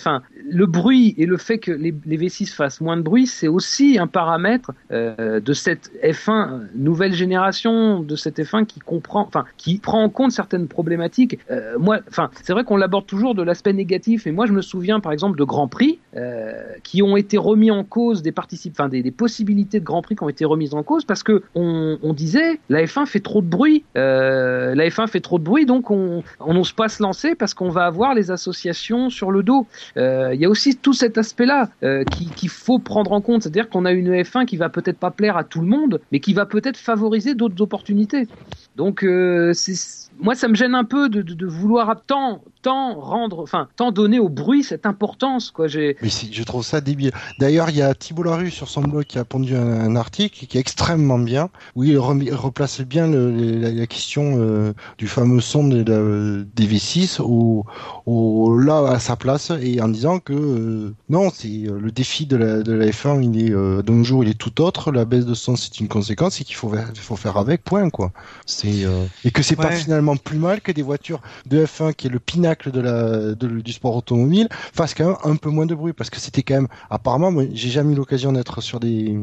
Le 0.49 0.65
bruit 0.65 1.13
et 1.17 1.25
le 1.25 1.37
fait 1.37 1.57
que 1.57 1.71
les, 1.71 1.93
les 2.05 2.17
V6 2.17 2.53
fassent 2.53 2.81
moins 2.81 2.97
de 2.97 3.01
bruit, 3.01 3.27
c'est 3.27 3.47
aussi 3.47 3.97
un 3.99 4.07
paramètre 4.07 4.71
euh, 4.91 5.39
de 5.39 5.53
cette 5.53 5.91
F1 6.03 6.67
nouvelle 6.75 7.13
génération, 7.13 8.01
de 8.01 8.15
cette 8.15 8.39
F1 8.39 8.65
qui 8.65 8.79
comprend, 8.79 9.21
enfin, 9.21 9.45
qui 9.57 9.79
prend 9.79 10.03
en 10.03 10.09
compte 10.09 10.31
certaines 10.31 10.67
problématiques. 10.67 11.39
Euh, 11.51 11.77
moi, 11.79 11.99
enfin, 12.09 12.29
c'est 12.43 12.53
vrai 12.53 12.63
qu'on 12.63 12.77
l'aborde 12.77 13.05
toujours 13.05 13.35
de 13.35 13.43
l'aspect 13.43 13.73
négatif. 13.73 14.27
Et 14.27 14.31
moi, 14.31 14.45
je 14.45 14.53
me 14.53 14.61
souviens, 14.61 14.99
par 14.99 15.11
exemple, 15.11 15.37
de 15.37 15.43
Grands 15.43 15.67
Prix 15.67 15.99
qui 16.83 17.03
ont 17.03 17.15
été 17.15 17.37
remis 17.37 17.69
en 17.69 17.83
cause 17.83 18.23
des 18.23 18.31
participants, 18.31 18.85
enfin, 18.85 18.89
des, 18.89 19.03
des 19.03 19.11
possibilités 19.11 19.79
de 19.79 19.85
Grands 19.85 20.01
Prix 20.01 20.15
qui 20.15 20.23
ont 20.23 20.29
été 20.29 20.45
remises 20.45 20.73
en 20.73 20.83
cause 20.83 21.05
parce 21.05 21.23
que 21.23 21.43
on, 21.55 22.13
disait 22.13 22.59
la 22.69 22.83
F1 22.83 23.05
fait 23.05 23.19
trop 23.19 23.41
de 23.41 23.47
bruit, 23.47 23.83
euh, 23.95 24.73
la 24.73 24.87
F1 24.87 25.07
fait 25.07 25.19
trop 25.19 25.37
de 25.37 25.43
bruit, 25.43 25.65
donc 25.65 25.91
on 25.91 26.23
n'ose 26.39 26.71
pas 26.71 26.89
se 26.89 27.03
lancer 27.03 27.35
parce 27.35 27.53
qu'on 27.53 27.69
va 27.69 27.85
avoir 27.85 28.15
les 28.15 28.31
associations 28.31 29.09
sur 29.09 29.31
le 29.31 29.43
dos. 29.43 29.67
Euh, 29.97 30.33
y 30.41 30.45
a 30.45 30.49
aussi 30.49 30.79
tout 30.79 30.93
cet 30.93 31.17
aspect-là 31.17 31.69
euh, 31.83 32.05
qu'il 32.05 32.49
faut 32.49 32.79
prendre 32.79 33.11
en 33.11 33.21
compte, 33.21 33.43
c'est-à-dire 33.43 33.69
qu'on 33.69 33.85
a 33.85 33.91
une 33.91 34.13
F1 34.13 34.45
qui 34.45 34.57
va 34.57 34.69
peut-être 34.69 34.99
pas 34.99 35.11
plaire 35.11 35.37
à 35.37 35.43
tout 35.43 35.61
le 35.61 35.67
monde, 35.67 36.01
mais 36.11 36.19
qui 36.19 36.33
va 36.33 36.45
peut-être 36.45 36.77
favoriser 36.77 37.35
d'autres 37.35 37.61
opportunités. 37.61 38.29
Donc 38.77 39.05
c'est 39.53 39.73
moi, 40.19 40.35
ça 40.35 40.47
me 40.47 40.55
gêne 40.55 40.75
un 40.75 40.83
peu 40.83 41.09
de, 41.09 41.21
de, 41.21 41.33
de, 41.33 41.45
vouloir 41.45 41.95
tant, 42.05 42.41
tant 42.61 42.99
rendre, 42.99 43.41
enfin, 43.41 43.67
tant 43.75 43.91
donner 43.91 44.19
au 44.19 44.29
bruit 44.29 44.63
cette 44.63 44.85
importance, 44.85 45.51
quoi. 45.51 45.67
Mais 45.75 45.95
je 45.99 46.43
trouve 46.43 46.63
ça 46.63 46.81
débile. 46.81 47.11
D'ailleurs, 47.39 47.69
il 47.69 47.77
y 47.77 47.81
a 47.81 47.93
Thibault 47.93 48.23
Larue 48.23 48.51
sur 48.51 48.67
son 48.67 48.81
blog 48.81 49.05
qui 49.05 49.19
a 49.19 49.25
pondu 49.25 49.55
un, 49.55 49.95
article 49.95 50.45
qui 50.45 50.57
est 50.57 50.61
extrêmement 50.61 51.19
bien, 51.19 51.49
où 51.75 51.83
il 51.83 51.97
replace 51.97 52.81
bien 52.81 53.07
la, 53.07 53.87
question 53.87 54.35
euh, 54.37 54.73
du 54.97 55.07
fameux 55.07 55.39
son 55.39 55.67
de, 55.67 56.45
des 56.55 56.67
V6 56.67 57.21
au, 57.21 57.65
au, 58.05 58.59
là 58.59 58.85
à 58.89 58.99
sa 58.99 59.15
place 59.15 59.51
et 59.61 59.81
en 59.81 59.87
disant 59.87 60.19
que 60.19 60.33
euh, 60.33 60.95
non, 61.09 61.29
c'est 61.33 61.47
euh, 61.47 61.79
le 61.79 61.91
défi 61.91 62.25
de 62.25 62.35
la, 62.35 62.61
de 62.61 62.73
la 62.73 62.87
F1, 62.87 63.23
il 63.23 63.41
est 63.41 63.83
d'un 63.83 64.03
jour 64.03 64.23
il 64.23 64.29
est 64.29 64.37
tout 64.37 64.61
autre. 64.61 64.91
La 64.91 65.05
baisse 65.05 65.25
de 65.25 65.33
son, 65.33 65.55
c'est 65.55 65.79
une 65.79 65.87
conséquence 65.87 66.41
et 66.41 66.43
qu'il 66.43 66.55
faut, 66.55 66.69
faire 67.15 67.37
avec. 67.37 67.63
Point, 67.63 67.89
et 69.25 69.31
que 69.31 69.41
c'est 69.41 69.55
pas 69.55 69.71
finalement 69.71 70.15
plus 70.15 70.37
mal 70.37 70.61
que 70.61 70.71
des 70.71 70.81
voitures 70.81 71.21
de 71.45 71.65
F1 71.65 71.93
qui 71.93 72.07
est 72.07 72.09
le 72.09 72.19
pinacle 72.19 72.71
de 72.71 72.81
la 72.81 73.33
du 73.35 73.71
sport 73.71 73.95
automobile 73.95 74.47
fassent 74.51 74.93
quand 74.93 75.05
même 75.05 75.17
un 75.23 75.35
peu 75.35 75.49
moins 75.49 75.65
de 75.65 75.75
bruit. 75.75 75.93
Parce 75.93 76.09
que 76.09 76.19
c'était 76.19 76.43
quand 76.43 76.55
même 76.55 76.67
apparemment 76.89 77.31
moi 77.31 77.43
j'ai 77.53 77.69
jamais 77.69 77.93
eu 77.93 77.95
l'occasion 77.95 78.31
d'être 78.31 78.61
sur 78.61 78.79
des 78.79 79.17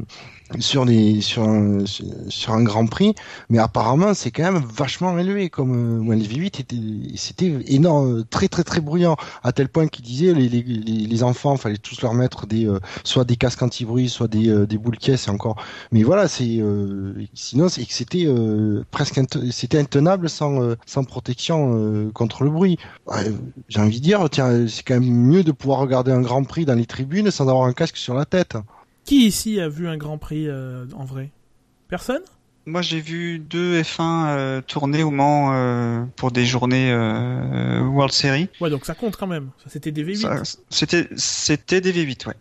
sur 0.60 0.84
les 0.84 1.20
sur 1.20 1.42
un, 1.42 1.84
sur 1.86 2.52
un 2.52 2.62
Grand 2.62 2.86
Prix, 2.86 3.14
mais 3.48 3.58
apparemment 3.58 4.14
c'est 4.14 4.30
quand 4.30 4.44
même 4.44 4.62
vachement 4.62 5.18
élevé 5.18 5.48
comme 5.50 6.10
euh, 6.10 6.14
le 6.14 6.22
V8 6.22 6.60
était 6.60 6.76
c'était 7.16 7.52
énorme, 7.66 8.24
très 8.24 8.48
très 8.48 8.62
très 8.62 8.80
bruyant 8.80 9.16
à 9.42 9.52
tel 9.52 9.68
point 9.68 9.88
qu'il 9.88 10.04
disait 10.04 10.34
les, 10.34 10.48
les, 10.48 10.62
les 10.62 11.22
enfants 11.22 11.56
fallait 11.56 11.78
tous 11.78 12.02
leur 12.02 12.14
mettre 12.14 12.46
des 12.46 12.66
euh, 12.66 12.78
soit 13.04 13.24
des 13.24 13.36
casques 13.36 13.62
anti-bruit, 13.62 14.08
soit 14.08 14.28
des 14.28 14.48
euh, 14.48 14.66
des 14.66 14.78
boules 14.78 14.98
caisses 14.98 15.28
encore. 15.28 15.56
Mais 15.92 16.02
voilà, 16.02 16.28
c'est 16.28 16.58
euh, 16.58 17.14
sinon 17.34 17.68
c'est 17.68 17.84
que 17.84 17.92
c'était 17.92 18.26
presque 18.90 19.20
c'était 19.50 19.78
intenable 19.78 20.28
sans 20.28 20.74
sans 20.86 21.04
protection 21.04 22.10
contre 22.12 22.44
le 22.44 22.50
bruit. 22.50 22.78
J'ai 23.68 23.80
envie 23.80 24.00
de 24.00 24.04
dire 24.04 24.28
tiens, 24.30 24.66
c'est 24.68 24.82
quand 24.82 24.94
même 24.94 25.10
mieux 25.10 25.44
de 25.44 25.52
pouvoir 25.52 25.78
regarder 25.80 26.12
un 26.12 26.20
Grand 26.20 26.44
Prix 26.44 26.64
dans 26.64 26.74
les 26.74 26.86
tribunes 26.86 27.30
sans 27.30 27.48
avoir 27.48 27.64
un 27.64 27.72
casque 27.72 27.96
sur 27.96 28.14
la 28.14 28.24
tête. 28.24 28.56
Qui 29.04 29.26
ici 29.26 29.60
a 29.60 29.68
vu 29.68 29.88
un 29.88 29.96
Grand 29.96 30.18
Prix 30.18 30.48
euh, 30.48 30.86
en 30.96 31.04
vrai? 31.04 31.30
Personne? 31.88 32.22
Moi, 32.66 32.80
j'ai 32.80 33.00
vu 33.00 33.38
deux 33.38 33.82
F1 33.82 34.26
euh, 34.28 34.60
tourner 34.62 35.02
au 35.02 35.10
Mans 35.10 35.52
euh, 35.52 36.02
pour 36.16 36.30
des 36.30 36.46
journées 36.46 36.90
euh, 36.90 37.82
World 37.82 38.12
Series. 38.14 38.48
Ouais, 38.58 38.70
donc 38.70 38.86
ça 38.86 38.94
compte 38.94 39.16
quand 39.16 39.26
même. 39.26 39.50
Ça, 39.62 39.68
c'était 39.68 39.92
des 39.92 40.02
V8. 40.02 40.16
Ça- 40.44 40.56
C'était, 40.70 41.06
c'était 41.16 41.82
des 41.82 41.92
V8, 41.92 42.26
ouais. 42.28 42.34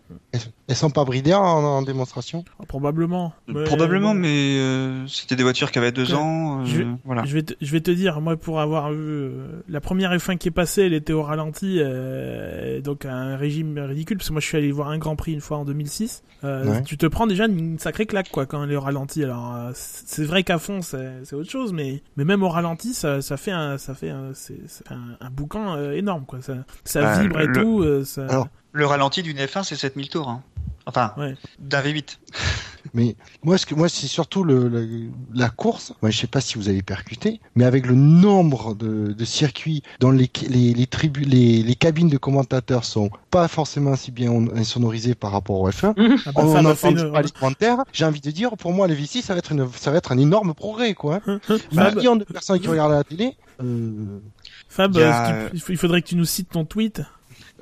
Elles, 0.73 0.77
sont 0.77 0.89
pas 0.89 1.05
bridées 1.05 1.33
en, 1.33 1.41
en 1.41 1.81
démonstration? 1.81 2.43
Ah, 2.59 2.63
probablement. 2.67 3.33
Mais- 3.47 3.63
Probablement, 3.63 4.13
mais 4.13 4.57
euh, 4.59 5.07
c'était 5.07 5.35
des 5.35 5.43
voitures 5.43 5.71
qui 5.71 5.77
avaient 5.79 5.91
deux 5.91 6.11
Ouais. 6.13 6.19
ans. 6.19 6.61
euh, 6.61 6.65
Je- 6.65 6.83
voilà. 7.05 7.23
Je 7.25 7.33
vais, 7.33 7.43
te, 7.43 7.53
je 7.61 7.71
vais 7.71 7.81
te 7.81 7.91
dire, 7.91 8.19
moi, 8.21 8.35
pour 8.37 8.59
avoir 8.59 8.91
vu 8.91 8.97
euh, 8.99 9.61
la 9.69 9.79
première 9.81 10.11
F1 10.13 10.37
qui 10.37 10.47
est 10.49 10.51
passée, 10.51 10.83
elle 10.83 10.93
était 10.93 11.13
au 11.13 11.23
ralenti, 11.23 11.77
euh, 11.79 12.81
donc 12.81 13.05
à 13.05 13.13
un 13.13 13.37
régime 13.37 13.77
ridicule, 13.79 14.17
parce 14.17 14.27
que 14.29 14.33
moi 14.33 14.41
je 14.41 14.47
suis 14.47 14.57
allé 14.57 14.71
voir 14.71 14.89
un 14.89 14.97
Grand 14.97 15.15
Prix 15.15 15.33
une 15.33 15.41
fois 15.41 15.57
en 15.57 15.65
2006. 15.65 16.23
Euh, 16.43 16.63
Ouais. 16.65 16.81
Tu 16.83 16.97
te 16.97 17.05
prends 17.05 17.27
déjà 17.27 17.45
une 17.45 17.79
sacrée 17.79 18.05
claque, 18.05 18.29
quoi, 18.29 18.45
quand 18.45 18.63
elle 18.63 18.71
est 18.71 18.75
au 18.75 18.81
ralenti. 18.81 19.23
Alors, 19.23 19.55
euh, 19.55 19.71
c'est 19.75 20.23
vrai 20.25 20.43
qu'à 20.43 20.57
fond, 20.59 20.81
c'est 20.81 21.33
autre 21.33 21.49
chose, 21.49 21.71
mais, 21.73 22.01
mais 22.17 22.25
même 22.25 22.43
au 22.43 22.49
ralenti, 22.49 22.93
ça, 22.93 23.21
ça 23.21 23.37
fait 23.37 23.51
un, 23.51 23.77
ça 23.77 23.93
fait 23.95 24.09
un, 24.09 24.33
c'est- 24.33 24.59
c'est 24.67 24.91
un, 24.91 25.17
un 25.21 25.29
boucan 25.29 25.75
euh, 25.75 25.91
énorme, 25.91 26.25
quoi. 26.25 26.41
Ça, 26.41 26.55
ça 26.83 27.01
Bah, 27.01 27.19
vibre 27.21 27.39
et 27.41 27.45
le- 27.47 27.53
tout. 27.53 27.81
euh, 27.81 28.03
ça... 28.03 28.25
Alors, 28.27 28.47
Le 28.71 28.85
ralenti 28.85 29.21
d'une 29.23 29.37
F1, 29.37 29.63
c'est 29.63 29.75
7000 29.75 30.09
tours. 30.09 30.29
Hein. 30.29 30.41
Enfin, 30.85 31.13
Ouais. 31.17 31.35
d'un 31.59 31.81
V8. 31.81 32.17
Mais 32.93 33.15
moi, 33.43 33.57
ce 33.57 33.65
que 33.65 33.73
moi, 33.75 33.87
c'est 33.87 34.07
surtout 34.07 34.43
le, 34.43 34.67
le- 34.67 35.09
la 35.33 35.49
course. 35.49 35.93
Moi, 36.01 36.11
je 36.11 36.17
sais 36.19 36.27
pas 36.27 36.41
si 36.41 36.57
vous 36.57 36.67
avez 36.67 36.81
percuté, 36.83 37.39
mais 37.55 37.63
avec 37.63 37.87
le 37.87 37.95
nombre 37.95 38.75
de, 38.75 39.13
de 39.13 39.25
circuits 39.25 39.81
dont 40.01 40.11
les 40.11 40.29
les 40.49 40.73
les, 40.73 40.85
tribus, 40.85 41.25
les 41.25 41.63
les 41.63 41.75
cabines 41.75 42.09
de 42.09 42.17
commentateurs 42.17 42.83
sont 42.83 43.09
pas 43.31 43.47
forcément 43.47 43.95
si 43.95 44.11
bien 44.11 44.33
insonorisées 44.53 45.15
par 45.15 45.31
rapport 45.31 45.61
au 45.61 45.69
F1. 45.69 45.93
Ah 46.25 46.31
bah, 46.33 46.41
on 46.43 46.53
Fab 46.53 46.65
en 46.65 46.69
a 46.69 46.75
fait 46.75 46.87
entend 46.89 47.05
une- 47.05 47.11
pas 47.13 47.21
les 47.21 47.29
commentaires. 47.31 47.77
J'ai 47.93 48.03
envie 48.03 48.19
de 48.21 48.31
dire, 48.31 48.57
pour 48.57 48.73
moi, 48.73 48.85
les 48.87 48.95
V6, 48.95 49.21
ça 49.21 49.33
va 49.33 49.39
être 49.39 49.53
une, 49.53 49.65
ça 49.77 49.89
va 49.89 49.97
être 49.97 50.11
un 50.11 50.17
énorme 50.17 50.53
progrès, 50.53 50.93
quoi. 50.93 51.21
hein. 51.25 51.39
Fab, 51.73 51.95
Millions 51.95 52.17
de 52.17 52.25
personnes 52.25 52.59
qui 52.59 52.67
regardent 52.67 52.91
la 52.91 53.05
télé. 53.05 53.37
Euh, 53.63 54.19
Fab, 54.67 54.95
a, 54.97 55.47
il 55.53 55.77
faudrait 55.77 56.01
que 56.01 56.07
tu 56.09 56.15
nous 56.17 56.25
cites 56.25 56.49
ton 56.49 56.65
tweet? 56.65 57.01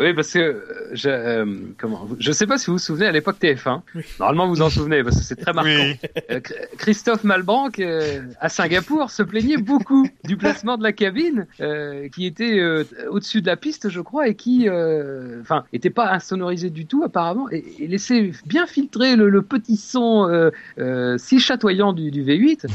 Oui, 0.01 0.13
parce 0.13 0.33
que 0.33 0.39
euh, 0.39 0.61
je, 0.93 1.09
euh, 1.09 1.45
comment 1.77 2.07
Je 2.19 2.31
sais 2.31 2.47
pas 2.47 2.57
si 2.57 2.65
vous 2.67 2.73
vous 2.73 2.77
souvenez 2.79 3.05
à 3.05 3.11
l'époque 3.11 3.37
TF1. 3.39 3.81
Oui. 3.95 4.01
Normalement, 4.19 4.47
vous 4.47 4.61
en 4.61 4.69
souvenez 4.69 5.03
parce 5.03 5.17
que 5.17 5.23
c'est 5.23 5.35
très 5.35 5.53
marquant. 5.53 5.69
Oui. 5.69 5.99
Euh, 6.31 6.39
Chr- 6.39 6.53
Christophe 6.77 7.23
Malbranck 7.23 7.79
euh, 7.79 8.21
à 8.39 8.49
Singapour 8.49 9.11
se 9.11 9.21
plaignait 9.23 9.57
beaucoup 9.57 10.07
du 10.25 10.37
placement 10.37 10.77
de 10.77 10.83
la 10.83 10.91
cabine 10.91 11.45
euh, 11.59 12.07
qui 12.09 12.25
était 12.25 12.59
euh, 12.59 12.83
au-dessus 13.09 13.41
de 13.41 13.47
la 13.47 13.55
piste, 13.57 13.89
je 13.89 14.01
crois, 14.01 14.27
et 14.27 14.35
qui, 14.35 14.67
euh, 14.67 15.39
enfin, 15.41 15.65
était 15.71 15.89
pas 15.91 16.11
insonorisé 16.11 16.69
du 16.71 16.85
tout 16.87 17.03
apparemment, 17.03 17.47
et, 17.51 17.63
et 17.79 17.87
laissait 17.87 18.31
bien 18.45 18.65
filtrer 18.65 19.15
le, 19.15 19.29
le 19.29 19.41
petit 19.43 19.77
son 19.77 20.27
euh, 20.27 20.49
euh, 20.79 21.17
si 21.19 21.39
chatoyant 21.39 21.93
du, 21.93 22.09
du 22.11 22.23
V8. 22.23 22.65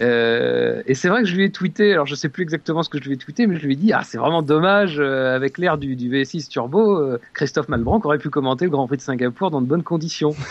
Euh, 0.00 0.82
et 0.86 0.94
c'est 0.94 1.08
vrai 1.08 1.22
que 1.22 1.28
je 1.28 1.34
lui 1.36 1.44
ai 1.44 1.50
tweeté, 1.50 1.92
alors 1.92 2.06
je 2.06 2.14
sais 2.14 2.30
plus 2.30 2.42
exactement 2.42 2.82
ce 2.82 2.88
que 2.88 2.98
je 2.98 3.04
lui 3.04 3.14
ai 3.14 3.16
tweeté, 3.18 3.46
mais 3.46 3.56
je 3.58 3.66
lui 3.66 3.74
ai 3.74 3.76
dit 3.76 3.92
ah 3.92 4.00
c'est 4.02 4.16
vraiment 4.16 4.40
dommage 4.42 4.96
euh, 4.98 5.36
avec 5.36 5.58
l'air 5.58 5.76
du, 5.76 5.94
du 5.94 6.08
V6 6.10 6.48
Turbo, 6.48 6.69
euh, 6.78 7.20
Christophe 7.34 7.68
Malbranck 7.68 8.04
aurait 8.04 8.18
pu 8.18 8.30
commenter 8.30 8.66
le 8.66 8.70
Grand 8.70 8.86
Prix 8.86 8.98
de 8.98 9.02
Singapour 9.02 9.50
dans 9.50 9.60
de 9.60 9.66
bonnes 9.66 9.82
conditions. 9.82 10.34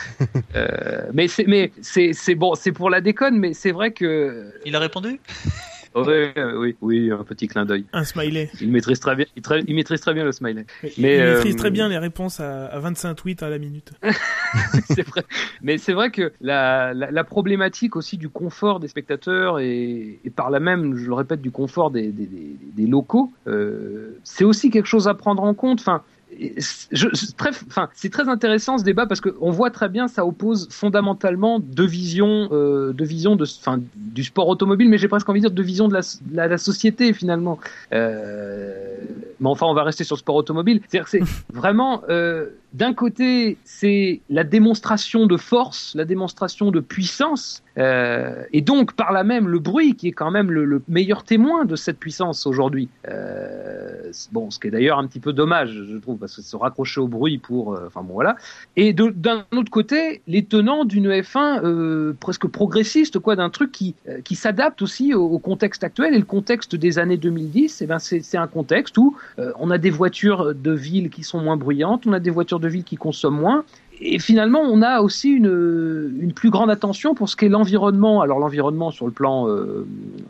Euh, 0.55 1.03
mais 1.13 1.27
c'est 1.27 1.45
mais 1.45 1.71
c'est 1.81 2.11
c'est 2.13 2.33
bon, 2.33 2.55
c'est 2.55 2.71
pour 2.71 2.89
la 2.89 3.01
déconne, 3.01 3.37
mais 3.37 3.53
c'est 3.53 3.71
vrai 3.71 3.91
que 3.91 4.51
Il 4.65 4.75
a 4.75 4.79
répondu? 4.79 5.19
Ouais, 5.95 6.33
euh, 6.37 6.57
oui 6.59 6.75
oui 6.81 7.11
un 7.11 7.23
petit 7.23 7.47
clin 7.47 7.65
d'œil. 7.65 7.85
Un 7.93 8.03
smiley. 8.03 8.49
Il 8.61 8.71
maîtrise 8.71 8.99
très 8.99 9.15
bien, 9.15 9.25
il, 9.35 9.41
tra- 9.41 9.63
il 9.67 9.75
maîtrise 9.75 10.01
très 10.01 10.13
bien 10.13 10.23
le 10.23 10.31
smiley. 10.31 10.65
Mais, 10.83 10.91
Mais, 10.97 11.15
il 11.15 11.21
euh, 11.21 11.33
maîtrise 11.35 11.55
très 11.55 11.71
bien 11.71 11.89
les 11.89 11.97
réponses 11.97 12.39
à, 12.39 12.65
à 12.67 12.79
25 12.79 13.13
tweets 13.15 13.43
à 13.43 13.49
la 13.49 13.57
minute. 13.59 13.91
c'est 14.89 15.05
vrai. 15.07 15.23
Mais 15.61 15.77
c'est 15.77 15.93
vrai 15.93 16.11
que 16.11 16.31
la, 16.41 16.93
la, 16.93 17.11
la 17.11 17.23
problématique 17.23 17.95
aussi 17.95 18.17
du 18.17 18.29
confort 18.29 18.79
des 18.79 18.87
spectateurs 18.87 19.59
et, 19.59 20.19
et 20.23 20.29
par 20.29 20.49
là 20.49 20.59
même, 20.59 20.95
je 20.95 21.07
le 21.07 21.13
répète, 21.13 21.41
du 21.41 21.51
confort 21.51 21.91
des, 21.91 22.11
des, 22.11 22.25
des, 22.25 22.55
des 22.75 22.87
locaux, 22.87 23.31
euh, 23.47 24.17
c'est 24.23 24.43
aussi 24.43 24.69
quelque 24.69 24.87
chose 24.87 25.07
à 25.07 25.13
prendre 25.13 25.43
en 25.43 25.53
compte. 25.53 25.79
Enfin, 25.79 26.01
je- 26.91 27.31
très, 27.35 27.49
enfin, 27.67 27.89
c'est 27.93 28.11
très 28.11 28.29
intéressant 28.29 28.77
ce 28.77 28.83
débat 28.83 29.05
parce 29.05 29.21
qu'on 29.21 29.51
voit 29.51 29.71
très 29.71 29.89
bien 29.89 30.07
ça 30.07 30.25
oppose 30.25 30.67
fondamentalement 30.71 31.59
deux 31.59 31.85
visions, 31.87 32.49
euh, 32.51 32.93
deux 32.93 33.05
visions 33.05 33.35
de, 33.35 33.43
enfin, 33.43 33.79
du 33.95 34.23
sport 34.23 34.47
automobile, 34.47 34.89
mais 34.89 34.97
j'ai 34.97 35.07
presque 35.07 35.27
envie 35.29 35.41
de 35.41 35.47
dire 35.47 35.55
deux 35.55 35.63
visions 35.63 35.87
de 35.87 35.93
la, 35.93 36.01
de 36.01 36.35
la, 36.35 36.47
la 36.47 36.57
société 36.57 37.13
finalement. 37.13 37.59
Euh, 37.93 38.73
mais 39.39 39.47
enfin, 39.49 39.65
on 39.67 39.73
va 39.73 39.83
rester 39.83 40.03
sur 40.03 40.15
le 40.15 40.19
sport 40.19 40.35
automobile. 40.35 40.81
C'est-à-dire 40.87 41.05
que 41.05 41.11
c'est 41.11 41.23
vraiment, 41.53 42.01
euh, 42.09 42.47
d'un 42.73 42.93
côté, 42.93 43.57
c'est 43.63 44.21
la 44.29 44.43
démonstration 44.43 45.25
de 45.25 45.37
force, 45.37 45.93
la 45.95 46.05
démonstration 46.05 46.71
de 46.71 46.79
puissance, 46.79 47.63
euh, 47.79 48.43
et 48.51 48.61
donc 48.61 48.93
par 48.93 49.11
là 49.11 49.23
même 49.23 49.47
le 49.47 49.59
bruit 49.59 49.95
qui 49.95 50.09
est 50.09 50.11
quand 50.11 50.31
même 50.31 50.51
le, 50.51 50.65
le 50.65 50.81
meilleur 50.87 51.23
témoin 51.23 51.65
de 51.65 51.75
cette 51.75 51.97
puissance 51.97 52.45
aujourd'hui. 52.45 52.89
Euh, 53.07 54.11
bon, 54.31 54.51
ce 54.51 54.59
qui 54.59 54.67
est 54.67 54.71
d'ailleurs 54.71 54.99
un 54.99 55.07
petit 55.07 55.19
peu 55.19 55.33
dommage, 55.33 55.71
je 55.71 55.97
trouve, 55.97 56.17
parce 56.17 56.35
que 56.35 56.41
se 56.41 56.55
raccrocher 56.55 56.99
au 56.99 57.07
bruit 57.07 57.37
pour, 57.37 57.73
euh, 57.73 57.85
enfin 57.87 58.01
bon 58.01 58.13
voilà. 58.13 58.35
Et 58.75 58.93
d'un 58.93 59.45
autre 59.55 59.71
côté, 59.71 60.21
les 60.27 60.43
tenants 60.43 60.83
d'une 60.83 61.09
F1 61.09 61.63
euh, 61.63 62.13
presque 62.19 62.47
progressiste, 62.47 63.19
quoi, 63.19 63.35
d'un 63.35 63.49
truc 63.49 63.71
qui 63.71 63.95
qui 64.23 64.35
s'adapte 64.35 64.81
aussi 64.81 65.13
au, 65.13 65.39
contexte 65.39 65.83
actuel 65.83 66.13
et 66.13 66.17
le 66.17 66.25
contexte 66.25 66.75
des 66.75 66.99
années 66.99 67.17
2010. 67.17 67.81
Et 67.81 67.85
ben 67.85 67.99
c'est 67.99 68.37
un 68.37 68.47
contexte 68.47 68.97
où 68.97 69.15
on 69.37 69.71
a 69.71 69.77
des 69.77 69.89
voitures 69.89 70.53
de 70.53 70.71
ville 70.71 71.09
qui 71.09 71.23
sont 71.23 71.39
moins 71.39 71.57
bruyantes, 71.57 72.05
on 72.05 72.13
a 72.13 72.19
des 72.19 72.29
voitures 72.29 72.59
de 72.59 72.67
ville 72.67 72.83
qui 72.83 72.97
consomment 72.97 73.39
moins. 73.39 73.65
Et 74.01 74.19
finalement, 74.19 74.61
on 74.61 74.81
a 74.81 75.01
aussi 75.01 75.29
une, 75.29 76.17
une 76.21 76.33
plus 76.33 76.49
grande 76.49 76.69
attention 76.69 77.15
pour 77.15 77.27
ce 77.27 77.35
qu'est 77.35 77.49
l'environnement. 77.49 78.21
Alors 78.21 78.39
l'environnement 78.39 78.91
sur 78.91 79.05
le 79.05 79.11
plan 79.11 79.47
euh, 79.49 79.85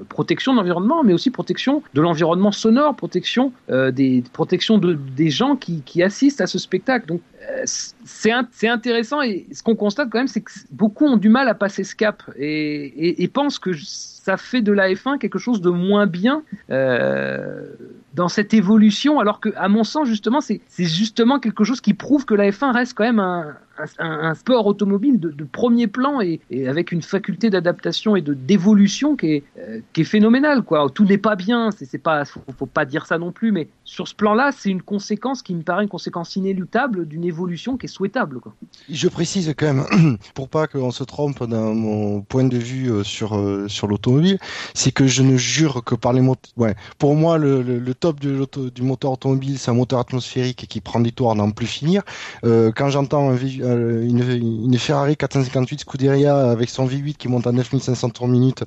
protection 0.10 0.54
de 0.54 0.58
l'environnement, 0.58 1.04
mais 1.04 1.14
aussi 1.14 1.30
protection 1.30 1.84
de 1.94 2.02
l'environnement 2.02 2.52
sonore, 2.52 2.96
protection 2.96 3.52
euh, 3.70 3.92
des 3.92 4.24
protection 4.34 4.80
de, 4.80 4.94
des 4.94 5.30
gens 5.30 5.56
qui, 5.56 5.82
qui 5.82 6.02
assistent 6.02 6.42
à 6.42 6.48
ce 6.48 6.58
spectacle. 6.58 7.18
C'est 7.66 8.68
intéressant 8.68 9.22
et 9.22 9.48
ce 9.52 9.64
qu'on 9.64 9.76
constate 9.76 10.10
quand 10.10 10.20
même, 10.20 10.28
c'est 10.28 10.42
que 10.42 10.52
beaucoup 10.72 11.06
ont 11.06 11.18
du 11.18 11.30
mal 11.30 11.48
à 11.48 11.54
passer 11.54 11.84
ce 11.84 11.96
cap 11.96 12.24
et, 12.38 13.30
pensent 13.34 13.60
que 13.60 13.72
ça 13.76 14.38
fait 14.38 14.62
de 14.62 14.72
la 14.72 14.90
F1 14.90 15.18
quelque 15.18 15.40
chose 15.40 15.62
de 15.62 15.70
moins 15.70 16.08
bien 16.08 16.44
euh, 16.70 17.68
dans 18.14 18.28
cette 18.28 18.54
évolution, 18.54 19.20
alors 19.20 19.40
que, 19.40 19.50
à 19.56 19.70
mon 19.70 19.84
sens, 19.84 20.08
justement, 20.08 20.42
c'est 20.42 20.62
justement 20.78 21.40
quelque 21.40 21.64
chose 21.64 21.80
qui 21.80 21.94
prouve 21.94 22.26
que 22.26 22.34
la 22.34 22.50
F1 22.50 22.72
reste 22.74 22.94
quand 22.96 23.04
même 23.04 23.20
un, 23.20 23.56
un, 24.00 24.36
sport 24.36 24.66
automobile 24.66 25.20
de, 25.20 25.44
premier 25.44 25.88
plan 25.88 26.22
et, 26.22 26.40
avec 26.68 26.92
une 26.92 27.02
faculté 27.02 27.50
d'adaptation 27.50 28.16
et 28.16 28.22
de 28.22 28.34
d'évolution 28.34 29.16
qui 29.16 29.28
est 29.34 29.44
euh, 29.58 29.80
qui 29.94 30.02
est 30.02 30.06
phénoménale. 30.06 30.62
Quoi, 30.62 30.90
tout 30.94 31.06
n'est 31.06 31.18
pas 31.18 31.36
bien, 31.36 31.70
c'est 31.72 31.98
pas, 31.98 32.24
faut, 32.26 32.66
pas 32.66 32.86
dire 32.86 33.06
ça 33.06 33.18
non 33.18 33.32
plus, 33.32 33.52
mais 33.52 33.68
sur 33.84 34.08
ce 34.08 34.16
plan-là, 34.16 34.52
c'est 34.56 34.70
une 34.70 34.82
conséquence 34.82 35.42
qui 35.42 35.56
me 35.56 35.62
paraît 35.62 35.84
une 35.84 35.90
conséquence 35.90 36.36
inéluctable 36.36 37.08
d'une 37.08 37.24
évolution 37.24 37.78
qui 37.78 37.86
est 37.86 37.90
souhaitable. 37.90 38.40
Quoi. 38.40 38.54
Je 38.90 39.08
précise 39.08 39.54
quand 39.58 39.74
même, 39.74 40.18
pour 40.34 40.50
pas 40.50 40.68
qu'on 40.68 40.92
se 40.92 41.04
trompe 41.04 41.44
dans 41.46 41.74
mon 41.74 42.22
point 42.22 42.44
de 42.44 42.58
vue 42.58 42.92
euh, 42.92 43.04
sur 43.04 43.38
euh, 43.38 43.68
sur 43.68 43.88
l'automobile, 43.88 44.38
c'est 44.74 44.92
que 44.92 45.08
je 45.08 45.24
ne 45.24 45.38
jure 45.38 45.84
que 45.84 45.96
par 45.96 46.14
les 46.14 46.22
moteurs. 46.22 46.40
Pour 46.98 47.16
moi, 47.16 47.38
le, 47.38 47.94
top 47.94 48.20
du 48.20 48.82
moteur 48.82 49.12
automobile, 49.12 49.58
c'est 49.58 49.72
un 49.72 49.74
moteur 49.74 50.00
atmosphérique 50.00 50.68
qui 50.70 50.82
prend 50.82 51.00
des 51.00 51.12
tours 51.12 51.32
à 51.32 51.36
n'en 51.36 51.52
plus 51.52 51.68
finir. 51.68 52.04
Quand 52.44 52.90
j'entends 52.90 53.30
un 53.30 53.36
euh, 53.70 54.04
une, 54.08 54.20
une 54.66 54.78
Ferrari 54.78 55.16
458 55.18 55.82
Scuderia 55.82 56.50
avec 56.50 56.70
son 56.70 56.86
V8 56.88 57.16
qui 57.16 57.28
monte 57.28 57.48
à 57.48 57.52
9500 57.52 58.10
tours 58.10 58.28
minute, 58.28 58.64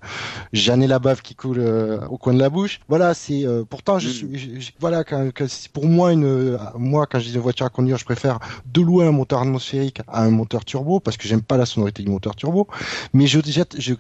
j'en 0.52 0.80
ai 0.80 0.86
la 0.86 0.98
bave 0.98 1.22
qui 1.22 1.34
coule 1.34 1.58
euh, 1.60 1.98
au 2.08 2.18
coin 2.18 2.34
de 2.34 2.38
la 2.38 2.48
bouche. 2.50 2.80
Voilà, 2.88 3.14
c'est 3.14 3.44
euh, 3.46 3.64
pourtant 3.68 3.98
je 3.98 4.08
Mm. 4.08 4.12
suis, 4.12 4.38
je- 4.38 4.60
je- 4.60 4.70
voilà, 4.80 5.04
quand, 5.04 5.28
pour 5.72 5.86
moi 5.86 6.12
une, 6.12 6.58
moi 6.76 7.06
quand 7.06 7.18
j'ai 7.18 7.32
une 7.34 7.40
voiture 7.40 7.66
à 7.66 7.70
conduire, 7.70 7.98
je 7.98 8.04
préfère 8.04 8.38
de 8.72 8.80
loin 8.80 9.08
un 9.08 9.12
moteur 9.12 9.40
atmosphérique 9.40 10.00
à 10.08 10.24
un 10.24 10.30
moteur 10.30 10.64
turbo 10.64 11.00
parce 11.00 11.16
que 11.16 11.26
j'aime 11.28 11.42
pas 11.42 11.56
la 11.56 11.66
sonorité 11.66 12.02
du 12.02 12.10
moteur 12.10 12.34
turbo. 12.36 12.66
Mais 13.12 13.26
je 13.26 13.40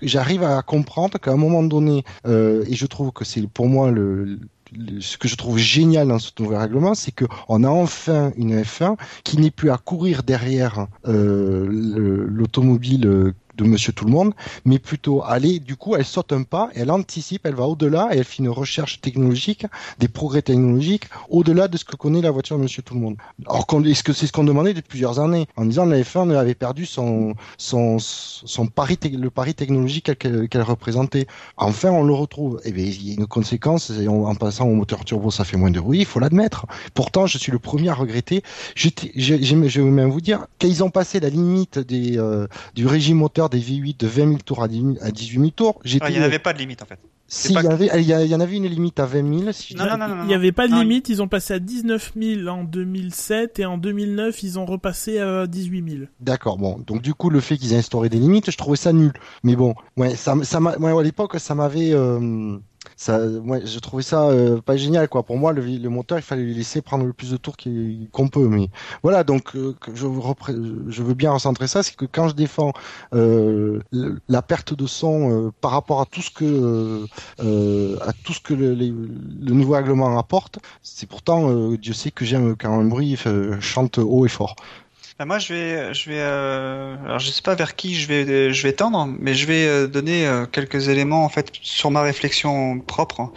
j'arrive 0.02 0.42
à 0.44 0.62
comprendre 0.62 1.18
qu'à 1.18 1.32
un 1.32 1.36
moment 1.36 1.62
donné, 1.62 2.04
et 2.26 2.74
je 2.74 2.86
trouve 2.86 3.12
que 3.12 3.24
c'est 3.24 3.46
pour 3.48 3.66
moi 3.68 3.90
le- 3.90 4.38
ce 5.00 5.16
que 5.18 5.28
je 5.28 5.36
trouve 5.36 5.58
génial 5.58 6.08
dans 6.08 6.18
ce 6.18 6.30
nouveau 6.38 6.56
règlement, 6.56 6.94
c'est 6.94 7.12
que 7.12 7.24
on 7.48 7.64
a 7.64 7.68
enfin 7.68 8.32
une 8.36 8.60
F1 8.62 8.96
qui 9.24 9.38
n'est 9.38 9.50
plus 9.50 9.70
à 9.70 9.76
courir 9.78 10.22
derrière 10.22 10.86
euh, 11.06 11.66
le- 11.68 12.24
l'automobile 12.26 13.06
euh, 13.06 13.32
de 13.56 13.64
Monsieur 13.64 13.92
Tout 13.92 14.04
le 14.04 14.12
Monde, 14.12 14.34
mais 14.64 14.78
plutôt 14.78 15.22
aller, 15.22 15.58
du 15.58 15.76
coup, 15.76 15.96
elle 15.96 16.04
saute 16.04 16.32
un 16.32 16.42
pas, 16.42 16.70
elle 16.74 16.90
anticipe, 16.90 17.46
elle 17.46 17.54
va 17.54 17.64
au-delà 17.64 18.08
et 18.12 18.18
elle 18.18 18.24
fait 18.24 18.42
une 18.42 18.48
recherche 18.48 19.00
technologique, 19.00 19.66
des 19.98 20.08
progrès 20.08 20.42
technologiques 20.42 21.08
au-delà 21.28 21.68
de 21.68 21.76
ce 21.76 21.84
que 21.84 21.96
connaît 21.96 22.20
la 22.20 22.30
voiture 22.30 22.56
de 22.56 22.62
Monsieur 22.62 22.82
Tout 22.82 22.94
le 22.94 23.00
Monde. 23.00 23.16
Alors, 23.46 23.66
est-ce 23.86 24.02
que 24.02 24.12
c'est 24.12 24.26
ce 24.26 24.32
qu'on 24.32 24.44
demandait 24.44 24.74
depuis 24.74 24.92
plusieurs 24.92 25.20
années, 25.20 25.46
en 25.56 25.64
disant 25.64 25.86
la 25.86 26.00
F1 26.00 26.34
avait 26.36 26.54
perdu 26.54 26.86
son 26.86 27.34
son 27.56 27.98
son 27.98 28.66
pari, 28.66 28.98
le 29.02 29.30
pari 29.30 29.54
technologique 29.54 30.16
qu'elle 30.18 30.62
représentait. 30.62 31.26
Enfin, 31.56 31.90
on 31.90 32.04
le 32.04 32.12
retrouve. 32.12 32.60
Et 32.64 32.72
bien, 32.72 32.84
il 32.84 33.08
y 33.08 33.10
a 33.12 33.14
une 33.14 33.26
conséquence. 33.26 33.90
en, 33.90 34.34
passant 34.34 34.66
au 34.66 34.74
moteur 34.74 35.04
turbo, 35.04 35.30
ça 35.30 35.44
fait 35.44 35.56
moins 35.56 35.70
de 35.70 35.80
bruit. 35.80 36.00
Il 36.00 36.06
faut 36.06 36.20
l'admettre. 36.20 36.66
Pourtant, 36.94 37.26
je 37.26 37.38
suis 37.38 37.52
le 37.52 37.58
premier 37.58 37.88
à 37.88 37.94
regretter. 37.94 38.42
Je 38.74 38.88
vais 38.96 39.90
même 39.90 40.10
vous 40.10 40.20
dire 40.20 40.46
qu'ils 40.58 40.82
ont 40.84 40.90
passé 40.90 41.20
la 41.20 41.28
limite 41.28 41.78
des, 41.78 42.18
euh, 42.18 42.46
du 42.74 42.86
régime 42.86 43.18
moteur 43.18 43.41
des 43.48 43.60
V8 43.60 43.98
de 43.98 44.06
20 44.06 44.28
000 44.28 44.38
tours 44.44 44.62
à 44.62 44.68
18 44.68 45.38
000 45.38 45.50
tours. 45.50 45.80
Ah, 46.00 46.10
il 46.10 46.18
n'y 46.18 46.24
avait 46.24 46.38
pas 46.38 46.52
de 46.52 46.58
limite 46.58 46.82
en 46.82 46.86
fait. 46.86 46.98
Si, 47.34 47.54
il, 47.54 47.62
y 47.62 47.66
avait, 47.66 47.88
il 48.02 48.28
y 48.28 48.34
en 48.34 48.40
avait 48.40 48.56
une 48.56 48.66
limite 48.66 49.00
à 49.00 49.06
20 49.06 49.38
000. 49.38 49.52
Si 49.52 49.74
non, 49.74 49.86
non, 49.86 49.96
non, 49.96 50.08
non, 50.08 50.22
Il 50.24 50.26
n'y 50.26 50.34
avait 50.34 50.52
pas 50.52 50.68
de 50.68 50.74
limite, 50.74 51.08
ils 51.08 51.22
ont 51.22 51.28
passé 51.28 51.54
à 51.54 51.58
19 51.58 52.12
000 52.14 52.46
en 52.46 52.62
2007 52.64 53.58
et 53.58 53.64
en 53.64 53.78
2009 53.78 54.42
ils 54.42 54.58
ont 54.58 54.66
repassé 54.66 55.18
à 55.18 55.46
18 55.46 55.90
000. 55.90 56.04
D'accord, 56.20 56.58
bon. 56.58 56.78
Donc 56.86 57.00
du 57.00 57.14
coup, 57.14 57.30
le 57.30 57.40
fait 57.40 57.56
qu'ils 57.56 57.72
aient 57.72 57.78
instauré 57.78 58.10
des 58.10 58.18
limites, 58.18 58.50
je 58.50 58.56
trouvais 58.58 58.76
ça 58.76 58.92
nul. 58.92 59.12
Mais 59.44 59.56
bon, 59.56 59.74
ouais, 59.96 60.14
ça, 60.14 60.34
ça 60.42 60.60
ouais, 60.60 60.98
à 60.98 61.02
l'époque, 61.02 61.38
ça 61.38 61.54
m'avait... 61.54 61.94
Euh 61.94 62.58
ça, 63.02 63.18
moi, 63.26 63.58
je 63.64 63.78
trouvais 63.80 64.04
ça 64.04 64.28
euh, 64.28 64.60
pas 64.60 64.76
génial, 64.76 65.08
quoi. 65.08 65.24
Pour 65.24 65.36
moi, 65.36 65.52
le, 65.52 65.60
le, 65.60 65.88
moteur, 65.88 66.18
il 66.18 66.22
fallait 66.22 66.44
lui 66.44 66.54
laisser 66.54 66.82
prendre 66.82 67.04
le 67.04 67.12
plus 67.12 67.32
de 67.32 67.36
tours 67.36 67.56
qu'on 68.12 68.28
peut. 68.28 68.46
Mais 68.46 68.68
voilà, 69.02 69.24
donc 69.24 69.56
euh, 69.56 69.74
je, 69.92 70.06
je 70.88 71.02
veux 71.02 71.14
bien 71.14 71.32
recentrer 71.32 71.66
ça, 71.66 71.82
c'est 71.82 71.96
que 71.96 72.04
quand 72.04 72.28
je 72.28 72.34
défends 72.34 72.72
euh, 73.12 73.80
la 74.28 74.42
perte 74.42 74.74
de 74.74 74.86
son 74.86 75.46
euh, 75.46 75.50
par 75.60 75.72
rapport 75.72 76.00
à 76.00 76.06
tout 76.06 76.22
ce 76.22 76.30
que 76.30 77.04
à 77.40 78.12
tout 78.24 78.32
ce 78.32 78.40
que 78.40 78.54
le, 78.54 78.74
le 78.74 79.52
nouveau 79.52 79.72
règlement 79.74 80.16
apporte, 80.18 80.58
c'est 80.82 81.08
pourtant 81.08 81.72
Dieu 81.72 81.92
sait 81.94 82.10
que 82.12 82.24
j'aime 82.24 82.54
quand 82.56 82.72
un 82.72 82.84
bruit 82.84 83.18
chante 83.60 83.98
haut 83.98 84.26
et 84.26 84.28
fort. 84.28 84.54
Bah, 85.22 85.26
moi, 85.26 85.38
je 85.38 85.54
vais, 85.54 85.94
je 85.94 86.10
vais, 86.10 86.18
euh, 86.18 86.96
alors 87.04 87.20
je 87.20 87.30
sais 87.30 87.42
pas 87.42 87.54
vers 87.54 87.76
qui 87.76 87.94
je 87.94 88.08
vais, 88.08 88.52
je 88.52 88.62
vais 88.64 88.72
tendre, 88.72 89.06
mais 89.20 89.34
je 89.34 89.46
vais 89.46 89.68
euh, 89.68 89.86
donner 89.86 90.26
euh, 90.26 90.46
quelques 90.46 90.88
éléments 90.88 91.24
en 91.24 91.28
fait 91.28 91.52
sur 91.62 91.92
ma 91.92 92.02
réflexion 92.02 92.80
propre. 92.80 93.30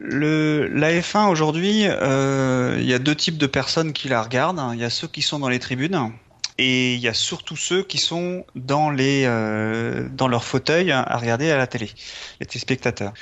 Le, 0.00 0.68
la 0.68 0.92
F1 0.92 1.30
aujourd'hui, 1.30 1.84
il 1.84 2.86
y 2.86 2.92
a 2.92 2.98
deux 2.98 3.14
types 3.14 3.38
de 3.38 3.46
personnes 3.46 3.94
qui 3.94 4.08
la 4.08 4.20
regardent. 4.20 4.60
Il 4.74 4.80
y 4.80 4.84
a 4.84 4.90
ceux 4.90 5.08
qui 5.08 5.22
sont 5.22 5.38
dans 5.38 5.48
les 5.48 5.60
tribunes 5.60 6.12
et 6.58 6.94
il 6.94 7.00
y 7.00 7.08
a 7.08 7.14
surtout 7.14 7.56
ceux 7.56 7.82
qui 7.82 7.98
sont 7.98 8.44
dans 8.54 8.90
les 8.90 9.24
euh, 9.26 10.08
dans 10.10 10.28
à 10.28 11.16
regarder 11.16 11.50
à 11.50 11.56
la 11.56 11.66
télé, 11.66 11.90
les 12.40 12.46
téléspectateurs. 12.46 13.12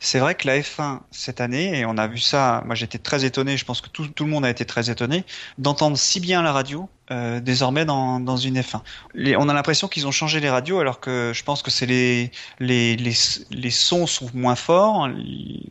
C'est 0.00 0.18
vrai 0.18 0.34
que 0.34 0.46
la 0.46 0.58
F1 0.58 1.00
cette 1.10 1.40
année, 1.40 1.78
et 1.78 1.86
on 1.86 1.96
a 1.96 2.06
vu 2.06 2.18
ça, 2.18 2.62
moi 2.66 2.74
j'étais 2.74 2.98
très 2.98 3.24
étonné, 3.24 3.56
je 3.56 3.64
pense 3.64 3.80
que 3.80 3.88
tout, 3.88 4.08
tout 4.08 4.24
le 4.24 4.30
monde 4.30 4.44
a 4.44 4.50
été 4.50 4.64
très 4.64 4.90
étonné, 4.90 5.24
d'entendre 5.58 5.96
si 5.96 6.20
bien 6.20 6.42
la 6.42 6.52
radio 6.52 6.88
euh, 7.10 7.40
désormais 7.40 7.84
dans, 7.84 8.36
une 8.36 8.60
F1. 8.60 8.80
Les, 9.14 9.36
on 9.36 9.48
a 9.48 9.54
l'impression 9.54 9.88
qu'ils 9.88 10.06
ont 10.06 10.12
changé 10.12 10.38
les 10.40 10.48
radios 10.48 10.78
alors 10.78 11.00
que 11.00 11.32
je 11.34 11.42
pense 11.42 11.62
que 11.62 11.70
c'est 11.70 11.86
les, 11.86 13.70
sons 13.70 14.06
sont 14.06 14.30
moins 14.34 14.54
forts, 14.54 15.08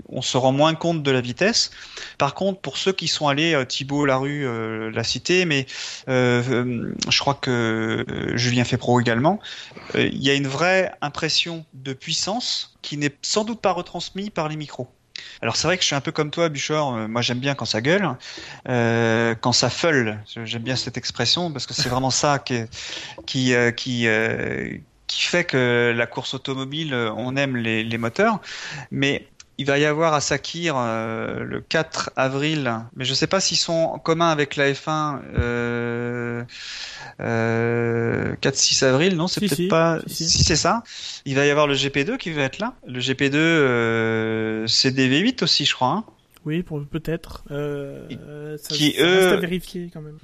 on 0.09 0.21
se 0.21 0.37
rend 0.37 0.51
moins 0.51 0.75
compte 0.75 1.03
de 1.03 1.11
la 1.11 1.21
vitesse. 1.21 1.71
Par 2.17 2.33
contre, 2.33 2.59
pour 2.59 2.77
ceux 2.77 2.91
qui 2.91 3.07
sont 3.07 3.27
allés, 3.27 3.53
euh, 3.53 3.65
Thibault 3.65 4.05
Larue 4.05 4.45
euh, 4.45 4.91
l'a 4.91 5.03
cité, 5.03 5.45
mais 5.45 5.65
euh, 6.09 6.93
je 7.09 7.19
crois 7.19 7.35
que 7.35 8.05
Julien 8.35 8.65
Fepro 8.65 8.99
également, 8.99 9.39
il 9.95 10.21
y 10.21 10.29
a 10.29 10.33
une 10.33 10.47
vraie 10.47 10.91
impression 11.01 11.65
de 11.73 11.93
puissance 11.93 12.77
qui 12.81 12.97
n'est 12.97 13.15
sans 13.21 13.45
doute 13.45 13.61
pas 13.61 13.71
retransmise 13.71 14.31
par 14.31 14.49
les 14.49 14.57
micros. 14.57 14.89
Alors 15.41 15.55
c'est 15.55 15.67
vrai 15.67 15.77
que 15.77 15.81
je 15.83 15.87
suis 15.87 15.95
un 15.95 16.01
peu 16.01 16.11
comme 16.11 16.31
toi, 16.31 16.49
Buchor. 16.49 16.95
Euh, 16.95 17.07
moi 17.07 17.21
j'aime 17.21 17.39
bien 17.39 17.55
quand 17.55 17.65
ça 17.65 17.81
gueule, 17.81 18.15
euh, 18.69 19.35
quand 19.39 19.51
ça 19.51 19.69
feule. 19.69 20.19
J'aime 20.45 20.63
bien 20.63 20.75
cette 20.75 20.97
expression 20.97 21.51
parce 21.51 21.65
que 21.65 21.73
c'est 21.73 21.89
vraiment 21.89 22.11
ça 22.11 22.39
qui 22.39 22.63
qui 23.25 23.53
euh, 23.53 23.71
qui, 23.71 24.07
qui 25.07 25.23
fait 25.23 25.43
que 25.43 25.93
la 25.95 26.07
course 26.07 26.33
automobile, 26.33 26.93
on 26.93 27.35
aime 27.35 27.57
les, 27.57 27.83
les 27.83 27.97
moteurs. 27.97 28.39
Mais 28.91 29.27
il 29.61 29.67
va 29.67 29.77
y 29.77 29.85
avoir 29.85 30.13
à 30.13 30.21
Sakir 30.21 30.75
le 30.75 31.63
4 31.69 32.11
avril, 32.15 32.79
mais 32.95 33.05
je 33.05 33.11
ne 33.11 33.15
sais 33.15 33.27
pas 33.27 33.39
s'ils 33.39 33.57
sont 33.57 33.91
en 33.93 33.99
commun 33.99 34.29
avec 34.29 34.55
la 34.55 34.71
F1. 34.71 35.19
Euh, 37.19 38.35
4-6 38.41 38.83
euh, 38.83 38.89
avril, 38.89 39.15
non, 39.15 39.27
c'est 39.27 39.41
peut-être 39.41 39.67
pas. 39.67 39.99
Si, 40.07 40.27
c'est 40.27 40.55
ça. 40.55 40.83
Il 41.25 41.35
va 41.35 41.45
y 41.45 41.49
avoir 41.49 41.67
le 41.67 41.75
GP2 41.75 42.17
qui 42.17 42.31
va 42.31 42.43
être 42.43 42.59
là. 42.59 42.73
Le 42.87 42.99
GP2, 42.99 43.35
euh, 43.35 44.67
c'est 44.67 44.91
des 44.91 45.09
V8 45.09 45.43
aussi, 45.43 45.65
je 45.65 45.75
crois. 45.75 45.89
Hein. 45.89 46.03
Oui, 46.43 46.63
pour 46.63 46.83
peut-être. 46.83 47.43
Euh, 47.51 48.07
qui 48.69 48.95
eux, 48.99 49.39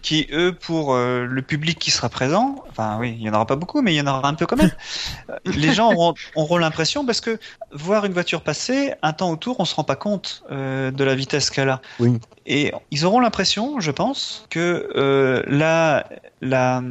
Qui 0.02 0.28
eux, 0.32 0.52
pour 0.52 0.96
euh, 0.96 1.26
le 1.26 1.42
public 1.44 1.78
qui 1.78 1.92
sera 1.92 2.10
présent, 2.10 2.64
enfin 2.70 2.98
oui, 3.00 3.16
il 3.20 3.22
y 3.22 3.30
en 3.30 3.34
aura 3.34 3.46
pas 3.46 3.56
beaucoup, 3.56 3.84
mais 3.84 3.94
il 3.94 3.98
y 3.98 4.02
en 4.02 4.08
aura 4.08 4.28
un 4.28 4.34
peu 4.34 4.48
quand 4.48 4.56
même. 4.56 4.72
les 5.46 5.74
gens 5.74 5.94
auront, 5.94 6.16
auront 6.36 6.58
l'impression 6.58 7.06
parce 7.06 7.22
que 7.22 7.38
voir 7.72 8.06
une 8.06 8.14
voiture 8.14 8.42
passer, 8.42 8.94
un 9.04 9.14
temps 9.14 9.30
autour, 9.30 9.60
on 9.60 9.66
se 9.66 9.76
rend 9.76 9.84
pas 9.84 9.96
compte 9.96 10.44
euh, 10.50 10.90
de 10.90 11.04
la 11.04 11.14
vitesse 11.14 11.52
qu'elle 11.52 11.70
a. 11.70 11.82
Oui. 12.00 12.18
Et 12.48 12.72
ils 12.90 13.06
auront 13.06 13.20
l'impression, 13.20 13.80
je 13.80 13.92
pense, 13.92 14.48
que 14.50 14.90
euh, 14.96 15.44
la 15.46 16.10
la 16.42 16.82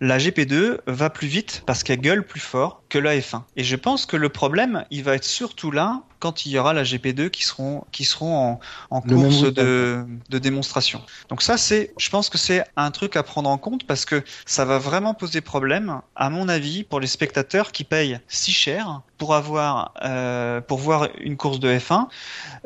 la 0.00 0.18
GP2 0.18 0.78
va 0.86 1.10
plus 1.10 1.28
vite 1.28 1.62
parce 1.66 1.82
qu'elle 1.82 2.00
gueule 2.00 2.24
plus 2.24 2.40
fort 2.40 2.79
que 2.90 2.98
la 2.98 3.16
F1. 3.16 3.42
Et 3.56 3.64
je 3.64 3.76
pense 3.76 4.04
que 4.04 4.16
le 4.16 4.28
problème, 4.28 4.84
il 4.90 5.02
va 5.02 5.14
être 5.14 5.24
surtout 5.24 5.70
là 5.70 6.02
quand 6.18 6.44
il 6.44 6.52
y 6.52 6.58
aura 6.58 6.74
la 6.74 6.82
GP2 6.82 7.30
qui 7.30 7.44
seront 7.44 7.84
qui 7.92 8.04
seront 8.04 8.36
en, 8.36 8.60
en 8.90 9.00
course 9.00 9.42
de, 9.42 10.04
de, 10.28 10.38
démonstration. 10.38 11.00
Donc 11.30 11.40
ça 11.40 11.56
c'est, 11.56 11.94
je 11.96 12.10
pense 12.10 12.28
que 12.28 12.36
c'est 12.36 12.62
un 12.76 12.90
truc 12.90 13.16
à 13.16 13.22
prendre 13.22 13.48
en 13.48 13.56
compte 13.56 13.86
parce 13.86 14.04
que 14.04 14.22
ça 14.44 14.66
va 14.66 14.78
vraiment 14.78 15.14
poser 15.14 15.40
problème, 15.40 16.02
à 16.16 16.28
mon 16.28 16.48
avis, 16.48 16.84
pour 16.84 17.00
les 17.00 17.06
spectateurs 17.06 17.72
qui 17.72 17.84
payent 17.84 18.20
si 18.28 18.52
cher 18.52 19.00
pour 19.20 19.34
avoir 19.34 19.92
euh, 20.02 20.62
pour 20.62 20.78
voir 20.78 21.08
une 21.20 21.36
course 21.36 21.60
de 21.60 21.68
F1 21.70 22.06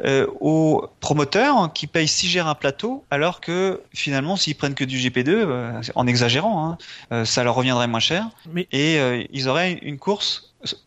euh, 0.04 0.26
aux 0.40 0.86
promoteurs 1.00 1.72
qui 1.72 1.88
payent 1.88 2.08
si 2.08 2.28
cher 2.28 2.46
un 2.46 2.54
plateau 2.54 3.04
alors 3.10 3.40
que 3.40 3.82
finalement 3.92 4.36
s'ils 4.36 4.54
prennent 4.54 4.76
que 4.76 4.84
du 4.84 4.98
GP2 4.98 5.30
euh, 5.30 5.80
en 5.96 6.06
exagérant 6.06 6.64
hein, 6.64 6.78
euh, 7.10 7.24
ça 7.24 7.42
leur 7.42 7.56
reviendrait 7.56 7.88
moins 7.88 7.98
cher 7.98 8.28
Mais... 8.52 8.68
et 8.70 9.00
euh, 9.00 9.24
ils 9.32 9.48
auraient 9.48 9.72
une 9.82 9.98
course 9.98 10.13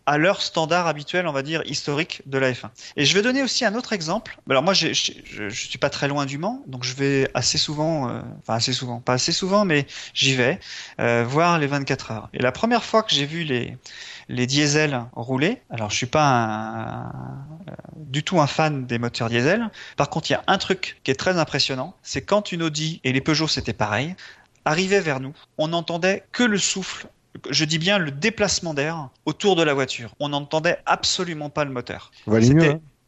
à 0.05 0.17
leur 0.17 0.41
standard 0.41 0.88
habituel, 0.88 1.28
on 1.28 1.32
va 1.32 1.43
dire, 1.43 1.61
historique 1.65 2.21
de 2.25 2.38
la 2.38 2.51
F1. 2.51 2.69
Et 2.95 3.05
je 3.05 3.13
vais 3.13 3.21
donner 3.21 3.43
aussi 3.43 3.65
un 3.65 3.75
autre 3.75 3.93
exemple. 3.93 4.39
Alors 4.49 4.63
moi, 4.63 4.73
je, 4.73 4.91
suis 4.93 5.78
pas 5.78 5.89
très 5.89 6.07
loin 6.07 6.25
du 6.25 6.38
Mans, 6.38 6.63
donc 6.67 6.84
je 6.84 6.95
vais 6.95 7.30
assez 7.34 7.57
souvent, 7.57 8.09
euh, 8.09 8.21
enfin 8.39 8.55
assez 8.55 8.73
souvent, 8.73 8.99
pas 8.99 9.13
assez 9.13 9.32
souvent, 9.32 9.65
mais 9.65 9.86
j'y 10.13 10.34
vais 10.34 10.59
euh, 10.99 11.23
voir 11.28 11.59
les 11.59 11.67
24 11.67 12.11
heures. 12.11 12.30
Et 12.34 12.39
la 12.39 12.51
première 12.51 12.84
fois 12.84 13.03
que 13.03 13.13
j'ai 13.13 13.25
vu 13.25 13.43
les 13.43 13.78
les 14.30 14.45
diesels 14.45 15.05
rouler, 15.13 15.61
alors 15.69 15.89
je 15.89 15.95
suis 15.95 16.05
pas 16.05 16.28
un, 16.28 17.05
euh, 17.69 17.71
du 17.95 18.23
tout 18.23 18.41
un 18.41 18.47
fan 18.47 18.86
des 18.86 18.99
moteurs 18.99 19.30
diesel. 19.30 19.69
Par 19.95 20.09
contre, 20.09 20.30
il 20.30 20.34
y 20.34 20.36
a 20.36 20.43
un 20.47 20.57
truc 20.57 20.99
qui 21.03 21.11
est 21.11 21.15
très 21.15 21.38
impressionnant, 21.38 21.95
c'est 22.03 22.21
quand 22.21 22.51
une 22.51 22.63
Audi 22.63 22.99
et 23.03 23.13
les 23.13 23.21
Peugeot 23.21 23.47
c'était 23.47 23.73
pareil, 23.73 24.15
arrivaient 24.65 24.99
vers 24.99 25.21
nous, 25.21 25.34
on 25.57 25.69
n'entendait 25.69 26.25
que 26.32 26.43
le 26.43 26.57
souffle 26.57 27.07
je 27.49 27.65
dis 27.65 27.79
bien 27.79 27.97
le 27.97 28.11
déplacement 28.11 28.73
d'air 28.73 29.09
autour 29.25 29.55
de 29.55 29.63
la 29.63 29.73
voiture. 29.73 30.13
On 30.19 30.29
n'entendait 30.29 30.77
absolument 30.85 31.49
pas 31.49 31.65
le 31.65 31.71
moteur. 31.71 32.11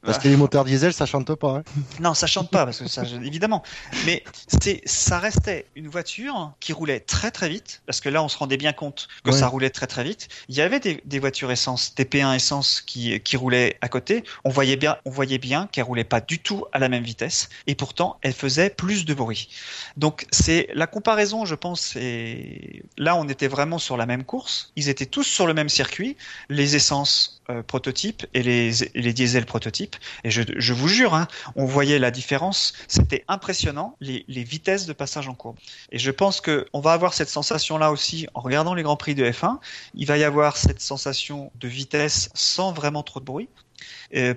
Parce 0.01 0.17
que 0.17 0.27
les 0.27 0.37
moteurs 0.37 0.63
diesel, 0.63 0.93
ça 0.93 1.05
chante 1.05 1.33
pas. 1.35 1.57
Hein. 1.57 1.63
Non, 1.99 2.13
ça 2.13 2.27
chante 2.27 2.49
pas, 2.49 2.65
parce 2.65 2.79
que 2.79 2.87
ça, 2.87 3.03
évidemment. 3.23 3.63
Mais 4.05 4.23
c'est, 4.61 4.81
ça 4.85 5.19
restait 5.19 5.65
une 5.75 5.89
voiture 5.89 6.53
qui 6.59 6.71
roulait 6.71 7.01
très 7.01 7.31
très 7.31 7.49
vite, 7.49 7.81
parce 7.85 7.99
que 7.99 8.07
là, 8.07 8.23
on 8.23 8.29
se 8.29 8.37
rendait 8.37 8.57
bien 8.57 8.71
compte 8.71 9.07
que 9.23 9.31
ça 9.31 9.47
roulait 9.47 9.69
très 9.69 9.87
très 9.87 10.03
vite. 10.03 10.29
Il 10.47 10.55
y 10.55 10.61
avait 10.61 10.79
des, 10.79 11.01
des 11.05 11.19
voitures 11.19 11.51
essence, 11.51 11.93
TP1 11.97 12.35
essence 12.35 12.81
qui, 12.81 13.19
qui 13.19 13.35
roulaient 13.35 13.77
à 13.81 13.89
côté. 13.89 14.23
On 14.45 14.49
voyait 14.49 14.77
bien, 14.77 14.97
on 15.05 15.09
voyait 15.09 15.37
bien 15.37 15.67
qu'elles 15.71 15.83
roulaient 15.83 16.03
pas 16.03 16.21
du 16.21 16.39
tout 16.39 16.65
à 16.71 16.79
la 16.79 16.87
même 16.87 17.03
vitesse, 17.03 17.49
et 17.67 17.75
pourtant, 17.75 18.17
elles 18.21 18.33
faisaient 18.33 18.69
plus 18.69 19.05
de 19.05 19.13
bruit. 19.13 19.49
Donc, 19.97 20.25
c'est 20.31 20.69
la 20.73 20.87
comparaison, 20.87 21.45
je 21.45 21.55
pense. 21.55 21.95
Et 21.97 22.83
là, 22.97 23.15
on 23.15 23.27
était 23.27 23.47
vraiment 23.47 23.79
sur 23.79 23.97
la 23.97 24.05
même 24.05 24.23
course. 24.23 24.71
Ils 24.75 24.87
étaient 24.89 25.05
tous 25.05 25.23
sur 25.23 25.47
le 25.47 25.53
même 25.53 25.69
circuit. 25.69 26.15
Les 26.49 26.75
essences 26.75 27.41
euh, 27.49 27.63
prototypes 27.63 28.25
et 28.33 28.43
les, 28.43 28.71
les 28.93 29.13
diesels 29.13 29.45
prototypes. 29.45 29.88
Et 30.23 30.31
je, 30.31 30.73
vous 30.73 30.87
jure, 30.87 31.13
hein, 31.13 31.27
on 31.55 31.65
voyait 31.65 31.99
la 31.99 32.11
différence. 32.11 32.73
C'était 32.87 33.23
impressionnant, 33.27 33.95
les, 34.01 34.23
vitesses 34.27 34.85
de 34.85 34.93
passage 34.93 35.27
en 35.27 35.33
courbe. 35.33 35.57
Et 35.91 35.99
je 35.99 36.11
pense 36.11 36.41
que 36.41 36.65
on 36.73 36.79
va 36.79 36.93
avoir 36.93 37.13
cette 37.13 37.29
sensation-là 37.29 37.91
aussi 37.91 38.27
en 38.33 38.41
regardant 38.41 38.73
les 38.73 38.83
grands 38.83 38.97
prix 38.97 39.15
de 39.15 39.25
F1. 39.25 39.57
Il 39.93 40.05
va 40.05 40.17
y 40.17 40.23
avoir 40.23 40.57
cette 40.57 40.81
sensation 40.81 41.51
de 41.59 41.67
vitesse 41.67 42.29
sans 42.33 42.71
vraiment 42.71 43.03
trop 43.03 43.19
de 43.19 43.25
bruit 43.25 43.49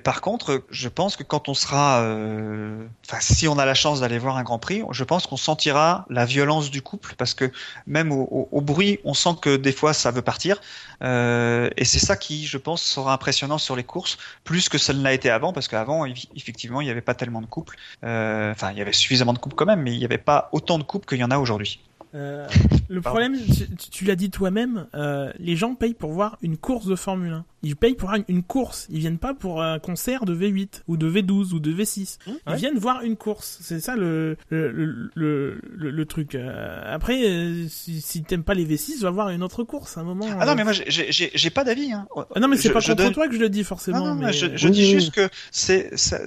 par 0.05 0.21
contre, 0.21 0.65
je 0.71 0.89
pense 0.89 1.17
que 1.17 1.23
quand 1.23 1.49
on 1.49 1.55
sera, 1.55 2.03
euh, 2.03 2.85
enfin, 3.07 3.19
si 3.21 3.49
on 3.49 3.59
a 3.59 3.65
la 3.65 3.75
chance 3.75 4.01
d'aller 4.01 4.19
voir 4.19 4.37
un 4.37 4.43
Grand 4.43 4.59
Prix, 4.59 4.83
je 4.91 5.05
pense 5.05 5.27
qu'on 5.27 5.37
sentira 5.37 6.05
la 6.11 6.25
violence 6.25 6.71
du 6.71 6.83
couple 6.83 7.15
parce 7.17 7.35
que 7.35 7.51
même 7.87 8.13
au, 8.13 8.49
au, 8.51 8.61
bruit, 8.61 8.99
on 9.05 9.15
sent 9.15 9.37
que 9.41 9.57
des 9.57 9.73
fois 9.73 9.95
ça 9.95 10.11
veut 10.11 10.23
partir. 10.23 10.61
Euh, 11.03 11.71
et 11.77 11.85
c'est 11.85 11.99
ça 11.99 12.17
qui, 12.17 12.47
je 12.47 12.59
pense, 12.59 12.83
sera 12.83 13.13
impressionnant 13.13 13.59
sur 13.59 13.77
les 13.77 13.85
courses, 13.85 14.19
plus 14.45 14.69
que 14.69 14.79
ça 14.79 14.93
ne 14.93 15.03
l'a 15.03 15.13
été 15.13 15.31
avant, 15.31 15.53
parce 15.53 15.69
qu'avant, 15.69 16.05
effectivement, 16.37 16.81
il 16.81 16.85
n'y 16.85 16.91
avait 16.91 17.01
pas 17.01 17.15
tellement 17.15 17.41
de 17.41 17.47
couples. 17.47 17.77
Euh, 18.05 18.53
enfin, 18.53 18.71
il 18.73 18.79
y 18.79 18.83
avait 18.83 18.93
suffisamment 18.93 19.33
de 19.33 19.39
couples 19.39 19.57
quand 19.57 19.67
même, 19.67 19.83
mais 19.83 19.93
il 19.93 19.99
n'y 19.99 20.05
avait 20.05 20.19
pas 20.19 20.49
autant 20.53 20.79
de 20.79 20.85
couples 20.85 21.07
qu'il 21.07 21.19
y 21.19 21.25
en 21.25 21.31
a 21.31 21.39
aujourd'hui. 21.39 21.81
Euh, 22.15 22.47
le 22.89 23.01
problème, 23.01 23.37
tu, 23.79 23.89
tu 23.91 24.05
l'as 24.05 24.17
dit 24.17 24.31
toi-même, 24.31 24.87
euh, 24.95 25.33
les 25.39 25.57
gens 25.57 25.75
payent 25.75 25.95
pour 25.95 26.13
voir 26.13 26.37
une 26.43 26.57
course 26.59 26.87
de 26.87 26.95
Formule 26.97 27.33
1. 27.33 27.45
Ils 27.65 27.77
payent 27.77 27.95
pour 27.95 28.13
une, 28.13 28.25
une 28.29 28.43
course. 28.43 28.87
Ils 28.91 28.99
viennent 28.99 29.19
pas 29.19 29.35
pour 29.35 29.63
un 29.63 29.79
concert 29.79 30.25
de 30.25 30.35
V8 30.35 30.83
ou 30.89 30.97
de 30.97 31.09
V12 31.09 31.53
ou 31.55 31.61
de 31.61 31.73
V6. 31.73 32.19
Ils 32.27 32.33
ouais. 32.51 32.57
viennent 32.57 32.77
voir 32.77 33.03
une 33.03 33.17
course. 33.17 33.59
C'est 33.61 33.79
ça 33.81 33.95
le 33.95 34.37
le, 34.51 34.73
le, 34.73 35.11
le, 35.15 35.61
le- 35.77 35.91
le 35.91 36.05
truc. 36.07 36.35
Euh, 36.35 36.83
après, 36.93 37.21
si, 37.69 38.01
si 38.01 38.23
t'aimes 38.25 38.43
pas 38.43 38.55
les 38.55 38.67
V6, 38.67 39.01
va 39.03 39.11
voir 39.11 39.29
une 39.31 39.45
autre 39.45 39.63
course 39.63 39.97
à 39.97 40.01
un 40.01 40.05
moment. 40.05 40.27
Ah 40.41 40.45
non, 40.45 40.53
euh. 40.53 40.55
mais 40.57 40.65
moi, 40.65 40.73
j'ai- 40.73 41.51
pas 41.51 41.63
d'avis. 41.65 41.93
Hein. 41.93 42.07
Ah 42.35 42.41
non, 42.41 42.49
mais 42.49 42.57
c'est 42.57 42.71
pas 42.71 42.81
je 42.81 42.89
contre 42.89 43.05
donne- 43.05 43.13
toi 43.13 43.29
que 43.29 43.35
je 43.35 43.41
le 43.41 43.49
dis 43.49 43.63
forcément. 43.65 44.01
Non, 44.01 44.15
non, 44.17 44.27
mais... 44.27 44.33
je, 44.33 44.57
je 44.57 44.67
Oui, 44.67 44.73
dis 44.75 44.83
oui, 44.83 44.91
juste 44.91 45.13
que 45.15 45.29
c'est 45.53 45.97
ça- 45.97 46.19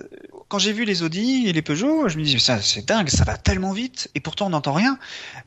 quand 0.47 0.57
j'ai 0.59 0.71
vu 0.73 0.85
les 0.85 1.03
Audi 1.03 1.47
et 1.47 1.53
les 1.53 1.61
Peugeot, 1.61 2.07
je 2.07 2.17
me 2.17 2.23
dis 2.23 2.39
ça 2.39 2.61
c'est 2.61 2.87
dingue, 2.87 3.09
ça 3.09 3.23
va 3.25 3.35
tellement 3.35 3.71
vite 3.73 4.09
et 4.15 4.19
pourtant 4.21 4.47
on 4.47 4.51
n'entend 4.51 4.73
rien. 4.73 4.97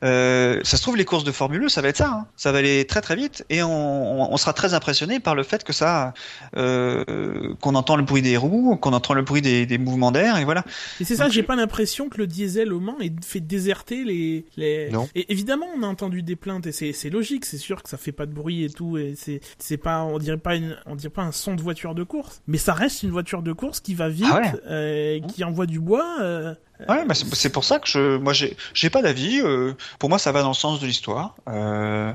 Euh, 0.03 0.28
ça 0.63 0.77
se 0.77 0.81
trouve 0.81 0.97
les 0.97 1.05
courses 1.05 1.23
de 1.23 1.31
Formule 1.31 1.63
1, 1.65 1.69
ça 1.69 1.81
va 1.81 1.89
être 1.89 1.97
ça, 1.97 2.09
hein. 2.11 2.27
ça 2.35 2.51
va 2.51 2.59
aller 2.59 2.85
très 2.85 3.01
très 3.01 3.15
vite 3.15 3.45
et 3.49 3.61
on, 3.63 4.35
sera 4.37 4.53
très 4.53 4.73
impressionné 4.73 5.19
par 5.19 5.35
le 5.35 5.43
fait 5.43 5.63
que 5.63 5.73
ça 5.73 6.13
euh, 6.57 7.53
qu'on 7.61 7.75
entend 7.75 7.95
le 7.95 8.03
bruit 8.03 8.21
des 8.21 8.37
roues, 8.37 8.77
qu'on 8.77 8.93
entend 8.93 9.13
le 9.13 9.21
bruit 9.21 9.41
des, 9.41 9.65
des 9.65 9.77
mouvements 9.77 10.11
d'air 10.11 10.37
et 10.37 10.45
voilà. 10.45 10.63
Et 10.99 11.03
c'est 11.03 11.15
ça, 11.15 11.25
Donc, 11.25 11.33
j'ai 11.33 11.41
je- 11.41 11.45
pas 11.45 11.55
l'impression 11.55 12.09
que 12.09 12.17
le 12.17 12.27
diesel 12.27 12.71
au 12.73 12.79
Mans 12.79 12.97
ait 13.01 13.11
fait 13.25 13.39
déserter 13.39 14.03
les. 14.03 14.45
les... 14.57 14.89
Non. 14.91 15.07
Et 15.15 15.31
évidemment, 15.31 15.65
on 15.77 15.83
a 15.83 15.87
entendu 15.87 16.21
des 16.23 16.35
plaintes 16.35 16.67
et 16.67 16.71
c'est 16.71 16.93
c'est 16.93 17.09
logique, 17.09 17.45
c'est 17.45 17.57
sûr 17.57 17.83
que 17.83 17.89
ça 17.89 17.97
fait 17.97 18.11
pas 18.11 18.25
de 18.25 18.33
bruit 18.33 18.63
et 18.63 18.69
tout 18.69 18.97
et 18.97 19.13
c'est 19.17 19.41
c'est 19.57 19.77
pas 19.77 20.03
on 20.03 20.17
dirait 20.19 20.37
pas 20.37 20.55
une 20.55 20.77
on 20.85 20.95
dirait 20.95 21.09
pas 21.13 21.23
un 21.23 21.31
son 21.31 21.55
de 21.55 21.61
voiture 21.61 21.95
de 21.95 22.03
course, 22.03 22.41
mais 22.47 22.57
ça 22.57 22.73
reste 22.73 23.03
une 23.03 23.11
voiture 23.11 23.41
de 23.41 23.51
course 23.53 23.79
qui 23.79 23.93
va 23.95 24.09
vite, 24.09 24.25
Ah 24.31 24.39
ouais. 24.39 24.51
euh, 24.67 25.19
qui 25.27 25.43
envoie 25.43 25.65
du 25.65 25.79
bois. 25.79 26.55
Ouais, 26.87 27.03
c'est 27.33 27.49
pour 27.51 27.65
ça 27.65 27.77
que 27.79 27.89
je, 27.89 28.17
moi, 28.17 28.31
j'ai, 28.31 28.89
pas 28.89 29.01
d'avis. 29.01 29.41
euh, 29.41 29.73
pour 29.99 30.07
moi, 30.07 30.17
ça 30.17 30.31
va 30.31 30.41
dans 30.43 30.47
le 30.47 30.53
sens 30.53 30.79
de 30.79 30.87
l'histoire. 30.87 31.35
Euh, 31.49 32.13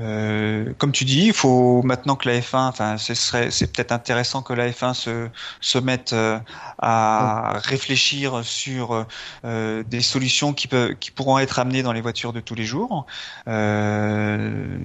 euh, 0.00 0.72
comme 0.78 0.92
tu 0.92 1.04
dis, 1.04 1.26
il 1.26 1.32
faut 1.34 1.82
maintenant 1.82 2.16
que 2.16 2.26
la 2.26 2.40
F1, 2.40 2.68
enfin, 2.68 2.96
ce 2.96 3.12
serait, 3.12 3.50
c'est 3.50 3.70
peut-être 3.70 3.92
intéressant 3.92 4.40
que 4.40 4.54
la 4.54 4.70
F1 4.70 4.94
se, 4.94 5.28
se 5.60 5.76
mette 5.78 6.14
euh, 6.14 6.38
à 6.78 7.58
réfléchir 7.62 8.42
sur 8.44 9.04
euh, 9.44 9.82
des 9.84 10.00
solutions 10.00 10.54
qui 10.54 10.68
peuvent, 10.68 10.94
qui 10.94 11.10
pourront 11.10 11.38
être 11.38 11.58
amenées 11.58 11.82
dans 11.82 11.92
les 11.92 12.00
voitures 12.00 12.32
de 12.32 12.40
tous 12.40 12.54
les 12.54 12.64
jours. 12.64 13.04
Euh, 13.46 14.78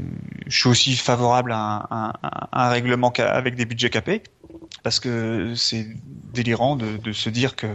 je 0.47 0.57
suis 0.57 0.67
aussi 0.69 0.95
favorable 0.97 1.53
à 1.53 1.57
un, 1.89 2.09
un- 2.23 2.47
un- 2.51 2.69
règlement 2.69 3.11
avec 3.19 3.55
des 3.55 3.65
budgets 3.65 3.89
capés 3.89 4.21
parce 4.83 4.99
que 4.99 5.53
c'est 5.55 5.87
délirant 6.33 6.75
de, 6.75 6.97
de 6.97 7.13
se 7.13 7.29
dire 7.29 7.55
que 7.55 7.67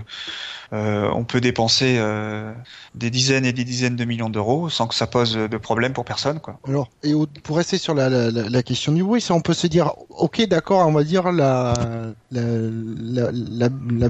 euh, 0.74 1.08
on 1.14 1.24
peut 1.24 1.40
dépenser 1.40 1.96
euh, 1.98 2.52
des 2.94 3.08
dizaines 3.10 3.46
et 3.46 3.54
des 3.54 3.64
dizaines 3.64 3.96
de 3.96 4.04
millions 4.04 4.28
d'euros 4.28 4.68
sans 4.68 4.86
que 4.86 4.94
ça 4.94 5.06
pose 5.06 5.34
de 5.34 5.56
problème 5.56 5.94
pour 5.94 6.04
personne. 6.04 6.40
Alors, 6.66 6.90
et 7.02 7.14
pour 7.42 7.56
rester 7.56 7.78
sur 7.78 7.94
la, 7.94 8.62
question 8.62 8.92
du 8.92 9.02
bruit, 9.02 9.24
on 9.30 9.40
peut 9.40 9.54
se 9.54 9.66
dire, 9.66 9.94
ok, 10.10 10.46
d'accord, 10.46 10.86
on 10.86 10.92
va 10.92 11.04
dire 11.04 11.32
la, 11.32 11.72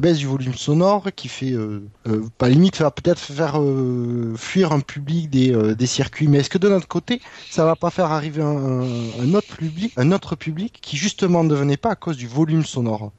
baisse 0.01 0.19
du 0.19 0.27
volume 0.27 0.55
sonore 0.55 1.07
qui 1.15 1.29
fait, 1.29 1.53
euh, 1.53 1.89
pas 2.39 2.49
limite, 2.49 2.79
va 2.81 2.91
peut-être 2.91 3.21
faire 3.21 3.61
fuir 4.37 4.73
un 4.73 4.81
public 4.81 5.31
des, 5.31 5.87
circuits. 5.87 6.27
Mais 6.27 6.39
est-ce 6.39 6.51
que 6.51 6.59
de 6.59 6.69
notre 6.69 6.89
côté, 6.89 7.21
ça 7.51 7.65
va 7.65 7.77
pas 7.77 7.91
faire 7.91 8.11
arriver 8.11 8.43
un 8.43 9.35
autre 9.35 9.57
public, 9.57 9.93
un 9.97 10.11
autre 10.11 10.35
public 10.35 10.79
qui 10.83 10.97
justement 10.97 11.45
ne 11.45 11.55
venait 11.55 11.77
pas 11.77 11.91
à 11.91 11.97
cause 11.97 12.17
du 12.17 12.27
volume 12.27 12.65
sonore? 12.65 13.13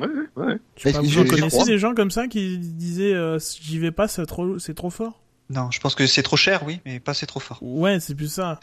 Ouais, 0.00 0.06
ouais, 0.08 0.44
ouais. 0.44 0.58
je 0.76 0.82
sais 0.82 0.92
pas, 0.92 1.00
vous 1.00 1.24
connaissez 1.24 1.64
des 1.64 1.78
gens 1.78 1.94
comme 1.94 2.10
ça 2.10 2.26
qui 2.26 2.58
disaient 2.58 3.14
euh, 3.14 3.38
j'y 3.60 3.78
vais 3.78 3.90
pas, 3.92 4.08
c'est 4.08 4.24
trop 4.26 4.58
c'est 4.58 4.74
trop 4.74 4.90
fort? 4.90 5.20
Non, 5.50 5.70
je 5.70 5.80
pense 5.80 5.94
que 5.94 6.06
c'est 6.06 6.22
trop 6.22 6.36
cher, 6.36 6.62
oui, 6.66 6.80
mais 6.86 6.98
pas 6.98 7.14
c'est 7.14 7.26
trop 7.26 7.40
fort. 7.40 7.58
Ouais, 7.60 8.00
c'est 8.00 8.14
plus 8.14 8.32
ça. 8.32 8.58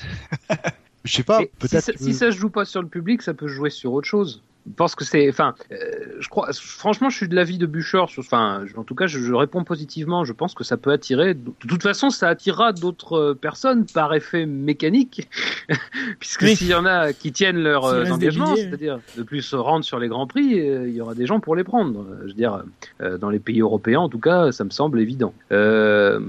Je 1.05 1.13
sais 1.13 1.23
pas, 1.23 1.41
Et 1.41 1.45
si, 1.45 1.51
peut-être. 1.59 1.83
ça, 1.85 1.93
si 1.95 2.13
ça 2.13 2.31
se 2.31 2.37
joue 2.37 2.49
pas 2.49 2.65
sur 2.65 2.81
le 2.81 2.87
public, 2.89 3.21
ça 3.21 3.33
peut 3.33 3.47
se 3.47 3.53
jouer 3.53 3.69
sur 3.69 3.93
autre 3.93 4.07
chose. 4.07 4.43
Je 4.69 4.73
pense 4.75 4.93
que 4.95 5.03
c'est, 5.03 5.27
enfin, 5.29 5.55
euh, 5.71 5.75
je 6.19 6.29
crois, 6.29 6.49
franchement, 6.53 7.09
je 7.09 7.17
suis 7.17 7.27
de 7.27 7.35
l'avis 7.35 7.57
de 7.57 7.65
Bûcher. 7.65 8.03
sur- 8.07 8.19
Enfin, 8.23 8.63
en 8.77 8.83
tout 8.83 8.93
cas, 8.95 9.07
je, 9.07 9.19
je 9.19 9.33
réponds 9.33 9.63
positivement. 9.63 10.23
Je 10.25 10.33
pense 10.33 10.53
que 10.53 10.63
ça 10.63 10.77
peut 10.77 10.91
attirer. 10.91 11.33
De 11.33 11.51
toute 11.67 11.81
façon, 11.81 12.09
ça 12.11 12.29
attirera 12.29 12.71
d'autres 12.71 13.13
euh, 13.17 13.33
personnes 13.33 13.85
par 13.85 14.13
effet 14.13 14.45
mécanique, 14.45 15.27
puisque 16.19 16.41
Oui. 16.43 16.55
s'il 16.55 16.67
y 16.67 16.75
en 16.75 16.85
a 16.85 17.13
qui 17.13 17.31
tiennent 17.31 17.57
leur 17.61 17.85
euh, 17.85 18.05
engagement, 18.05 18.55
c'est-à-dire 18.55 18.99
de 19.17 19.23
plus 19.23 19.41
se 19.41 19.55
rendre 19.55 19.83
sur 19.83 19.99
les 19.99 20.07
grands 20.07 20.27
prix, 20.27 20.45
il 20.57 20.93
y 20.95 21.01
aura 21.01 21.15
des 21.15 21.25
gens 21.25 21.39
pour 21.39 21.55
les 21.55 21.63
prendre. 21.63 22.05
Je 22.21 22.27
veux 22.27 22.33
dire, 22.33 22.63
dans 23.19 23.29
les 23.29 23.39
pays 23.39 23.61
européens, 23.61 24.01
en 24.01 24.09
tout 24.09 24.19
cas, 24.19 24.51
ça 24.51 24.63
me 24.63 24.69
semble 24.69 24.99
évident. 24.99 25.33
Euh, 25.51 26.19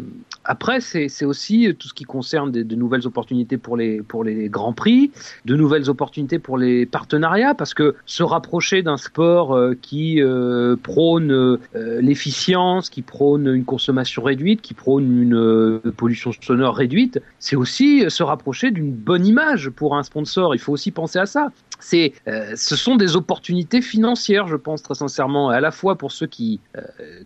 après, 0.45 0.81
c'est 0.81 1.25
aussi 1.25 1.75
tout 1.79 1.89
ce 1.89 1.95
qui 1.95 2.05
concerne 2.05 2.51
de 2.51 2.75
nouvelles 2.75 3.07
opportunités 3.07 3.59
pour 3.59 3.77
les 3.77 4.03
pour 4.03 4.25
les 4.25 4.49
grands 4.49 4.73
prix 4.73 5.11
de 5.45 5.55
nouvelles 5.55 5.91
opportunités 5.91 6.39
pour 6.39 6.57
les 6.57 6.87
partenariats 6.87 7.55
parce 7.55 7.75
que 7.75 7.95
se 8.07 8.23
rapprocher 8.23 8.83
d'un 8.83 8.97
sport 8.97 9.55
euh, 9.55 9.75
qui 9.81 10.23
euh, 10.23 10.77
prône 10.83 11.31
euh, 11.31 11.59
l'efficience, 11.75 12.89
qui 12.89 13.03
prône 13.03 13.47
une 13.47 13.65
consommation 13.65 14.23
réduite, 14.23 14.63
qui 14.63 14.75
prône 14.75 15.23
une 15.23 15.81
pollution 15.97 16.33
sonore 16.33 16.77
réduite, 16.77 17.21
c'est 17.39 17.57
aussi 17.57 18.05
se 18.09 18.23
rapprocher 18.23 18.71
d'une 18.71 18.93
bonne 18.93 19.27
image 19.27 19.71
pour 19.71 19.97
un 19.97 20.03
sponsor. 20.03 20.55
Il 20.55 20.59
faut 20.59 20.73
aussi 20.73 20.91
penser 20.91 21.19
à 21.19 21.27
ça. 21.27 21.51
C'est, 21.83 22.13
ce 22.27 22.77
sont 22.77 22.97
des 22.97 23.17
opportunités 23.17 23.81
financières, 23.81 24.47
je 24.47 24.57
pense 24.57 24.83
très 24.83 24.95
sincèrement, 24.95 25.49
à 25.49 25.61
la 25.61 25.71
fois 25.71 25.97
pour 25.97 26.13
ceux 26.13 26.27
qui 26.27 26.61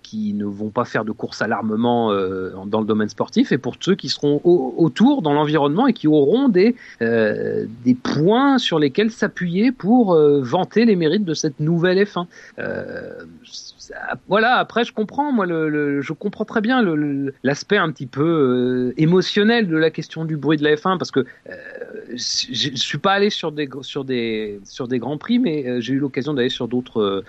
qui 0.04 0.32
ne 0.32 0.44
vont 0.44 0.70
pas 0.70 0.84
faire 0.84 1.04
de 1.04 1.10
course 1.10 1.42
à 1.42 1.48
l'armement 1.48 2.12
dans 2.64 2.80
le 2.80 2.86
domaine 2.86 3.03
sportif 3.08 3.52
et 3.52 3.58
pour 3.58 3.76
ceux 3.80 3.94
qui 3.94 4.08
seront 4.08 4.40
au- 4.44 4.74
autour 4.78 5.22
dans 5.22 5.32
l'environnement 5.32 5.86
et 5.86 5.92
qui 5.92 6.08
auront 6.08 6.48
des 6.48 6.74
euh, 7.02 7.66
des 7.84 7.94
points 7.94 8.58
sur 8.58 8.78
lesquels 8.78 9.10
s'appuyer 9.10 9.72
pour 9.72 10.14
euh, 10.14 10.40
vanter 10.42 10.84
les 10.84 10.96
mérites 10.96 11.24
de 11.24 11.34
cette 11.34 11.60
nouvelle 11.60 11.98
F1. 12.04 12.26
Voilà, 14.28 14.56
après 14.56 14.84
je 14.84 14.92
comprends, 14.92 15.32
moi, 15.32 15.46
le, 15.46 15.68
le- 15.68 16.00
je 16.00 16.12
comprends 16.12 16.44
très 16.44 16.60
bien 16.60 16.82
l'aspect 17.42 17.76
un 17.76 17.90
petit 17.90 18.06
peu 18.06 18.22
euh, 18.22 18.94
émotionnel 18.96 19.68
de 19.68 19.76
la 19.76 19.90
question 19.90 20.24
du 20.24 20.36
bruit 20.36 20.56
de 20.58 20.64
la 20.64 20.74
F1 20.74 20.98
parce 20.98 21.10
que 21.10 21.20
euh, 21.20 21.54
je 22.10 22.16
je 22.52 22.76
suis 22.76 22.98
pas 22.98 23.12
allé 23.12 23.30
sur 23.30 23.52
des 23.52 23.68
sur 23.82 24.04
des 24.04 24.60
sur 24.64 24.88
des 24.88 24.98
grands 24.98 25.18
prix, 25.18 25.38
mais 25.38 25.66
euh, 25.66 25.80
j'ai 25.80 25.94
eu 25.94 25.98
l'occasion 25.98 26.34
d'aller 26.34 26.48
sur 26.48 26.68
d'autres 26.68 27.24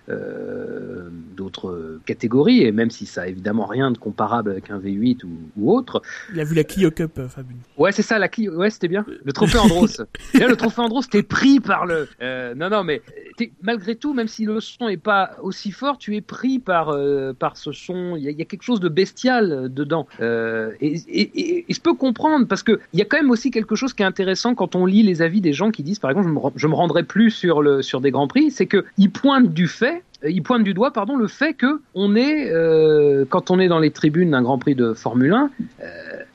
d'autres 1.35 1.99
catégories 2.05 2.63
et 2.63 2.71
même 2.71 2.89
si 2.91 3.05
ça 3.05 3.23
a 3.23 3.27
évidemment 3.27 3.65
rien 3.65 3.91
de 3.91 3.97
comparable 3.97 4.51
avec 4.51 4.69
un 4.69 4.79
V8 4.79 5.23
ou, 5.25 5.29
ou 5.57 5.73
autre, 5.75 6.01
Il 6.33 6.39
a 6.39 6.43
vu 6.43 6.55
la 6.55 6.63
Clio 6.63 6.91
Cup, 6.91 7.19
Fabien. 7.29 7.57
Ouais, 7.77 7.91
c'est 7.91 8.01
ça, 8.01 8.19
la 8.19 8.27
Clio. 8.29 8.53
Ouais, 8.55 8.69
c'était 8.69 8.87
bien. 8.87 9.05
Le 9.23 9.33
trophée 9.33 9.57
Andros. 9.57 10.01
Là, 10.33 10.47
le 10.47 10.55
trophée 10.55 10.81
Andros, 10.81 11.07
t'es 11.09 11.23
pris 11.23 11.59
par 11.59 11.85
le. 11.85 12.07
Non, 12.55 12.69
non, 12.69 12.83
mais 12.83 13.01
malgré 13.61 13.95
tout, 13.95 14.13
même 14.13 14.27
si 14.27 14.45
le 14.45 14.59
son 14.59 14.87
est 14.87 14.97
pas 14.97 15.31
aussi 15.41 15.71
fort, 15.71 15.97
tu 15.97 16.15
es 16.15 16.21
pris 16.21 16.44
par 16.63 16.89
euh, 16.89 17.33
par 17.33 17.57
ce 17.57 17.71
son. 17.71 18.15
Il 18.15 18.23
y, 18.23 18.41
a- 18.41 18.45
quelque 18.45 18.63
chose 18.63 18.79
de 18.79 18.89
bestial 18.89 19.51
euh, 19.51 19.67
dedans. 19.69 20.07
Euh, 20.21 20.71
et, 20.81 21.65
je 21.67 21.79
peux 21.79 21.93
comprendre 21.93 22.47
parce 22.47 22.63
que 22.63 22.79
il 22.93 22.99
y 22.99 23.01
a 23.01 23.05
quand 23.05 23.17
même 23.17 23.31
aussi 23.31 23.51
quelque 23.51 23.75
chose 23.75 23.93
qui 23.93 24.03
est 24.03 24.05
intéressant 24.05 24.55
quand 24.55 24.75
on 24.75 24.85
lit 24.85 25.03
les 25.03 25.21
avis 25.21 25.41
des 25.41 25.53
gens 25.53 25.71
qui 25.71 25.83
disent, 25.83 25.99
par 25.99 26.11
exemple, 26.11 26.29
je 26.55 26.67
me, 26.67 26.71
me 26.71 26.75
rendrai 26.75 27.03
plus 27.03 27.31
sur 27.31 27.61
le 27.61 27.81
sur 27.81 28.01
des 28.01 28.11
grands 28.11 28.27
prix, 28.27 28.51
c'est 28.51 28.65
que 28.65 28.85
ils 28.97 29.11
pointent 29.11 29.53
du 29.53 29.67
fait 29.67 30.03
pointe 30.43 30.63
du 30.63 30.73
doigt 30.73 30.91
pardon 30.91 31.17
le 31.17 31.27
fait 31.27 31.53
que 31.53 31.81
on 31.93 32.15
est 32.15 32.51
quand 33.29 33.51
on 33.51 33.59
est 33.59 33.67
dans 33.67 33.77
les 33.77 33.91
tribunes 33.91 34.31
d'un 34.31 34.41
Grand 34.41 34.57
Prix 34.57 34.73
de 34.73 34.93
Formule 34.93 35.33
1 35.33 35.51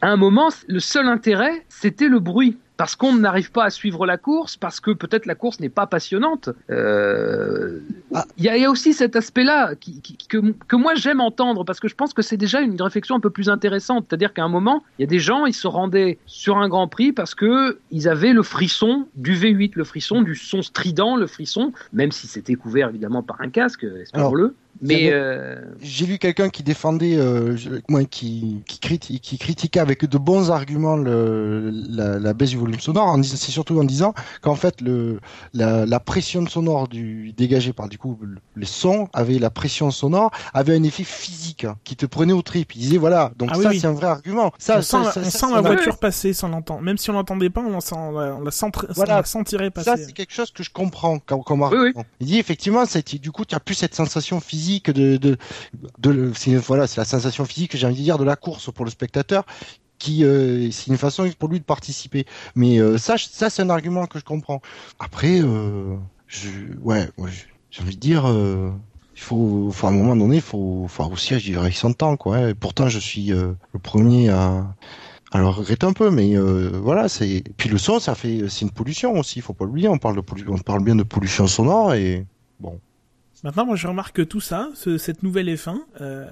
à 0.02 0.08
un 0.08 0.16
moment, 0.16 0.48
le 0.66 0.80
seul 0.80 1.06
intérêt, 1.08 1.64
c'était 1.68 2.08
le 2.08 2.20
bruit. 2.20 2.56
Parce 2.80 2.96
qu'on 2.96 3.14
n'arrive 3.14 3.50
pas 3.52 3.64
à 3.64 3.70
suivre 3.70 4.06
la 4.06 4.16
course, 4.16 4.56
parce 4.56 4.80
que 4.80 4.90
peut-être 4.92 5.26
la 5.26 5.34
course 5.34 5.60
n'est 5.60 5.68
pas 5.68 5.86
passionnante. 5.86 6.48
Euh, 6.70 7.78
Il 8.12 8.16
Ah. 8.16 8.24
y, 8.38 8.48
a, 8.48 8.56
il 8.56 8.62
y 8.62 8.64
a 8.64 8.70
aussi 8.70 8.92
cet 8.94 9.14
aspect-là 9.16 9.74
qui, 9.76 10.00
qui- 10.00 10.16
que, 10.28 10.38
que 10.66 10.76
moi 10.76 10.94
j'aime 10.96 11.20
entendre, 11.20 11.64
parce 11.64 11.78
que 11.78 11.88
je 11.88 11.94
pense 11.94 12.12
que 12.14 12.22
c'est 12.22 12.36
déjà 12.38 12.60
une 12.60 12.80
réflexion 12.80 13.14
un 13.16 13.20
peu 13.20 13.30
plus 13.30 13.48
intéressante. 13.50 14.06
C'est-à-dire 14.08 14.32
qu'à 14.34 14.42
un 14.42 14.48
moment, 14.48 14.82
il 14.98 15.02
y 15.02 15.04
a 15.04 15.06
des 15.08 15.18
gens, 15.20 15.44
ils 15.46 15.52
se 15.54 15.68
rendaient 15.68 16.18
sur 16.26 16.56
un 16.56 16.68
Grand 16.68 16.88
Prix 16.88 17.12
parce 17.12 17.34
que 17.34 17.78
ils 17.92 18.08
avaient 18.08 18.32
le 18.32 18.42
frisson 18.42 19.06
du 19.14 19.34
V8, 19.36 19.72
le 19.76 19.84
frisson 19.84 20.22
du 20.22 20.34
son 20.34 20.62
strident, 20.62 21.16
le 21.16 21.26
frisson, 21.26 21.72
même 21.92 22.10
si 22.12 22.26
c'était 22.26 22.54
couvert 22.54 22.88
évidemment 22.88 23.22
par 23.22 23.40
un 23.42 23.50
casque, 23.50 23.84
espérons-le. 23.84 24.54
Mais 24.82 25.10
euh, 25.12 25.56
J'ai 25.82 26.06
lu 26.06 26.18
quelqu'un 26.18 26.48
qui 26.48 26.62
défendait, 26.62 27.16
euh, 27.16 27.54
qui, 28.10 28.62
qui, 28.66 28.78
criti- 28.78 29.20
qui 29.20 29.36
critiquait 29.36 29.80
avec 29.80 30.06
de 30.06 30.16
bons 30.18 30.50
arguments 30.50 30.96
le, 30.96 31.70
la, 31.90 32.18
la 32.18 32.32
baisse 32.32 32.50
du 32.50 32.56
volume 32.56 32.80
sonore. 32.80 33.06
En 33.08 33.18
disant- 33.18 33.36
C'est 33.36 33.52
surtout 33.52 33.78
en 33.78 33.84
disant 33.84 34.14
qu'en 34.40 34.54
fait, 34.54 34.80
le, 34.80 35.20
la, 35.52 35.84
la 35.84 36.00
pression 36.00 36.46
sonore 36.46 36.88
du, 36.88 37.32
dégagée 37.36 37.72
par 37.74 37.88
du 37.88 37.98
coup 37.98 38.18
le- 38.22 38.38
les 38.56 38.66
sons 38.66 39.08
avait 39.12 39.38
la 39.38 39.50
pression 39.50 39.90
sonore 39.90 40.30
avait 40.54 40.74
un 40.76 40.82
effet 40.82 41.04
physique 41.04 41.64
hein, 41.64 41.76
qui 41.84 41.94
te 41.96 42.06
prenait 42.06 42.32
au 42.32 42.42
trip. 42.42 42.74
Il 42.74 42.80
disait 42.80 42.96
voilà, 42.96 43.32
donc 43.36 43.50
Ah 43.52 43.58
oui, 43.58 43.64
ça 43.64 43.70
oui. 43.70 43.80
c'est 43.80 43.86
un 43.86 43.92
vrai 43.92 44.06
argument. 44.06 44.52
Ça, 44.58 44.78
on 44.78 44.82
sent, 44.82 44.88
ça, 44.90 44.98
la- 45.02 45.12
ça, 45.12 45.20
on 45.20 45.24
ça, 45.24 45.30
sent 45.30 45.38
ça, 45.38 45.46
la 45.48 45.62
ça, 45.62 45.68
voiture 45.68 45.98
passer 45.98 46.32
sans 46.32 46.48
l'entendre. 46.48 46.80
Même 46.80 46.96
si 46.96 47.10
on 47.10 47.12
l'entendait 47.12 47.50
pas, 47.50 47.60
on 47.60 47.72
la, 47.74 47.80
sent, 47.82 47.96
on 47.96 48.12
la, 48.12 48.34
on 48.34 48.42
la, 48.44 48.50
sent, 48.50 48.66
Voilà. 48.94 49.14
on 49.14 49.18
la 49.18 49.24
sentirait 49.24 49.70
passer. 49.70 49.90
Ça, 49.90 49.96
c'est 49.98 50.12
quelque 50.12 50.32
chose 50.32 50.50
que 50.52 50.62
je 50.62 50.70
comprends 50.70 51.18
comme, 51.18 51.42
comme 51.42 51.60
Oui, 51.60 51.66
argument. 51.66 52.04
Il 52.20 52.28
dit 52.28 52.38
effectivement, 52.38 52.84
du 53.20 53.30
coup, 53.30 53.44
tu 53.44 53.54
as 53.54 53.60
plus 53.60 53.74
cette 53.74 53.94
sensation 53.94 54.40
physique 54.40 54.59
c'est, 56.34 56.54
voilà, 56.56 56.86
c'est 56.86 57.00
la 57.00 57.04
sensation 57.04 57.44
physique, 57.44 57.76
j'ai 57.76 57.86
envie 57.86 57.96
de 57.96 58.02
dire, 58.02 58.18
de 58.18 58.24
la 58.24 58.36
course 58.36 58.70
pour 58.72 58.84
le 58.84 58.90
spectateur 58.90 59.44
qui 60.00 60.24
euh, 60.24 60.70
c'est 60.72 60.88
une 60.88 60.96
façon 60.96 61.30
pour 61.38 61.48
lui 61.48 61.60
de 61.60 61.64
participer. 61.64 62.24
Mais 62.56 62.80
euh, 62.80 62.98
ça, 62.98 63.14
ça 63.16 63.50
c'est 63.50 63.62
un 63.62 63.70
argument 63.70 64.06
que 64.06 64.18
je 64.18 64.24
comprends. 64.24 64.60
Après, 64.98 65.40
euh, 65.40 65.96
ouais, 66.80 67.08
j'ai 67.70 67.82
envie 67.82 67.94
de 67.94 68.00
dire, 68.00 68.24
il 68.26 69.20
faut, 69.20 69.70
à 69.82 69.86
un 69.86 69.90
moment 69.92 70.16
donné, 70.16 70.36
il 70.36 70.42
faut, 70.42 70.88
aussi 71.12 71.34
agir 71.34 71.60
avec 71.60 71.74
son 71.74 71.92
temps, 71.92 72.16
quoi. 72.16 72.38
hein. 72.38 72.52
Pourtant, 72.58 72.88
je 72.88 72.98
suis 72.98 73.28
le 73.28 73.56
premier 73.80 74.30
à, 74.30 74.74
le 75.34 75.46
regretter 75.46 75.86
un 75.86 75.92
peu, 75.92 76.10
mais 76.10 76.34
voilà. 76.36 77.06
Puis 77.56 77.68
le 77.68 77.78
son, 77.78 78.00
ça 78.00 78.16
fait, 78.16 78.48
c'est 78.48 78.62
une 78.62 78.72
pollution 78.72 79.12
aussi. 79.12 79.40
Faut 79.40 79.54
pas 79.54 79.64
l'oublier. 79.64 79.88
On 79.88 79.98
parle 79.98 80.20
on 80.48 80.58
parle 80.58 80.82
bien 80.82 80.96
de 80.96 81.04
pollution 81.04 81.46
sonore 81.46 81.94
et 81.94 82.26
bon. 82.58 82.80
Maintenant, 83.42 83.64
moi, 83.66 83.76
je 83.76 83.86
remarque 83.86 84.16
que 84.16 84.22
tout 84.22 84.40
ça, 84.40 84.68
ce- 84.74 84.98
cette 84.98 85.22
nouvelle 85.22 85.48
F1, 85.56 85.80
euh, 86.00 86.26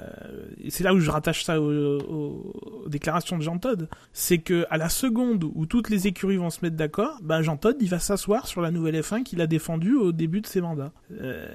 c'est 0.68 0.84
là 0.84 0.92
où 0.92 1.00
je 1.00 1.10
rattache 1.10 1.42
ça 1.44 1.60
aux, 1.60 1.64
aux- 2.00 2.82
aux 2.84 2.88
déclarations 2.88 3.38
de 3.38 3.42
Jean 3.42 3.58
Todt, 3.58 3.86
c'est 4.12 4.38
que 4.38 4.66
à 4.70 4.76
la 4.76 4.88
seconde 4.88 5.44
où 5.54 5.64
toutes 5.66 5.88
les 5.90 6.06
écuries 6.06 6.36
vont 6.36 6.50
se 6.50 6.58
mettre 6.62 6.76
d'accord, 6.76 7.18
ben 7.22 7.40
Jean 7.42 7.56
Todt, 7.56 7.76
il 7.80 7.88
va 7.88 7.98
s'asseoir 7.98 8.46
sur 8.46 8.60
la 8.60 8.70
nouvelle 8.70 8.94
F1 9.02 9.22
qu'il 9.22 9.40
a 9.40 9.46
défendue 9.46 9.94
au 9.94 10.12
début 10.12 10.40
de 10.42 10.46
ses 10.46 10.60
mandats, 10.60 10.92
euh, 11.20 11.46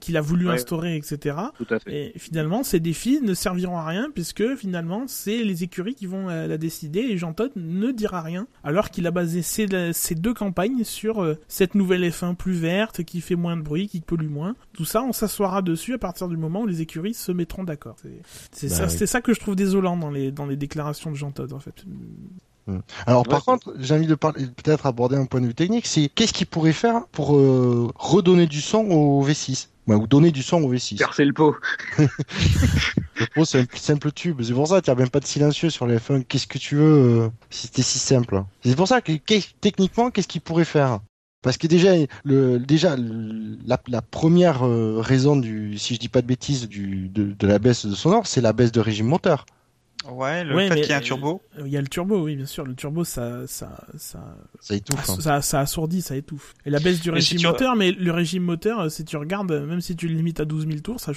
qu'il 0.00 0.16
a 0.16 0.20
voulu 0.20 0.46
Ouais. 0.46 0.54
instaurer, 0.54 0.96
etc. 0.96 1.36
Tout 1.56 1.66
à 1.70 1.78
fait. 1.80 2.12
Et 2.14 2.18
finalement, 2.18 2.62
ces 2.62 2.78
défis 2.80 3.20
ne 3.20 3.34
serviront 3.34 3.78
à 3.78 3.84
rien 3.86 4.08
puisque 4.14 4.54
finalement, 4.56 5.04
c'est 5.08 5.42
les 5.42 5.64
écuries 5.64 5.94
qui 5.94 6.06
vont 6.06 6.28
euh, 6.28 6.46
la 6.46 6.56
décider 6.58 7.00
et 7.00 7.16
Jean 7.18 7.32
Todt 7.32 7.52
ne 7.56 7.90
dira 7.90 8.20
rien 8.22 8.46
alors 8.64 8.90
qu'il 8.90 9.06
a 9.06 9.10
basé 9.10 9.42
ses, 9.42 9.66
ses 9.92 10.14
deux 10.14 10.34
campagnes 10.34 10.84
sur 10.84 11.22
euh, 11.22 11.36
cette 11.48 11.74
nouvelle 11.74 12.02
F1 12.08 12.34
plus 12.36 12.52
verte 12.54 13.02
qui 13.02 13.20
fait 13.20 13.34
moins 13.36 13.56
de 13.56 13.62
bruit, 13.62 13.88
qui 13.88 14.00
pollue 14.00 14.28
moins. 14.28 14.54
Tout 14.72 14.84
ça, 14.84 14.99
on 15.04 15.12
s'assoira 15.12 15.62
dessus 15.62 15.94
à 15.94 15.98
partir 15.98 16.28
du 16.28 16.36
moment 16.36 16.62
où 16.62 16.66
les 16.66 16.80
écuries 16.80 17.14
se 17.14 17.32
mettront 17.32 17.64
d'accord. 17.64 17.96
C'est 18.52 18.68
Bah 18.68 18.74
ça, 18.74 18.86
oui. 18.86 19.06
ça 19.06 19.20
que 19.20 19.34
je 19.34 19.40
trouve 19.40 19.56
désolant 19.56 19.96
dans 19.96 20.10
les 20.10 20.30
dans 20.32 20.46
les 20.46 20.56
déclarations 20.56 21.10
de 21.10 21.16
Jean 21.16 21.30
Todt 21.30 21.52
en 21.54 21.60
fait. 21.60 21.84
Alors 23.06 23.22
Ouais, 23.22 23.28
par 23.30 23.44
contre, 23.44 23.74
j'ai 23.78 23.94
envie 23.94 24.06
de 24.06 24.14
parler, 24.14 24.46
peut-être 24.46 24.86
aborder 24.86 25.16
un 25.16 25.24
point 25.26 25.40
de 25.40 25.46
vue 25.46 25.54
technique, 25.54 25.86
c'est 25.86 26.08
qu'est-ce 26.08 26.32
qu'il 26.32 26.46
pourrait 26.46 26.72
faire 26.72 27.06
pour 27.10 27.36
euh, 27.36 27.90
redonner 27.96 28.46
du 28.46 28.60
son 28.60 28.84
au 28.90 29.26
V6 29.26 29.68
Ouais, 29.86 29.96
ou 29.96 30.06
donner 30.06 30.30
du 30.30 30.42
son 30.42 30.62
au 30.62 30.72
V6. 30.72 30.98
Percer 30.98 31.24
le 31.24 31.32
pot. 31.32 31.56
Le 31.98 33.26
pro, 33.34 33.44
c'est 33.44 33.60
un 33.60 33.64
simple 33.74 34.12
tube. 34.12 34.40
C'est 34.42 34.54
pour 34.54 34.66
ça 34.68 34.80
qu'il 34.80 34.92
n'y 34.92 34.98
a 34.98 35.02
même 35.02 35.10
pas 35.10 35.20
de 35.20 35.26
silencieux 35.26 35.68
sur 35.68 35.86
les 35.86 35.96
F1. 35.98 36.24
Qu'est-ce 36.24 36.46
que 36.46 36.58
tu 36.58 36.76
veux 36.76 37.24
euh, 37.24 37.28
si 37.50 37.66
c'était 37.66 37.82
si 37.82 37.98
simple? 37.98 38.44
C'est 38.64 38.76
pour 38.76 38.88
ça 38.88 39.00
que 39.02 39.12
techniquement, 39.60 40.10
qu'est-ce 40.10 40.28
qu'il 40.28 40.40
pourrait 40.40 40.64
faire? 40.64 41.00
Parce 41.42 41.56
que 41.56 41.66
déjà, 41.66 41.92
le, 42.24 42.58
déjà 42.58 42.96
la, 43.66 44.02
première 44.02 44.62
euh, 44.66 45.00
raison 45.00 45.36
du, 45.36 45.78
si 45.78 45.94
je 45.94 46.00
dis 46.00 46.08
pas 46.08 46.20
de 46.22 46.26
bêtises, 46.26 46.68
du, 46.68 47.08
de, 47.08 47.32
de 47.32 47.46
la 47.46 47.58
baisse 47.58 47.86
de 47.86 47.94
sonore, 47.94 48.26
c'est 48.26 48.42
la 48.42 48.52
baisse 48.52 48.72
de 48.72 48.80
régime 48.80 49.06
moteur. 49.06 49.46
Ouais, 50.08 50.44
le 50.44 50.54
Ouais, 50.56 50.68
fait 50.68 50.74
mais- 50.76 50.80
qu'il 50.80 50.90
y 50.90 50.92
ait 50.92 50.96
un 50.96 51.00
turbo. 51.00 51.42
Euh, 51.58 51.62
Il 51.66 51.72
y 51.72 51.76
a 51.76 51.80
le 51.82 51.86
turbo, 51.88 52.24
oui, 52.24 52.34
bien 52.34 52.46
sûr. 52.46 52.64
Le 52.64 52.74
turbo, 52.74 53.04
ça, 53.04 53.46
ça, 53.46 53.84
ça, 53.98 54.20
Ça 54.60 54.74
étouffe. 54.74 54.98
Ah, 55.08 55.12
hein. 55.12 55.16
ça, 55.20 55.42
ça 55.42 55.60
assourdit, 55.60 56.00
ça 56.00 56.16
étouffe. 56.16 56.54
Et 56.64 56.70
la 56.70 56.78
baisse 56.80 57.00
du 57.00 57.10
Mais 57.12 57.20
si 57.20 57.34
régime 57.34 57.38
tu- 57.40 57.46
moteur, 57.52 57.76
mais 57.76 57.92
le 57.92 58.10
régime 58.10 58.42
moteur, 58.42 58.80
euh, 58.80 58.88
si 58.88 59.04
tu 59.04 59.18
regardes, 59.18 59.52
euh, 59.52 59.66
même 59.66 59.82
si 59.82 59.94
tu 59.96 60.08
le 60.08 60.14
limites 60.14 60.40
à 60.40 60.46
12 60.46 60.66
000 60.66 60.80
tours, 60.80 61.00
ça, 61.00 61.12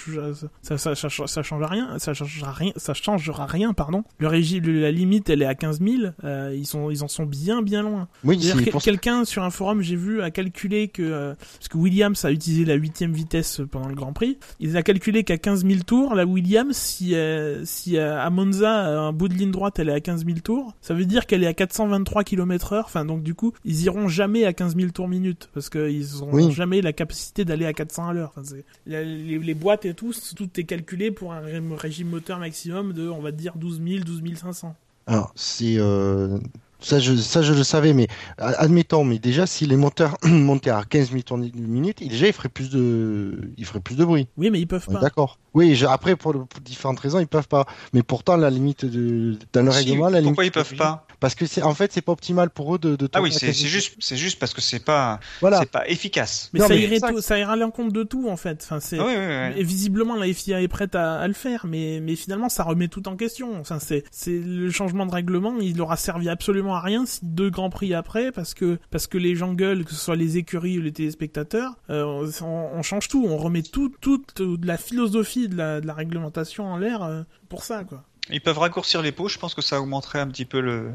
ça, 0.61 0.77
ça, 0.77 0.95
ça, 0.95 1.09
ça, 1.09 1.27
ça 1.27 1.43
change 1.43 1.63
rien, 1.63 1.97
ça 1.97 2.13
changera 2.13 2.51
rien, 2.51 2.73
ça 2.75 2.93
changera 2.93 3.45
rien, 3.45 3.73
pardon. 3.73 4.03
Le 4.17 4.27
régime, 4.27 4.65
la 4.65 4.91
limite, 4.91 5.29
elle 5.29 5.41
est 5.41 5.45
à 5.45 5.55
15 5.55 5.79
000, 5.79 6.11
euh, 6.25 6.53
ils 6.53 6.65
sont, 6.67 6.89
ils 6.91 7.03
en 7.03 7.07
sont 7.07 7.25
bien, 7.25 7.61
bien 7.61 7.83
loin. 7.83 8.09
Oui, 8.25 8.35
C'est-à-dire 8.35 8.57
c'est 8.59 8.65
que 8.65 8.71
pour 8.71 8.81
ça. 8.81 8.91
quelqu'un 8.91 9.23
sur 9.23 9.43
un 9.43 9.49
forum, 9.49 9.81
j'ai 9.81 9.95
vu, 9.95 10.21
a 10.21 10.29
calculé 10.29 10.89
que, 10.89 11.01
euh, 11.03 11.33
parce 11.57 11.69
que 11.69 11.77
Williams 11.77 12.25
a 12.25 12.31
utilisé 12.31 12.65
la 12.65 12.73
huitième 12.75 13.13
vitesse 13.13 13.61
pendant 13.71 13.87
le 13.87 13.95
Grand 13.95 14.11
Prix, 14.11 14.37
il 14.59 14.75
a 14.75 14.83
calculé 14.83 15.23
qu'à 15.23 15.37
15 15.37 15.65
000 15.65 15.83
tours, 15.83 16.15
la 16.15 16.25
Williams, 16.25 16.75
si, 16.75 17.15
euh, 17.15 17.63
si 17.63 17.95
euh, 17.97 18.19
à 18.19 18.29
Monza, 18.29 18.72
un 18.73 19.13
bout 19.13 19.27
de 19.27 19.33
ligne 19.33 19.51
droite, 19.51 19.79
elle 19.79 19.89
est 19.89 19.93
à 19.93 19.99
15 19.99 20.25
000 20.25 20.39
tours, 20.39 20.73
ça 20.81 20.93
veut 20.93 21.05
dire 21.05 21.25
qu'elle 21.25 21.43
est 21.43 21.47
à 21.47 21.53
423 21.53 22.23
km 22.23 22.73
heure, 22.73 22.85
enfin, 22.85 23.05
donc 23.05 23.23
du 23.23 23.33
coup, 23.35 23.53
ils 23.65 23.83
iront 23.83 24.07
jamais 24.07 24.45
à 24.45 24.53
15 24.53 24.75
000 24.75 24.91
tours 24.91 25.07
minute, 25.07 25.49
parce 25.53 25.69
qu'ils 25.69 26.21
auront 26.21 26.33
Oui. 26.33 26.51
jamais 26.51 26.81
la 26.81 26.93
capacité 26.93 27.45
d'aller 27.45 27.65
à 27.65 27.73
400 27.73 28.07
à 28.09 28.13
l'heure. 28.13 28.33
Enfin, 28.37 28.55
les, 28.87 29.03
les 29.39 29.53
boîtes 29.53 29.85
et 29.85 29.93
tout, 29.93 30.13
tout 30.35 30.49
est 30.59 30.63
calculé 30.63 31.11
pour 31.11 31.33
un 31.33 31.39
ré- 31.39 31.61
régime 31.77 32.09
moteur 32.09 32.39
maximum 32.39 32.93
de, 32.93 33.07
on 33.09 33.21
va 33.21 33.31
dire, 33.31 33.53
12 33.55 33.81
000, 33.85 34.03
12 34.03 34.21
500. 34.35 34.75
Alors, 35.05 35.31
c'est 35.35 35.75
euh, 35.77 36.37
ça, 36.83 36.99
je, 36.99 37.15
ça, 37.15 37.41
je 37.41 37.53
le 37.53 37.63
savais, 37.63 37.93
mais 37.93 38.07
admettons, 38.37 39.03
mais 39.03 39.19
déjà, 39.19 39.45
si 39.47 39.65
les 39.65 39.75
moteurs 39.75 40.17
montaient 40.23 40.69
à 40.69 40.83
15 40.87 41.09
000 41.11 41.21
tours 41.21 41.37
minute, 41.37 41.99
déjà, 42.07 42.27
il 42.27 42.33
ferait 42.33 42.49
plus 42.49 42.69
de, 42.69 43.51
il 43.57 43.65
ferait 43.65 43.79
plus 43.79 43.95
de 43.95 44.05
bruit. 44.05 44.27
Oui, 44.37 44.49
mais 44.49 44.59
ils 44.59 44.67
peuvent 44.67 44.85
pas. 44.85 44.99
D'accord. 44.99 45.39
Oui, 45.53 45.75
je- 45.75 45.85
après, 45.85 46.15
pour, 46.15 46.33
différentes 46.63 46.99
raisons, 46.99 47.19
ils 47.19 47.27
peuvent 47.27 47.47
pas. 47.47 47.65
Mais 47.93 48.01
pourtant, 48.01 48.37
la 48.37 48.49
limite 48.49 48.85
de, 48.85 49.37
dans 49.53 49.61
le 49.63 49.71
Si, 49.71 49.77
règlement, 49.77 50.09
la 50.09 50.19
limite. 50.19 50.31
pourquoi 50.31 50.45
ils 50.45 50.51
peuvent 50.51 50.75
pas? 50.75 51.05
Parce 51.19 51.35
que 51.35 51.45
c'est, 51.45 51.61
en 51.61 51.73
fait, 51.75 51.93
c'est 51.93 52.01
pas 52.01 52.11
optimal 52.11 52.49
pour 52.49 52.75
eux 52.75 52.79
de, 52.79 52.95
de 52.95 53.07
Ah 53.13 53.21
oui, 53.21 53.31
c'est 53.31 53.45
15 53.45 53.55
c'est 53.55 53.61
000. 53.61 53.71
juste, 53.71 53.93
c'est 53.99 54.17
juste 54.17 54.39
parce 54.39 54.53
que 54.53 54.61
c'est 54.61 54.83
pas, 54.83 55.19
Voilà. 55.41 55.59
c'est 55.59 55.69
pas 55.71 55.87
efficace. 55.87 56.49
Mais, 56.53 56.59
Non, 56.59 56.67
ça, 56.67 56.73
mais 56.73 56.81
irait 56.81 56.99
ça- 56.99 57.09
tout- 57.09 57.21
ça 57.21 57.37
ira 57.39 57.53
à 57.53 57.55
l'encontre 57.55 57.93
de 57.93 58.03
tout, 58.03 58.27
en 58.27 58.35
fait. 58.35 58.61
Enfin, 58.63 58.79
c'est... 58.79 58.97
Ah 58.99 59.05
oui, 59.05 59.13
oui, 59.15 59.25
oui. 59.55 59.61
Et 59.61 59.63
visiblement, 59.63 60.15
la 60.15 60.25
FIA 60.33 60.61
est 60.61 60.67
prête 60.67 60.95
à, 60.95 61.19
à 61.19 61.27
le 61.27 61.33
faire, 61.33 61.65
mais, 61.67 61.99
mais 62.01 62.15
finalement, 62.15 62.49
ça 62.49 62.63
remet 62.63 62.87
tout 62.87 63.07
en 63.07 63.15
question. 63.15 63.57
Enfin, 63.59 63.77
c'est, 63.79 64.03
c'est 64.11 64.37
le 64.43 64.69
changement 64.71 65.05
de 65.05 65.11
règlement, 65.13 65.53
il 65.61 65.79
aura 65.79 65.95
servi 65.97 66.27
absolument 66.29 66.72
à 66.75 66.81
rien 66.81 67.05
si 67.05 67.19
deux 67.23 67.49
grands 67.49 67.69
prix 67.69 67.93
après, 67.93 68.31
parce 68.31 68.53
que, 68.53 68.77
parce 68.91 69.07
que 69.07 69.17
les 69.17 69.35
gens 69.35 69.53
gueulent, 69.53 69.85
que 69.85 69.91
ce 69.91 69.99
soit 70.03 70.15
les 70.15 70.37
écuries 70.37 70.77
ou 70.79 70.81
les 70.81 70.91
téléspectateurs, 70.93 71.73
euh, 71.89 72.27
on, 72.41 72.45
on 72.45 72.81
change 72.81 73.07
tout, 73.07 73.25
on 73.27 73.37
remet 73.37 73.63
tout, 73.63 73.93
toute 74.01 74.41
de 74.41 74.67
la 74.67 74.77
philosophie 74.77 75.47
de 75.49 75.55
la, 75.55 75.81
de 75.81 75.87
la 75.87 75.93
réglementation 75.93 76.65
en 76.65 76.77
l'air 76.77 77.03
euh, 77.03 77.23
pour 77.49 77.63
ça, 77.63 77.83
quoi. 77.83 78.03
Ils 78.31 78.39
peuvent 78.39 78.57
raccourcir 78.57 79.01
les 79.01 79.11
pots. 79.11 79.27
Je 79.27 79.37
pense 79.37 79.53
que 79.53 79.61
ça 79.61 79.81
augmenterait 79.81 80.19
un 80.19 80.27
petit 80.27 80.45
peu 80.45 80.61
le, 80.61 80.91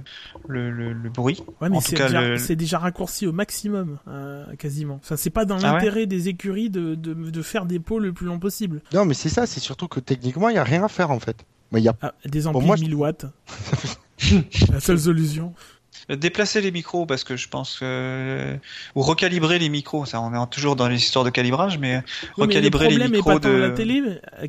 le, 0.48 0.70
le, 0.70 0.94
le 0.94 1.10
bruit. 1.10 1.42
Ouais, 1.60 1.68
mais 1.68 1.76
En 1.76 1.80
tout 1.82 1.88
c'est 1.88 1.96
cas, 1.96 2.06
déjà, 2.06 2.26
le- 2.26 2.38
c'est 2.38 2.56
déjà 2.56 2.78
raccourci 2.78 3.26
au 3.26 3.32
maximum, 3.32 3.98
euh, 4.08 4.46
quasiment. 4.56 4.94
Enfin, 4.94 5.16
c'est 5.16 5.28
pas 5.28 5.44
dans 5.44 5.56
Ah 5.58 5.58
ouais 5.58 5.72
l'intérêt 5.74 6.06
des 6.06 6.28
écuries 6.28 6.70
de, 6.70 6.94
de, 6.94 7.12
de 7.12 7.42
faire 7.42 7.66
des 7.66 7.80
pots 7.80 7.98
le 7.98 8.14
plus 8.14 8.24
long 8.24 8.38
possible. 8.38 8.80
Non, 8.94 9.04
mais 9.04 9.12
c'est 9.12 9.28
ça, 9.28 9.46
c'est 9.46 9.60
surtout 9.60 9.88
que 9.88 10.00
techniquement, 10.00 10.48
il 10.48 10.54
y 10.54 10.58
a 10.58 10.64
rien 10.64 10.82
à 10.82 10.88
faire, 10.88 11.10
en 11.10 11.20
fait. 11.20 11.44
Mais 11.70 11.82
il 11.82 11.84
y 11.84 11.88
a, 11.90 11.96
Ah, 12.00 12.14
des 12.24 12.40
Pour 12.44 12.56
amplis 12.56 12.66
moi, 12.66 12.76
de 12.76 12.80
je- 12.80 12.86
1000 12.86 12.94
watts. 12.94 13.26
la 14.72 14.80
seule 14.80 14.98
solution. 14.98 15.54
Déplacer 16.08 16.62
les 16.62 16.70
micros 16.70 17.04
parce 17.04 17.22
que 17.24 17.36
je 17.36 17.48
pense 17.48 17.78
que 17.80 18.56
ou 18.94 19.02
recalibrer 19.02 19.58
les 19.58 19.68
micros. 19.68 20.06
Ça, 20.06 20.20
on 20.22 20.32
est 20.32 20.46
toujours 20.50 20.74
dans 20.76 20.88
les 20.88 20.96
histoires 20.96 21.24
de 21.24 21.28
calibrage, 21.30 21.76
mais 21.78 21.96
Oui, 21.96 22.02
mais 22.38 22.42
recalibrer 22.44 22.84
le 22.84 22.90
les 22.90 22.96
problème 22.98 23.14
est 23.14 23.16
micros 23.18 23.40
pas 23.40 23.48
de. 23.48 23.54
la 23.54 23.70
télé 23.72 24.02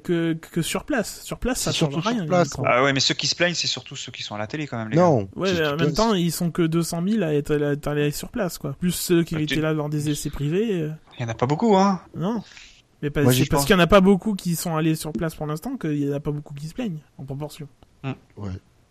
que, 0.03 0.33
que 0.33 0.61
sur 0.61 0.85
place. 0.85 1.21
Sur 1.23 1.37
place, 1.37 1.59
ça 1.59 1.71
change 1.73 1.91
surtout 1.93 2.07
rien. 2.07 2.25
place. 2.25 2.47
micros. 2.49 2.63
Ah 2.65 2.83
ouais, 2.83 2.93
mais 2.93 2.99
ceux 3.01 3.13
qui 3.15 3.27
se 3.27 3.35
plaignent, 3.35 3.55
c'est 3.55 3.67
surtout 3.67 3.95
ceux 3.97 4.11
qui 4.11 4.23
sont 4.23 4.35
à 4.35 4.37
la 4.37 4.47
télé 4.47 4.67
quand 4.67 4.77
même. 4.77 4.89
Les 4.89 4.95
gars. 4.95 5.01
non. 5.01 5.27
Ouais, 5.35 5.51
mais 5.53 5.67
en 5.67 5.75
même 5.75 5.93
temps, 5.93 6.13
ils 6.13 6.31
sont 6.31 6.49
que 6.51 6.61
200 6.61 7.03
000 7.05 7.23
à 7.23 7.33
être, 7.33 7.51
à 7.61 7.71
être 7.73 7.87
allés 7.87 8.11
sur 8.11 8.29
place, 8.29 8.57
quoi. 8.57 8.73
Plus 8.79 8.91
ceux 8.91 9.23
qui 9.23 9.35
Ah, 9.35 9.39
tu- 9.39 9.43
étaient 9.45 9.61
là 9.61 9.73
lors 9.73 9.89
des 9.89 10.09
essais 10.09 10.29
privés. 10.29 10.81
euh, 10.83 10.91
il 11.19 11.23
y 11.23 11.25
en 11.25 11.29
a 11.29 11.33
pas 11.33 11.47
beaucoup, 11.47 11.75
hein. 11.75 11.99
non. 12.15 12.41
Mais 13.01 13.09
pas- 13.09 13.23
Moi, 13.23 13.31
j'y 13.33 13.43
c'est 13.43 13.49
parce 13.49 13.61
pense. 13.63 13.67
qu'il 13.67 13.75
n'y 13.75 13.81
en 13.81 13.85
a 13.85 13.87
pas 13.87 14.01
beaucoup 14.01 14.33
qui 14.35 14.55
sont 14.55 14.75
allés 14.77 14.95
sur 14.95 15.11
place 15.11 15.35
pour 15.35 15.45
l'instant 15.47 15.77
qu'il 15.77 15.91
n'y 16.05 16.09
en 16.09 16.15
a 16.15 16.19
pas 16.21 16.31
beaucoup 16.31 16.53
qui 16.53 16.67
se 16.67 16.73
plaignent, 16.73 16.99
en 17.17 17.25
proportion. 17.25 17.67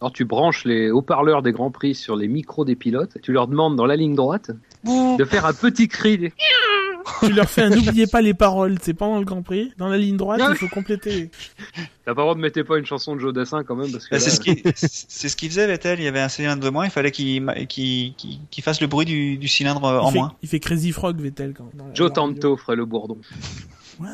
Alors 0.00 0.12
tu 0.12 0.24
branches 0.24 0.64
les 0.64 0.90
haut-parleurs 0.90 1.42
des 1.42 1.52
Grands 1.52 1.70
Prix 1.72 1.94
sur 1.94 2.14
les 2.14 2.28
micros 2.28 2.64
des 2.64 2.76
pilotes, 2.76 3.18
tu 3.22 3.32
leur 3.32 3.48
demandes 3.48 3.76
dans 3.76 3.86
la 3.86 3.96
ligne 3.96 4.14
droite 4.14 4.52
de 4.84 5.24
faire 5.24 5.44
un 5.44 5.52
petit 5.52 5.88
cri. 5.88 6.32
tu 7.20 7.32
leur 7.32 7.48
fais 7.48 7.62
un 7.62 7.70
n'oubliez 7.70 8.06
pas 8.06 8.20
les 8.20 8.34
paroles, 8.34 8.76
c'est 8.80 8.94
pendant 8.94 9.18
le 9.18 9.24
Grand 9.24 9.42
Prix. 9.42 9.72
Dans 9.76 9.88
la 9.88 9.98
ligne 9.98 10.16
droite, 10.16 10.40
il 10.50 10.56
faut 10.56 10.68
compléter. 10.68 11.30
T'as 12.04 12.14
pas 12.14 12.20
le 12.22 12.24
droit 12.24 12.34
de 12.34 12.40
mettre 12.40 12.62
pas 12.62 12.78
une 12.78 12.86
chanson 12.86 13.16
de 13.16 13.20
Joe 13.20 13.32
Dassin 13.32 13.64
quand 13.64 13.74
même 13.74 13.90
parce 13.90 14.06
que 14.06 14.14
Bah, 14.14 14.18
là, 14.18 14.20
c'est 14.20 14.30
ce 14.30 14.40
qui, 14.40 14.62
c'est 14.74 15.28
ce 15.28 15.36
qu'il 15.36 15.48
faisait 15.50 15.66
Vettel. 15.66 15.98
Il 15.98 16.04
y 16.04 16.08
avait 16.08 16.20
un 16.20 16.28
cylindre 16.28 16.62
de 16.62 16.70
moins. 16.70 16.84
Il 16.84 16.90
fallait 16.90 17.10
qu'il, 17.10 17.44
qu'il, 17.68 18.14
qu'il, 18.14 18.38
qu'il 18.50 18.64
fasse 18.64 18.80
le 18.80 18.86
bruit 18.86 19.06
du, 19.06 19.36
du 19.36 19.48
cylindre 19.48 19.82
en 19.82 20.08
il, 20.08 20.12
fait, 20.12 20.18
moins. 20.18 20.32
il 20.42 20.48
fait 20.48 20.60
Crazy 20.60 20.92
Frog, 20.92 21.20
Vettel. 21.20 21.54
Quand, 21.54 21.70
Joe 21.94 22.12
Tanto 22.12 22.56
ferait 22.56 22.76
le 22.76 22.84
bourdon. 22.84 23.18
What? 24.00 24.08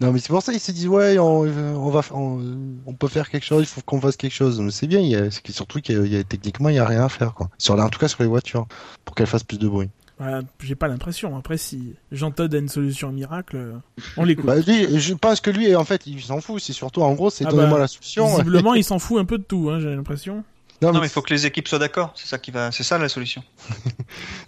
Non, 0.00 0.12
mais 0.12 0.18
c'est 0.18 0.28
pour 0.28 0.42
ça 0.42 0.52
qu'ils 0.52 0.60
se 0.60 0.72
disent, 0.72 0.88
ouais, 0.88 1.18
on, 1.18 1.40
on 1.42 1.90
va, 1.90 2.00
on, 2.12 2.40
on 2.86 2.94
peut 2.94 3.08
faire 3.08 3.28
quelque 3.28 3.44
chose, 3.44 3.62
il 3.64 3.66
faut 3.66 3.82
qu'on 3.82 4.00
fasse 4.00 4.16
quelque 4.16 4.32
chose. 4.32 4.58
Mais 4.60 4.70
c'est 4.70 4.86
bien, 4.86 5.00
il 5.00 5.08
y 5.08 5.14
a, 5.16 5.30
c'est 5.30 5.42
que 5.42 5.52
surtout 5.52 5.80
qu'il 5.80 5.94
y 5.96 5.98
a, 5.98 6.02
il 6.06 6.12
y 6.12 6.16
a- 6.16 6.24
techniquement, 6.24 6.70
il 6.70 6.76
y 6.76 6.78
a 6.78 6.86
rien 6.86 7.04
à 7.04 7.08
faire, 7.10 7.34
quoi. 7.34 7.50
Sur, 7.58 7.78
en 7.78 7.88
tout 7.90 7.98
cas, 7.98 8.08
sur 8.08 8.22
les 8.22 8.28
voitures. 8.28 8.66
Pour 9.04 9.14
qu'elles 9.14 9.26
fassent 9.26 9.44
plus 9.44 9.58
de 9.58 9.68
bruit. 9.68 9.90
Voilà, 10.18 10.42
J'ai 10.62 10.74
pas 10.74 10.88
l'impression. 10.88 11.36
Après, 11.36 11.56
si 11.58 11.94
Jean 12.12 12.30
Todt 12.30 12.54
a 12.54 12.58
une 12.58 12.68
solution 12.68 13.10
miracle, 13.12 13.74
on 14.16 14.24
l'écoute. 14.24 14.46
Bah, 14.46 14.56
lui, 14.58 14.98
je 15.00 15.14
pense 15.14 15.40
que 15.40 15.50
lui, 15.50 15.74
en 15.74 15.84
fait, 15.84 16.06
il 16.06 16.22
s'en 16.22 16.40
fout. 16.40 16.60
C'est 16.62 16.72
surtout, 16.74 17.02
en 17.02 17.12
gros, 17.14 17.30
c'est 17.30 17.44
Ah 17.46 17.50
donnez-moi 17.50 17.74
bah, 17.74 17.80
la 17.80 17.88
solution. 17.88 18.26
Visiblement, 18.26 18.74
il 18.74 18.84
s'en 18.84 18.98
fout 18.98 19.18
un 19.18 19.24
peu 19.24 19.38
de 19.38 19.42
tout, 19.44 19.68
hein, 19.70 19.80
j'ai 19.80 19.94
l'impression. 19.94 20.44
Non, 20.82 20.92
mais 20.92 21.06
il 21.06 21.08
faut 21.10 21.20
que 21.20 21.32
les 21.34 21.44
équipes 21.44 21.68
soient 21.68 21.78
d'accord. 21.78 22.12
C'est 22.16 22.26
ça 22.26 22.38
qui 22.38 22.50
va, 22.50 22.72
c'est 22.72 22.82
ça 22.84 22.96
la 22.96 23.08
solution. 23.10 23.42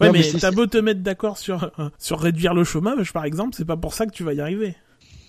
Ouais, 0.01 0.06
Non, 0.06 0.12
mais 0.12 0.18
mais, 0.20 0.22
c'est- 0.22 0.39
t'as 0.39 0.51
beau 0.51 0.66
te 0.66 0.78
mettre 0.78 1.01
d'accord 1.01 1.36
sur, 1.36 1.70
euh, 1.78 1.89
sur 1.98 2.18
réduire 2.20 2.55
le 2.55 2.64
chômage, 2.64 3.12
par 3.12 3.24
exemple, 3.27 3.55
c'est 3.55 3.66
pas 3.66 3.77
pour 3.77 3.93
ça 3.94 4.06
que 4.06 4.12
tu 4.12 4.24
vas 4.24 4.32
y 4.32 4.40
arriver. 4.40 4.74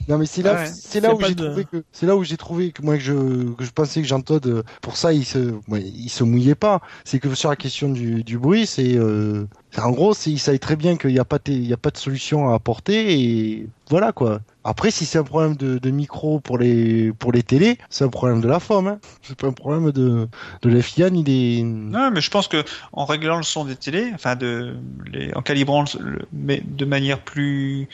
Non 0.09 0.17
mais 0.17 0.25
c'est 0.25 0.41
là, 0.41 0.55
ouais. 0.55 0.65
c'est 0.65 0.99
là 0.99 1.09
C'est 1.09 1.15
où 1.15 1.21
j'ai 1.27 1.35
de- 1.35 1.45
trouvé 1.45 1.65
que 1.65 1.84
c'est 1.93 2.05
là 2.05 2.15
où 2.17 2.23
j'ai 2.25 2.35
trouvé 2.35 2.71
que 2.73 2.81
moi 2.81 2.97
que 2.97 3.03
je 3.03 3.53
que 3.53 3.63
je 3.63 3.71
pensais 3.71 4.01
que 4.01 4.07
Jean 4.07 4.19
Todt 4.21 4.45
euh, 4.49 4.63
pour 4.81 4.97
ça 4.97 5.13
il 5.13 5.23
se 5.25 5.53
il 5.69 6.09
se 6.09 6.23
mouillait 6.25 6.55
pas. 6.55 6.81
C'est 7.05 7.19
que 7.19 7.34
sur 7.35 7.49
la 7.49 7.55
question 7.55 7.89
du, 7.89 8.23
du 8.23 8.38
bruit 8.38 8.65
c'est 8.67 8.95
euh, 8.97 9.45
En 9.77 9.91
gros, 9.91 10.13
il 10.25 10.39
savait 10.39 10.59
très 10.59 10.75
bien 10.75 10.97
qu'il 10.97 11.11
n'y 11.11 11.19
a 11.19 11.25
pas, 11.25 11.39
il 11.47 11.65
y 11.65 11.73
a 11.73 11.77
pas 11.77 11.89
de 11.89 11.97
solution 11.97 12.49
à 12.49 12.55
apporter 12.55 13.13
et 13.21 13.69
voilà 13.89 14.11
quoi. 14.11 14.41
Après, 14.64 14.91
si 14.91 15.06
c'est 15.06 15.18
un 15.18 15.23
problème 15.23 15.56
de, 15.56 15.77
de, 15.77 15.91
micro 15.91 16.40
pour 16.40 16.57
les 16.57 17.11
pour 17.14 17.31
les 17.31 17.44
télés, 17.44 17.77
c'est 17.90 18.03
un 18.03 18.10
problème 18.10 18.41
de 18.41 18.48
la 18.48 18.60
forme. 18.60 18.88
Hein. 18.88 18.99
C'est 19.22 19.35
pas 19.38 19.48
un 19.48 19.53
problème 19.53 19.91
de 19.91 20.27
de 20.61 20.69
la 20.69 20.81
FIA 20.81 21.10
ni 21.10 21.23
des. 21.23 21.64
Non, 21.64 22.11
mais 22.11 22.22
je 22.22 22.30
pense 22.30 22.48
que 22.48 22.64
en 22.94 23.06
réglant 23.06 23.38
le 23.38 23.44
son 23.44 23.65
des 23.65 23.76
télés, 23.76 24.11
enfin 24.14 24.35
de 24.35 24.77
les, 25.11 25.34
en 25.34 25.41
calibrant 25.41 25.84
le, 25.99 26.26
mais 26.31 26.61
de 26.65 26.85
manière 26.85 27.19
plus 27.19 27.90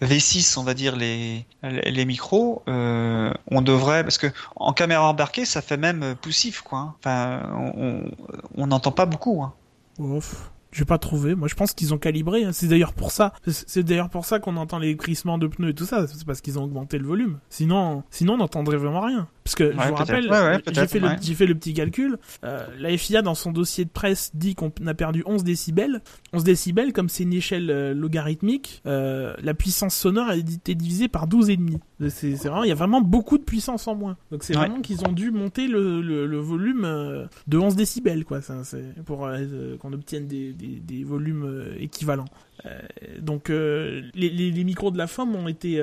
V6, 0.00 0.58
on 0.58 0.62
va 0.62 0.74
dire 0.74 0.94
les 0.96 1.44
les 1.62 2.04
micros, 2.04 2.62
euh, 2.68 3.32
on 3.50 3.62
devrait 3.62 4.04
parce 4.04 4.18
que 4.18 4.28
en 4.56 4.72
caméra 4.72 5.08
embarquée, 5.08 5.44
ça 5.44 5.60
fait 5.60 5.76
même 5.76 6.14
poussif 6.20 6.60
quoi. 6.60 6.78
Hein. 6.78 6.94
Enfin, 7.00 8.12
on 8.56 8.66
n'entend 8.66 8.92
pas 8.92 9.06
beaucoup. 9.06 9.42
Hein. 9.42 9.52
Ouf. 9.98 10.51
J'ai 10.72 10.86
pas 10.86 10.98
trouvé. 10.98 11.34
Moi, 11.34 11.48
je 11.48 11.54
pense 11.54 11.74
qu'ils 11.74 11.92
ont 11.92 11.98
calibré. 11.98 12.44
Hein. 12.44 12.52
C'est 12.52 12.66
d'ailleurs 12.66 12.94
pour 12.94 13.12
ça. 13.12 13.34
C'est 13.46 13.82
d'ailleurs 13.82 14.08
pour 14.08 14.24
ça 14.24 14.38
qu'on 14.38 14.56
entend 14.56 14.78
les 14.78 14.96
crissements 14.96 15.38
de 15.38 15.46
pneus 15.46 15.70
et 15.70 15.74
tout 15.74 15.84
ça. 15.84 16.06
C'est 16.06 16.24
parce 16.24 16.40
qu'ils 16.40 16.58
ont 16.58 16.64
augmenté 16.64 16.98
le 16.98 17.06
volume. 17.06 17.38
Sinon, 17.50 18.02
sinon, 18.10 18.34
on 18.34 18.38
n'entendrait 18.38 18.78
vraiment 18.78 19.02
rien. 19.02 19.28
Parce 19.44 19.54
que 19.56 19.72
je 19.72 19.88
vous 19.88 19.94
rappelle, 19.94 20.30
j'ai 20.72 20.86
fait, 20.86 21.34
fait, 21.34 21.46
le 21.46 21.54
petit 21.54 21.74
calcul. 21.74 22.18
Euh, 22.44 22.64
la 22.78 22.96
FIA 22.96 23.22
dans 23.22 23.34
son 23.34 23.50
dossier 23.50 23.84
de 23.84 23.90
presse 23.90 24.30
dit 24.34 24.54
qu'on 24.54 24.72
a 24.86 24.94
perdu 24.94 25.22
11 25.26 25.42
décibels. 25.44 26.00
11 26.32 26.44
décibels, 26.44 26.92
comme 26.92 27.08
c'est 27.08 27.24
une 27.24 27.32
échelle 27.32 27.70
euh, 27.70 27.94
logarithmique, 27.94 28.82
euh, 28.86 29.34
la 29.42 29.54
puissance 29.54 29.96
sonore 29.96 30.28
a 30.28 30.36
été 30.36 30.74
divisée 30.74 31.08
par 31.08 31.26
12 31.26 31.50
et 31.50 31.56
demi. 31.56 31.78
C'est 32.08 32.34
vraiment, 32.34 32.64
il 32.64 32.68
y 32.68 32.72
a 32.72 32.76
vraiment 32.76 33.00
beaucoup 33.00 33.38
de 33.38 33.44
puissance 33.44 33.86
en 33.88 33.94
moins. 33.94 34.16
Donc 34.30 34.42
c'est 34.44 34.54
vraiment 34.54 34.80
qu'ils 34.80 35.04
ont 35.06 35.12
dû 35.12 35.30
monter 35.30 35.68
le, 35.68 36.00
le, 36.02 36.26
le 36.26 36.38
volume 36.38 36.84
euh, 36.84 37.26
de 37.46 37.58
11 37.58 37.76
décibels, 37.76 38.24
quoi. 38.24 38.40
C'est 38.42 39.02
pour 39.04 39.26
euh, 39.26 39.76
qu'on 39.78 39.92
obtienne 39.92 40.26
des, 40.26 40.52
des, 40.52 40.80
des 40.80 41.04
volumes 41.04 41.74
équivalents. 41.78 42.26
Euh, 42.66 42.80
donc 43.18 43.48
les, 43.48 44.02
les, 44.14 44.64
micros 44.64 44.90
de 44.90 44.98
la 44.98 45.06
FOM 45.06 45.34
ont 45.34 45.48
été 45.48 45.82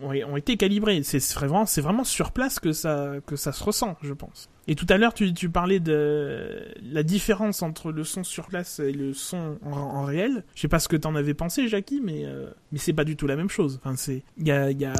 ont, 0.00 0.36
été 0.36 0.56
calibrés. 0.56 1.02
C'est 1.02 1.22
vraiment, 1.34 1.66
c'est 1.66 1.80
vraiment 1.80 2.04
sur 2.04 2.32
place 2.32 2.58
que 2.58 2.72
ça 2.72 3.20
se 3.26 3.64
ressent, 3.64 3.96
je 4.02 4.12
pense. 4.12 4.48
Et 4.68 4.74
tout 4.74 4.86
à 4.88 4.96
l'heure, 4.96 5.14
tu, 5.14 5.32
tu 5.34 5.48
parlais 5.48 5.80
de 5.80 6.68
la 6.82 7.02
différence 7.02 7.62
entre 7.62 7.90
le 7.90 8.04
son 8.04 8.22
sur 8.22 8.46
place 8.46 8.78
et 8.78 8.92
le 8.92 9.12
son 9.12 9.58
en, 9.62 10.04
réel. 10.04 10.44
Je 10.54 10.60
sais 10.60 10.68
pas 10.68 10.78
ce 10.78 10.88
que 10.88 10.96
t'en 10.96 11.14
avais 11.14 11.34
pensé, 11.34 11.68
Jackie, 11.68 12.00
mais 12.02 12.24
euh, 12.24 12.50
mais 12.70 12.78
c'est 12.78 12.92
pas 12.92 13.04
du 13.04 13.16
tout 13.16 13.26
la 13.26 13.36
même 13.36 13.48
chose. 13.48 13.80
Enfin, 13.82 13.96
c'est 13.96 14.22
il 14.38 14.46
y 14.46 14.52
a 14.52 14.70
il 14.70 14.80
y 14.80 14.84
a 14.84 14.94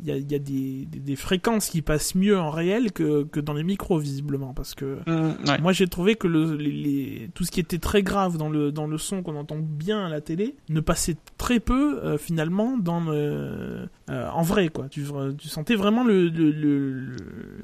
il 0.00 0.06
y 0.06 0.12
a, 0.12 0.16
y 0.18 0.34
a 0.34 0.38
des, 0.38 0.86
des, 0.86 1.16
fréquences 1.16 1.68
qui 1.68 1.82
passent 1.82 2.14
mieux 2.14 2.38
en 2.38 2.50
réel 2.50 2.92
que 2.92 3.24
que 3.24 3.40
dans 3.40 3.54
les 3.54 3.64
micros 3.64 3.98
visiblement, 3.98 4.52
parce 4.52 4.74
que 4.74 4.98
mmh, 5.06 5.60
moi 5.62 5.72
j'ai 5.72 5.86
trouvé 5.86 6.16
que 6.16 6.26
le 6.26 6.56
les, 6.56 7.30
tout 7.34 7.44
ce 7.44 7.50
qui 7.50 7.60
était 7.60 7.78
très 7.78 8.02
grave 8.02 8.36
dans 8.36 8.50
le 8.50 8.70
dans 8.70 8.86
le 8.86 8.98
son 8.98 9.22
qu'on 9.22 9.36
entend 9.36 9.58
bien 9.58 10.06
à 10.06 10.08
la 10.08 10.20
télé 10.20 10.56
ne 10.68 10.80
passait 10.80 11.16
très 11.38 11.60
peu 11.60 12.00
euh, 12.02 12.18
finalement 12.18 12.76
dans 12.76 13.00
le 13.00 13.88
euh, 14.10 14.30
en 14.30 14.42
vrai 14.42 14.68
quoi. 14.68 14.88
Tu, 14.88 15.04
tu 15.38 15.48
sentais 15.48 15.74
vraiment 15.74 16.04
le, 16.04 16.28
le, 16.28 16.50
le, 16.50 17.16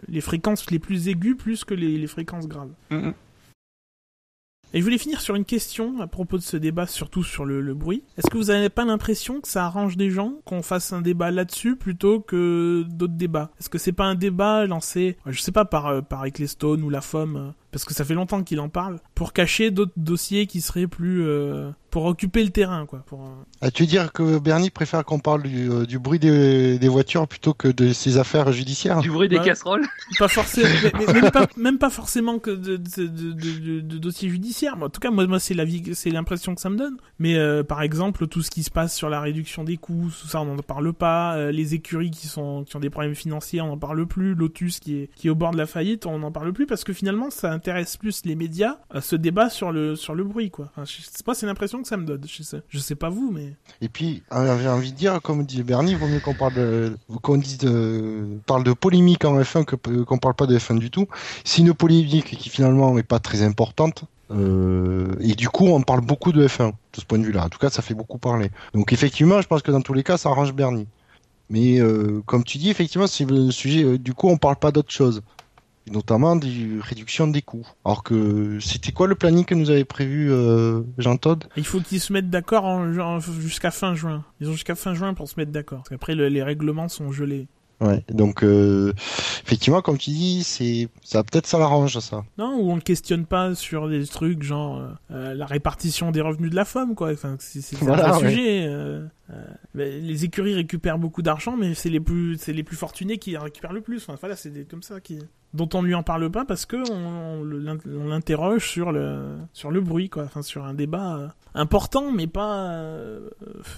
les 0.08 0.20
fréquences 0.20 0.70
les 0.70 0.78
plus 0.78 1.08
aiguës 1.08 1.36
plus 1.42 1.64
que 1.64 1.74
les, 1.74 1.98
les 1.98 2.06
fréquences 2.06 2.48
graves. 2.48 2.72
Mm-hmm. 2.90 3.12
Et 4.74 4.78
je 4.78 4.84
voulais 4.84 4.96
finir 4.96 5.20
sur 5.20 5.34
une 5.34 5.44
question 5.44 6.00
à 6.00 6.06
propos 6.06 6.38
de 6.38 6.42
ce 6.42 6.56
débat, 6.56 6.86
surtout 6.86 7.22
sur 7.22 7.44
le, 7.44 7.60
le 7.60 7.74
bruit. 7.74 8.04
Est-ce 8.16 8.30
que 8.30 8.38
vous 8.38 8.44
n'avez 8.44 8.70
pas 8.70 8.86
l'impression 8.86 9.42
que 9.42 9.48
ça 9.48 9.66
arrange 9.66 9.98
des 9.98 10.10
gens 10.10 10.36
qu'on 10.46 10.62
fasse 10.62 10.94
un 10.94 11.02
débat 11.02 11.30
là-dessus 11.30 11.76
plutôt 11.76 12.20
que 12.20 12.82
d'autres 12.88 13.12
débats? 13.12 13.50
Est-ce 13.60 13.68
que 13.68 13.76
c'est 13.76 13.92
pas 13.92 14.06
un 14.06 14.14
débat 14.14 14.64
lancé, 14.66 15.18
je 15.26 15.42
sais 15.42 15.52
pas, 15.52 15.66
par, 15.66 15.88
euh, 15.88 16.00
par 16.00 16.24
Ecclestone 16.24 16.82
ou 16.82 16.88
la 16.88 17.02
FOM, 17.02 17.36
euh, 17.36 17.50
parce 17.72 17.84
que 17.84 17.94
ça 17.94 18.04
fait 18.04 18.14
longtemps 18.14 18.42
qu'il 18.44 18.60
en 18.60 18.68
parle, 18.68 19.00
pour 19.14 19.32
cacher 19.32 19.70
d'autres 19.70 19.92
dossiers 19.96 20.46
qui 20.46 20.60
seraient 20.60 20.86
plus... 20.86 21.26
Euh, 21.26 21.70
pour 21.92 22.06
occuper 22.06 22.42
le 22.42 22.48
terrain, 22.48 22.86
quoi. 22.86 23.00
Pour, 23.06 23.20
euh... 23.62 23.70
tu 23.70 23.82
veux 23.82 23.86
dire 23.86 24.12
que 24.12 24.38
Bernie 24.38 24.70
préfère 24.70 25.04
qu'on 25.04 25.18
parle 25.18 25.42
du, 25.42 25.70
euh, 25.70 25.84
du 25.84 25.98
bruit 25.98 26.18
des, 26.18 26.78
des, 26.78 26.88
voitures 26.88 27.28
plutôt 27.28 27.52
que 27.52 27.68
de 27.68 27.92
ses 27.92 28.16
affaires 28.16 28.50
judiciaires? 28.50 29.00
Du 29.00 29.10
bruit 29.10 29.28
des 29.28 29.38
casseroles 29.38 29.84
Pas 30.18 30.26
forcément, 30.26 30.68
même, 31.12 31.30
pas, 31.30 31.46
même, 31.58 31.78
pas, 31.78 31.90
forcément 31.90 32.38
que 32.38 32.50
de, 32.50 32.78
de, 32.78 33.06
de, 33.06 33.80
de 33.80 33.98
dossiers 33.98 34.30
judiciaires. 34.30 34.78
En 34.80 34.88
tout 34.88 35.00
cas, 35.00 35.10
moi, 35.10 35.26
moi 35.26 35.38
c'est 35.38 35.52
la 35.52 35.66
vie, 35.66 35.82
c'est 35.92 36.08
l'impression 36.08 36.54
que 36.54 36.62
ça 36.62 36.70
me 36.70 36.76
donne. 36.76 36.96
Mais 37.18 37.36
euh, 37.36 37.62
par 37.62 37.82
exemple, 37.82 38.26
tout 38.26 38.40
ce 38.40 38.50
qui 38.50 38.62
se 38.62 38.70
passe 38.70 38.96
sur 38.96 39.10
la 39.10 39.20
réduction 39.20 39.62
des 39.62 39.76
coûts, 39.76 40.08
tout 40.18 40.28
ça, 40.28 40.40
on 40.40 40.46
n'en 40.46 40.62
parle 40.62 40.94
pas. 40.94 41.36
Euh, 41.36 41.52
les 41.52 41.74
écuries 41.74 42.10
qui 42.10 42.26
sont 42.26 42.64
qui 42.64 42.74
ont 42.74 42.80
des 42.80 42.90
problèmes 42.90 43.14
financiers, 43.14 43.60
on 43.60 43.66
n'en 43.66 43.78
parle 43.78 44.06
plus. 44.06 44.34
Lotus 44.34 44.80
qui 44.80 44.96
est 44.96 45.10
qui 45.14 45.26
est 45.26 45.30
au 45.30 45.34
bord 45.34 45.50
de 45.50 45.58
la 45.58 45.66
faillite, 45.66 46.06
on 46.06 46.18
n'en 46.20 46.32
parle 46.32 46.54
plus 46.54 46.64
parce 46.64 46.84
que 46.84 46.94
finalement, 46.94 47.28
ça 47.28 47.52
intéresse 47.62 47.96
plus 47.96 48.24
les 48.24 48.34
médias 48.34 48.78
ce 49.00 49.14
débat 49.16 49.48
sur 49.48 49.70
le 49.70 49.94
sur 49.94 50.14
le 50.14 50.24
bruit, 50.24 50.50
quoi. 50.50 50.70
Pas, 51.24 51.34
c'est 51.34 51.46
l'impression 51.46 51.80
que 51.80 51.88
ça 51.88 51.96
me 51.96 52.04
donne. 52.04 52.22
Je 52.26 52.42
sais, 52.42 52.62
je 52.68 52.78
sais 52.78 52.96
pas 52.96 53.08
vous, 53.08 53.30
mais. 53.30 53.54
Et 53.80 53.88
puis, 53.88 54.22
euh, 54.32 54.58
j'ai 54.60 54.68
envie 54.68 54.92
de 54.92 54.96
dire, 54.96 55.20
comme 55.22 55.44
dit 55.44 55.62
Bernie, 55.62 55.92
il 55.92 55.96
vaut 55.96 56.08
mieux 56.08 56.20
qu'on 56.20 56.34
parle 56.34 56.54
de, 56.54 56.96
qu'on 57.22 57.36
dise 57.36 57.58
parle 58.46 58.64
de 58.64 58.72
polémique 58.72 59.24
en 59.24 59.38
F1 59.40 59.64
que 59.64 59.76
qu'on 59.76 60.18
parle 60.18 60.34
pas 60.34 60.46
de 60.46 60.58
F1 60.58 60.78
du 60.78 60.90
tout. 60.90 61.06
Si 61.44 61.60
une 61.60 61.72
polémique 61.74 62.36
qui 62.36 62.48
finalement 62.48 62.94
n'est 62.94 63.02
pas 63.04 63.20
très 63.20 63.42
importante, 63.42 64.04
euh, 64.34 65.14
et 65.20 65.34
du 65.34 65.48
coup, 65.48 65.66
on 65.66 65.82
parle 65.82 66.00
beaucoup 66.00 66.32
de 66.32 66.46
F1 66.46 66.70
de 66.70 67.00
ce 67.00 67.04
point 67.04 67.18
de 67.18 67.24
vue-là. 67.24 67.44
En 67.44 67.48
tout 67.48 67.58
cas, 67.58 67.70
ça 67.70 67.82
fait 67.82 67.94
beaucoup 67.94 68.18
parler. 68.18 68.50
Donc, 68.74 68.92
effectivement, 68.92 69.40
je 69.40 69.46
pense 69.46 69.62
que 69.62 69.70
dans 69.70 69.80
tous 69.80 69.94
les 69.94 70.02
cas, 70.02 70.16
ça 70.16 70.30
arrange 70.30 70.52
Bernie. 70.52 70.86
Mais 71.50 71.80
euh, 71.80 72.22
comme 72.26 72.44
tu 72.44 72.58
dis, 72.58 72.70
effectivement, 72.70 73.06
c'est 73.06 73.28
le 73.28 73.50
sujet. 73.50 73.84
Euh, 73.84 73.98
du 73.98 74.14
coup, 74.14 74.28
on 74.28 74.38
parle 74.38 74.56
pas 74.56 74.72
d'autre 74.72 74.90
chose 74.90 75.22
notamment 75.90 76.36
des 76.36 76.78
réductions 76.80 77.28
des 77.28 77.42
coûts. 77.42 77.66
Alors 77.84 78.02
que 78.02 78.58
c'était 78.60 78.92
quoi 78.92 79.06
le 79.06 79.14
planning 79.14 79.44
que 79.44 79.54
nous 79.54 79.70
avait 79.70 79.84
prévu 79.84 80.30
euh, 80.30 80.82
Jean 80.98 81.16
Todd 81.16 81.44
Il 81.56 81.64
faut 81.64 81.80
qu'ils 81.80 82.00
se 82.00 82.12
mettent 82.12 82.30
d'accord 82.30 82.82
jusqu'à 83.40 83.70
fin 83.70 83.94
juin. 83.94 84.24
Ils 84.40 84.48
ont 84.48 84.52
jusqu'à 84.52 84.74
fin 84.74 84.94
juin 84.94 85.14
pour 85.14 85.28
se 85.28 85.34
mettre 85.38 85.52
d'accord. 85.52 85.78
Parce 85.78 85.90
qu'après 85.90 86.14
les 86.14 86.42
règlements 86.42 86.88
sont 86.88 87.12
gelés. 87.12 87.46
Ouais, 87.82 88.04
donc 88.12 88.44
euh, 88.44 88.92
effectivement, 89.44 89.82
comme 89.82 89.98
tu 89.98 90.10
dis, 90.10 90.44
c'est 90.44 90.88
ça 91.02 91.24
peut-être 91.24 91.46
ça 91.46 91.58
l'arrange 91.58 91.98
ça. 91.98 92.24
Non, 92.38 92.56
ou 92.60 92.70
on 92.70 92.76
ne 92.76 92.80
questionne 92.80 93.26
pas 93.26 93.56
sur 93.56 93.88
des 93.88 94.06
trucs 94.06 94.44
genre 94.44 94.82
euh, 95.10 95.34
la 95.34 95.46
répartition 95.46 96.12
des 96.12 96.20
revenus 96.20 96.50
de 96.50 96.56
la 96.56 96.64
femme, 96.64 96.94
quoi. 96.94 97.10
Enfin, 97.10 97.36
c'est 97.40 97.60
un 97.82 98.18
sujet. 98.18 98.66
Euh, 98.68 99.04
les 99.74 100.24
écuries 100.24 100.54
récupèrent 100.54 100.98
beaucoup 100.98 101.22
d'argent, 101.22 101.56
mais 101.56 101.74
c'est 101.74 101.90
les 101.90 102.00
plus 102.00 102.36
c'est 102.38 102.52
les 102.52 102.62
plus 102.62 102.76
fortunés 102.76 103.18
qui 103.18 103.36
récupèrent 103.36 103.72
le 103.72 103.80
plus. 103.80 104.02
Enfin, 104.02 104.16
voilà, 104.20 104.36
c'est 104.36 104.68
comme 104.68 104.82
ça 104.82 105.00
qui 105.00 105.18
dont 105.54 105.68
on 105.74 105.82
lui 105.82 105.94
en 105.94 106.02
parle 106.02 106.30
pas 106.30 106.44
parce 106.44 106.66
que 106.66 106.76
on, 106.90 107.42
on 107.42 108.08
l'interroge 108.08 108.68
sur 108.68 108.92
le 108.92 109.36
sur 109.52 109.70
le 109.70 109.80
bruit 109.80 110.08
quoi. 110.08 110.24
Enfin 110.24 110.42
sur 110.42 110.64
un 110.64 110.74
débat 110.74 111.16
euh, 111.16 111.28
important 111.54 112.10
mais 112.10 112.26
pas 112.26 112.70
euh, 112.70 113.28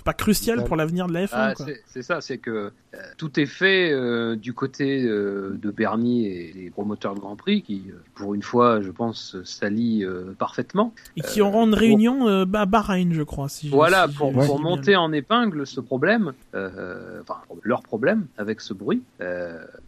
pas 0.05 0.13
crucial 0.13 0.65
pour 0.65 0.77
l'avenir 0.77 1.09
de 1.09 1.13
la 1.13 1.27
F1 1.27 1.31
ah, 1.33 1.55
c'est 1.87 2.03
ça 2.03 2.21
c'est 2.21 2.39
que 2.39 2.51
euh, 2.95 2.99
tout 3.17 3.41
est 3.41 3.47
fait 3.47 3.93
du 4.37 4.53
côté 4.53 5.03
de 5.03 5.71
Bernie 5.71 6.27
et 6.27 6.53
des 6.53 6.71
promoteurs 6.71 7.15
de 7.15 7.21
Grand 7.21 7.37
Prix 7.37 7.63
qui 7.63 7.87
pour 8.15 8.35
une 8.35 8.43
fois 8.43 8.81
je 8.81 8.91
pense 8.91 9.37
s'allient 9.43 10.07
parfaitement. 10.39 10.95
Et 11.17 11.23
qui 11.23 11.41
auront 11.41 11.67
une 11.67 11.75
réunion 11.75 12.29
à 12.29 12.67
Bahreïn 12.67 13.13
je 13.13 13.23
crois 13.23 13.49
si 13.49 13.69
voilà 13.69 14.07
pour, 14.07 14.33
pour 14.33 14.61
monter 14.61 14.95
en 14.95 15.13
épingle 15.13 15.44
ce 15.65 15.81
problème 15.81 16.33
enfin 16.53 17.41
leur 17.63 17.83
problème 17.83 18.27
avec 18.39 18.61
ce 18.61 18.75
bruit 18.75 19.03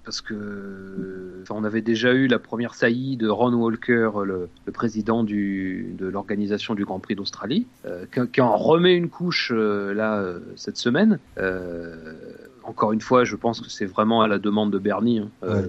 parce 0.04 0.20
que 0.20 1.44
on 1.50 1.64
avait 1.64 1.80
déjà 1.80 2.12
eu 2.12 2.26
la 2.26 2.38
première 2.38 2.74
saillie 2.74 3.16
de 3.16 3.28
Ron 3.28 3.52
Walker, 3.54 4.10
le, 4.24 4.48
président 4.72 5.22
de 5.24 6.06
l'organisation 6.06 6.74
du 6.74 6.84
Grand 6.84 7.00
Prix 7.00 7.14
d'Australie, 7.14 7.66
euh, 7.86 8.04
qui, 8.32 8.40
en 8.40 8.56
remet 8.56 8.94
une 8.94 9.08
couche 9.08 9.52
euh, 9.54 9.94
là 9.94 10.18
euh, 10.18 10.40
cette 10.56 10.76
semaine. 10.76 11.18
Encore 12.66 12.92
une 12.92 13.00
fois, 13.00 13.24
je 13.24 13.36
pense 13.36 13.60
que 13.60 13.70
c'est 13.70 13.86
vraiment 13.86 14.22
à 14.22 14.28
la 14.28 14.38
demande 14.38 14.72
de 14.72 14.78
Bernie. 14.78 15.20
Hein. 15.20 15.28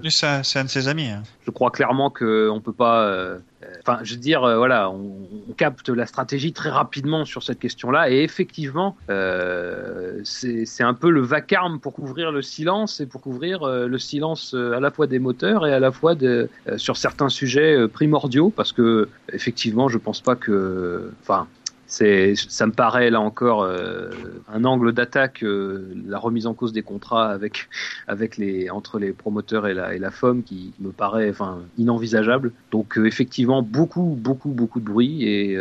c'est 0.10 0.60
un 0.60 0.64
de 0.64 0.70
ses 0.70 0.88
amis. 0.88 1.10
Hein. 1.10 1.24
Je 1.46 1.52
crois 1.52 1.72
clairement 1.72 2.10
qu'on 2.10 2.62
peut 2.64 2.74
pas 2.74 3.40
Enfin, 3.82 4.00
je 4.04 4.14
veux 4.14 4.20
dire, 4.20 4.44
euh, 4.44 4.58
voilà, 4.58 4.90
on, 4.90 5.28
capte 5.56 5.90
la 5.90 6.06
stratégie 6.06 6.54
très 6.54 6.70
rapidement 6.70 7.26
sur 7.26 7.42
cette 7.42 7.58
question-là, 7.58 8.12
et 8.12 8.22
effectivement, 8.22 8.96
euh, 9.10 10.20
c'est 10.24 10.84
un 10.84 10.94
peu 10.94 11.10
le 11.10 11.22
vacarme 11.22 11.80
pour 11.80 11.94
couvrir 11.94 12.32
le 12.32 12.42
silence 12.44 13.00
et 13.00 13.08
pour 13.08 13.22
couvrir 13.22 13.64
euh, 13.64 13.88
le 13.88 13.98
silence 13.98 14.54
à 14.54 14.80
la 14.80 14.92
fois 14.92 15.08
des 15.08 15.18
moteurs 15.18 15.66
et 15.66 15.74
à 15.74 15.80
la 15.80 15.92
fois 15.92 16.14
de, 16.14 16.50
sur 16.76 16.98
certains 16.98 17.30
sujets 17.30 17.88
primordiaux, 17.88 18.52
parce 18.56 18.72
que 18.72 19.10
effectivement, 19.34 19.90
je 19.90 19.98
pense 19.98 20.22
pas 20.22 20.36
que, 20.36 21.12
enfin, 21.22 21.48
c'est, 21.88 22.34
ça 22.36 22.68
me 22.68 22.74
paraît 22.74 23.10
là 23.10 23.22
encore 23.22 23.64
euh, 23.64 24.10
un 24.54 24.66
angle 24.66 24.92
d'attaque, 24.92 25.42
euh, 25.42 25.88
la 26.06 26.20
remise 26.20 26.46
en 26.46 26.54
cause 26.54 26.74
des 26.74 26.82
contrats 26.82 27.30
avec, 27.30 27.70
avec 28.08 28.36
les, 28.36 28.70
entre 28.70 29.00
les 29.00 29.14
promoteurs 29.14 29.68
et 29.68 29.74
la, 29.74 29.96
et 29.96 30.00
la 30.00 30.12
FOM 30.12 30.44
qui 30.44 30.74
me 30.82 30.92
paraît 30.92 31.30
enfin, 31.30 31.60
inenvisageable. 31.78 32.52
Donc 32.72 32.98
euh, 32.98 33.06
effectivement, 33.06 33.62
beaucoup, 33.62 34.18
beaucoup, 34.20 34.50
beaucoup 34.50 34.82
de 34.82 34.86
bruit 34.86 35.24
et 35.24 35.58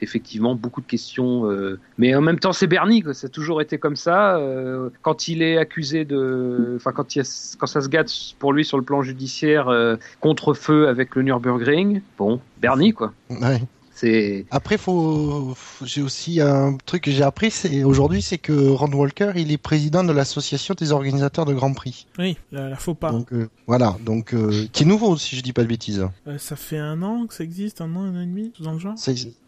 effectivement 0.00 0.54
beaucoup 0.54 0.80
de 0.80 0.86
questions. 0.86 1.50
mais 1.98 2.14
en 2.14 2.20
même 2.20 2.38
temps, 2.38 2.52
c'est 2.52 2.66
Bernie, 2.66 3.02
quoi. 3.02 3.14
ça 3.14 3.26
a 3.26 3.30
toujours 3.30 3.62
été 3.62 3.78
comme 3.78 3.96
ça. 3.96 4.38
quand 5.02 5.28
il 5.28 5.42
est 5.42 5.56
accusé 5.56 6.04
de, 6.04 6.74
enfin 6.76 6.92
quand, 6.92 7.16
il 7.16 7.22
quand 7.58 7.66
ça 7.66 7.80
se 7.80 7.88
gâte 7.88 8.12
pour 8.38 8.52
lui 8.52 8.64
sur 8.64 8.76
le 8.76 8.84
plan 8.84 9.02
judiciaire 9.02 9.70
contre 10.20 10.54
feu 10.54 10.88
avec 10.88 11.14
le 11.14 11.22
Nürburgring, 11.22 12.02
bon, 12.18 12.40
Bernie 12.60 12.92
quoi. 12.92 13.12
Ouais 13.30 13.60
C'est 14.00 14.46
Après, 14.50 14.78
faut, 14.78 15.52
faut- 15.54 15.84
j'ai 15.84 16.00
aussi 16.00 16.40
un 16.40 16.78
truc 16.86 17.02
que 17.02 17.10
j'ai 17.10 17.22
appris, 17.22 17.50
c'est 17.50 17.84
aujourd'hui, 17.84 18.22
c'est 18.22 18.38
que 18.38 18.52
Ron 18.70 18.90
Walker, 18.92 19.32
il 19.36 19.52
est 19.52 19.58
président 19.58 20.02
de 20.04 20.12
l'association 20.12 20.74
des 20.78 20.92
organisateurs 20.92 21.44
de 21.44 21.52
Grand 21.52 21.74
Prix. 21.74 22.06
Oui, 22.18 22.38
la, 22.50 22.70
la 22.70 22.76
faux 22.76 22.94
pas. 22.94 23.10
Donc 23.12 23.30
euh, 23.34 23.50
voilà, 23.66 23.96
donc 24.04 24.32
euh, 24.32 24.64
qui 24.72 24.84
est 24.84 24.86
nouveau, 24.86 25.18
si 25.18 25.36
je 25.36 25.42
dis 25.42 25.52
pas 25.52 25.64
de 25.64 25.68
bêtises. 25.68 26.06
Euh, 26.26 26.38
ça 26.38 26.56
fait 26.56 26.78
un 26.78 27.02
an 27.02 27.26
que 27.26 27.34
ça 27.34 27.44
existe, 27.44 27.82
un 27.82 27.94
an, 27.94 28.04
un 28.04 28.16
an 28.16 28.22
et 28.22 28.26
demi, 28.26 28.52
tout 28.52 28.62
dans 28.62 28.72
le 28.72 28.78
genre. 28.78 28.94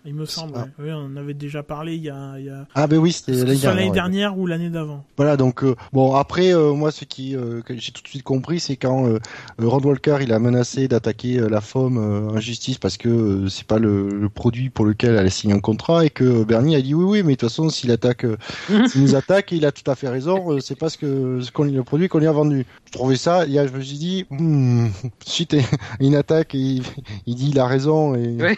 Il 0.04 0.14
me 0.14 0.26
semble. 0.26 0.52
Ah. 0.56 0.64
ouais. 0.64 0.86
Oui, 0.86 0.92
on 0.92 1.06
en 1.06 1.16
avait 1.16 1.32
déjà 1.32 1.62
parlé 1.62 1.94
il 1.94 2.02
y 2.02 2.10
a, 2.10 2.34
il 2.36 2.46
y 2.46 2.50
a... 2.50 2.66
Ah 2.74 2.88
ben 2.88 2.98
oui, 2.98 3.12
c'était 3.12 3.32
l'année 3.32 3.54
dernière. 3.54 3.74
l'année 3.74 3.88
ouais. 3.88 3.94
dernière 3.94 4.38
ou 4.38 4.46
l'année 4.46 4.68
d'avant. 4.68 5.04
Voilà, 5.16 5.36
donc 5.36 5.62
euh, 5.62 5.76
bon 5.92 6.14
après, 6.16 6.52
euh, 6.52 6.74
moi, 6.74 6.90
ce 6.90 7.04
qui 7.04 7.36
euh, 7.36 7.62
que 7.62 7.76
j'ai 7.78 7.92
tout 7.92 8.02
de 8.02 8.08
suite 8.08 8.24
compris, 8.24 8.58
c'est 8.58 8.76
quand 8.76 9.06
euh, 9.06 9.18
Ron 9.60 9.78
Walker, 9.80 10.18
il 10.20 10.32
a 10.32 10.38
menacé 10.40 10.88
d'attaquer 10.88 11.38
euh, 11.38 11.48
la 11.48 11.60
FOM 11.60 11.96
euh, 11.96 12.36
en 12.36 12.40
justice 12.40 12.78
parce 12.78 12.96
que 12.96 13.08
euh, 13.08 13.48
c'est 13.48 13.66
pas 13.66 13.78
le, 13.78 14.08
le 14.08 14.28
produit 14.42 14.70
pour 14.70 14.84
lequel 14.84 15.14
elle 15.14 15.26
a 15.26 15.30
signé 15.30 15.54
un 15.54 15.60
contrat 15.60 16.04
et 16.04 16.10
que 16.10 16.42
Bernie 16.42 16.74
a 16.74 16.82
dit 16.82 16.94
oui, 16.94 17.04
oui, 17.04 17.22
mais 17.22 17.34
de 17.34 17.38
toute 17.38 17.48
façon, 17.48 17.68
s'il 17.68 17.92
attaque, 17.92 18.24
euh, 18.24 18.36
s'il 18.88 19.02
nous 19.02 19.14
attaque, 19.14 19.52
il 19.52 19.64
a 19.64 19.70
tout 19.70 19.88
à 19.88 19.94
fait 19.94 20.08
raison. 20.08 20.50
euh, 20.52 20.58
c'est 20.60 20.74
pas 20.76 20.88
ce 20.90 20.98
que 20.98 21.40
ce 21.40 21.52
qu'on 21.52 21.62
le 21.62 21.84
produit 21.84 22.08
qu'on 22.08 22.18
lui 22.18 22.26
a 22.26 22.32
vendu. 22.32 22.66
Je 22.86 22.90
trouvais 22.92 23.14
ça, 23.14 23.46
il 23.46 23.52
y 23.52 23.58
a, 23.60 23.68
je 23.68 23.72
me 23.72 23.80
suis 23.80 23.98
dit, 23.98 24.26
hmm, 24.30 24.88
suite 25.24 25.54
à 25.54 25.58
une 26.00 26.16
attaque, 26.16 26.56
et 26.56 26.58
il, 26.58 26.82
il 27.26 27.36
dit 27.36 27.50
il 27.50 27.58
a 27.60 27.66
raison 27.66 28.16
et 28.16 28.36
Ouais, 28.42 28.56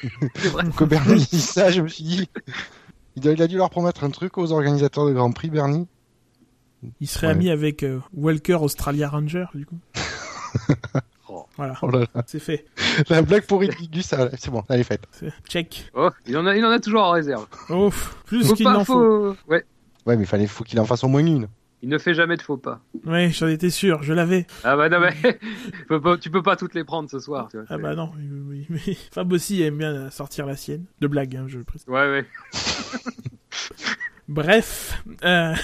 que 0.77 0.85
Bernie 0.85 1.27
dit 1.31 1.41
ça, 1.41 1.71
je 1.71 1.83
me 1.83 1.89
suis 1.89 2.05
dit. 2.05 2.29
Il 3.17 3.43
a 3.43 3.47
dû 3.47 3.57
leur 3.59 3.69
promettre 3.69 4.05
un 4.05 4.11
truc 4.11 4.39
aux 4.39 4.53
organisateurs 4.53 5.07
de 5.07 5.13
Grand 5.13 5.33
Prix, 5.33 5.51
Bernie. 5.51 5.87
Il 7.01 7.07
serait 7.09 7.27
Ouais. 7.29 7.33
ami 7.35 7.51
avec 7.51 7.83
euh, 7.83 8.01
Walker 8.15 8.55
Australia 8.55 9.09
Ranger, 9.11 9.45
du 9.55 9.67
coup. 9.67 9.79
Oh. 11.37 11.47
Voilà, 11.57 11.75
Oh 11.83 11.91
c'est 12.27 12.39
fait. 12.39 12.65
La 13.09 13.23
blague 13.23 13.45
Gus, 13.91 14.07
ça, 14.07 14.29
c'est 14.39 14.51
bon, 14.51 14.63
elle 14.69 14.81
est 14.81 14.85
faite. 14.85 15.03
Check. 15.49 15.91
Oh, 15.95 16.11
il 16.27 16.37
en 16.39 16.47
a, 16.47 16.57
il 16.57 16.65
en 16.65 16.71
a 16.71 16.79
toujours 16.79 17.03
en 17.03 17.11
réserve. 17.11 17.47
Oh, 17.71 17.91
plus 18.25 18.53
qu'il 18.53 18.65
n'en 18.67 18.85
faut. 18.85 19.35
faut. 19.35 19.37
Ouais. 19.51 19.65
Ouais, 20.07 20.17
mais 20.17 20.27
fallait, 20.27 20.47
faut 20.47 20.63
qu'il 20.65 20.79
en 20.79 20.85
fasse 20.85 21.03
au 21.03 21.09
moins 21.09 21.25
une. 21.27 21.49
Il 21.83 21.89
ne 21.89 21.99
fait 21.99 22.15
jamais 22.15 22.37
de 22.37 22.43
faux 22.43 22.57
pas. 22.57 22.81
Ouais, 23.05 23.31
j'en 23.31 23.49
étais 23.49 23.69
sûr, 23.69 24.03
je 24.03 24.13
l'avais. 24.15 24.47
Ah 24.63 24.75
bah 24.77 24.89
non 24.89 25.01
mais 25.01 25.99
pas- 26.01 26.17
tu 26.17 26.31
peux 26.31 26.43
pas 26.43 26.57
toutes 26.57 26.75
les 26.75 26.85
prendre 26.85 27.11
ce 27.11 27.19
soir. 27.19 27.49
Tu 27.51 27.59
vois, 27.59 27.67
Ah 27.69 27.77
bah 27.77 27.95
non, 27.95 28.11
oui, 28.17 28.27
oui, 28.49 28.67
mais 28.71 28.95
Fab 29.13 29.31
aussi 29.33 29.61
aime 29.63 29.77
bien 29.79 30.09
sortir 30.11 30.47
la 30.47 30.57
sienne. 30.57 30.85
De 31.01 31.07
blague, 31.09 31.37
hein, 31.37 31.45
je 31.47 31.59
le 31.59 31.65
précise. 31.65 31.87
Ouais 31.89 32.09
ouais. 32.11 32.27
Bref, 34.29 35.03
euh, 35.25 35.55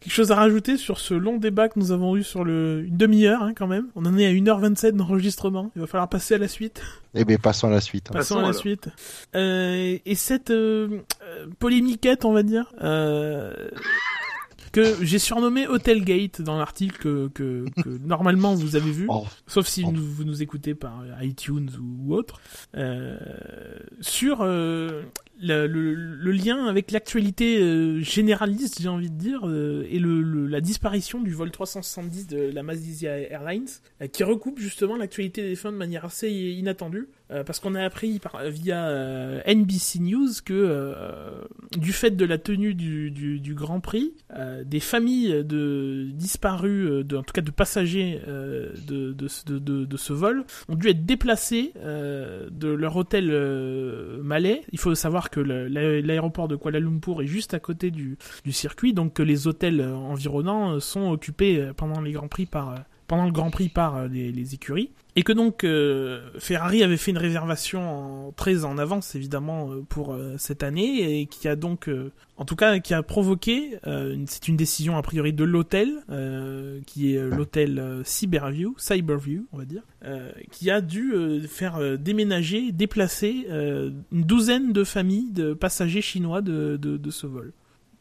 quelque 0.00 0.12
chose 0.12 0.32
à 0.32 0.34
rajouter 0.36 0.76
sur 0.76 0.98
ce 0.98 1.14
long 1.14 1.36
débat 1.36 1.68
que 1.68 1.78
nous 1.78 1.92
avons 1.92 2.16
eu 2.16 2.22
sur 2.22 2.42
le 2.44 2.84
une 2.86 2.96
demi-heure 2.96 3.42
hein, 3.42 3.52
quand 3.54 3.66
même? 3.66 3.88
On 3.94 4.04
en 4.06 4.16
est 4.18 4.26
à 4.26 4.30
1h27 4.32 4.92
d'enregistrement. 4.92 5.70
Il 5.76 5.80
va 5.80 5.86
falloir 5.86 6.08
passer 6.08 6.34
à 6.34 6.38
la 6.38 6.48
suite. 6.48 6.82
Eh 7.14 7.24
ben, 7.24 7.38
passons 7.38 7.68
à 7.68 7.70
la 7.70 7.80
suite. 7.80 8.06
hein. 8.10 8.14
Passons 8.14 8.34
Passons, 8.36 8.38
à 8.38 8.42
la 8.42 8.48
alors. 8.48 8.60
suite. 8.60 8.88
Euh, 9.34 9.98
et 10.04 10.14
cette 10.14 10.50
euh, 10.50 11.00
polémiquette, 11.58 12.24
on 12.24 12.32
va 12.32 12.42
dire, 12.42 12.72
euh, 12.82 13.52
que 14.72 15.04
j'ai 15.04 15.18
surnommé 15.18 15.66
Hotel 15.66 16.04
Gate 16.04 16.42
dans 16.42 16.56
l'article 16.56 16.96
que, 16.98 17.28
que, 17.34 17.64
que 17.82 17.88
normalement 18.06 18.54
vous 18.54 18.76
avez 18.76 18.90
vu, 18.92 19.06
Oh, 19.08 19.26
sauf 19.48 19.66
si 19.66 19.82
Oh. 19.84 19.92
vous 19.92 20.22
nous 20.24 20.42
écoutez 20.42 20.74
par 20.76 21.02
iTunes 21.22 21.68
ou, 21.80 22.06
ou 22.12 22.14
autre, 22.14 22.40
euh, 22.76 23.18
sur 24.00 24.38
euh, 24.42 25.02
le, 25.40 26.32
lien 26.32 26.66
avec 26.66 26.90
l'actualité 26.90 27.60
euh, 27.60 28.00
généraliste, 28.00 28.80
j'ai 28.80 28.88
envie 28.88 29.10
de 29.10 29.16
dire, 29.16 29.40
euh, 29.44 29.86
et 29.90 29.98
le, 29.98 30.46
la 30.46 30.60
disparition 30.60 31.20
du 31.20 31.32
vol 31.32 31.50
370 31.50 32.26
de 32.26 32.50
la 32.52 32.62
Malaysia 32.62 33.18
Airlines, 33.18 33.68
euh, 34.02 34.06
qui 34.06 34.22
recoupe 34.22 34.58
justement 34.58 34.96
l'actualité 34.96 35.42
des 35.42 35.56
fins 35.56 35.72
de 35.72 35.76
manière 35.76 36.04
assez 36.04 36.30
inattendue, 36.30 37.08
euh, 37.30 37.44
parce 37.44 37.60
qu'on 37.60 37.74
a 37.74 37.82
appris 37.82 38.20
via 38.48 39.42
NBC 39.46 40.00
News 40.00 40.28
que 40.44 40.94
du 41.76 41.92
fait 41.92 42.10
de 42.10 42.24
la 42.24 42.38
tenue 42.38 42.74
du, 42.74 43.10
du, 43.10 43.54
Grand 43.54 43.80
Prix, 43.80 44.12
des 44.64 44.80
familles 44.80 45.44
de 45.44 46.08
disparus, 46.12 47.04
en 47.14 47.22
tout 47.22 47.32
cas 47.32 47.40
de 47.40 47.50
passagers 47.50 48.20
de, 48.26 49.12
de, 49.12 49.84
de, 49.84 49.96
ce 49.96 50.12
vol, 50.12 50.44
ont 50.68 50.74
dû 50.74 50.88
être 50.88 51.04
déplacés 51.04 51.72
de 51.84 52.68
leur 52.68 52.96
hôtel 52.96 53.30
malais. 54.22 54.62
Il 54.72 54.78
faut 54.78 54.94
savoir 54.94 55.29
que 55.30 55.40
l'aéroport 55.40 56.48
de 56.48 56.56
Kuala 56.56 56.80
Lumpur 56.80 57.22
est 57.22 57.26
juste 57.26 57.54
à 57.54 57.60
côté 57.60 57.90
du, 57.90 58.18
du 58.44 58.52
circuit, 58.52 58.92
donc 58.92 59.14
que 59.14 59.22
les 59.22 59.46
hôtels 59.46 59.80
euh, 59.80 59.94
environnants 59.94 60.72
euh, 60.72 60.80
sont 60.80 61.10
occupés 61.10 61.60
euh, 61.60 61.72
pendant 61.72 62.00
les 62.00 62.12
Grands 62.12 62.28
Prix 62.28 62.46
par... 62.46 62.74
pendant 63.10 63.24
le 63.24 63.32
Grand 63.32 63.50
Prix 63.50 63.68
par 63.68 63.96
euh, 63.96 64.06
les, 64.06 64.54
écuries. 64.54 64.90
Et 65.16 65.24
que 65.24 65.32
donc 65.32 65.64
euh, 65.64 66.30
Ferrari 66.38 66.84
avait 66.84 66.96
fait 66.96 67.10
une 67.10 67.18
réservation 67.18 68.28
en, 68.28 68.30
très 68.30 68.64
en 68.64 68.78
avance 68.78 69.16
évidemment 69.16 69.68
euh, 69.72 69.84
pour 69.88 70.16
cette 70.38 70.62
année 70.62 71.20
et 71.20 71.26
qui 71.26 71.48
a 71.48 71.56
donc 71.56 71.90
en 72.36 72.44
tout 72.44 72.54
cas 72.54 72.78
qui 72.78 72.94
a 72.94 73.02
provoqué 73.02 73.78
c'est 74.26 74.46
une 74.46 74.56
décision 74.56 74.96
a 74.96 75.02
priori 75.02 75.32
de 75.32 75.42
l'hôtel 75.42 76.04
qui 76.86 77.14
est 77.14 77.20
l'hôtel 77.28 78.02
Cyberview 78.04 78.74
Cyberview 78.78 79.46
on 79.52 79.58
va 79.58 79.64
dire 79.64 79.82
qui 80.52 80.70
a 80.70 80.80
dû 80.80 81.12
faire 81.48 81.98
déménager 81.98 82.70
déplacer 82.70 83.46
une 83.50 84.22
douzaine 84.22 84.72
de 84.72 84.84
familles 84.84 85.32
de 85.32 85.52
passagers 85.52 86.02
chinois 86.02 86.40
de, 86.40 86.76
de 86.76 87.10
ce 87.10 87.26
vol. 87.26 87.52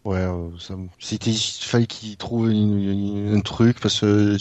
ouais, 0.06 0.18
euh, 0.18 0.50
ça, 0.60 0.76
c'était, 1.00 1.32
il 1.32 1.64
fallait 1.66 1.86
qu'il 1.88 2.16
trouve 2.18 2.50
une- 2.52 2.80
une- 2.80 3.36
un 3.36 3.40
truc 3.42 3.80
parce 3.80 4.00
que 4.02 4.38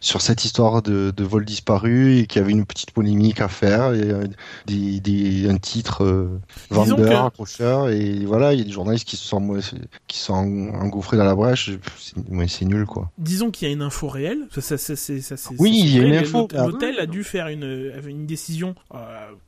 sur- 0.00 0.20
cette 0.20 0.44
histoire 0.44 0.82
de, 0.82 1.12
de 1.16 1.24
vol 1.24 1.44
disparu 1.44 2.18
et 2.18 2.26
qu'il 2.26 2.40
y 2.40 2.44
avait 2.44 2.52
une 2.52 2.66
petite 2.66 2.90
polémique 2.92 3.40
à 3.40 3.48
faire 3.48 3.94
et 3.94 4.10
euh, 4.10 4.26
des, 4.66 5.00
des, 5.00 5.48
un 5.48 5.56
titre 5.58 6.04
euh, 6.04 6.40
vendeur, 6.70 6.96
que- 7.22 7.26
accrocheur 7.26 7.88
et 7.88 8.24
voilà, 8.24 8.52
il 8.52 8.58
y 8.58 8.62
a 8.62 8.64
des 8.64 8.70
journalistes 8.72 9.06
qui 9.08 9.16
se 9.16 9.24
sont, 9.26 9.58
qui 10.06 10.18
sont 10.18 10.34
engouffrés 10.34 11.16
dans 11.16 11.24
la 11.24 11.34
brèche. 11.34 11.70
C'est, 11.98 12.16
ouais, 12.30 12.48
c'est 12.48 12.64
nul 12.64 12.84
quoi. 12.86 13.10
Disons 13.18 13.50
qu'il 13.50 13.66
y 13.68 13.70
a 13.70 13.74
une 13.74 13.82
info 13.82 14.08
réelle. 14.08 14.46
Ça, 14.52 14.60
ça, 14.60 14.78
ça, 14.78 14.96
c'est- 14.96 15.20
ça, 15.20 15.36
c'est- 15.36 15.54
Oui, 15.58 15.70
il 15.84 15.96
y 15.96 16.00
a 16.00 16.02
une 16.02 16.14
info. 16.14 16.48
L'hôtel- 16.52 16.96
Ah. 16.98 17.02
A 17.02 17.06
dû 17.06 17.24
faire 17.24 17.48
une, 17.48 17.92
une 18.06 18.26
décision 18.26 18.74
euh, 18.94 18.98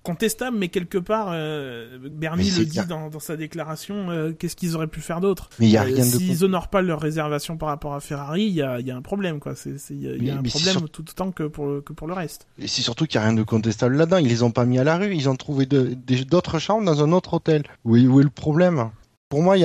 contestable, 0.02 0.56
mais 0.56 0.68
quelque 0.68 0.96
part, 0.98 1.28
euh, 1.32 1.98
Bernie 2.10 2.50
Mais 2.50 2.58
le 2.60 2.64
dit 2.64 2.78
dans, 2.88 3.10
dans 3.10 3.20
sa 3.20 3.36
déclaration. 3.36 4.10
euh, 4.10 4.32
Qu'est-ce 4.32 4.56
qu'ils 4.56 4.74
auraient 4.74 4.86
pu 4.86 5.00
faire 5.00 5.20
d'autre? 5.20 5.50
Mais 5.58 5.66
il 5.66 5.70
y 5.70 5.76
a 5.76 5.82
Euh, 5.82 5.86
rien 5.86 5.96
de 6.04 6.10
S'ils 6.10 6.44
honorent 6.44 6.68
pas 6.68 6.82
leur 6.82 7.00
réservation 7.00 7.56
par 7.56 7.68
rapport 7.68 7.94
à 7.94 8.00
Ferrari, 8.00 8.44
il 8.44 8.54
y 8.54 8.62
a, 8.62 8.80
y 8.80 8.90
a 8.90 8.96
un 8.96 9.02
problème, 9.02 9.38
quoi. 9.40 9.54
C'est, 9.54 9.74
il 9.90 10.00
y 10.02 10.08
a, 10.08 10.16
y 10.16 10.30
un 10.30 10.42
problème 10.42 10.78
sur- 10.78 10.90
tout 10.90 11.04
autant 11.08 11.30
que 11.32 11.44
pour 11.44 11.66
le, 11.66 11.80
que 11.80 11.92
pour 11.92 12.06
le 12.06 12.14
reste. 12.14 12.46
Et 12.58 12.66
c'est 12.68 12.82
surtout 12.82 13.06
qu'il 13.06 13.18
n'y 13.20 13.24
a 13.24 13.28
rien 13.28 13.36
de 13.36 13.42
contestable 13.42 13.96
là-dedans. 13.96 14.18
Ils 14.18 14.28
les 14.28 14.42
ont 14.42 14.50
pas 14.50 14.64
mis 14.64 14.78
à 14.78 14.84
la 14.84 14.96
rue. 14.96 15.14
Ils 15.14 15.28
ont 15.28 15.36
trouvé 15.36 15.66
d'autres 15.66 16.58
chambres 16.58 16.84
dans 16.84 17.02
un 17.02 17.12
autre 17.12 17.34
hôtel. 17.34 17.64
Où, 17.84 17.96
est- 17.96 18.06
où 18.06 18.20
est 18.20 18.24
le 18.24 18.30
problème? 18.30 18.90
Pour 19.28 19.42
moi, 19.42 19.56
il 19.56 19.60
y 19.60 19.62
y 19.62 19.64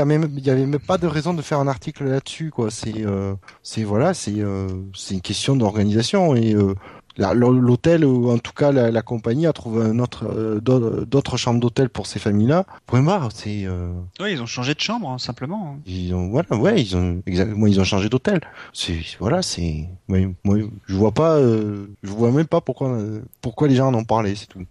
avait 0.49 0.65
même 0.65 0.79
pas 0.79 0.97
de 0.97 1.07
raison 1.07 1.33
de 1.33 1.41
faire 1.41 1.59
un 1.59 1.67
article 1.67 2.05
là-dessus, 2.05 2.51
quoi. 2.51 2.71
C'est, 2.71 3.05
euh, 3.05 3.33
c'est 3.63 3.83
voilà, 3.83 4.13
c'est, 4.13 4.39
euh, 4.39 4.69
c'est 4.95 5.13
une 5.15 5.21
question 5.21 5.57
d'organisation 5.57 6.35
et 6.35 6.53
euh, 6.53 6.73
l'hôtel 7.17 8.05
ou 8.05 8.29
en 8.31 8.37
tout 8.37 8.53
cas 8.53 8.71
la, 8.71 8.91
la 8.91 9.01
compagnie 9.01 9.47
a 9.47 9.53
trouvé 9.53 9.83
un 9.83 9.99
autre, 9.99 10.25
euh, 10.29 10.59
d'au- 10.59 11.05
d'autres 11.05 11.37
chambres 11.37 11.59
d'hôtel 11.59 11.89
pour 11.89 12.05
ces 12.07 12.19
familles-là. 12.19 12.65
Point 12.85 13.01
barre. 13.03 13.29
C'est, 13.33 13.65
euh, 13.65 13.91
Oui, 14.19 14.33
ils 14.33 14.41
ont 14.41 14.45
changé 14.45 14.73
de 14.73 14.79
chambre, 14.79 15.09
hein, 15.09 15.17
simplement. 15.17 15.77
ils 15.85 16.13
ont, 16.13 16.29
voilà, 16.29 16.55
ouais, 16.55 16.81
ils 16.81 16.95
ont 16.95 17.21
exactement, 17.25 17.67
ils 17.67 17.79
ont 17.79 17.83
changé 17.83 18.09
d'hôtel. 18.09 18.41
C'est, 18.73 18.97
voilà, 19.19 19.41
c'est, 19.41 19.89
ouais, 20.09 20.29
moi, 20.43 20.57
je 20.87 20.95
vois 20.95 21.11
pas, 21.11 21.37
euh, 21.37 21.87
je 22.03 22.09
vois 22.11 22.31
même 22.31 22.47
pas 22.47 22.61
pourquoi, 22.61 22.89
euh, 22.91 23.21
pourquoi 23.41 23.67
les 23.67 23.75
gens 23.75 23.87
en 23.87 23.93
ont 23.95 24.03
parlé, 24.05 24.35
c'est 24.35 24.47
tout. 24.47 24.63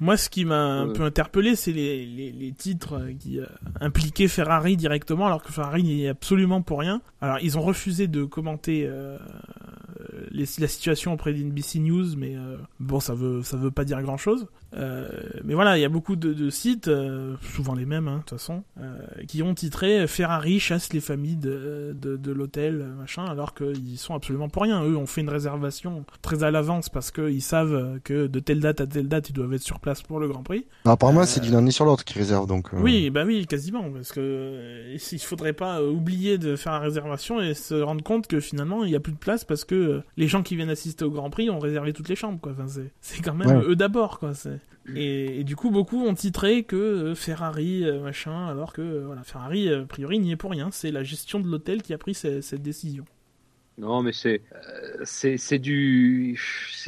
Moi, 0.00 0.16
ce 0.16 0.28
qui 0.30 0.44
m'a 0.44 0.64
un 0.80 0.88
peu 0.88 1.02
interpellé, 1.02 1.56
c'est 1.56 1.72
les, 1.72 2.06
les, 2.06 2.30
les 2.32 2.52
titres 2.52 2.94
euh, 2.94 3.12
qui 3.18 3.40
euh, 3.40 3.46
impliquaient 3.80 4.28
Ferrari 4.28 4.76
directement, 4.76 5.26
alors 5.26 5.42
que 5.42 5.52
Ferrari 5.52 5.82
n'y 5.82 6.04
est 6.04 6.08
absolument 6.08 6.62
pour 6.62 6.78
rien. 6.80 7.00
Alors, 7.20 7.38
ils 7.42 7.58
ont 7.58 7.62
refusé 7.62 8.06
de 8.06 8.22
commenter 8.24 8.84
euh, 8.86 9.18
les- 10.30 10.44
la 10.58 10.68
situation 10.68 11.12
auprès 11.12 11.32
d'NBC 11.32 11.80
News, 11.80 12.16
mais 12.16 12.36
euh, 12.36 12.56
bon, 12.80 13.00
ça 13.00 13.14
veut 13.14 13.42
ça 13.42 13.56
veut 13.56 13.70
pas 13.72 13.84
dire 13.84 14.00
grand 14.02 14.16
chose. 14.16 14.46
mais 15.44 15.54
voilà, 15.54 15.78
il 15.78 15.80
y 15.80 15.84
a 15.84 15.88
beaucoup 15.88 16.14
de, 16.14 16.32
de 16.32 16.50
sites, 16.50 16.90
souvent 17.54 17.74
les 17.74 17.86
mêmes, 17.86 18.06
hein, 18.06 18.16
de 18.16 18.20
toute 18.20 18.30
façon, 18.38 18.62
qui 19.26 19.42
ont 19.42 19.54
titré 19.54 20.06
Ferrari 20.06 20.60
chasse 20.60 20.92
les 20.92 21.00
familles 21.00 21.36
de, 21.36 21.96
de, 22.00 22.16
de 22.16 22.32
l'hôtel, 22.32 22.86
machin, 22.98 23.24
alors 23.24 23.54
qu'ils 23.54 23.96
sont 23.98 24.14
absolument 24.14 24.48
pour 24.50 24.62
rien. 24.62 24.84
Eux 24.84 24.96
ont 24.96 25.06
fait 25.06 25.22
une 25.22 25.30
réservation 25.30 26.04
très 26.22 26.44
à 26.44 26.50
l'avance 26.50 26.88
parce 26.90 27.10
qu'ils 27.10 27.42
savent 27.42 27.98
que 28.04 28.26
de 28.26 28.40
telle 28.40 28.60
date 28.60 28.80
à 28.82 28.86
telle 28.86 29.08
date, 29.08 29.30
ils 29.30 29.32
doivent 29.32 29.54
être 29.54 29.62
sur 29.62 29.80
place 29.80 29.87
pour 30.06 30.20
le 30.20 30.28
Grand 30.28 30.42
Prix. 30.42 30.66
Non, 30.84 30.92
apparemment, 30.92 31.20
Euh, 31.22 31.26
c'est 31.26 31.40
d'une 31.40 31.54
année 31.54 31.70
sur 31.70 31.84
l'autre 31.84 32.04
qui 32.04 32.18
réserve, 32.18 32.46
donc. 32.46 32.72
euh, 32.74 32.78
Oui, 32.80 33.10
bah 33.10 33.24
oui, 33.26 33.46
quasiment, 33.46 33.90
parce 33.90 34.12
que 34.12 34.20
euh, 34.20 34.96
il 35.12 35.18
faudrait 35.20 35.52
pas 35.52 35.82
oublier 35.82 36.38
de 36.38 36.56
faire 36.56 36.72
la 36.72 36.78
réservation 36.80 37.40
et 37.40 37.54
se 37.54 37.74
rendre 37.74 38.02
compte 38.04 38.26
que 38.26 38.40
finalement 38.40 38.84
il 38.84 38.90
y 38.90 38.96
a 38.96 39.00
plus 39.00 39.12
de 39.12 39.18
place 39.18 39.44
parce 39.44 39.64
que 39.64 40.02
les 40.16 40.28
gens 40.28 40.42
qui 40.42 40.56
viennent 40.56 40.70
assister 40.70 41.04
au 41.04 41.10
Grand 41.10 41.30
Prix 41.30 41.50
ont 41.50 41.58
réservé 41.58 41.92
toutes 41.92 42.08
les 42.08 42.16
chambres, 42.16 42.38
quoi. 42.40 42.52
Enfin, 42.52 42.66
c'est 42.68 42.90
c'est 43.00 43.22
quand 43.22 43.34
même 43.34 43.48
Ouais. 43.58 43.64
eux 43.66 43.76
d'abord, 43.76 44.18
quoi. 44.18 44.34
c'est- 44.34 44.60
Et, 44.94 45.40
et 45.40 45.44
du 45.44 45.54
coup, 45.54 45.70
beaucoup 45.70 46.02
ont 46.06 46.14
titré 46.14 46.62
que 46.62 47.12
Ferrari 47.14 47.84
machin, 48.02 48.46
alors 48.48 48.72
que 48.72 49.04
voilà, 49.04 49.22
Ferrari 49.22 49.70
a 49.70 49.82
priori 49.84 50.18
n'y 50.18 50.32
est 50.32 50.36
pour 50.36 50.50
rien. 50.50 50.70
C'est 50.72 50.90
la 50.90 51.02
gestion 51.04 51.40
de 51.40 51.46
l'hôtel 51.46 51.82
qui 51.82 51.92
a 51.92 51.98
pris 51.98 52.14
ce- 52.14 52.40
cette 52.40 52.62
décision. 52.62 53.04
Non, 53.80 54.02
mais 54.02 54.12
c'est 54.12 54.40
euh, 54.54 55.02
c'est 55.04 55.58
du 55.60 56.36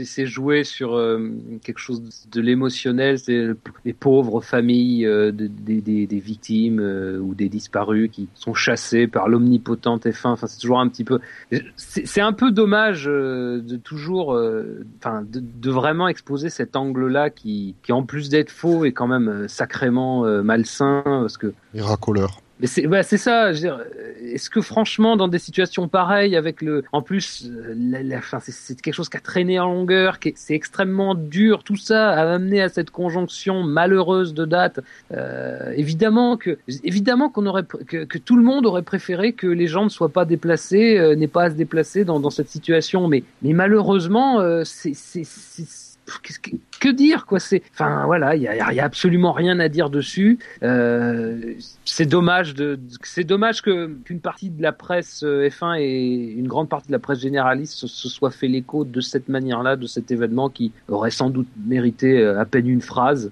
c'est 0.03 0.27
jouer 0.27 0.65
sur 0.65 0.95
euh, 0.95 1.31
quelque 1.63 1.79
chose 1.79 2.03
de 2.33 2.41
l'émotionnel. 2.41 3.19
C'est 3.19 3.47
les 3.85 3.93
pauvres 3.93 4.41
familles 4.41 5.07
euh, 5.07 5.31
de- 5.31 5.47
des 5.47 5.81
des 5.81 6.07
des 6.09 6.19
victimes 6.19 6.81
euh, 6.81 7.19
ou 7.21 7.35
des 7.35 7.49
disparus 7.49 8.11
qui 8.11 8.29
sont 8.35 8.55
chassés 8.55 9.07
par 9.07 9.29
l'omnipotente 9.29 10.07
F1. 10.07 10.31
Enfin, 10.31 10.47
c'est 10.49 10.59
toujours 10.59 10.81
un 10.81 10.89
petit 10.89 11.05
peu. 11.05 11.21
C'est 11.77 12.21
un 12.21 12.33
peu 12.33 12.51
dommage 12.51 13.05
euh, 13.07 13.61
de 13.61 13.77
toujours, 13.77 14.35
euh, 14.35 14.85
enfin, 14.99 15.23
de, 15.23 15.41
de 15.41 15.71
vraiment 15.71 16.09
exposer 16.09 16.51
cet 16.51 16.75
angle-là 16.75 17.31
qui 17.31 17.77
qui 17.85 17.93
en 17.93 18.03
plus 18.03 18.31
d'être 18.31 18.51
faux 18.51 18.85
est 18.85 18.93
quand 18.93 19.07
même 19.07 19.47
sacrément 19.49 20.25
malsain 20.43 21.03
parce 21.05 21.39
que 21.39 21.53
Les 21.75 21.83
racoleurs. 21.83 22.41
Mais 22.61 23.03
c'est 23.03 23.17
ça. 23.17 23.47
euh, 23.47 23.85
Est-ce 24.23 24.51
que 24.51 24.61
franchement, 24.61 25.17
dans 25.17 25.29
des 25.29 25.39
situations 25.39 25.89
pareilles, 25.89 26.37
avec 26.37 26.61
le, 26.63 26.85
en 26.93 27.01
plus, 27.03 27.47
euh, 27.51 27.75
la, 27.77 28.21
c'est- 28.41 28.81
quelque 28.81 28.95
chose 28.95 29.09
qui 29.09 29.17
a 29.17 29.21
traîné 29.21 29.59
en 29.59 29.67
longueur, 29.73 30.19
qui 30.19 30.29
est- 30.31 30.35
c'est 30.37 30.55
extrêmement 30.55 31.15
dur. 31.15 31.65
Tout 31.65 31.77
ça 31.77 32.11
a 32.11 32.35
amené 32.35 32.61
à 32.63 32.69
cette 32.69 32.91
conjonction 32.91 33.63
malheureuse 33.63 34.35
de 34.35 34.45
dates. 34.45 34.81
Euh, 35.13 35.73
évidemment 35.77 36.37
que, 36.37 36.59
évidemment 36.85 37.31
qu'on 37.31 37.47
aurait, 37.47 37.65
que, 37.65 38.05
que 38.05 38.19
tout 38.19 38.37
le 38.37 38.43
monde 38.43 38.67
aurait 38.67 38.83
préféré 38.83 39.33
que 39.33 39.47
les 39.47 39.67
gens 39.67 39.85
ne 39.85 39.89
soient 39.89 40.11
pas 40.13 40.25
déplacés, 40.25 40.99
euh, 40.99 41.15
n'aient 41.17 41.29
pas 41.29 41.45
à 41.45 41.51
se 41.51 41.55
déplacer 41.57 42.05
dans, 42.05 42.21
dans 42.21 42.31
cette 42.31 42.49
situation. 42.51 43.09
Mais, 43.09 43.25
mais 43.43 43.53
malheureusement, 43.55 44.41
euh, 44.41 44.63
c'est, 44.65 44.93
que, 46.81 46.89
dire 46.89 47.27
quoi 47.27 47.39
C'est, 47.39 47.63
enfin 47.73 48.05
voilà, 48.07 48.37
il 48.37 48.43
y 48.43 48.49
a, 48.49 48.85
absolument 48.85 49.33
rien 49.33 49.61
à 49.61 49.69
dire 49.69 49.91
dessus. 49.91 50.39
Euh, 50.63 51.55
c'est 51.85 52.07
dommage 52.07 52.55
de, 52.55 52.79
c'est 53.03 53.25
dommage 53.25 53.63
que 53.63 53.89
qu'une 54.05 54.21
partie 54.21 54.51
de 54.51 54.63
la 54.63 54.73
presse 54.73 55.23
euh, 55.23 55.49
F1 55.49 55.79
et 55.81 56.33
une 56.33 56.49
grande 56.49 56.69
partie 56.69 56.89
de 56.89 56.93
la 56.93 56.99
presse 56.99 57.21
généraliste 57.21 57.75
se, 57.75 57.87
se 57.87 58.09
soit 58.09 58.31
fait 58.31 58.49
l'écho 58.49 58.85
de 58.85 59.01
cette 59.01 59.29
manière-là, 59.29 59.77
de 59.77 59.87
cet 59.87 60.11
événement 60.11 60.49
qui 60.49 60.73
aurait 60.89 61.11
sans 61.11 61.31
doute 61.31 61.49
mérité 61.67 62.21
euh, 62.21 62.41
à 62.41 62.45
peine 62.45 62.69
une 62.69 62.81
phrase. 62.81 63.31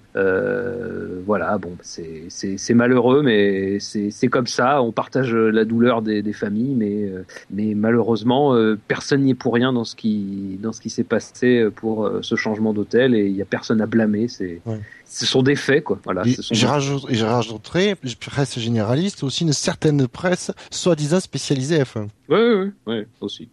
Voilà, 1.26 1.58
bon, 1.58 1.72
c'est 1.82 2.24
c'est 2.28 2.56
c'est 2.56 2.74
malheureux, 2.74 3.22
mais 3.22 3.78
c'est 3.80 4.10
c'est 4.10 4.28
comme 4.28 4.46
ça. 4.46 4.82
On 4.82 4.92
partage 4.92 5.34
la 5.34 5.64
douleur 5.64 6.00
des, 6.02 6.22
des 6.22 6.32
familles, 6.32 6.74
mais 6.74 7.12
mais 7.50 7.74
malheureusement, 7.74 8.56
personne 8.86 9.22
n'y 9.22 9.32
est 9.32 9.34
pour 9.34 9.54
rien 9.54 9.72
dans 9.72 9.84
ce 9.84 9.94
qui 9.94 10.58
dans 10.62 10.72
ce 10.72 10.80
qui 10.80 10.90
s'est 10.90 11.04
passé 11.04 11.68
pour 11.74 12.10
ce 12.22 12.34
changement 12.34 12.72
d'hôtel 12.72 13.14
et 13.14 13.37
il 13.38 13.40
y 13.40 13.42
a 13.42 13.46
personne 13.46 13.80
à 13.80 13.86
blâmer. 13.86 14.26
C'est 14.28 14.60
Ouais. 14.66 14.80
ce 15.04 15.24
sont 15.24 15.42
des 15.42 15.54
faits, 15.56 15.84
quoi. 15.84 16.00
Voilà. 16.04 16.26
Et 16.26 16.32
ce 16.34 16.42
sont 16.42 16.54
je 16.54 16.66
rajoute- 16.66 17.06
et 17.08 17.14
je 17.14 17.24
rajouterai, 17.24 17.94
presse 18.20 18.58
généraliste, 18.58 19.22
aussi 19.22 19.44
une 19.44 19.52
certaine 19.52 20.08
presse 20.08 20.50
soi-disant 20.70 21.20
spécialisée 21.20 21.82
F1. 21.82 22.08
Ouais, 22.28 22.36
ouais, 22.38 22.54
ouais, 22.56 22.70
ouais, 22.86 23.06
aussi. 23.20 23.48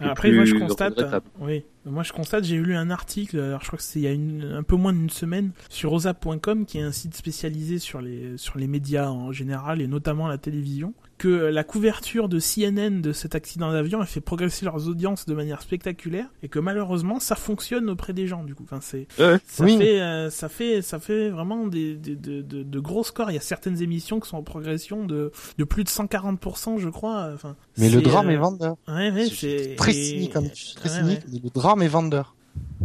Après, 0.00 0.30
moi, 0.30 0.44
je 0.44 0.54
constate, 0.54 1.00
oui, 1.40 1.64
moi, 1.84 2.04
je 2.04 2.12
constate, 2.12 2.44
j'ai 2.44 2.56
lu 2.56 2.76
un 2.76 2.88
article, 2.88 3.40
alors 3.40 3.60
je 3.62 3.66
crois 3.66 3.78
que 3.78 3.82
c'est 3.82 3.98
il 3.98 4.02
y 4.02 4.06
a 4.06 4.12
une, 4.12 4.44
un 4.56 4.62
peu 4.62 4.76
moins 4.76 4.92
d'une 4.92 5.10
semaine, 5.10 5.50
sur 5.68 5.92
osa.com, 5.92 6.66
qui 6.66 6.78
est 6.78 6.82
un 6.82 6.92
site 6.92 7.16
spécialisé 7.16 7.80
sur 7.80 8.00
les, 8.00 8.36
sur 8.38 8.58
les 8.58 8.68
médias 8.68 9.08
en 9.08 9.32
général, 9.32 9.80
et 9.82 9.88
notamment 9.88 10.28
la 10.28 10.38
télévision, 10.38 10.94
que 11.18 11.28
la 11.28 11.64
couverture 11.64 12.28
de 12.28 12.38
CNN 12.38 13.00
de 13.02 13.12
cet 13.12 13.34
accident 13.34 13.72
d'avion 13.72 14.00
a 14.00 14.06
fait 14.06 14.20
progresser 14.20 14.64
leurs 14.64 14.88
audiences 14.88 15.26
de 15.26 15.34
manière 15.34 15.60
spectaculaire, 15.62 16.26
et 16.42 16.48
que 16.48 16.58
malheureusement, 16.58 17.18
ça 17.20 17.34
fonctionne 17.34 17.90
auprès 17.90 18.12
des 18.12 18.26
gens, 18.26 18.44
du 18.44 18.54
coup. 18.54 18.62
Enfin, 18.64 18.78
c'est, 18.80 19.06
Ouais. 19.18 19.38
ça 19.46 19.64
Oui. 19.64 19.76
fait, 19.76 20.00
euh, 20.00 20.30
ça 20.30 20.48
fait, 20.48 20.80
ça 20.80 20.98
fait 20.98 21.28
vraiment 21.30 21.66
des, 21.66 21.94
des- 21.96 22.16
de, 22.16 22.40
de, 22.42 22.62
de 22.62 22.80
gros 22.80 23.02
scores. 23.04 23.30
Il 23.30 23.34
y 23.34 23.38
a 23.38 23.40
certaines 23.42 23.82
émissions 23.82 24.20
qui 24.20 24.28
sont 24.28 24.36
en 24.36 24.42
progression 24.42 25.04
de, 25.04 25.32
de 25.58 25.64
plus 25.64 25.84
de 25.84 25.88
140%, 25.88 26.78
je 26.78 26.88
crois. 26.88 27.30
Enfin, 27.34 27.56
Mais 27.76 27.90
le 27.90 28.00
drame 28.00 28.28
euh, 28.28 28.32
est 28.32 28.36
vendeur. 28.36 28.76
Ouais, 28.86 29.10
ouais, 29.10 29.26
C'est 29.28 29.58
c'est 29.64 29.74
Très 29.76 29.92
cynique, 29.92 30.36
hein, 30.36 30.42
très 30.76 30.88
ouais, 30.88 30.96
cynique, 30.96 31.18
ouais. 31.18 31.24
mais 31.32 31.40
le 31.42 31.50
drame 31.50 31.82
est 31.82 31.88
vendeur. 31.88 32.34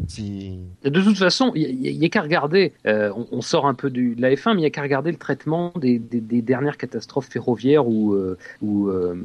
De 0.06 1.02
toute 1.02 1.18
façon, 1.18 1.52
il 1.56 1.78
n'y 1.80 2.06
a, 2.06 2.10
qu'à 2.10 2.22
regarder, 2.22 2.74
euh, 2.88 3.12
on, 3.32 3.42
sort 3.42 3.68
un 3.68 3.74
peu 3.74 3.90
du, 3.90 4.16
de 4.16 4.22
la 4.22 4.34
F1, 4.34 4.50
mais 4.50 4.56
il 4.56 4.60
n'y 4.60 4.66
a 4.66 4.70
qu'à 4.70 4.82
regarder 4.82 5.12
le 5.12 5.18
traitement 5.18 5.72
des, 5.76 6.00
dernières 6.00 6.78
catastrophes 6.78 7.30
ferroviaires 7.30 7.88
ou, 7.88 8.14
euh, 8.14 8.38
euh, 8.64 9.16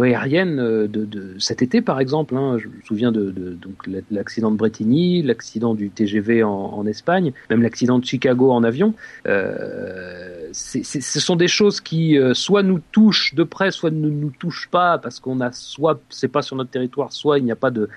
aériennes 0.00 0.56
de, 0.86 1.34
cet 1.38 1.60
été, 1.62 1.82
par 1.82 2.00
exemple. 2.00 2.36
Hein. 2.36 2.56
Je 2.58 2.68
me 2.68 2.82
souviens 2.86 3.12
de, 3.12 3.58
l'accident 4.10 4.50
de 4.50 4.56
Bretigny, 4.56 5.22
l'accident 5.22 5.74
du 5.74 5.90
TGV 5.90 6.42
en, 6.42 6.86
Espagne, 6.86 7.32
même 7.50 7.62
l'accident 7.62 7.98
de 7.98 8.04
Chicago 8.04 8.52
en 8.52 8.62
avion. 8.62 8.94
Ce 10.52 11.20
sont 11.20 11.36
des 11.36 11.48
choses 11.48 11.80
qui 11.80 12.16
soit 12.32 12.62
nous 12.62 12.80
touchent 12.92 13.34
de 13.34 13.42
près, 13.42 13.70
soit 13.70 13.90
ne 13.90 14.08
nous 14.08 14.30
touchent 14.30 14.68
pas, 14.70 14.98
parce 14.98 15.20
qu'on 15.20 15.40
a 15.40 15.52
soit 15.52 16.00
c'est 16.10 16.28
pas 16.28 16.42
sur 16.42 16.56
notre 16.56 16.70
territoire, 16.70 17.12
soit 17.12 17.38
il 17.38 17.44
n'y 17.44 17.52
a 17.52 17.56
pas 17.56 17.70
de 17.70 17.88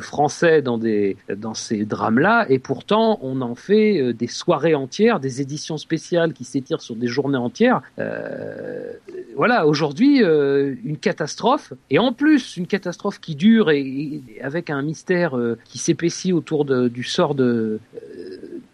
français 0.00 0.62
dans 0.62 0.78
des 0.78 1.11
dans 1.34 1.54
ces 1.54 1.84
drames-là, 1.84 2.46
et 2.48 2.58
pourtant 2.58 3.18
on 3.22 3.40
en 3.40 3.54
fait 3.54 4.00
euh, 4.00 4.12
des 4.12 4.26
soirées 4.26 4.74
entières, 4.74 5.20
des 5.20 5.40
éditions 5.40 5.78
spéciales 5.78 6.32
qui 6.32 6.44
s'étirent 6.44 6.82
sur 6.82 6.96
des 6.96 7.08
journées 7.08 7.38
entières. 7.38 7.82
Euh, 7.98 8.92
voilà, 9.36 9.66
aujourd'hui 9.66 10.22
euh, 10.22 10.74
une 10.84 10.98
catastrophe, 10.98 11.72
et 11.90 11.98
en 11.98 12.12
plus 12.12 12.56
une 12.56 12.66
catastrophe 12.66 13.20
qui 13.20 13.34
dure 13.34 13.70
et, 13.70 14.22
avec 14.42 14.70
un 14.70 14.82
mystère 14.82 15.38
qui 15.64 15.78
s'épaissit 15.78 16.32
autour 16.32 16.64
du 16.64 17.02
sort 17.02 17.34
de 17.34 17.80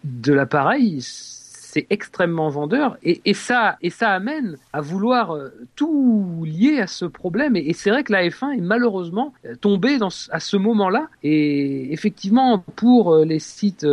de 0.03 0.33
l'appareil. 0.33 1.01
C'est 1.71 1.85
extrêmement 1.91 2.49
vendeur 2.49 2.97
et, 3.03 3.21
ça 3.35 3.77
amène 4.01 4.57
à 4.73 4.81
vouloir 4.81 5.35
euh, 5.35 5.49
tout 5.75 6.43
lier 6.43 6.79
à 6.79 6.87
ce 6.87 7.05
problème 7.05 7.55
et, 7.55 7.73
c'est 7.73 7.91
vrai 7.91 8.03
que 8.03 8.11
la 8.11 8.27
F1 8.27 8.57
est 8.57 8.61
malheureusement 8.61 9.35
euh, 9.45 9.53
tombée 9.55 9.99
à 10.31 10.39
ce 10.39 10.57
moment-là 10.57 11.09
et 11.21 11.93
effectivement 11.93 12.63
pour 12.75 13.13
euh, 13.13 13.23
les 13.23 13.37
sites 13.37 13.85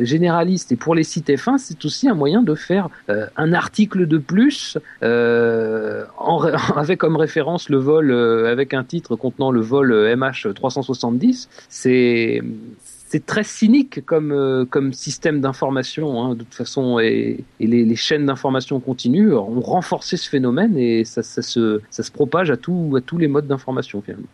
généralistes 0.00 0.72
et 0.72 0.76
pour 0.76 0.94
les 0.94 1.04
sites 1.04 1.28
F1 1.28 1.58
c'est 1.58 1.84
aussi 1.84 2.08
un 2.08 2.14
moyen 2.14 2.42
de 2.42 2.54
faire 2.54 2.88
un 3.36 3.52
article 3.52 4.06
de 4.06 4.16
plus 4.16 4.78
avec 5.02 6.98
comme 6.98 7.16
référence 7.16 7.68
le 7.68 7.76
vol 7.76 8.12
avec 8.46 8.72
un 8.72 8.84
titre 8.84 9.14
contenant 9.16 9.50
le 9.50 9.60
vol 9.60 9.92
euh, 9.92 10.16
MH 10.16 10.54
370 10.54 11.48
c'est 11.68 12.40
c'est 13.14 13.26
très 13.26 13.44
cynique 13.44 14.04
comme 14.04 14.32
euh, 14.32 14.64
comme 14.64 14.92
système 14.92 15.40
d'information 15.40 16.20
hein, 16.20 16.34
de 16.34 16.42
toute 16.42 16.54
façon 16.54 16.98
et, 16.98 17.44
et 17.60 17.66
les, 17.68 17.84
les 17.84 17.94
chaînes 17.94 18.26
d'information 18.26 18.80
continues 18.80 19.32
ont 19.32 19.60
renforcé 19.60 20.16
ce 20.16 20.28
phénomène 20.28 20.76
et 20.76 21.04
ça, 21.04 21.22
ça 21.22 21.40
se 21.40 21.80
ça 21.90 22.02
se 22.02 22.10
propage 22.10 22.50
à 22.50 22.56
tout 22.56 22.94
à 22.96 23.00
tous 23.00 23.16
les 23.18 23.28
modes 23.28 23.46
d'information 23.46 24.02
finalement. 24.02 24.26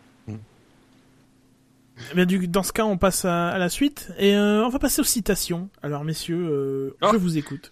Eh 2.11 2.15
bien, 2.15 2.25
du, 2.25 2.47
dans 2.47 2.63
ce 2.63 2.73
cas, 2.73 2.83
on 2.85 2.97
passe 2.97 3.25
à, 3.25 3.49
à 3.49 3.59
la 3.59 3.69
suite 3.69 4.11
et 4.17 4.33
euh, 4.35 4.65
on 4.65 4.69
va 4.69 4.79
passer 4.79 5.01
aux 5.01 5.05
citations. 5.05 5.69
Alors, 5.83 6.03
messieurs, 6.03 6.47
euh, 6.49 6.95
Oh. 7.03 7.09
je 7.13 7.17
vous 7.17 7.37
écoute. 7.37 7.71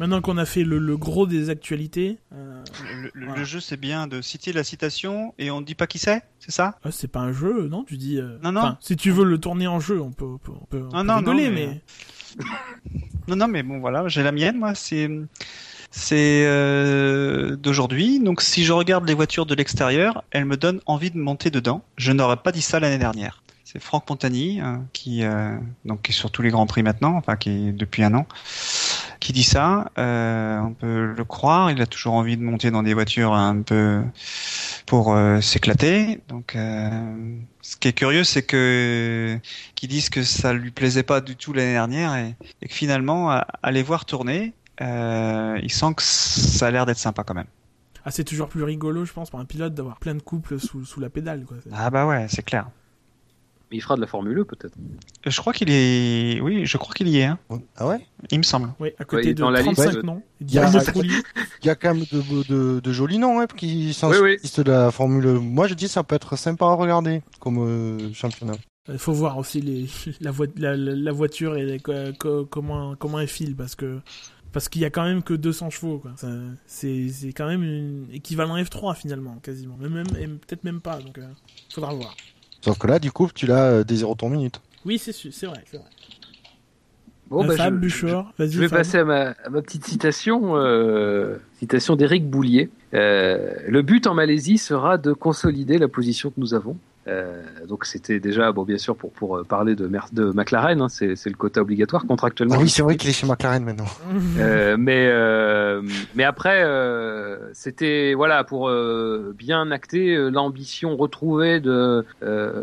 Maintenant 0.00 0.20
qu'on 0.20 0.38
a 0.38 0.44
fait 0.44 0.64
le, 0.64 0.78
le 0.78 0.96
gros 0.96 1.26
des 1.26 1.50
actualités, 1.50 2.18
euh, 2.34 2.62
Le, 3.02 3.10
le- 3.14 3.26
Voilà. 3.26 3.40
le 3.40 3.44
jeu, 3.46 3.60
c'est 3.60 3.76
bien 3.76 4.06
de 4.06 4.20
citer 4.20 4.52
la 4.52 4.64
citation 4.64 5.34
et 5.38 5.50
on 5.50 5.60
ne 5.60 5.66
dit 5.66 5.74
pas 5.74 5.86
qui 5.86 5.98
c'est, 5.98 6.22
c'est 6.40 6.50
ça? 6.50 6.78
Ah, 6.84 6.90
c'est 6.90 7.08
pas 7.08 7.20
un 7.20 7.32
jeu, 7.32 7.68
non? 7.68 7.84
Tu 7.84 7.96
dis. 7.96 8.18
euh, 8.18 8.38
Non, 8.42 8.52
non. 8.52 8.60
enfin, 8.60 8.78
si 8.80 8.96
tu 8.96 9.10
veux 9.10 9.24
le 9.24 9.38
tourner 9.38 9.66
en 9.66 9.80
jeu, 9.80 10.00
on 10.00 10.10
peut, 10.10 10.24
on 10.24 10.38
peut, 10.38 10.52
on 10.60 10.64
peut, 10.66 10.82
on 10.92 11.04
Non, 11.04 11.16
rigoler, 11.18 11.48
non, 11.48 11.54
mais. 11.54 11.66
mais- 11.66 12.44
Non, 13.28 13.36
non, 13.36 13.48
mais 13.48 13.62
bon, 13.62 13.78
voilà, 13.78 14.06
j'ai 14.08 14.22
la 14.22 14.32
mienne, 14.32 14.58
moi, 14.58 14.74
c'est 14.74 15.08
c'est 15.90 16.44
euh, 16.46 17.54
d'aujourd'hui. 17.56 18.18
Donc, 18.20 18.40
si 18.42 18.64
je 18.64 18.72
regarde 18.72 19.06
les 19.06 19.14
voitures 19.14 19.46
de 19.46 19.54
l'extérieur, 19.54 20.24
elles 20.32 20.44
me 20.44 20.56
donnent 20.56 20.80
envie 20.86 21.10
de 21.12 21.18
monter 21.18 21.50
dedans. 21.50 21.82
Je 21.96 22.10
n'aurais 22.12 22.36
pas 22.38 22.50
dit 22.52 22.62
ça 22.62 22.80
l'année 22.80 22.98
dernière. 22.98 23.42
C'est 23.64 23.80
Franck 23.80 24.08
Montagny 24.10 24.60
euh, 24.60 24.76
qui 24.92 25.22
euh, 25.24 25.56
donc 25.84 26.02
qui 26.02 26.10
est 26.12 26.14
sur 26.14 26.30
tous 26.30 26.42
les 26.42 26.50
grands 26.50 26.66
prix 26.66 26.82
maintenant, 26.82 27.14
enfin 27.16 27.36
qui 27.36 27.50
est 27.50 27.72
depuis 27.72 28.02
un 28.04 28.14
an, 28.14 28.26
qui 29.20 29.32
dit 29.32 29.42
ça. 29.42 29.90
Euh, 29.98 30.58
on 30.60 30.72
peut 30.72 31.12
le 31.16 31.24
croire. 31.24 31.70
Il 31.70 31.80
a 31.80 31.86
toujours 31.86 32.14
envie 32.14 32.36
de 32.36 32.42
monter 32.42 32.70
dans 32.70 32.82
des 32.82 32.94
voitures 32.94 33.32
un 33.32 33.62
peu 33.62 34.02
pour 34.86 35.14
euh, 35.14 35.40
s'éclater. 35.40 36.20
Donc, 36.28 36.56
euh, 36.56 37.36
ce 37.62 37.76
qui 37.76 37.88
est 37.88 37.92
curieux, 37.92 38.24
c'est 38.24 38.42
que 38.42 39.38
qui 39.74 39.88
disent 39.88 40.10
que 40.10 40.22
ça 40.22 40.52
lui 40.52 40.70
plaisait 40.70 41.02
pas 41.02 41.20
du 41.20 41.36
tout 41.36 41.52
l'année 41.52 41.72
dernière 41.72 42.14
et, 42.16 42.34
et 42.62 42.68
que 42.68 42.74
finalement, 42.74 43.30
à, 43.30 43.46
à 43.62 43.70
les 43.70 43.82
voir 43.82 44.04
tourner, 44.04 44.52
il 44.80 45.70
sent 45.70 45.94
que 45.96 46.02
ça 46.02 46.66
a 46.66 46.70
l'air 46.70 46.86
d'être 46.86 46.98
sympa 46.98 47.24
quand 47.24 47.34
même. 47.34 47.46
Ah, 48.06 48.10
c'est 48.10 48.24
toujours 48.24 48.48
plus 48.48 48.62
rigolo, 48.62 49.06
je 49.06 49.12
pense, 49.14 49.30
pour 49.30 49.40
un 49.40 49.46
pilote 49.46 49.72
d'avoir 49.72 49.98
plein 49.98 50.14
de 50.14 50.20
couples 50.20 50.60
sous, 50.60 50.84
sous 50.84 51.00
la 51.00 51.08
pédale, 51.08 51.44
quoi. 51.44 51.56
Ah 51.72 51.88
bah 51.88 52.06
ouais, 52.06 52.26
c'est 52.28 52.42
clair. 52.42 52.68
Il 53.74 53.82
fera 53.82 53.96
de 53.96 54.00
la 54.00 54.06
Formule 54.06 54.38
E 54.38 54.44
peut-être. 54.44 54.74
Je 55.26 55.40
crois 55.40 55.52
qu'il 55.52 55.68
est, 55.70 56.40
oui, 56.40 56.64
je 56.64 56.76
crois 56.78 56.94
qu'il 56.94 57.08
y 57.08 57.18
est. 57.18 57.24
Hein. 57.24 57.38
Ah 57.76 57.86
ouais? 57.88 58.06
Il 58.30 58.38
me 58.38 58.42
semble. 58.44 58.70
Oui, 58.78 58.90
à 58.98 59.04
côté 59.04 59.28
Ouais, 59.28 59.34
de 59.34 59.40
dans 59.40 59.50
la 59.50 59.62
liste, 59.62 59.74
35 59.82 60.02
noms. 60.04 60.22
il 60.40 60.52
y 60.52 60.58
a. 60.58 60.70
Il 61.64 61.70
y 61.70 61.76
quand 61.76 61.94
même 61.94 62.04
de, 62.12 62.48
de, 62.48 62.80
de 62.80 62.92
jolis 62.92 63.18
noms 63.18 63.40
hein, 63.40 63.46
qui 63.46 63.92
sont 63.94 64.10
Oui, 64.10 64.16
oui. 64.22 64.36
de 64.56 64.62
la 64.70 64.90
Formule. 64.90 65.26
Moi, 65.40 65.66
je 65.66 65.74
dis 65.74 65.88
ça 65.88 66.02
peut 66.04 66.14
être 66.14 66.36
sympa 66.36 66.66
à 66.66 66.74
regarder 66.74 67.22
comme 67.40 67.58
euh, 67.58 68.12
championnat. 68.12 68.54
Il 68.92 68.98
faut 68.98 69.12
voir 69.14 69.38
aussi 69.38 69.60
les, 69.62 69.86
la, 70.20 70.30
voi- 70.30 70.46
la, 70.56 70.76
la- 70.76 70.94
la 70.94 71.12
voiture 71.12 71.56
et 71.56 71.64
les- 71.64 71.80
co- 71.80 71.92
co- 72.18 72.44
comment, 72.44 72.94
comment 72.96 73.18
elle 73.18 73.28
file, 73.28 73.56
parce 73.56 73.74
que 73.74 74.00
parce 74.52 74.68
qu'il 74.68 74.82
y 74.82 74.84
a 74.84 74.90
quand 74.90 75.02
même 75.02 75.22
que 75.24 75.34
200 75.34 75.70
chevaux. 75.70 75.98
quoi. 75.98 76.12
C'est 76.66 77.08
c'est 77.08 77.32
quand 77.32 77.46
même 77.48 77.64
une 77.64 78.06
équivalent 78.12 78.56
F3 78.56 78.94
finalement, 78.94 79.36
quasiment. 79.42 79.76
Même, 79.78 79.92
même- 79.94 80.16
et 80.20 80.26
peut-être 80.28 80.62
même 80.64 80.80
pas, 80.80 80.98
donc 80.98 81.18
euh, 81.18 81.26
faudra 81.72 81.92
voir. 81.94 82.14
Sauf 82.64 82.78
que 82.78 82.86
là, 82.86 82.98
du 82.98 83.12
coup, 83.12 83.28
tu 83.34 83.46
l'as 83.46 83.64
euh, 83.70 83.84
des 83.84 83.96
0 83.96 84.14
ton 84.14 84.30
minute. 84.30 84.60
Oui, 84.84 84.98
c'est 84.98 85.12
sûr, 85.12 85.30
c'est 85.32 85.46
vrai. 85.46 85.62
c'est 85.70 85.76
vrai. 85.76 85.86
Bon, 87.30 87.42
Euh, 87.44 87.46
bah, 87.48 87.54
je- 87.56 88.58
vais 88.60 88.68
passer 88.68 88.98
à 88.98 89.04
ma, 89.04 89.30
à 89.44 89.48
ma 89.50 89.62
petite 89.62 89.84
citation, 89.86 90.56
euh, 90.56 91.36
citation 91.58 91.96
d'Éric 91.96 92.28
Boulier. 92.28 92.70
Euh, 92.92 93.54
le 93.66 93.82
but 93.82 94.06
en 94.06 94.14
Malaisie 94.14 94.58
sera 94.58 94.98
de 94.98 95.12
consolider 95.12 95.78
la 95.78 95.88
position 95.88 96.30
que 96.30 96.38
nous 96.38 96.54
avons. 96.54 96.76
Euh, 97.06 97.42
donc 97.68 97.84
c'était 97.84 98.18
déjà, 98.18 98.50
bon 98.52 98.62
bien 98.64 98.78
sûr, 98.78 98.96
pour, 98.96 99.12
pour 99.12 99.36
euh, 99.36 99.44
parler 99.44 99.74
de, 99.74 99.86
Mer- 99.86 100.08
de 100.12 100.32
McLaren, 100.32 100.80
hein, 100.80 100.88
c'est 100.88 101.16
c'est 101.16 101.28
le 101.28 101.36
quota 101.36 101.60
obligatoire 101.60 102.06
contractuellement. 102.06 102.54
Ah 102.58 102.62
oui, 102.62 102.68
c'est 102.70 102.82
vrai 102.82 102.96
qu'il 102.96 103.10
est 103.10 103.12
chez 103.12 103.26
McLaren 103.26 103.62
maintenant. 103.64 103.84
Euh, 104.38 104.76
mais 104.78 105.06
euh, 105.08 105.82
mais 106.14 106.24
après 106.24 106.62
euh, 106.64 107.52
c'était 107.52 108.14
voilà 108.14 108.42
pour 108.42 108.68
euh, 108.68 109.34
bien 109.36 109.70
acter 109.70 110.14
euh, 110.16 110.28
l'ambition 110.30 110.96
retrouvée 110.96 111.60
de 111.60 112.04
euh, 112.22 112.62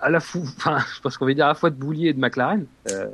à 0.00 0.10
la 0.10 0.20
fou 0.20 0.42
enfin 0.56 0.78
je 0.94 1.00
pense 1.00 1.16
qu'on 1.16 1.26
va 1.26 1.34
dire 1.34 1.46
à 1.46 1.48
la 1.48 1.54
fois 1.54 1.70
de 1.70 1.76
Boulier 1.76 2.08
et 2.08 2.12
de 2.12 2.20
McLaren 2.20 2.66
euh, 2.90 3.06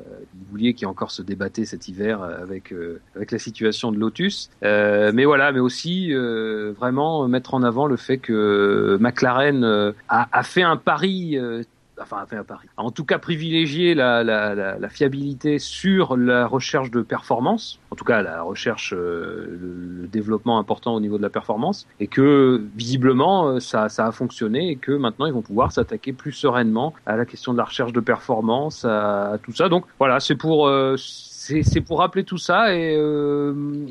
Qui 0.52 0.86
encore 0.86 1.10
se 1.10 1.22
débattait 1.22 1.64
cet 1.64 1.88
hiver 1.88 2.22
avec 2.22 2.72
euh, 2.72 3.00
avec 3.16 3.30
la 3.30 3.38
situation 3.38 3.90
de 3.90 3.98
Lotus. 3.98 4.50
Euh, 4.62 5.10
mais 5.14 5.24
voilà 5.24 5.50
mais 5.50 5.60
aussi 5.60 6.12
euh, 6.12 6.72
vraiment 6.76 7.26
mettre 7.26 7.54
en 7.54 7.62
avant 7.62 7.86
le 7.86 7.96
fait 7.96 8.18
que 8.18 8.98
McLaren 9.00 9.64
euh, 9.64 9.92
a, 10.08 10.28
a 10.30 10.42
fait 10.42 10.62
un 10.62 10.76
pari 10.76 11.38
euh, 11.38 11.62
enfin 12.01 12.19
a 12.23 12.27
fait 12.27 12.36
un 12.36 12.44
pari. 12.44 12.69
En 12.77 12.90
tout 12.90 13.05
cas, 13.05 13.19
privilégier 13.19 13.94
la, 13.94 14.89
fiabilité 14.90 15.59
sur 15.59 16.16
la 16.16 16.47
recherche 16.47 16.90
de 16.90 17.02
performance, 17.02 17.78
en 17.90 17.97
tout 17.97 18.05
cas 18.05 18.23
la 18.23 18.43
recherche, 18.43 18.93
euh, 18.94 19.59
le, 19.60 20.06
développement 20.06 20.59
important 20.59 20.94
au 20.94 21.01
niveau 21.01 21.16
de 21.16 21.23
la 21.23 21.31
performance, 21.31 21.86
et 22.01 22.06
que 22.06 22.62
visiblement 22.77 23.48
euh, 23.48 23.60
ça, 23.60 23.85
a 23.85 24.12
fonctionné 24.12 24.70
et 24.70 24.77
que 24.77 24.93
maintenant 24.93 25.27
ils 25.27 25.32
vont 25.32 25.43
pouvoir 25.43 25.73
s'attaquer 25.73 26.12
plus 26.12 26.32
sereinement 26.32 26.93
à 27.06 27.16
la 27.16 27.24
question 27.24 27.52
de 27.52 27.59
la 27.59 27.64
recherche 27.64 27.93
de 27.93 28.01
performance, 28.01 28.85
à, 28.85 29.32
à 29.32 29.39
tout 29.39 29.52
ça. 29.52 29.69
Donc 29.69 29.85
voilà, 29.98 30.20
c'est 30.20 30.35
pour 30.35 30.66
euh, 30.66 30.97
c'est 30.98 31.81
pour 31.81 31.98
rappeler 31.98 32.23
tout 32.23 32.39
ça 32.39 32.73
et 32.73 32.94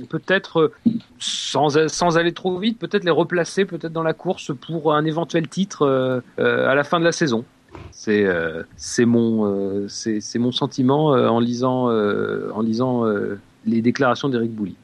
peut-être 0.10 0.72
sans 1.20 1.88
sans 1.90 2.18
aller 2.18 2.32
trop 2.32 2.58
vite, 2.58 2.80
peut-être 2.80 3.04
les 3.04 3.12
replacer 3.12 3.66
peut-être 3.66 3.92
dans 3.92 4.04
la 4.04 4.14
course 4.14 4.54
pour 4.56 4.94
un 4.94 5.04
éventuel 5.04 5.50
titre 5.50 6.22
à 6.38 6.76
la 6.76 6.84
fin 6.86 7.00
de 7.00 7.04
la 7.04 7.12
saison. 7.12 7.44
C'est 7.92 8.26
euh, 8.26 8.64
c'est 8.78 9.06
mon 9.06 9.46
euh, 9.46 9.88
c'est 9.88 10.22
c'est 10.22 10.40
mon 10.40 10.52
sentiment 10.52 11.14
euh, 11.14 11.28
en 11.30 11.40
lisant 11.40 11.90
euh, 11.90 12.50
en 12.54 12.62
lisant 12.62 13.06
euh, 13.06 13.40
les 13.66 13.82
déclarations 13.82 14.30
d'Eric 14.30 14.52
Bouly. 14.52 14.76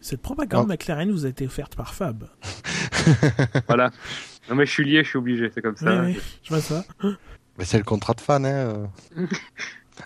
Cette 0.00 0.22
propagande 0.22 0.66
Ah. 0.68 0.72
McLaren 0.74 1.10
vous 1.10 1.26
a 1.26 1.28
été 1.28 1.46
offerte 1.46 1.74
par 1.76 1.94
Fab. 1.94 2.24
Voilà. 3.66 3.90
Non 4.48 4.54
mais 4.56 4.66
je 4.66 4.70
suis 4.72 4.84
lié, 4.84 5.02
je 5.04 5.08
suis 5.08 5.18
obligé, 5.18 5.50
c'est 5.54 5.62
comme 5.62 5.76
ça. 5.76 6.02
Oui, 6.02 6.14
oui, 6.14 6.20
je 6.42 6.48
vois 6.50 6.60
ça. 6.60 6.84
Mais 7.58 7.64
c'est 7.64 7.78
le 7.78 7.84
contrat 7.84 8.14
de 8.14 8.20
fan, 8.20 8.46
hein. 8.46 8.88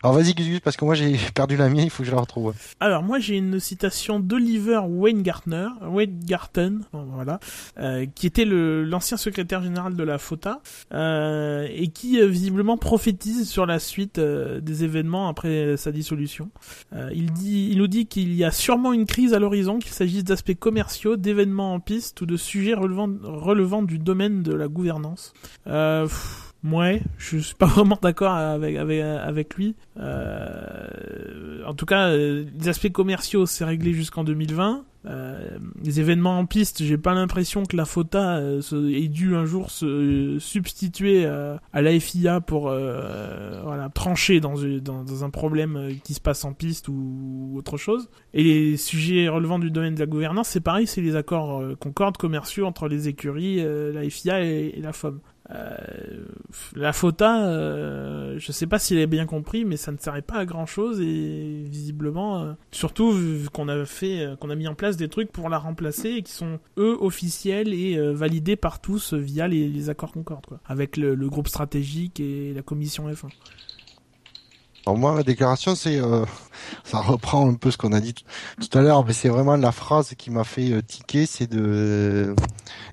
Alors 0.02 0.14
vas-y, 0.14 0.60
parce 0.60 0.76
que 0.76 0.84
moi 0.84 0.94
j'ai 0.94 1.16
perdu 1.34 1.56
la 1.56 1.68
mienne, 1.68 1.84
il 1.84 1.90
faut 1.90 2.02
que 2.02 2.08
je 2.08 2.14
la 2.14 2.20
retrouve. 2.20 2.54
Alors 2.80 3.02
moi 3.02 3.18
j'ai 3.18 3.36
une 3.36 3.60
citation 3.60 4.20
d'Oliver 4.20 4.80
Weingartner, 4.88 5.68
Weingarten, 5.82 6.82
voilà, 6.92 7.40
euh, 7.78 8.06
qui 8.14 8.26
était 8.26 8.44
l'ancien 8.44 9.16
secrétaire 9.16 9.62
général 9.62 9.96
de 9.96 10.02
la 10.02 10.18
FOTA 10.18 10.60
euh, 10.92 11.66
et 11.70 11.88
qui 11.88 12.20
euh, 12.20 12.26
visiblement 12.26 12.76
prophétise 12.76 13.48
sur 13.48 13.66
la 13.66 13.78
suite 13.78 14.18
euh, 14.18 14.60
des 14.60 14.84
événements 14.84 15.28
après 15.28 15.76
sa 15.76 15.92
dissolution. 15.92 16.50
Euh, 16.92 17.10
il 17.14 17.32
dit, 17.32 17.68
il 17.70 17.78
nous 17.78 17.86
dit 17.86 18.06
qu'il 18.06 18.34
y 18.34 18.44
a 18.44 18.50
sûrement 18.50 18.92
une 18.92 19.06
crise 19.06 19.34
à 19.34 19.38
l'horizon, 19.38 19.78
qu'il 19.78 19.92
s'agisse 19.92 20.24
d'aspects 20.24 20.54
commerciaux, 20.58 21.16
d'événements 21.16 21.74
en 21.74 21.80
piste 21.80 22.20
ou 22.20 22.26
de 22.26 22.36
sujets 22.36 22.74
relevant 22.74 23.08
relevant 23.22 23.82
du 23.82 23.98
domaine 23.98 24.42
de 24.42 24.54
la 24.54 24.68
gouvernance. 24.68 25.32
Euh, 25.66 26.06
Ouais, 26.64 27.02
je 27.18 27.38
suis 27.38 27.54
pas 27.56 27.66
vraiment 27.66 27.98
d'accord 28.00 28.34
avec 28.34 28.76
avec 28.76 29.54
lui. 29.54 29.74
Euh, 29.98 31.64
en 31.66 31.74
tout 31.74 31.86
cas, 31.86 32.08
euh, 32.08 32.44
les 32.58 32.68
aspects 32.68 32.92
commerciaux 32.92 33.46
c'est 33.46 33.64
réglé 33.64 33.92
jusqu'en 33.92 34.22
2020. 34.24 34.84
Euh, 35.04 35.58
les 35.82 35.98
événements 35.98 36.38
en 36.38 36.46
piste, 36.46 36.84
j'ai 36.84 36.96
pas 36.96 37.12
l'impression 37.12 37.64
que 37.64 37.76
la 37.76 37.84
FOTA 37.84 38.40
ait 38.40 39.08
dû 39.08 39.34
un 39.34 39.44
jour 39.44 39.72
se 39.72 40.36
substituer 40.38 41.26
à 41.26 41.82
la 41.82 41.98
FIA 41.98 42.40
pour 42.40 42.72
trancher 43.94 44.38
dans, 44.38 45.24
un 45.24 45.30
problème 45.30 45.96
qui 46.04 46.14
se 46.14 46.20
passe 46.20 46.44
en 46.44 46.52
piste 46.52 46.86
ou 46.88 47.54
autre 47.56 47.76
chose. 47.76 48.08
Et 48.34 48.44
les 48.44 48.76
sujets 48.76 49.28
relevant 49.28 49.58
du 49.58 49.72
domaine 49.72 49.96
de 49.96 50.00
la 50.00 50.06
gouvernance, 50.06 50.48
c'est 50.48 50.60
pareil, 50.60 50.86
c'est 50.86 51.00
les 51.00 51.16
accords 51.16 51.60
euh, 51.60 51.74
concorde 51.74 52.16
commerciaux 52.16 52.66
entre 52.66 52.86
les 52.86 53.08
écuries, 53.08 53.62
la 53.64 54.08
FIA 54.08 54.40
et 54.40 54.80
la 54.80 54.92
FOM. 54.92 55.20
Euh, 55.50 56.24
la 56.76 56.92
FOTA, 56.92 57.46
euh, 57.46 58.36
je 58.38 58.52
sais 58.52 58.66
pas 58.66 58.78
s'il 58.78 59.00
a 59.00 59.06
bien 59.06 59.26
compris, 59.26 59.64
mais 59.64 59.76
ça 59.76 59.92
ne 59.92 59.98
servait 59.98 60.22
pas 60.22 60.36
à 60.36 60.44
grand 60.44 60.66
chose 60.66 61.00
et 61.00 61.64
visiblement, 61.66 62.42
euh, 62.42 62.52
surtout 62.70 63.14
qu'on 63.52 63.68
a 63.68 63.84
fait, 63.84 64.20
euh, 64.20 64.36
qu'on 64.36 64.50
a 64.50 64.54
mis 64.54 64.68
en 64.68 64.74
place 64.74 64.96
des 64.96 65.08
trucs 65.08 65.32
pour 65.32 65.48
la 65.48 65.58
remplacer 65.58 66.10
et 66.10 66.22
qui 66.22 66.32
sont 66.32 66.58
eux 66.78 66.96
officiels 67.00 67.74
et 67.74 67.98
validés 68.12 68.56
par 68.56 68.80
tous 68.80 69.14
via 69.14 69.48
les, 69.48 69.90
accords 69.90 70.12
Concorde, 70.12 70.46
quoi, 70.46 70.60
avec 70.66 70.96
le, 70.96 71.16
groupe 71.28 71.48
stratégique 71.48 72.20
et 72.20 72.52
la 72.54 72.62
commission 72.62 73.08
F1. 73.10 73.28
Alors 74.86 74.98
moi, 74.98 75.14
ma 75.14 75.22
déclaration, 75.22 75.74
c'est, 75.74 76.00
ça 76.84 76.98
reprend 77.00 77.48
un 77.48 77.54
peu 77.54 77.70
ce 77.70 77.76
qu'on 77.78 77.92
a 77.92 78.00
dit 78.00 78.14
tout 78.14 78.78
à 78.78 78.82
l'heure, 78.82 79.04
mais 79.06 79.12
c'est 79.12 79.28
vraiment 79.28 79.56
la 79.56 79.72
phrase 79.72 80.14
qui 80.16 80.30
m'a 80.30 80.44
fait 80.44 80.70
euh, 80.72 80.82
tiquer, 80.82 81.26
c'est 81.26 81.50
de 81.50 82.34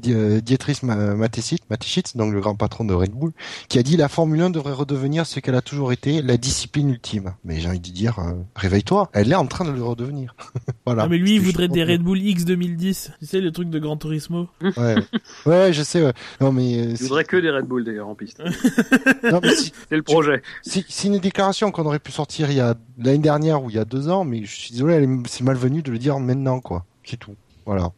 euh, 0.08 0.41
Dietrich 0.41 0.84
Ma- 0.84 1.16
Mateschitz, 1.16 1.62
Mateschitz, 1.70 2.16
donc 2.16 2.34
le 2.34 2.41
grand 2.41 2.56
patron 2.56 2.86
de 2.86 2.94
Red 2.94 3.12
Bull, 3.12 3.32
qui 3.68 3.80
a 3.80 3.84
dit 3.84 3.98
la 3.98 4.08
Formule 4.10 4.41
1 4.41 4.50
devrait 4.50 4.74
redevenir 4.74 5.26
ce 5.26 5.40
qu'elle 5.40 5.56
a 5.56 5.62
toujours 5.62 5.91
été, 5.91 6.22
la 6.22 6.38
discipline 6.38 6.90
ultime. 6.90 7.34
Mais 7.44 7.60
j'ai 7.60 7.68
envie 7.70 7.80
de 7.80 7.90
dire, 7.90 8.20
euh, 8.20 8.34
réveille-toi, 8.56 9.10
elle 9.14 9.32
est 9.32 9.36
en 9.36 9.46
train 9.48 9.66
de 9.66 9.72
le 9.72 9.84
redevenir. 9.84 10.36
voilà. 10.86 11.04
Ah, 11.04 11.08
mais 11.08 11.18
lui, 11.18 11.36
il 11.36 11.41
voudrait 11.41 11.68
des 11.68 11.84
Red 11.84 12.02
Bull 12.02 12.20
X 12.22 12.46
2010. 12.46 13.12
Tu 13.20 13.26
sais, 13.26 13.41
le 13.41 13.52
truc 13.52 13.70
de 13.70 13.80
Gran 13.80 13.98
Turismo. 13.98 14.48
Ouais, 14.62 14.96
ouais, 15.46 15.74
je 15.74 15.84
sais. 15.84 16.04
Ouais. 16.04 16.14
Non 16.41 16.52
mais, 16.52 16.78
euh, 16.80 16.96
si- 16.96 17.04
voudrais 17.04 17.26
que 17.26 17.38
des 17.38 17.50
Red 17.50 17.66
Bull 17.66 17.84
d'ailleurs 17.84 18.08
en 18.08 18.16
piste. 18.16 18.40
non, 19.24 19.40
mais 19.44 19.56
si- 19.56 19.72
C'est 19.90 19.96
le 19.98 20.04
projet. 20.04 20.41
C'est 20.64 21.08
une 21.08 21.20
déclaration 21.20 21.72
qu'on 21.72 21.86
aurait 21.86 22.00
pu 22.00 22.12
sortir 22.12 22.50
il 22.52 22.58
y 22.58 22.62
a 22.62 22.76
l'année 22.98 23.18
dernière 23.20 23.59
ou 23.64 23.69
il 23.69 23.76
y 23.76 23.80
a 23.80 23.86
deux 23.86 24.10
ans, 24.10 24.23
mais 24.23 24.44
je 24.45 24.56
suis 24.56 24.72
désolé, 24.72 25.07
c'est 25.27 25.44
malvenu 25.44 25.81
de 25.81 25.91
le 25.91 25.98
dire 25.98 26.19
maintenant, 26.19 26.60
quoi. 26.60 26.86
C'est 27.03 27.18
tout. 27.18 27.36
Voilà. 27.65 27.91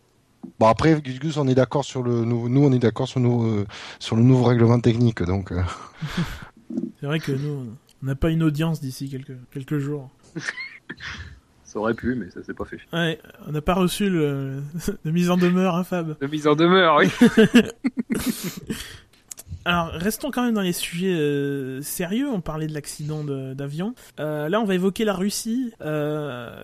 Bon 0.59 0.67
après, 0.67 0.99
Gus 1.01 1.19
Gus, 1.19 1.38
on 1.38 1.47
est 1.47 1.55
d'accord 1.55 1.85
sur 1.85 2.01
le 2.03 2.25
nouveau, 2.25 2.49
nous 2.49 2.63
on 2.63 2.71
est 2.71 2.79
d'accord 2.79 3.07
sur, 3.07 3.19
nous, 3.19 3.45
euh, 3.45 3.65
sur 3.99 4.15
le 4.15 4.23
nouveau 4.23 4.45
règlement 4.45 4.79
technique, 4.79 5.21
donc. 5.23 5.51
euh, 5.51 5.61
C'est 6.99 7.05
vrai 7.05 7.19
que 7.19 7.31
nous, 7.31 7.67
on 8.01 8.05
n'a 8.05 8.15
pas 8.15 8.29
une 8.29 8.43
audience 8.43 8.79
d'ici 8.81 9.09
quelques, 9.09 9.38
quelques 9.51 9.77
jours. 9.77 10.09
Ça 11.63 11.79
aurait 11.79 11.93
pu, 11.93 12.15
mais 12.15 12.29
ça 12.31 12.43
s'est 12.43 12.53
pas 12.53 12.65
fait. 12.65 12.79
Ouais, 12.91 13.17
on 13.47 13.53
n'a 13.53 13.61
pas 13.61 13.75
reçu 13.75 14.09
le, 14.09 14.61
de 15.05 15.11
mise 15.11 15.29
en 15.29 15.38
demeure, 15.38 15.77
hein, 15.77 15.85
Fab. 15.85 16.17
De 16.19 16.27
mise 16.27 16.45
en 16.45 16.55
demeure, 16.55 16.97
oui. 16.97 17.07
Alors, 19.63 19.89
restons 19.93 20.31
quand 20.31 20.43
même 20.43 20.55
dans 20.55 20.61
les 20.61 20.73
sujets 20.73 21.13
euh, 21.13 21.81
sérieux. 21.81 22.27
On 22.29 22.41
parlait 22.41 22.65
de 22.67 22.73
l'accident 22.73 23.23
de- 23.23 23.53
d'avion. 23.53 23.93
Euh, 24.19 24.49
là, 24.49 24.59
on 24.59 24.65
va 24.65 24.73
évoquer 24.73 25.05
la 25.05 25.13
Russie 25.13 25.71
euh, 25.81 26.63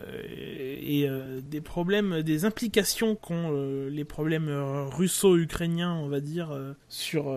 et 0.82 1.08
des 1.50 1.62
problèmes, 1.62 2.22
des 2.24 2.46
implications 2.46 3.16
qu'ont 3.16 3.52
les 3.90 4.04
problèmes 4.04 4.50
russo-ukrainiens, 4.92 5.94
on 5.94 6.08
va 6.08 6.20
dire, 6.22 6.50
sur 6.90 7.34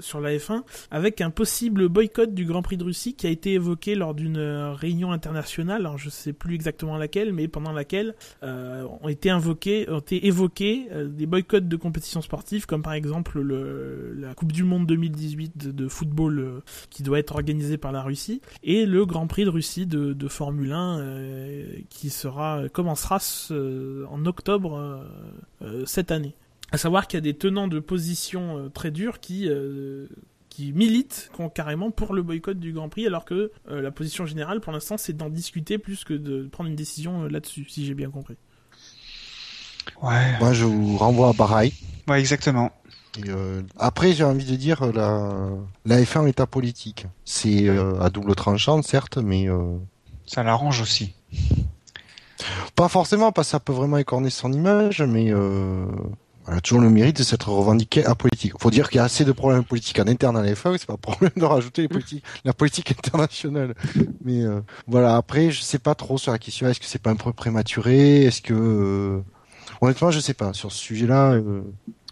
sur 0.00 0.20
la 0.20 0.36
F1, 0.36 0.62
avec 0.90 1.20
un 1.20 1.30
possible 1.30 1.88
boycott 1.88 2.34
du 2.34 2.44
Grand 2.44 2.62
Prix 2.62 2.76
de 2.76 2.84
Russie 2.84 3.14
qui 3.14 3.26
a 3.26 3.30
été 3.30 3.52
évoqué 3.52 3.94
lors 3.94 4.14
d'une 4.14 4.38
réunion 4.74 5.12
internationale. 5.12 5.82
Alors, 5.82 5.98
je 5.98 6.10
sais 6.10 6.32
plus 6.32 6.54
exactement 6.54 6.98
laquelle, 6.98 7.32
mais 7.32 7.48
pendant 7.48 7.72
laquelle 7.72 8.14
ont 8.42 9.08
été 9.08 9.30
invoqués, 9.30 9.88
ont 9.88 10.00
été 10.00 10.26
évoqués 10.26 10.88
des 11.06 11.26
boycotts 11.26 11.68
de 11.68 11.76
compétitions 11.76 12.22
sportives, 12.22 12.66
comme 12.66 12.82
par 12.82 12.92
exemple 12.94 13.40
le, 13.40 14.14
la 14.18 14.34
Coupe 14.42 14.50
du 14.50 14.64
Monde 14.64 14.86
2018 14.88 15.56
de, 15.56 15.70
de 15.70 15.86
football 15.86 16.40
euh, 16.40 16.60
qui 16.90 17.04
doit 17.04 17.20
être 17.20 17.32
organisée 17.32 17.78
par 17.78 17.92
la 17.92 18.02
Russie, 18.02 18.40
et 18.64 18.86
le 18.86 19.06
Grand 19.06 19.28
Prix 19.28 19.44
de 19.44 19.50
Russie 19.50 19.86
de, 19.86 20.14
de 20.14 20.26
Formule 20.28 20.72
1 20.72 20.98
euh, 20.98 21.66
qui 21.90 22.10
sera 22.10 22.68
commencera 22.72 23.20
ce- 23.20 24.04
en 24.06 24.26
octobre 24.26 25.06
euh, 25.62 25.84
cette 25.86 26.10
année. 26.10 26.34
À 26.72 26.76
savoir 26.76 27.06
qu'il 27.06 27.18
y 27.18 27.18
a 27.18 27.20
des 27.20 27.34
tenants 27.34 27.68
de 27.68 27.78
position 27.78 28.58
euh, 28.58 28.68
très 28.68 28.90
durs 28.90 29.20
qui 29.20 29.48
euh, 29.48 30.08
qui 30.48 30.72
militent 30.72 31.30
carrément 31.54 31.92
pour 31.92 32.12
le 32.12 32.22
boycott 32.24 32.58
du 32.58 32.72
Grand 32.72 32.88
Prix, 32.88 33.06
alors 33.06 33.24
que 33.24 33.52
euh, 33.70 33.80
la 33.80 33.92
position 33.92 34.26
générale 34.26 34.60
pour 34.60 34.72
l'instant 34.72 34.96
c'est 34.98 35.12
d'en 35.16 35.28
discuter 35.30 35.78
plus 35.78 36.02
que 36.02 36.14
de 36.14 36.48
prendre 36.50 36.68
une 36.68 36.74
décision 36.74 37.22
euh, 37.22 37.28
là-dessus, 37.28 37.64
si 37.68 37.86
j'ai 37.86 37.94
bien 37.94 38.10
compris. 38.10 38.34
Ouais, 40.02 40.36
moi, 40.40 40.52
je 40.52 40.64
vous 40.64 40.96
renvoie 40.96 41.28
à 41.28 41.32
Bahreïn. 41.32 41.70
ouais, 42.08 42.18
exactement. 42.18 42.72
Et, 43.18 43.28
euh, 43.28 43.62
après, 43.78 44.12
j'ai 44.12 44.24
envie 44.24 44.44
de 44.44 44.56
dire, 44.56 44.84
la, 44.92 45.30
la 45.84 46.00
F1 46.00 46.26
est 46.26 46.40
apolitique. 46.40 47.06
C'est 47.24 47.68
euh, 47.68 48.00
à 48.00 48.10
double 48.10 48.34
tranchant, 48.34 48.80
certes, 48.82 49.18
mais 49.18 49.48
euh, 49.48 49.76
Ça 50.26 50.42
l'arrange 50.42 50.80
aussi. 50.80 51.14
Pas 52.74 52.88
forcément, 52.88 53.32
parce 53.32 53.48
que 53.48 53.52
ça 53.52 53.60
peut 53.60 53.72
vraiment 53.72 53.98
écorner 53.98 54.30
son 54.30 54.52
image, 54.52 55.02
mais 55.02 55.32
euh, 55.32 55.86
elle 56.48 56.54
a 56.54 56.60
toujours 56.60 56.80
le 56.80 56.90
mérite 56.90 57.18
de 57.18 57.22
s'être 57.22 57.50
revendiquée 57.50 58.04
à 58.04 58.14
politique. 58.14 58.54
Faut 58.60 58.70
dire 58.70 58.88
qu'il 58.88 58.96
y 58.96 59.00
a 59.00 59.04
assez 59.04 59.24
de 59.24 59.32
problèmes 59.32 59.64
politiques 59.64 59.98
en 60.00 60.08
interne 60.08 60.36
à 60.36 60.42
l'FA, 60.42 60.70
c'est 60.76 60.86
pas 60.86 60.96
problème 60.96 61.32
de 61.36 61.44
rajouter 61.44 61.82
les 61.82 61.88
politiques, 61.88 62.24
la 62.44 62.52
politique 62.52 62.90
internationale. 62.98 63.74
Mais 64.24 64.42
euh, 64.42 64.60
voilà, 64.88 65.16
après, 65.16 65.50
je 65.50 65.60
sais 65.60 65.78
pas 65.78 65.94
trop 65.94 66.18
sur 66.18 66.32
la 66.32 66.38
question, 66.38 66.68
est-ce 66.68 66.80
que 66.80 66.86
c'est 66.86 67.00
pas 67.00 67.10
un 67.10 67.16
peu 67.16 67.32
prématuré 67.32 68.24
Est-ce 68.24 68.42
que... 68.42 68.54
Euh, 68.54 69.20
honnêtement, 69.82 70.10
je 70.10 70.20
sais 70.20 70.32
pas. 70.34 70.52
Sur 70.52 70.72
ce 70.72 70.78
sujet-là... 70.78 71.34
Euh, 71.34 71.62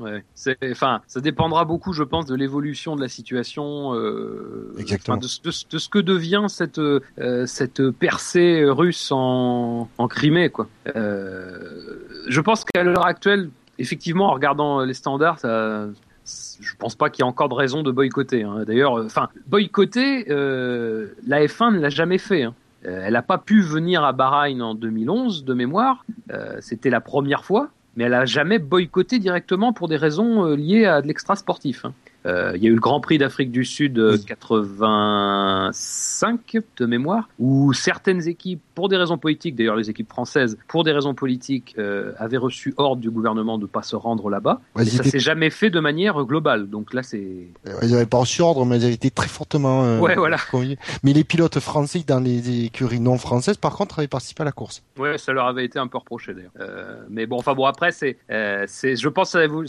Ouais, 0.01 0.25
enfin, 0.73 1.03
ça 1.07 1.21
dépendra 1.21 1.67
beaucoup, 1.67 1.93
je 1.93 2.03
pense, 2.03 2.25
de 2.25 2.35
l'évolution 2.35 2.97
de 2.97 3.03
la 3.03 3.09
situation, 3.09 3.95
euh, 3.95 4.75
Exactement. 4.79 5.19
de, 5.19 5.27
ce- 5.27 5.43
de 5.43 5.51
ce- 5.51 5.67
de 5.71 5.77
ce 5.77 5.91
que 5.91 5.99
devient 5.99 6.47
cette 6.49 6.79
euh, 6.79 7.01
cette 7.45 7.91
percée 7.91 8.65
russe 8.67 9.13
en, 9.13 9.91
en 9.99 10.09
Crimée, 10.09 10.49
quoi. 10.49 10.69
Je 10.87 12.41
pense 12.41 12.65
qu'à 12.65 12.83
l'heure 12.83 13.05
actuelle, 13.05 13.51
effectivement, 13.79 14.29
en 14.31 14.33
regardant 14.35 14.81
les 14.85 14.95
standards, 14.95 15.39
ça, 15.39 15.87
je 16.25 16.75
pense 16.79 16.95
pas 16.95 17.11
qu'il 17.11 17.23
y 17.25 17.27
ait 17.27 17.31
encore 17.31 17.49
de 17.51 17.55
raison 17.55 17.83
de 17.83 17.91
boycotter. 17.91 18.43
hein. 18.43 18.65
D'ailleurs, 18.67 18.99
euh, 18.99 19.05
enfin, 19.07 19.29
boycotter, 19.49 20.27
euh, 20.31 21.09
la 21.27 21.45
F1 21.45 21.75
ne 21.75 21.79
l'a 21.81 21.91
jamais 21.91 22.19
fait. 22.19 22.45
hein. 22.45 22.55
Euh, 22.87 23.03
elle 23.05 23.13
n'a 23.13 23.23
pas 23.23 23.39
pu 23.39 23.61
venir 23.61 24.05
à 24.05 24.13
Bahreïn 24.13 24.63
en 24.63 24.75
2011 24.75 25.45
de 25.45 25.55
mémoire. 25.55 26.05
Euh, 26.31 26.57
C'était 26.61 26.91
la 26.91 27.01
première 27.01 27.45
fois 27.45 27.71
mais 27.97 28.05
elle 28.05 28.15
a 28.15 28.25
jamais 28.25 28.59
boycotté 28.59 29.19
directement 29.19 29.73
pour 29.73 29.89
des 29.89 29.97
raisons 29.97 30.47
euh, 30.47 30.57
liées 30.57 30.87
à 30.87 31.03
de 31.03 31.07
l'extra 31.07 31.37
sportif. 31.37 31.87
Euh, 32.27 32.53
Il 32.57 32.63
y 32.63 32.67
a 32.67 32.71
eu 32.71 32.75
le 32.75 32.81
Grand 32.81 33.01
Prix 33.01 33.19
d'Afrique 33.19 33.51
du 33.51 33.65
Sud 33.65 33.99
euh, 33.99 34.13
Oui. 34.13 34.25
85 34.25 36.41
de 36.79 36.87
mémoire, 36.87 37.29
où 37.39 37.73
certaines 37.73 38.27
équipes, 38.29 38.61
pour 38.75 38.89
des 38.89 38.97
raisons 38.97 39.19
politiques, 39.19 39.57
d'ailleurs 39.57 39.77
les 39.77 39.91
équipes 39.91 40.09
françaises, 40.11 40.59
pour 40.69 40.85
des 40.85 40.93
raisons 40.93 41.15
politiques, 41.15 41.75
euh, 41.79 42.13
avaient 42.19 42.37
reçu 42.37 42.75
ordre 42.77 43.01
du 43.01 43.11
gouvernement 43.11 43.59
de 43.59 43.67
pas 43.67 43.83
se 43.83 43.97
rendre 43.97 44.29
là-bas. 44.31 44.61
Ouais, 44.77 44.85
ils 44.85 44.91
ça 44.91 45.03
s'est 45.05 45.19
jamais 45.19 45.51
fait 45.51 45.71
de 45.71 45.81
manière 45.81 46.23
globale. 46.25 46.69
Donc 46.69 46.95
là, 46.95 47.03
c'est 47.03 47.47
Ils 47.83 47.91
n'avaient 47.91 48.07
pas 48.07 48.19
reçu 48.19 48.43
ordre, 48.43 48.65
mais 48.67 48.79
ils 48.79 48.85
avaient 48.85 48.95
été 48.95 49.11
très 49.11 49.29
fortement. 49.29 49.85
euh, 49.85 49.99
Ouais, 50.01 50.15
voilà. 50.17 50.37
Mais 51.03 51.13
les 51.13 51.25
pilotes 51.25 51.59
français 51.61 52.05
dans 52.07 52.21
les 52.21 52.65
écuries 52.67 53.01
non 53.01 53.19
françaises, 53.19 53.57
par 53.57 53.75
contre, 53.77 53.99
avaient 53.99 54.09
participé 54.09 54.43
à 54.43 54.45
la 54.45 54.53
course. 54.53 54.83
Ouais, 54.99 55.19
ça 55.19 55.33
leur 55.33 55.47
avait 55.47 55.65
été 55.65 55.79
un 55.79 55.87
peu 55.87 55.99
reproché 55.99 56.35
d'ailleurs. 56.35 56.51
Euh, 56.61 56.97
mais 57.09 57.27
bon, 57.27 57.39
enfin 57.39 57.55
bon, 57.55 57.65
après, 57.67 57.93
c'est, 57.93 58.19
euh, 58.31 58.65
c'est, 58.69 58.97
je 58.97 59.09
pense 59.09 59.33
que 59.33 59.39
ça, 59.39 59.45
évolu- 59.47 59.69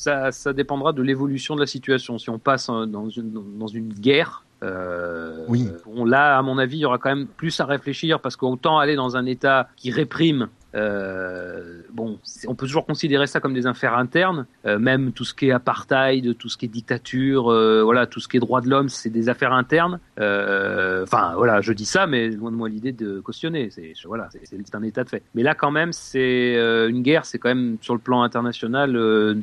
ça, 0.00 0.32
ça 0.32 0.54
dépendra 0.54 0.94
de 0.94 1.02
l'évolution 1.02 1.54
de 1.54 1.60
la 1.60 1.66
situation. 1.66 2.16
Si 2.16 2.30
on 2.30 2.38
passe 2.38 2.70
euh, 2.70 2.86
dans 2.86 3.10
une, 3.10 3.30
dans 3.58 3.66
une 3.66 3.92
guerre, 3.92 4.44
euh, 4.62 5.44
Oui. 5.46 5.68
bon, 5.84 6.06
là, 6.06 6.38
à 6.38 6.42
mon 6.42 6.56
avis, 6.56 6.78
il 6.78 6.80
y 6.80 6.84
aura 6.86 6.96
quand 6.96 7.14
même 7.14 7.26
plus 7.26 7.60
à 7.60 7.66
réfléchir 7.66 8.18
parce 8.18 8.34
qu'autant 8.34 8.78
aller 8.78 8.96
dans 8.96 9.18
un 9.18 9.26
État 9.26 9.68
qui 9.76 9.90
réprime. 9.90 10.48
Euh, 10.74 11.82
bon, 11.92 12.18
on 12.46 12.54
peut 12.54 12.66
toujours 12.66 12.86
considérer 12.86 13.26
ça 13.26 13.40
comme 13.40 13.54
des 13.54 13.66
affaires 13.66 13.96
internes, 13.96 14.46
euh, 14.66 14.78
même 14.78 15.12
tout 15.12 15.24
ce 15.24 15.34
qui 15.34 15.48
est 15.48 15.52
apartheid, 15.52 16.36
tout 16.38 16.48
ce 16.48 16.56
qui 16.56 16.66
est 16.66 16.68
dictature, 16.68 17.50
euh, 17.50 17.82
voilà, 17.82 18.06
tout 18.06 18.20
ce 18.20 18.28
qui 18.28 18.36
est 18.36 18.40
droit 18.40 18.60
de 18.60 18.68
l'homme, 18.68 18.88
c'est 18.88 19.10
des 19.10 19.28
affaires 19.28 19.52
internes. 19.52 19.98
Enfin, 20.18 21.32
voilà, 21.36 21.60
je 21.60 21.72
dis 21.72 21.84
ça, 21.84 22.06
mais 22.06 22.28
loin 22.30 22.50
de 22.50 22.56
moi 22.56 22.68
l'idée 22.68 22.92
de 22.92 23.20
cautionner. 23.20 23.70
C'est 23.70 23.92
voilà, 24.04 24.28
c'est- 24.30 24.74
un 24.74 24.82
état 24.82 25.02
de 25.04 25.08
fait. 25.08 25.22
Mais 25.34 25.42
là, 25.42 25.54
quand 25.54 25.70
même, 25.72 25.92
c'est 25.92 26.54
une 26.88 27.02
guerre. 27.02 27.24
C'est 27.24 27.38
quand 27.38 27.48
même 27.48 27.76
sur 27.80 27.94
le 27.94 28.00
plan 28.00 28.22
international, 28.22 28.92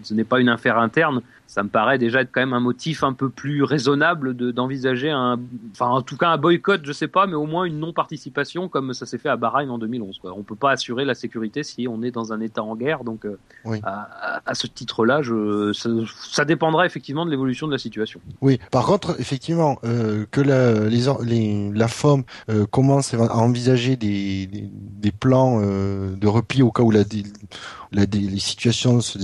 ce 0.04 0.14
n'est 0.14 0.24
pas 0.24 0.40
une 0.40 0.50
affaire 0.50 0.78
interne. 0.78 1.22
Ça 1.48 1.64
me 1.64 1.70
paraît 1.70 1.98
déjà 1.98 2.22
être 2.22 2.30
quand 2.32 2.42
même 2.42 2.54
un 2.54 2.60
motif 2.60 3.04
un 3.04 3.14
peu 3.14 3.30
plus 3.30 3.64
raisonnable 3.64 4.36
de- 4.36 4.52
d'envisager 4.52 5.10
un, 5.12 5.40
enfin 5.72 5.86
en 5.88 6.02
tout 6.02 6.18
cas 6.18 6.30
un 6.30 6.38
boycott, 6.38 6.82
je 6.84 6.92
sais 6.92 7.08
pas, 7.08 7.26
mais 7.26 7.36
au 7.36 7.46
moins 7.46 7.64
une 7.64 7.80
non-participation 7.80 8.68
comme 8.68 8.94
ça 8.94 9.06
s'est 9.06 9.18
fait 9.18 9.30
à 9.30 9.38
Bahreïn 9.38 9.70
en 9.70 9.78
2011. 9.78 10.20
Quoi. 10.20 10.34
On 10.38 10.44
peut 10.44 10.56
pas 10.58 10.72
assurer 10.72 11.06
la 11.06 11.16
sécurité 11.18 11.64
si 11.64 11.88
on 11.90 12.02
est 12.04 12.12
dans 12.12 12.32
un 12.32 12.40
État 12.40 12.64
en 12.64 12.76
guerre. 12.76 13.04
Donc 13.04 13.26
euh, 13.26 13.38
Oui. 13.66 13.82
à, 13.84 14.54
ce 14.54 14.68
titre-là, 14.68 15.22
je, 15.22 15.74
ça, 15.74 15.90
ça 16.32 16.46
dépendra 16.46 16.86
effectivement 16.86 17.26
de 17.26 17.32
l'évolution 17.32 17.68
de 17.68 17.74
la 17.74 17.78
situation. 17.78 18.22
Oui. 18.42 18.60
Par 18.72 18.86
contre, 18.86 19.20
effectivement, 19.20 19.78
euh, 19.84 20.26
que 20.32 20.42
la, 20.42 20.88
les, 20.88 21.72
la 21.74 21.88
FOM 21.88 22.24
euh, 22.50 22.66
commence 22.66 23.14
à 23.14 23.38
envisager 23.38 23.96
des, 23.96 24.48
des, 24.48 24.70
des 24.72 25.12
plans 25.12 25.60
euh, 25.62 26.16
de 26.16 26.28
repli 26.28 26.62
au 26.62 26.72
cas 26.72 26.84
où 26.84 26.92
la, 26.92 27.04
la 27.92 28.06
les 28.06 28.40
situations 28.40 29.02
se 29.02 29.18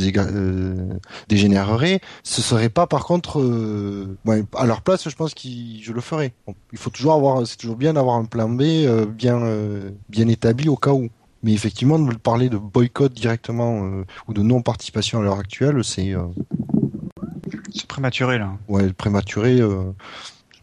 dégénéreraient, 1.28 2.02
ce 2.24 2.42
serait 2.42 2.70
pas, 2.70 2.88
par 2.88 3.06
contre, 3.06 3.40
à 4.56 4.66
leur 4.66 4.82
place, 4.82 5.08
je 5.10 5.16
pense 5.16 5.34
que 5.34 5.42
je 5.82 5.92
le 5.92 6.02
ferais. 6.02 6.34
Bon, 6.48 6.56
il 6.72 6.78
faut 6.78 6.90
toujours 6.90 7.14
avoir, 7.14 7.46
c'est 7.46 7.58
toujours 7.58 7.76
bien 7.76 7.94
d'avoir 7.94 8.16
un 8.16 8.26
plan 8.26 8.50
B 8.50 8.64
bien, 9.10 9.42
bien 10.10 10.28
établi 10.28 10.70
au 10.70 10.78
cas 10.78 10.92
où. 10.92 11.10
Mais 11.44 11.54
effectivement, 11.54 12.00
de 12.00 12.16
parler 12.16 12.50
de 12.50 12.58
boycott 12.58 13.14
directement 13.14 13.84
euh, 13.86 14.06
ou 14.28 14.34
de 14.34 14.42
non-participation 14.42 15.20
à 15.20 15.24
l'heure 15.24 15.40
actuelle, 15.40 15.84
c'est 15.84 16.14
euh, 16.16 16.24
C'est 17.74 17.86
prématuré 17.88 18.38
là. 18.38 18.54
ouais, 18.68 18.92
prématuré. 18.94 19.60
euh, 19.60 19.92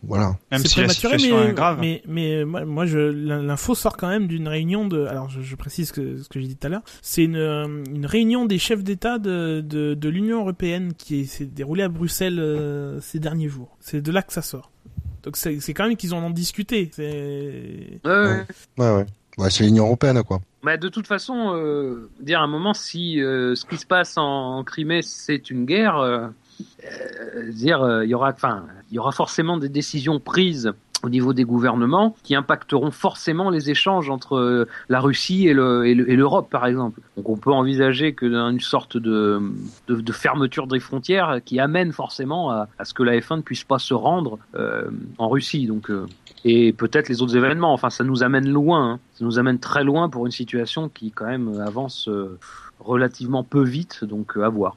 voilà. 0.03 0.37
Même 0.51 0.63
C'est 0.63 0.69
si 0.69 0.79
la 0.81 0.85
prématuré, 0.87 1.19
situation 1.19 1.45
mais, 1.45 1.51
est 1.51 1.55
grave. 1.55 1.79
Mais, 1.81 2.03
mais 2.09 2.45
moi, 2.47 2.65
moi, 2.65 2.87
je, 2.87 2.99
l'info 2.99 3.75
sort 3.75 3.99
quand 3.99 4.09
même 4.09 4.27
d'une 4.27 4.49
réunion 4.49 4.89
de. 4.89 5.05
Alors, 5.05 5.29
je, 5.29 5.43
je 5.43 5.57
précise 5.57 5.89
ce 5.89 5.93
que, 5.93 6.17
ce 6.23 6.29
que 6.31 6.41
j'ai 6.41 6.47
dit 6.47 6.57
tout 6.57 6.67
à 6.67 6.71
l'heure. 6.71 6.83
C'est 7.03 7.25
une, 7.25 7.37
une 7.37 8.07
réunion 8.07 8.47
des 8.47 8.59
chefs 8.59 8.83
d'État 8.83 9.19
de, 9.19 9.61
de, 9.63 9.93
de 9.93 10.09
l'Union 10.09 10.41
européenne 10.41 10.95
qui 10.97 11.27
s'est 11.27 11.45
déroulée 11.45 11.83
à 11.83 11.89
Bruxelles 11.91 12.39
euh, 12.39 12.99
ces 13.03 13.19
derniers 13.19 13.49
jours. 13.51 13.77
C'est 13.81 14.01
de 14.01 14.11
là 14.11 14.23
que 14.23 14.33
ça 14.33 14.41
sort. 14.41 14.71
Donc, 15.25 15.37
c'est 15.37 15.61
c'est 15.61 15.75
quand 15.75 15.87
même 15.87 15.99
qu'ils 15.99 16.15
en 16.15 16.23
ont 16.25 16.31
discuté. 16.31 16.91
C'est. 16.95 18.01
Ouais, 18.03 18.11
ouais. 18.11 18.25
Ouais. 18.25 18.45
Ouais, 18.79 18.97
ouais. 18.97 19.07
Ouais, 19.37 19.51
c'est 19.51 19.65
l'Union 19.65 19.85
européenne, 19.85 20.23
quoi. 20.23 20.41
Bah, 20.63 20.77
de 20.77 20.89
toute 20.89 21.07
façon, 21.07 21.55
euh, 21.55 22.11
dire 22.21 22.41
à 22.41 22.45
un 22.45 22.47
moment 22.47 22.75
si 22.75 23.21
euh, 23.23 23.55
ce 23.55 23.65
qui 23.65 23.79
se 23.79 23.87
passe 23.87 24.19
en, 24.19 24.59
en 24.59 24.65
Crimée 24.65 25.01
c'est 25.03 25.49
une 25.51 25.65
guerre, 25.65 25.97
euh, 25.97 26.27
euh, 26.85 27.51
dire 27.51 27.83
euh, 27.83 28.05
il 28.05 28.11
y 28.11 28.15
aura, 28.15 28.31
enfin, 28.31 28.65
il 28.91 28.97
y 28.97 28.99
aura 28.99 29.13
forcément 29.13 29.57
des 29.57 29.71
décisions 29.71 30.21
prises 30.21 30.73
au 31.03 31.09
niveau 31.09 31.33
des 31.33 31.45
gouvernements 31.45 32.15
qui 32.25 32.35
impacteront 32.35 32.91
forcément 32.91 33.49
les 33.49 33.71
échanges 33.71 34.11
entre 34.11 34.37
euh, 34.37 34.69
la 34.91 35.01
Russie 35.01 35.49
et 35.49 35.55
le- 35.55 35.87
et 35.87 35.95
le- 35.95 36.11
et 36.11 36.15
l'Europe, 36.15 36.51
par 36.51 36.67
exemple. 36.67 37.01
Donc 37.17 37.31
on 37.31 37.39
peut 37.39 37.53
envisager 37.53 38.13
que 38.13 38.27
une 38.27 38.61
sorte 38.61 38.99
de, 38.99 39.41
de, 39.89 39.95
de 39.99 40.13
fermeture 40.13 40.67
des 40.67 40.79
frontières 40.79 41.41
qui 41.43 41.59
amène 41.59 41.93
forcément 41.93 42.51
à, 42.51 42.69
à 42.79 42.85
ce 42.85 42.93
que 42.93 43.03
la 43.03 43.19
F1 43.19 43.37
ne 43.39 43.41
puisse 43.43 43.65
pas 43.65 43.79
se 43.79 43.95
rendre 43.95 44.39
en 45.17 45.29
Russie. 45.31 45.67
Donc 45.67 45.91
et 46.45 46.73
peut-être 46.73 47.09
les 47.09 47.23
autres 47.23 47.37
événements. 47.37 47.73
Enfin, 47.73 47.91
ça 47.91 48.05
nous 48.05 48.23
amène 48.23 48.49
loin. 48.49 48.93
hein. 48.93 49.01
Ça 49.15 49.25
nous 49.25 49.39
amène 49.39 49.59
très 49.59 49.85
loin 49.85 50.09
pour 50.09 50.27
une 50.27 50.33
situation 50.33 50.89
qui 50.89 51.11
quand 51.11 51.27
même 51.27 51.61
avance 51.61 52.09
euh, 52.09 52.39
relativement 52.79 53.45
peu 53.45 53.63
vite. 53.63 54.05
Donc 54.05 54.37
euh, 54.37 54.43
à 54.45 54.49
voir. 54.49 54.77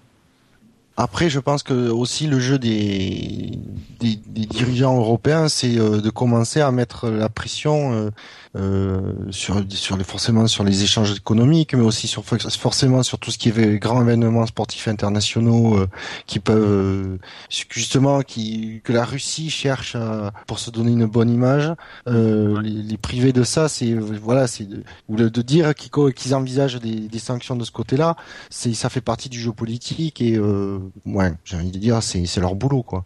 Après, 0.96 1.30
je 1.30 1.40
pense 1.40 1.64
que 1.64 1.90
aussi 1.90 2.28
le 2.28 2.40
jeu 2.40 2.60
des, 2.60 3.58
des, 4.00 4.16
des 4.16 4.46
dirigeants 4.46 4.96
européens, 4.96 5.48
c'est 5.50 5.78
euh, 5.80 6.02
de 6.02 6.10
commencer 6.12 6.62
à 6.62 6.72
mettre 6.72 7.10
la 7.10 7.30
pression 7.30 7.94
euh, 7.94 8.10
euh, 8.56 9.14
sur, 9.32 9.64
sur 9.70 9.98
les, 9.98 10.04
forcément 10.04 10.46
sur 10.46 10.64
les 10.64 10.84
échanges 10.84 11.12
économiques, 11.14 11.74
mais 11.74 11.82
aussi 11.82 12.08
sur 12.08 12.24
forcément 12.24 13.02
sur 13.02 13.18
tout 13.18 13.32
ce 13.32 13.40
qui 13.40 13.50
est 13.50 13.80
grands 13.80 14.04
événements 14.04 14.46
sportifs 14.46 14.88
internationaux 14.88 15.76
euh, 15.76 15.88
qui 16.28 16.40
peuvent 16.40 16.64
euh, 16.64 17.18
justement 17.50 18.22
qui 18.22 18.82
que 18.84 18.94
la 18.94 19.06
Russie 19.06 19.50
cherche 19.50 19.96
à, 19.96 20.32
pour 20.46 20.60
se 20.60 20.70
donner 20.70 20.92
une 20.92 21.08
bonne 21.08 21.32
image. 21.32 21.74
Euh, 22.08 22.62
les, 22.62 22.70
les 22.84 22.98
privés 22.98 23.34
de 23.34 23.44
ça, 23.44 23.68
c'est 23.68 23.96
voilà, 23.96 24.46
c'est 24.46 24.66
de, 24.66 24.84
ou 25.10 25.16
de 25.16 25.42
dire 25.42 25.74
qu'ils 25.74 26.14
qu'ils 26.14 26.36
envisagent 26.36 26.80
des, 26.80 27.08
des 27.08 27.20
sanctions 27.20 27.56
de 27.56 27.64
ce 27.64 27.72
côté-là, 27.72 28.16
c'est 28.52 28.76
ça 28.76 28.90
fait 28.90 29.02
partie 29.02 29.30
du 29.30 29.40
jeu 29.40 29.52
politique 29.52 30.22
et 30.22 30.38
euh, 30.38 30.78
ouais, 31.06 31.32
j'ai 31.44 31.58
envie 31.58 31.72
de 31.72 31.78
dire, 31.80 32.02
c'est 32.04 32.26
c'est 32.26 32.42
leur 32.42 32.56
boulot 32.56 32.84
quoi. 32.84 33.06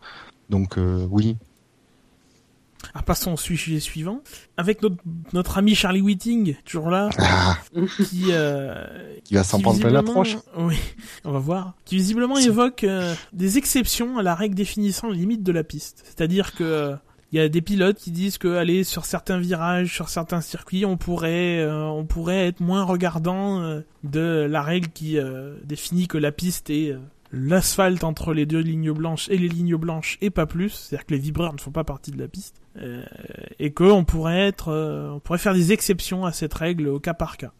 Donc 0.49 0.78
euh, 0.78 1.06
oui. 1.10 1.38
Ah, 2.94 3.02
passons 3.02 3.34
au 3.34 3.38
sujet 3.38 3.80
suivant. 3.80 4.22
Avec 4.56 4.82
notre, 4.82 4.95
notre 5.34 5.58
ami 5.58 5.76
Charlie 5.76 6.02
Whiting, 6.02 6.56
toujours 6.64 6.90
là, 6.90 7.10
Ah, 7.18 7.58
qui, 8.08 8.26
euh, 8.30 8.86
il 9.30 9.36
va 9.38 9.44
s'en 9.44 9.58
qui 9.58 9.64
prendre 9.64 9.80
plein 9.80 9.90
la 9.90 10.02
visiblement- 10.02 10.24
tronche. 10.24 10.38
Oui, 10.58 10.78
on 11.26 11.32
va 11.32 11.40
voir. 11.40 11.74
Qui 11.86 11.95
visiblement 11.95 12.38
évoque 12.38 12.84
euh, 12.84 13.14
des 13.34 13.58
exceptions 13.58 14.18
à 14.20 14.24
la 14.24 14.36
règle 14.36 14.56
définissant 14.56 15.10
les 15.10 15.18
limites 15.18 15.44
de 15.44 15.52
la 15.52 15.64
piste. 15.64 16.04
C'est-à-dire 16.06 16.54
que 16.56 16.64
euh, 16.64 16.95
il 17.34 17.38
y 17.38 17.41
a 17.41 17.49
des 17.49 17.62
pilotes 17.62 17.98
qui 17.98 18.12
disent 18.12 18.38
que 18.38 18.56
aller 18.56 18.84
sur 18.86 19.06
certains 19.06 19.40
virages, 19.40 19.94
sur 19.94 20.08
certains 20.08 20.41
circuits, 20.41 20.86
on 20.86 20.98
pourrait, 20.98 21.60
euh, 21.60 21.84
on 21.84 22.06
pourrait 22.06 22.48
être 22.48 22.62
moins 22.62 22.84
regardant 22.84 23.60
euh, 23.62 23.82
de 24.04 24.48
la 24.49 24.62
règle 24.62 24.88
qui 24.90 25.18
euh, 25.18 25.56
définit 25.66 26.08
que 26.08 26.18
la 26.18 26.32
piste 26.32 26.70
est 26.70 26.91
euh, 26.91 26.99
l'asphalte 27.32 28.04
entre 28.04 28.34
les 28.34 28.45
deux 28.45 28.60
lignes 28.60 28.91
blanches 28.91 29.30
et 29.30 29.38
les 29.38 29.49
lignes 29.49 29.76
blanches 29.76 30.18
et 30.22 30.30
pas 30.30 30.45
plus. 30.45 30.70
C'est-à-dire 30.70 31.06
que 31.06 31.14
les 31.14 31.20
vibreurs 31.20 31.54
ne 31.54 31.60
font 31.60 31.72
pas 31.72 31.84
partie 31.84 32.12
de 32.12 32.20
la 32.20 32.28
piste. 32.28 32.62
Euh, 32.78 33.04
et 33.60 33.72
que 33.72 33.84
on 33.84 34.04
pourrait 34.06 34.48
être, 34.48 34.70
euh, 34.70 35.10
on 35.12 35.20
pourrait 35.20 35.40
faire 35.40 35.54
des 35.54 35.74
exceptions 35.74 36.26
à 36.26 36.32
cette 36.32 36.54
règle 36.54 36.88
au 36.88 36.99
cas 36.99 37.14
par 37.14 37.38
cas. 37.38 37.52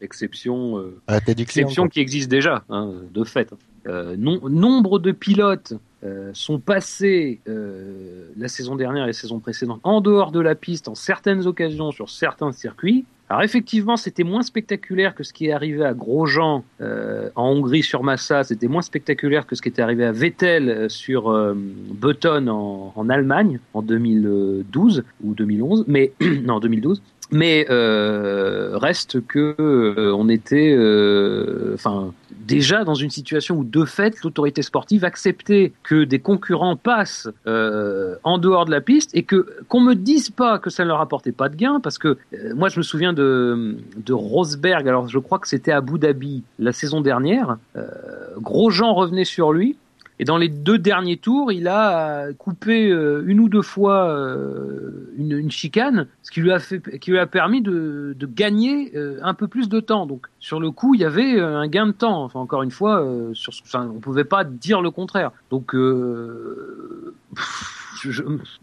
Exception. 0.00 0.78
euh, 0.78 1.00
client. 1.44 1.66
exception 1.66 1.88
qui 1.88 2.00
existe 2.00 2.30
déjà, 2.30 2.64
hein, 2.68 2.92
de 3.12 3.24
fait. 3.24 3.52
Euh, 3.86 4.16
non- 4.16 4.48
nombre 4.48 4.98
de 5.00 5.10
pilotes 5.12 5.72
euh, 6.04 6.30
sont 6.34 6.60
passés 6.60 7.40
euh, 7.48 8.28
la 8.36 8.46
saison 8.48 8.76
dernière 8.76 9.04
et 9.04 9.08
la 9.08 9.12
saison 9.12 9.40
précédente 9.40 9.80
en 9.82 10.00
dehors 10.00 10.30
de 10.30 10.38
la 10.40 10.54
piste 10.54 10.88
en 10.88 10.94
certaines 10.94 11.46
occasions 11.46 11.90
sur 11.90 12.10
certains 12.10 12.52
circuits. 12.52 13.06
Alors 13.30 13.42
effectivement, 13.42 13.98
c'était 13.98 14.24
moins 14.24 14.42
spectaculaire 14.42 15.14
que 15.14 15.22
ce 15.22 15.34
qui 15.34 15.46
est 15.46 15.52
arrivé 15.52 15.84
à 15.84 15.92
Grosjean 15.92 16.64
euh, 16.80 17.28
en 17.36 17.50
Hongrie 17.50 17.82
sur 17.82 18.02
Massa, 18.02 18.42
c'était 18.42 18.68
moins 18.68 18.80
spectaculaire 18.80 19.46
que 19.46 19.54
ce 19.54 19.60
qui 19.60 19.68
était 19.68 19.82
arrivé 19.82 20.04
à 20.04 20.12
Vettel 20.12 20.70
euh, 20.70 20.88
sur 20.88 21.28
euh, 21.28 21.52
Button 21.54 22.48
en, 22.48 22.92
en, 22.96 23.08
Allemagne 23.10 23.60
en 23.74 23.82
2012 23.82 25.04
ou 25.22 25.34
2011, 25.34 25.84
mais 25.88 26.12
non 26.42 26.58
2012. 26.58 27.02
Mais 27.30 27.66
euh, 27.68 28.78
reste 28.78 29.26
que 29.26 29.54
euh, 29.60 30.14
on 30.14 30.30
était, 30.30 30.74
euh, 30.74 31.72
enfin, 31.74 32.14
déjà 32.46 32.84
dans 32.84 32.94
une 32.94 33.10
situation 33.10 33.56
où 33.56 33.64
de 33.64 33.84
fait 33.84 34.16
l'autorité 34.24 34.62
sportive 34.62 35.04
acceptait 35.04 35.72
que 35.82 36.04
des 36.04 36.20
concurrents 36.20 36.76
passent 36.76 37.28
euh, 37.46 38.14
en 38.24 38.38
dehors 38.38 38.64
de 38.64 38.70
la 38.70 38.80
piste 38.80 39.10
et 39.14 39.24
que 39.24 39.46
qu'on 39.68 39.80
me 39.80 39.94
dise 39.94 40.30
pas 40.30 40.58
que 40.58 40.70
ça 40.70 40.84
ne 40.84 40.88
leur 40.88 41.02
apportait 41.02 41.32
pas 41.32 41.50
de 41.50 41.56
gain, 41.56 41.80
parce 41.80 41.98
que 41.98 42.16
euh, 42.32 42.54
moi 42.54 42.70
je 42.70 42.78
me 42.78 42.82
souviens 42.82 43.12
de 43.12 43.76
de 43.96 44.12
Rosberg. 44.14 44.88
Alors 44.88 45.08
je 45.08 45.18
crois 45.18 45.38
que 45.38 45.48
c'était 45.48 45.72
à 45.72 45.78
Abu 45.78 45.98
Dhabi 45.98 46.44
la 46.58 46.72
saison 46.72 47.02
dernière. 47.02 47.58
Grosjean 48.38 48.94
revenait 48.94 49.24
sur 49.24 49.52
lui. 49.52 49.76
Et 50.20 50.24
dans 50.24 50.36
les 50.36 50.48
deux 50.48 50.78
derniers 50.78 51.16
tours, 51.16 51.52
il 51.52 51.68
a 51.68 52.32
coupé 52.38 52.90
euh, 52.90 53.22
une 53.26 53.38
ou 53.40 53.48
deux 53.48 53.62
fois 53.62 54.08
euh, 54.08 55.12
une, 55.16 55.32
une, 55.32 55.50
chicane, 55.50 56.08
ce 56.22 56.30
qui 56.30 56.40
lui 56.40 56.52
a, 56.52 56.58
fait, 56.58 56.98
qui 56.98 57.12
lui 57.12 57.18
a 57.18 57.26
permis 57.26 57.62
de, 57.62 58.16
de 58.18 58.26
gagner 58.26 58.96
euh, 58.96 59.20
un 59.22 59.34
peu 59.34 59.46
plus 59.46 59.68
de 59.68 59.78
temps. 59.78 60.06
Donc 60.06 60.26
sur 60.40 60.58
le 60.58 60.70
coup, 60.70 60.94
il 60.94 61.00
y 61.00 61.04
avait 61.04 61.40
un 61.40 61.68
gain 61.68 61.86
de 61.86 61.92
temps. 61.92 62.24
Enfin, 62.24 62.40
encore 62.40 62.62
une 62.62 62.70
fois, 62.72 63.06
sur, 63.32 63.52
enfin, 63.62 63.88
on 63.94 64.00
pouvait 64.00 64.24
pas 64.24 64.44
dire 64.44 64.80
le 64.80 64.90
contraire. 64.90 65.30
Donc 65.50 65.74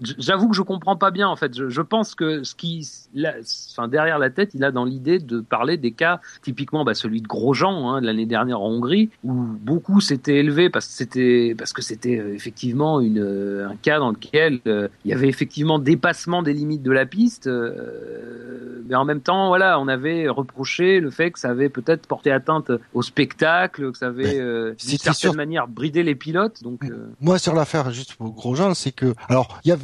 j'avoue 0.02 0.50
que 0.50 0.56
je 0.56 0.62
comprends 0.62 0.96
pas 0.96 1.12
bien 1.12 1.28
en 1.28 1.36
fait. 1.36 1.56
Je, 1.56 1.70
je 1.70 1.82
pense 1.82 2.16
que 2.16 2.44
ce 2.44 2.56
qui, 2.56 2.88
là, 3.14 3.34
enfin 3.72 3.88
derrière 3.88 4.20
la 4.20 4.30
tête, 4.30 4.52
il 4.54 4.64
a 4.64 4.72
dans 4.72 4.86
l'idée 4.86 5.20
de 5.20 5.40
parler 5.40 5.78
des 5.78 5.92
cas 5.92 6.22
typiquement 6.42 6.84
bah, 6.84 6.94
celui 6.94 7.22
de 7.22 7.28
Grosjean 7.28 7.90
hein, 7.90 8.02
de 8.02 8.06
l'année 8.06 8.26
dernière 8.26 8.62
en 8.62 8.70
Hongrie 8.70 9.10
où 9.24 9.34
beaucoup 9.34 10.02
s'étaient 10.02 10.38
élevés 10.38 10.70
parce 10.70 10.88
que 10.88 10.94
c'était 10.94 11.56
parce 11.58 11.74
que 11.74 11.82
c'était 11.82 12.20
euh, 12.20 12.34
effectivement 12.34 13.02
une, 13.02 13.20
euh, 13.20 13.68
un 13.68 13.76
cas 13.76 14.00
dans 14.00 14.12
lequel 14.12 14.60
euh, 14.68 14.88
il 15.04 15.12
y 15.12 15.14
avait 15.14 15.28
effectivement 15.28 15.80
dépassement 15.80 16.44
des 16.44 16.54
limites 16.54 16.84
de 16.84 16.92
la 16.92 17.06
piste, 17.06 17.48
euh, 17.48 18.84
mais 18.88 18.96
en 18.96 19.06
même 19.06 19.22
temps 19.22 19.48
voilà 19.48 19.80
on 19.80 19.88
avait 19.88 20.28
reproché 20.28 21.00
le 21.00 21.10
fait 21.10 21.32
que 21.32 21.40
ça 21.40 21.50
avait 21.50 21.70
peut-être 21.70 22.08
porté 22.08 22.32
atteinte 22.32 22.72
au 22.94 23.02
spectacle, 23.02 23.92
que 23.92 23.98
ça 23.98 24.08
avait 24.08 24.40
euh, 24.40 24.76
d'une 24.80 24.98
certaine 24.98 25.32
sûr... 25.32 25.36
manière 25.36 25.68
bridé 25.68 26.04
les 26.04 26.16
pilotes. 26.16 26.64
Donc 26.64 26.84
moi 27.22 27.38
sur 27.38 27.54
l'affaire 27.54 27.92
juste 27.92 28.16
pour 28.16 28.32
Grosjean, 28.32 28.74
c'est 28.74 28.92
que 28.92 29.14
alors, 29.30 29.60
il 29.64 29.70
y 29.70 29.72
a, 29.72 29.78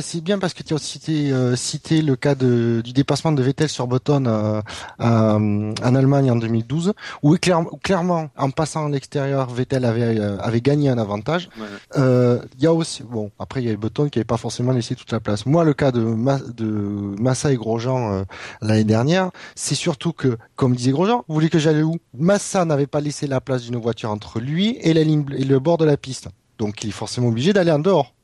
c'est 0.00 0.20
bien 0.20 0.38
parce 0.38 0.54
que 0.54 0.62
tu 0.62 0.74
as 0.74 0.78
cité, 0.78 1.32
euh, 1.32 1.56
cité 1.56 2.02
le 2.02 2.16
cas 2.16 2.34
de, 2.34 2.80
du 2.84 2.92
dépassement 2.92 3.32
de 3.32 3.42
Vettel 3.42 3.68
sur 3.68 3.86
Button 3.86 4.26
euh, 4.26 4.60
en 4.98 5.94
Allemagne 5.94 6.30
en 6.30 6.36
2012, 6.36 6.92
où, 7.22 7.36
clair, 7.36 7.62
clairement, 7.82 8.28
en 8.36 8.50
passant 8.50 8.86
à 8.86 8.88
l'extérieur, 8.90 9.50
Vettel 9.50 9.84
avait, 9.84 10.18
euh, 10.18 10.38
avait 10.38 10.60
gagné 10.60 10.88
un 10.88 10.98
avantage. 10.98 11.48
Ouais. 11.58 11.66
Euh, 11.96 12.40
il 12.56 12.64
y 12.64 12.66
a 12.66 12.72
aussi, 12.72 13.02
bon, 13.02 13.30
après 13.38 13.62
il 13.62 13.66
y 13.66 13.68
avait 13.68 13.76
Button 13.76 14.08
qui 14.08 14.18
n'avait 14.18 14.24
pas 14.24 14.36
forcément 14.36 14.72
laissé 14.72 14.94
toute 14.94 15.12
la 15.12 15.20
place. 15.20 15.46
Moi, 15.46 15.64
le 15.64 15.74
cas 15.74 15.92
de, 15.92 16.00
Ma, 16.00 16.38
de 16.38 16.66
Massa 17.20 17.52
et 17.52 17.56
Grosjean 17.56 18.12
euh, 18.12 18.24
l'année 18.60 18.84
dernière, 18.84 19.30
c'est 19.54 19.74
surtout 19.74 20.12
que, 20.12 20.38
comme 20.56 20.74
disait 20.74 20.92
Grosjean, 20.92 21.24
vous 21.28 21.34
voulez 21.34 21.50
que 21.50 21.58
j'aille 21.58 21.82
où? 21.82 21.96
Massa 22.16 22.64
n'avait 22.64 22.86
pas 22.86 23.00
laissé 23.00 23.26
la 23.26 23.40
place 23.40 23.62
d'une 23.62 23.76
voiture 23.76 24.10
entre 24.10 24.40
lui 24.40 24.78
et 24.80 24.92
la 24.92 25.04
ligne 25.04 25.24
et 25.36 25.44
le 25.44 25.58
bord 25.58 25.78
de 25.78 25.84
la 25.84 25.96
piste. 25.96 26.28
Donc 26.58 26.84
il 26.84 26.90
est 26.90 26.92
forcément 26.92 27.28
obligé 27.28 27.52
d'aller 27.52 27.72
en 27.72 27.78
dehors. 27.78 28.14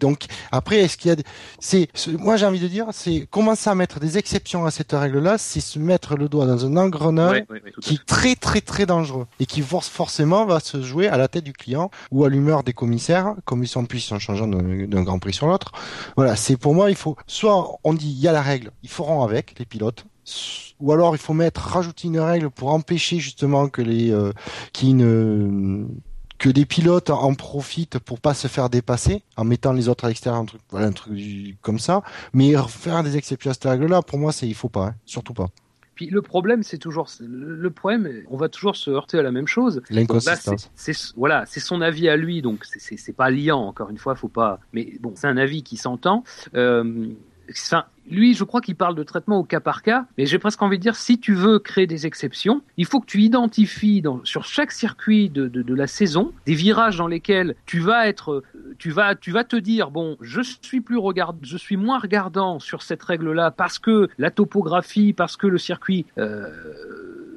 Donc 0.00 0.24
après, 0.50 0.78
est-ce 0.80 0.96
qu'il 0.96 1.08
y 1.08 1.12
a, 1.12 1.16
des... 1.16 1.24
c'est, 1.60 1.88
moi 2.18 2.36
j'ai 2.36 2.46
envie 2.46 2.60
de 2.60 2.68
dire, 2.68 2.86
c'est 2.92 3.26
commencer 3.30 3.70
à 3.70 3.74
mettre 3.74 4.00
des 4.00 4.18
exceptions 4.18 4.64
à 4.64 4.70
cette 4.70 4.92
règle-là, 4.92 5.38
c'est 5.38 5.60
se 5.60 5.78
mettre 5.78 6.16
le 6.16 6.28
doigt 6.28 6.46
dans 6.46 6.66
un 6.66 6.76
engrenage 6.76 7.44
qui 7.80 7.94
est 7.94 8.04
très 8.04 8.34
très 8.34 8.60
très 8.60 8.86
dangereux 8.86 9.26
et 9.38 9.46
qui 9.46 9.62
forcément 9.62 10.44
va 10.46 10.60
se 10.60 10.82
jouer 10.82 11.08
à 11.08 11.16
la 11.16 11.28
tête 11.28 11.44
du 11.44 11.52
client 11.52 11.90
ou 12.10 12.24
à 12.24 12.28
l'humeur 12.28 12.64
des 12.64 12.72
commissaires, 12.72 13.34
comme 13.44 13.62
ils 13.62 13.68
sont 13.68 13.84
plus 13.84 14.10
en 14.12 14.18
changeant 14.18 14.48
d'un 14.48 15.02
Grand 15.02 15.18
Prix 15.18 15.34
sur 15.34 15.46
l'autre. 15.46 15.72
Voilà, 16.16 16.34
c'est 16.36 16.56
pour 16.56 16.74
moi, 16.74 16.90
il 16.90 16.96
faut 16.96 17.16
soit 17.26 17.78
on 17.84 17.94
dit 17.94 18.10
il 18.10 18.20
y 18.20 18.28
a 18.28 18.32
la 18.32 18.42
règle, 18.42 18.72
ils 18.82 18.90
feront 18.90 19.22
avec 19.22 19.58
les 19.58 19.64
pilotes, 19.64 20.04
ou 20.80 20.92
alors 20.92 21.14
il 21.14 21.18
faut 21.18 21.34
mettre 21.34 21.60
rajouter 21.60 22.08
une 22.08 22.20
règle 22.20 22.50
pour 22.50 22.70
empêcher 22.70 23.18
justement 23.18 23.68
que 23.68 23.82
les 23.82 24.10
euh, 24.10 24.32
qui 24.72 24.94
ne 24.94 25.86
que 26.42 26.48
des 26.48 26.66
pilotes 26.66 27.10
en 27.10 27.34
profitent 27.34 28.00
pour 28.00 28.18
pas 28.18 28.34
se 28.34 28.48
faire 28.48 28.68
dépasser 28.68 29.22
en 29.36 29.44
mettant 29.44 29.72
les 29.72 29.88
autres 29.88 30.06
à 30.06 30.08
l'extérieur, 30.08 30.42
un 30.42 30.44
truc, 30.44 30.60
voilà, 30.70 30.88
un 30.88 30.92
truc 30.92 31.16
comme 31.60 31.78
ça. 31.78 32.02
Mais 32.32 32.54
faire 32.66 33.04
des 33.04 33.16
exceptions 33.16 33.52
à 33.52 33.54
cette 33.54 33.62
règle-là, 33.62 34.02
pour 34.02 34.18
moi, 34.18 34.32
c'est 34.32 34.48
il 34.48 34.54
faut 34.56 34.68
pas, 34.68 34.86
hein, 34.86 34.94
surtout 35.06 35.34
pas. 35.34 35.50
Puis 35.94 36.06
le 36.06 36.20
problème, 36.20 36.64
c'est 36.64 36.78
toujours 36.78 37.06
le 37.20 37.70
problème. 37.70 38.24
On 38.28 38.36
va 38.36 38.48
toujours 38.48 38.74
se 38.74 38.90
heurter 38.90 39.20
à 39.20 39.22
la 39.22 39.30
même 39.30 39.46
chose. 39.46 39.82
L'inconsistance. 39.88 40.68
C'est 40.74 40.96
voilà, 41.16 41.44
c'est 41.46 41.60
son 41.60 41.80
avis 41.80 42.08
à 42.08 42.16
lui, 42.16 42.42
donc 42.42 42.64
c'est 42.64 43.16
pas 43.16 43.30
liant. 43.30 43.60
Encore 43.60 43.90
une 43.90 43.98
fois, 43.98 44.16
faut 44.16 44.26
pas. 44.26 44.58
Mais 44.72 44.94
bon, 44.98 45.12
c'est 45.14 45.28
un 45.28 45.36
avis 45.36 45.62
qui 45.62 45.76
s'entend. 45.76 46.24
Euh, 46.56 47.06
Enfin, 47.50 47.84
lui, 48.10 48.34
je 48.34 48.44
crois 48.44 48.60
qu'il 48.60 48.76
parle 48.76 48.94
de 48.94 49.02
traitement 49.02 49.38
au 49.38 49.44
cas 49.44 49.60
par 49.60 49.82
cas, 49.82 50.06
mais 50.18 50.26
j'ai 50.26 50.38
presque 50.38 50.60
envie 50.62 50.78
de 50.78 50.82
dire, 50.82 50.96
si 50.96 51.18
tu 51.18 51.34
veux 51.34 51.58
créer 51.58 51.86
des 51.86 52.06
exceptions, 52.06 52.62
il 52.76 52.86
faut 52.86 53.00
que 53.00 53.06
tu 53.06 53.20
identifies 53.20 54.02
dans, 54.02 54.24
sur 54.24 54.44
chaque 54.44 54.72
circuit 54.72 55.28
de, 55.28 55.48
de, 55.48 55.62
de, 55.62 55.74
la 55.74 55.86
saison 55.86 56.32
des 56.46 56.54
virages 56.54 56.98
dans 56.98 57.06
lesquels 57.06 57.54
tu 57.66 57.80
vas 57.80 58.08
être, 58.08 58.42
tu 58.78 58.90
vas, 58.90 59.14
tu 59.14 59.30
vas 59.30 59.44
te 59.44 59.56
dire, 59.56 59.90
bon, 59.90 60.16
je 60.20 60.40
suis 60.40 60.80
plus 60.80 60.98
regard, 60.98 61.34
je 61.42 61.56
suis 61.56 61.76
moins 61.76 61.98
regardant 61.98 62.58
sur 62.58 62.82
cette 62.82 63.02
règle-là 63.02 63.50
parce 63.50 63.78
que 63.78 64.08
la 64.18 64.30
topographie, 64.30 65.12
parce 65.12 65.36
que 65.36 65.46
le 65.46 65.58
circuit. 65.58 66.06
Euh, 66.18 66.48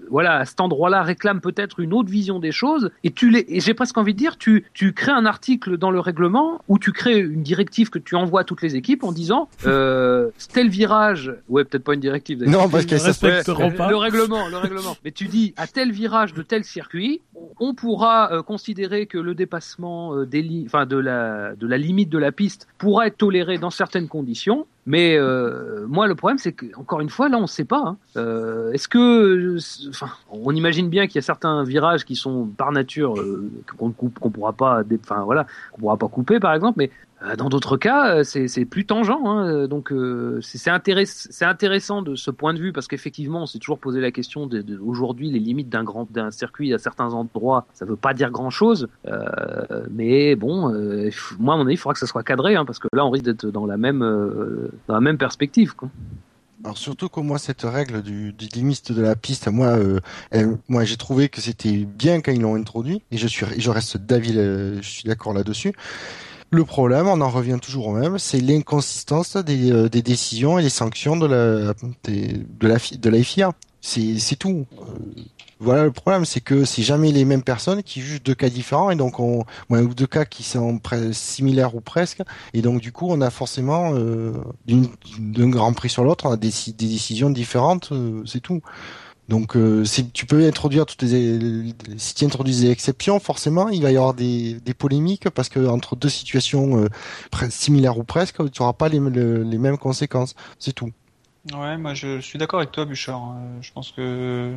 voilà, 0.10 0.40
à 0.40 0.46
cet 0.46 0.62
endroit-là 0.62 1.04
réclame 1.04 1.42
peut-être 1.42 1.80
une 1.80 1.94
autre 1.94 2.10
vision 2.10 2.40
des 2.40 2.52
choses, 2.52 2.92
et 3.04 3.12
tu 3.12 3.30
les, 3.30 3.46
et 3.48 3.60
j'ai 3.60 3.74
presque 3.74 3.98
envie 3.98 4.14
de 4.14 4.20
dire, 4.20 4.38
tu, 4.38 4.66
tu 4.74 4.94
crées 4.94 5.12
un 5.12 5.26
article 5.26 5.78
dans 5.78 5.92
le 5.92 6.00
règlement 6.00 6.62
où 6.68 6.80
tu 6.80 6.92
crées 6.92 7.20
une 7.20 7.44
directive 7.44 7.90
que 7.90 8.00
tu 8.00 8.16
envoies 8.16 8.42
à 8.42 8.44
toutes 8.44 8.62
les 8.62 8.76
équipes 8.76 9.04
en 9.04 9.12
disant, 9.12 9.50
euh, 9.66 10.30
tel 10.54 10.70
virage, 10.70 11.34
ouais, 11.50 11.64
peut-être 11.64 11.84
pas 11.84 11.94
une 11.94 12.00
directive. 12.00 12.44
Non, 12.44 12.70
parce 12.70 12.86
qu'elles 12.86 13.02
respecteront 13.02 13.72
pas. 13.72 13.90
Le 13.90 13.98
règlement, 13.98 14.48
le 14.48 14.58
règlement. 14.58 14.96
Mais 15.04 15.12
tu 15.12 15.26
dis, 15.26 15.54
à 15.58 15.68
tel 15.68 15.92
virage 15.92 16.34
de 16.34 16.42
tel 16.42 16.64
circuit, 16.64 17.22
on 17.60 17.74
pourra 17.74 18.32
euh, 18.32 18.42
considérer 18.42 19.06
que 19.06 19.18
le 19.18 19.36
dépassement 19.36 20.16
euh, 20.16 20.26
des 20.26 20.64
enfin 20.66 20.86
de 20.86 20.98
la, 20.98 21.56
de 21.56 21.68
la 21.68 21.78
limite 21.78 22.10
de 22.10 22.18
la 22.18 22.32
piste 22.32 22.68
pourra 22.78 23.08
être 23.08 23.18
toléré 23.18 23.58
dans 23.58 23.70
certaines 23.70 24.08
conditions, 24.08 24.68
mais 24.86 25.18
euh, 25.18 25.86
moi, 25.88 26.08
le 26.08 26.16
problème, 26.16 26.38
c'est 26.38 26.52
que 26.52 26.66
encore 26.76 27.02
une 27.02 27.10
fois, 27.10 27.28
là, 27.28 27.38
on 27.38 27.44
ne 27.44 27.48
sait 27.48 27.66
pas. 27.66 27.84
Hein. 27.86 27.98
Euh, 28.18 28.72
Est-ce 28.72 28.88
que, 28.88 29.58
on 30.30 30.52
imagine 30.54 30.90
bien 30.90 31.08
qu'il 31.08 31.16
y 31.16 31.20
a 31.20 31.22
certains 31.22 31.64
virages 31.64 32.06
qui 32.06 32.16
sont 32.16 32.46
par 32.46 32.72
nature 32.72 33.18
euh, 33.18 33.50
qu'on 33.78 33.92
coupe, 33.92 34.20
qu'on 34.20 34.32
pourra 34.32 34.54
pas, 34.54 34.84
enfin 35.00 35.24
voilà, 35.24 35.46
qu'on 35.72 35.82
pourra 35.82 35.98
pas 35.98 36.08
couper, 36.08 36.40
par 36.40 36.54
exemple. 36.54 36.76
Mais 36.78 36.92
euh, 37.24 37.36
dans 37.36 37.50
d'autres 37.50 37.78
cas, 37.78 38.24
c'est 38.24 38.66
plus 38.66 38.86
tangent. 38.86 39.10
Hein. 39.10 39.68
Donc, 39.68 39.92
euh, 39.92 40.40
c'est 40.42 40.70
intéress 40.70 41.42
intéressant 41.42 42.02
de 42.02 42.16
ce 42.16 42.32
point 42.32 42.54
de 42.54 42.60
vue 42.60 42.74
parce 42.74 42.88
qu'effectivement, 42.88 43.44
on 43.44 43.46
s'est 43.46 43.60
toujours 43.60 43.80
posé 43.80 44.02
la 44.02 44.12
question 44.12 44.50
aujourd'hui 44.86 45.32
les 45.32 45.40
limites 45.40 45.70
d'un 45.70 45.84
grand 45.84 46.10
d'un 46.12 46.32
circuit 46.32 46.74
à 46.74 46.78
certains 46.78 47.14
endroits. 47.14 47.66
Ça 47.74 47.86
veut 47.86 47.96
pas 47.96 48.14
dire 48.14 48.32
grand 48.32 48.50
chose, 48.50 48.88
mais 49.90 50.36
bon, 50.36 50.70
moi, 51.40 51.54
à 51.56 51.58
mon 51.58 51.66
avis, 51.66 51.74
il 51.74 51.78
faudra 51.78 51.94
que 51.94 52.00
ça 52.00 52.08
soit 52.08 52.24
cadré 52.24 52.56
hein, 52.56 52.66
parce 52.66 52.80
que 52.80 52.88
là, 52.94 53.06
on 53.06 53.10
risque 53.10 53.26
d'être 53.26 53.48
dans 53.48 53.66
la 53.66 53.78
même 53.78 54.00
dans 54.00 54.94
la 54.94 55.02
même 55.02 55.18
perspective. 55.18 55.74
Alors 56.66 56.80
surtout 56.80 57.10
que 57.10 57.20
moi 57.20 57.38
cette 57.38 57.62
règle 57.62 58.02
du, 58.02 58.34
du 58.34 58.48
limite 58.48 58.92
de 58.92 59.00
la 59.00 59.16
piste, 59.16 59.48
moi, 59.50 59.68
euh, 59.68 60.00
moi 60.68 60.84
j'ai 60.84 60.98
trouvé 60.98 61.30
que 61.30 61.40
c'était 61.40 61.86
bien 61.86 62.22
quand 62.22 62.32
ils 62.32 62.42
l'ont 62.42 62.56
introduit 62.56 63.04
et 63.12 63.18
je 63.18 63.28
suis, 63.28 63.46
je 63.56 63.70
reste 63.70 63.98
d'avis, 63.98 64.34
je 64.34 64.80
suis 64.82 65.04
d'accord 65.04 65.34
là-dessus. 65.34 65.74
Le 66.50 66.66
problème, 66.66 67.08
on 67.08 67.22
en 67.22 67.30
revient 67.30 67.60
toujours 67.62 67.90
au 67.90 67.94
même, 67.94 68.18
c'est 68.18 68.40
l'inconsistance 68.40 69.38
des, 69.38 69.72
euh, 69.72 69.90
des, 69.90 70.02
décisions 70.02 70.58
et 70.58 70.64
des 70.64 70.72
sanctions 70.72 71.16
de 71.16 71.28
de 71.28 72.68
la 72.68 72.78
de 72.98 73.10
la 73.10 73.24
FIA. 73.24 73.52
C'est 73.80 74.36
tout. 74.40 74.66
Voilà 75.60 75.86
le 75.86 75.92
problème, 75.92 76.26
c'est 76.26 76.42
que 76.42 76.66
c'est 76.66 76.82
jamais 76.82 77.14
les 77.14 77.24
mêmes 77.24 77.42
personnes 77.42 77.82
qui 77.82 78.02
jugent 78.02 78.22
deux 78.22 78.36
cas 78.36 78.50
différents 78.50 78.90
et 78.90 78.98
donc 78.98 79.22
on 79.22 79.46
ou 79.70 79.94
deux 79.94 80.08
cas 80.08 80.26
qui 80.26 80.44
sont 80.44 80.82
similaires 81.14 81.76
ou 81.76 81.82
presque 81.82 82.22
et 82.54 82.62
donc 82.62 82.82
du 82.82 82.92
coup 82.92 83.08
on 83.10 83.22
a 83.22 83.30
forcément 83.30 83.94
euh, 83.94 84.34
d'un 84.68 85.50
grand 85.50 85.72
prix 85.72 85.90
sur 85.90 86.04
l'autre 86.04 86.26
on 86.26 86.32
a 86.32 86.38
des, 86.38 86.52
décisions 86.74 87.30
différentes, 87.30 87.94
euh, 87.94 88.22
c'est 88.26 88.42
tout. 88.42 88.62
Donc 89.30 89.56
euh, 89.56 89.86
tu 90.14 90.26
peux 90.26 90.46
introduire 90.46 90.86
toutes 90.86 91.04
les 91.04 91.74
si 91.98 92.16
tu 92.16 92.26
introduis 92.26 92.54
des 92.54 92.70
exceptions, 92.70 93.20
forcément 93.22 93.70
il 93.70 93.82
va 93.82 93.92
y 93.92 93.98
avoir 93.98 94.14
des, 94.14 94.60
des 94.60 94.74
polémiques 94.74 95.30
parce 95.30 95.48
que 95.48 95.66
entre 95.66 95.96
deux 95.96 96.10
situations 96.10 96.90
similaires 97.50 97.98
ou 97.98 98.04
presque, 98.04 98.52
tu 98.52 98.62
n'auras 98.62 98.74
pas 98.74 98.90
les, 98.90 99.00
les 99.00 99.58
mêmes 99.58 99.78
conséquences, 99.78 100.36
c'est 100.60 100.74
tout. 100.74 100.92
Ouais, 101.54 101.78
moi 101.78 101.94
je 101.94 102.20
suis 102.20 102.38
d'accord 102.38 102.60
avec 102.60 102.72
toi, 102.72 102.86
Bouchard. 102.86 103.36
Je 103.62 103.72
pense 103.72 103.92
que 103.92 104.54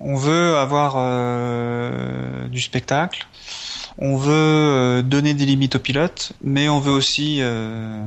on 0.00 0.16
veut 0.16 0.56
avoir 0.56 0.94
euh, 0.96 2.48
du 2.48 2.60
spectacle, 2.60 3.26
on 3.98 4.16
veut 4.16 4.32
euh, 4.32 5.02
donner 5.02 5.34
des 5.34 5.44
limites 5.44 5.76
aux 5.76 5.80
pilotes, 5.80 6.32
mais 6.42 6.70
on 6.70 6.80
veut 6.80 6.92
aussi 6.92 7.40
euh, 7.40 8.02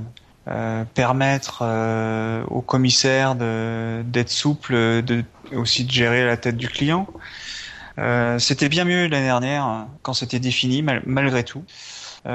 permettre 0.96 1.60
euh, 1.62 2.44
au 2.48 2.62
commissaire 2.62 3.36
d'être 3.36 4.30
souple, 4.30 4.74
de 5.04 5.24
aussi 5.56 5.86
de 5.86 5.92
gérer 5.92 6.26
la 6.26 6.36
tête 6.36 6.58
du 6.58 6.68
client. 6.68 7.08
C'était 8.40 8.70
bien 8.70 8.86
mieux 8.86 9.06
l'année 9.08 9.28
dernière 9.28 9.86
quand 10.02 10.14
c'était 10.14 10.40
défini 10.40 10.82
malgré 10.82 11.44
tout. 11.44 11.64
Mais 12.26 12.32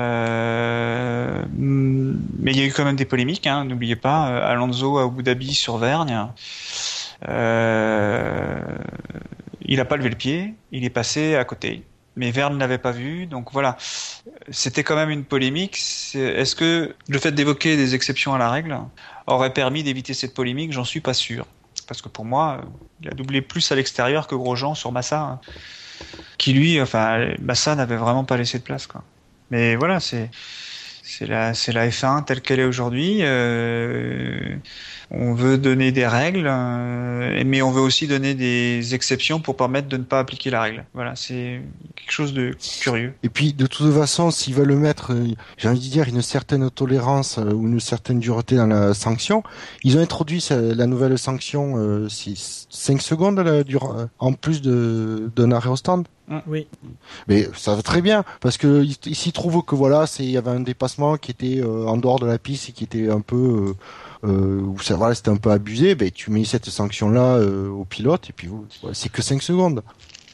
il 2.45 2.57
y 2.57 2.61
a 2.61 2.65
eu 2.65 2.73
quand 2.73 2.85
même 2.85 2.95
des 2.95 3.05
polémiques, 3.05 3.49
hein, 3.49 3.65
n'oubliez 3.65 3.97
pas. 3.97 4.27
Alonso 4.47 4.99
à 4.99 5.05
Abu 5.07 5.25
Dhabi 5.25 5.53
sur 5.55 5.79
Vergne, 5.79 6.29
il 9.63 9.77
n'a 9.77 9.85
pas 9.85 9.97
levé 9.97 10.09
le 10.09 10.17
pied, 10.17 10.55
il 10.73 10.85
est 10.85 10.91
passé 10.91 11.37
à 11.37 11.45
côté. 11.45 11.85
Mais 12.17 12.33
Verne 12.33 12.55
ne 12.55 12.59
l'avait 12.59 12.79
pas 12.79 12.91
vu, 12.91 13.27
donc 13.27 13.53
voilà. 13.53 13.77
C'était 14.51 14.83
quand 14.83 14.97
même 14.97 15.11
une 15.11 15.25
polémique. 15.25 15.77
Est-ce 16.15 16.57
que 16.57 16.95
le 17.09 17.19
fait 17.19 17.31
d'évoquer 17.31 17.77
des 17.77 17.95
exceptions 17.95 18.35
à 18.35 18.39
la 18.39 18.51
règle 18.51 18.77
aurait 19.29 19.53
permis 19.53 19.85
d'éviter 19.85 20.15
cette 20.15 20.35
polémique? 20.35 20.73
J'en 20.73 20.85
suis 20.85 21.01
pas 21.01 21.15
sûr. 21.15 21.47
Parce 21.87 22.03
que 22.03 22.09
pour 22.09 22.25
moi, 22.25 22.63
il 23.03 23.09
a 23.09 23.13
doublé 23.13 23.41
plus 23.41 23.71
à 23.71 23.77
l'extérieur 23.77 24.27
que 24.27 24.35
Grosjean 24.35 24.75
sur 24.75 24.91
Massa, 24.91 25.21
hein. 25.21 25.41
qui 26.39 26.53
lui, 26.53 26.81
enfin, 26.81 27.29
Massa 27.41 27.77
n'avait 27.77 27.97
vraiment 27.97 28.25
pas 28.25 28.37
laissé 28.37 28.59
de 28.59 28.65
place, 28.65 28.89
quoi. 28.89 29.05
Mais 29.51 29.77
voilà, 29.77 30.01
c'est 30.01 30.31
c'est 31.09 31.27
la 31.27 31.53
F1 31.53 32.25
telle 32.25 32.43
qu'elle 32.43 32.61
est 32.61 32.65
aujourd'hui. 32.65 33.19
Euh, 33.23 34.57
on 35.11 35.33
veut 35.33 35.57
donner 35.57 35.91
des 35.91 36.07
règles, 36.07 36.47
euh, 36.47 37.43
mais 37.47 37.63
on 37.63 37.71
veut 37.71 37.81
aussi 37.81 38.07
donner 38.07 38.35
des 38.35 38.95
exceptions 38.95 39.41
pour 39.41 39.57
permettre 39.57 39.89
de 39.89 39.97
ne 39.97 40.03
pas 40.03 40.19
appliquer 40.19 40.51
la 40.51 40.61
règle. 40.61 40.85
Voilà, 40.93 41.17
c'est 41.17 41.63
quelque 41.97 42.13
chose 42.13 42.35
de 42.35 42.55
curieux. 42.83 43.15
Et 43.23 43.29
puis, 43.29 43.55
de 43.55 43.67
toute 43.67 43.93
façon, 43.93 44.31
s'ils 44.31 44.55
veulent 44.55 44.77
mettre, 44.77 45.15
euh, 45.15 45.29
j'ai 45.57 45.69
envie 45.69 45.81
de 45.81 45.91
dire, 45.91 46.09
une 46.09 46.23
certaine 46.23 46.71
tolérance 46.71 47.39
ou 47.39 47.67
une 47.67 47.81
certaine 47.81 48.21
dureté 48.21 48.57
dans 48.57 48.67
la 48.67 48.93
sanction, 48.93 49.43
ils 49.83 49.97
ont 49.97 50.01
introduit 50.01 50.47
la 50.51 50.87
nouvelle 50.87 51.19
sanction 51.19 51.75
euh, 51.77 52.09
5 52.09 53.01
secondes 53.01 53.39
la, 53.39 53.63
en 54.19 54.33
plus 54.33 54.61
d'un 54.63 55.53
arrêt 55.53 55.71
au 55.71 55.77
stand. 55.77 56.07
Oui. 56.51 56.67
Mais 57.27 57.49
ça 57.55 57.75
va 57.75 57.83
très 57.83 58.03
bien 58.03 58.25
parce 58.41 58.59
que 58.59 58.85
s'y 59.13 59.33
trouve 59.33 59.63
que 59.63 59.75
voilà, 59.75 60.07
c'est 60.07 60.25
il 60.25 60.31
y 60.31 60.37
avait 60.37 60.51
un 60.51 60.61
dépassement 60.61 61.17
qui 61.17 61.31
était 61.31 61.61
euh, 61.61 61.87
en 61.87 61.97
dehors 61.97 62.19
de 62.19 62.27
la 62.27 62.39
piste 62.39 62.69
et 62.69 62.73
qui 62.73 62.85
était 62.85 63.11
un 63.11 63.21
peu 63.21 63.77
euh, 64.25 64.29
euh 64.29 64.63
ça 64.83 64.97
voilà, 64.97 65.15
c'était 65.15 65.31
un 65.31 65.37
peu 65.37 65.51
abusé, 65.51 65.95
ben 65.95 66.11
tu 66.11 66.31
mets 66.31 66.45
cette 66.45 66.67
sanction 66.67 67.09
là 67.09 67.37
euh, 67.37 67.69
au 67.69 67.85
pilote 67.85 68.29
et 68.31 68.33
puis 68.33 68.49
c'est 68.93 69.11
que 69.11 69.23
5 69.23 69.43
secondes. 69.43 69.83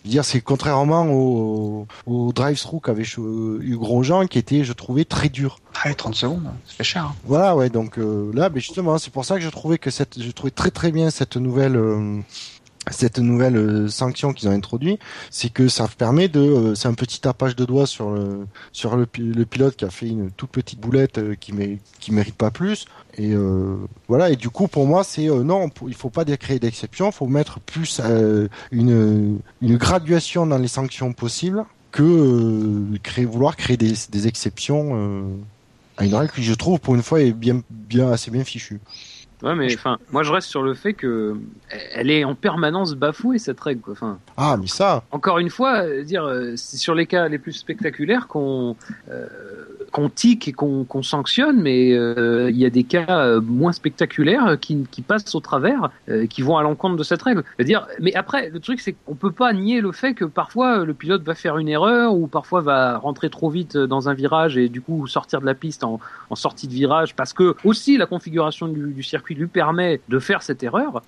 dire 0.04 0.24
c'est 0.24 0.40
contrairement 0.40 1.06
au, 1.06 1.86
au 2.06 2.32
drive-through 2.32 2.80
qu'avait 2.80 3.04
eu 3.04 3.76
Grosjean 3.76 4.26
qui 4.26 4.38
était 4.38 4.64
je 4.64 4.72
trouvais 4.72 5.04
très 5.04 5.28
dur. 5.28 5.60
Ah, 5.82 5.92
30 5.94 6.14
secondes, 6.14 6.44
ça 6.66 6.74
fait 6.74 6.84
cher. 6.84 7.04
Hein. 7.04 7.14
Voilà 7.24 7.54
ouais, 7.54 7.70
donc 7.70 7.98
là 7.98 8.48
ben 8.48 8.60
justement, 8.60 8.98
c'est 8.98 9.12
pour 9.12 9.24
ça 9.24 9.36
que 9.36 9.42
je 9.42 9.50
trouvais 9.50 9.78
que 9.78 9.90
cette 9.90 10.20
je 10.20 10.30
trouvais 10.32 10.50
très 10.50 10.70
très 10.70 10.90
bien 10.90 11.10
cette 11.10 11.36
nouvelle 11.36 11.78
cette 12.90 13.18
nouvelle 13.18 13.56
euh, 13.56 13.88
sanction 13.88 14.32
qu'ils 14.32 14.48
ont 14.48 14.52
introduit, 14.52 14.98
c'est 15.30 15.50
que 15.50 15.68
ça 15.68 15.88
permet 15.88 16.28
de, 16.28 16.40
euh, 16.40 16.74
c'est 16.74 16.88
un 16.88 16.94
petit 16.94 17.20
tapage 17.20 17.56
de 17.56 17.64
doigts 17.64 17.86
sur 17.86 18.10
le 18.10 18.46
sur 18.72 18.96
le, 18.96 19.06
pilote 19.06 19.76
qui 19.76 19.84
a 19.84 19.90
fait 19.90 20.08
une 20.08 20.30
toute 20.30 20.50
petite 20.50 20.80
boulette 20.80 21.18
euh, 21.18 21.34
qui 21.34 21.52
ne 21.52 21.76
qui 22.00 22.12
mérite 22.12 22.34
pas 22.34 22.50
plus. 22.50 22.86
Et 23.16 23.32
voilà. 24.08 24.30
Et 24.30 24.36
du 24.36 24.50
coup, 24.50 24.66
pour 24.66 24.88
moi, 24.88 25.04
c'est 25.04 25.26
non, 25.28 25.70
il 25.86 25.94
faut 25.94 26.10
pas 26.10 26.24
créer 26.24 26.58
d'exception, 26.58 27.10
il 27.10 27.12
faut 27.12 27.28
mettre 27.28 27.60
plus 27.60 28.00
une 28.72 29.38
une 29.62 29.76
graduation 29.76 30.46
dans 30.46 30.58
les 30.58 30.66
sanctions 30.66 31.12
possibles 31.12 31.64
que 31.92 32.98
créer 33.04 33.24
vouloir 33.24 33.54
créer 33.56 33.76
des, 33.76 33.92
des 34.10 34.26
exceptions 34.26 35.30
à 35.96 36.04
une 36.04 36.14
règle 36.14 36.32
qui, 36.32 36.42
je 36.42 36.54
trouve, 36.54 36.80
pour 36.80 36.96
une 36.96 37.04
fois, 37.04 37.20
est 37.20 37.30
bien 37.30 37.62
bien 37.70 38.10
assez 38.10 38.32
bien 38.32 38.42
fichue. 38.42 38.80
Ouais, 39.44 39.54
mais 39.54 39.74
enfin, 39.74 39.98
moi 40.10 40.22
je 40.22 40.32
reste 40.32 40.48
sur 40.48 40.62
le 40.62 40.72
fait 40.72 40.94
que 40.94 41.36
elle 41.68 42.10
est 42.10 42.24
en 42.24 42.34
permanence 42.34 42.94
bafouée 42.94 43.38
cette 43.38 43.60
règle. 43.60 43.82
Quoi. 43.82 43.92
Enfin, 43.92 44.18
ah, 44.38 44.56
mais 44.58 44.66
ça. 44.66 45.04
Encore 45.10 45.38
une 45.38 45.50
fois, 45.50 45.82
euh, 45.82 46.02
dire 46.02 46.24
euh, 46.24 46.54
c'est 46.56 46.78
sur 46.78 46.94
les 46.94 47.06
cas 47.06 47.28
les 47.28 47.38
plus 47.38 47.52
spectaculaires 47.52 48.26
qu'on 48.26 48.74
euh, 49.10 49.26
qu'on 49.94 50.08
tique 50.08 50.48
et 50.48 50.52
qu'on 50.52 51.02
sanctionne, 51.04 51.62
mais 51.62 51.92
euh, 51.92 52.50
il 52.50 52.56
y 52.56 52.66
a 52.66 52.70
des 52.70 52.82
cas 52.82 53.06
euh, 53.08 53.40
moins 53.40 53.70
spectaculaires 53.70 54.58
qui, 54.60 54.88
qui 54.90 55.02
passent 55.02 55.36
au 55.36 55.40
travers, 55.40 55.88
euh, 56.08 56.26
qui 56.26 56.42
vont 56.42 56.56
à 56.56 56.64
l'encontre 56.64 56.96
de 56.96 57.04
cette 57.04 57.22
règle. 57.22 57.44
dire, 57.60 57.86
mais 58.00 58.12
après, 58.16 58.50
le 58.50 58.58
truc, 58.58 58.80
c'est 58.80 58.92
qu'on 58.92 59.14
peut 59.14 59.30
pas 59.30 59.52
nier 59.52 59.80
le 59.80 59.92
fait 59.92 60.14
que 60.14 60.24
parfois 60.24 60.84
le 60.84 60.94
pilote 60.94 61.22
va 61.22 61.36
faire 61.36 61.58
une 61.58 61.68
erreur 61.68 62.12
ou 62.12 62.26
parfois 62.26 62.60
va 62.60 62.98
rentrer 62.98 63.30
trop 63.30 63.48
vite 63.48 63.76
dans 63.76 64.08
un 64.08 64.14
virage 64.14 64.58
et 64.58 64.68
du 64.68 64.80
coup 64.80 65.06
sortir 65.06 65.40
de 65.40 65.46
la 65.46 65.54
piste 65.54 65.84
en, 65.84 66.00
en 66.28 66.34
sortie 66.34 66.66
de 66.66 66.72
virage 66.72 67.14
parce 67.14 67.32
que 67.32 67.54
aussi 67.62 67.96
la 67.96 68.06
configuration 68.06 68.66
du, 68.66 68.92
du 68.92 69.02
circuit 69.04 69.36
lui 69.36 69.46
permet 69.46 70.00
de 70.08 70.18
faire 70.18 70.42
cette 70.42 70.64
erreur. 70.64 71.02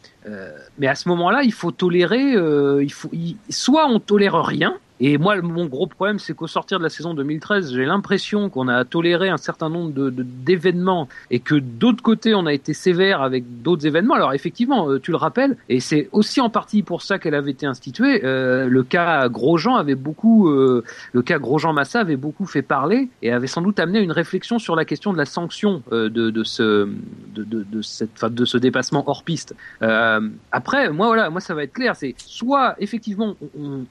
mais 0.79 0.87
à 0.87 0.95
ce 0.95 1.09
moment-là, 1.09 1.43
il 1.43 1.53
faut 1.53 1.73
tolérer, 1.73 2.35
il 2.81 2.93
faut, 2.93 3.11
soit 3.51 3.89
on 3.89 3.99
tolère 3.99 4.41
rien, 4.45 4.77
et 4.99 5.19
moi, 5.19 5.41
mon 5.43 5.67
gros 5.67 5.87
problème, 5.87 6.19
c'est 6.19 6.35
qu'au 6.35 6.47
sortir 6.47 6.79
de 6.79 6.83
la 6.83 6.89
saison 6.89 7.13
2013, 7.13 7.75
j'ai 7.75 7.85
l'impression 7.85 8.49
qu'on 8.49 8.69
a 8.69 8.85
toléré 8.85 9.29
un 9.29 9.37
certain 9.37 9.69
nombre 9.69 9.93
de, 9.93 10.11
d'événements 10.11 11.09
et 11.31 11.41
que 11.41 11.55
d'autre 11.55 12.03
côté, 12.03 12.35
on 12.35 12.47
a 12.47 12.53
été 12.53 12.73
sévère 12.73 13.21
avec 13.21 13.63
d'autres 13.63 13.87
événements. 13.87 14.15
Alors 14.15 14.33
effectivement, 14.33 14.89
euh, 14.89 14.99
tu 14.99 15.11
le 15.11 15.19
rappelles, 15.19 15.57
et 15.69 15.81
c'est 15.81 16.09
aussi 16.13 16.41
en 16.41 16.49
partie 16.49 16.83
pour 16.83 17.03
ça 17.03 17.19
qu'elle 17.19 17.35
avait 17.35 17.51
été 17.51 17.67
instituée. 17.67 18.25
Euh, 18.25 18.69
le 18.69 18.83
cas 18.83 19.29
Grosjean 19.29 19.77
avait 19.77 19.95
beaucoup, 19.95 20.49
euh, 20.49 20.83
le 21.13 21.23
cas 21.23 21.39
Grosjean 21.39 21.75
Massa 21.75 22.01
avait 22.01 22.17
beaucoup 22.17 22.47
fait 22.47 22.63
parler 22.63 23.09
et 23.21 23.33
avait 23.33 23.47
sans 23.47 23.61
doute 23.61 23.79
amené 23.79 24.01
une 24.01 24.13
réflexion 24.13 24.59
sur 24.59 24.77
la 24.77 24.87
question 24.87 25.13
de 25.13 25.19
la 25.19 25.27
sanction 25.27 25.83
de, 25.91 26.09
de, 26.09 26.45
ce, 26.45 26.89
de, 27.35 27.83
cette, 27.83 28.25
de 28.25 28.45
ce 28.45 28.57
dépassement 28.57 29.05
hors 29.07 29.25
piste. 29.25 29.55
après, 29.81 30.91
moi 30.91 31.07
voilà, 31.09 31.29
moi 31.29 31.41
ça 31.41 31.55
va 31.55 31.65
être 31.65 31.73
clair, 31.73 31.97
c'est 31.97 32.15
soit 32.17 32.77
effectivement 32.79 33.37
on, 33.59 33.85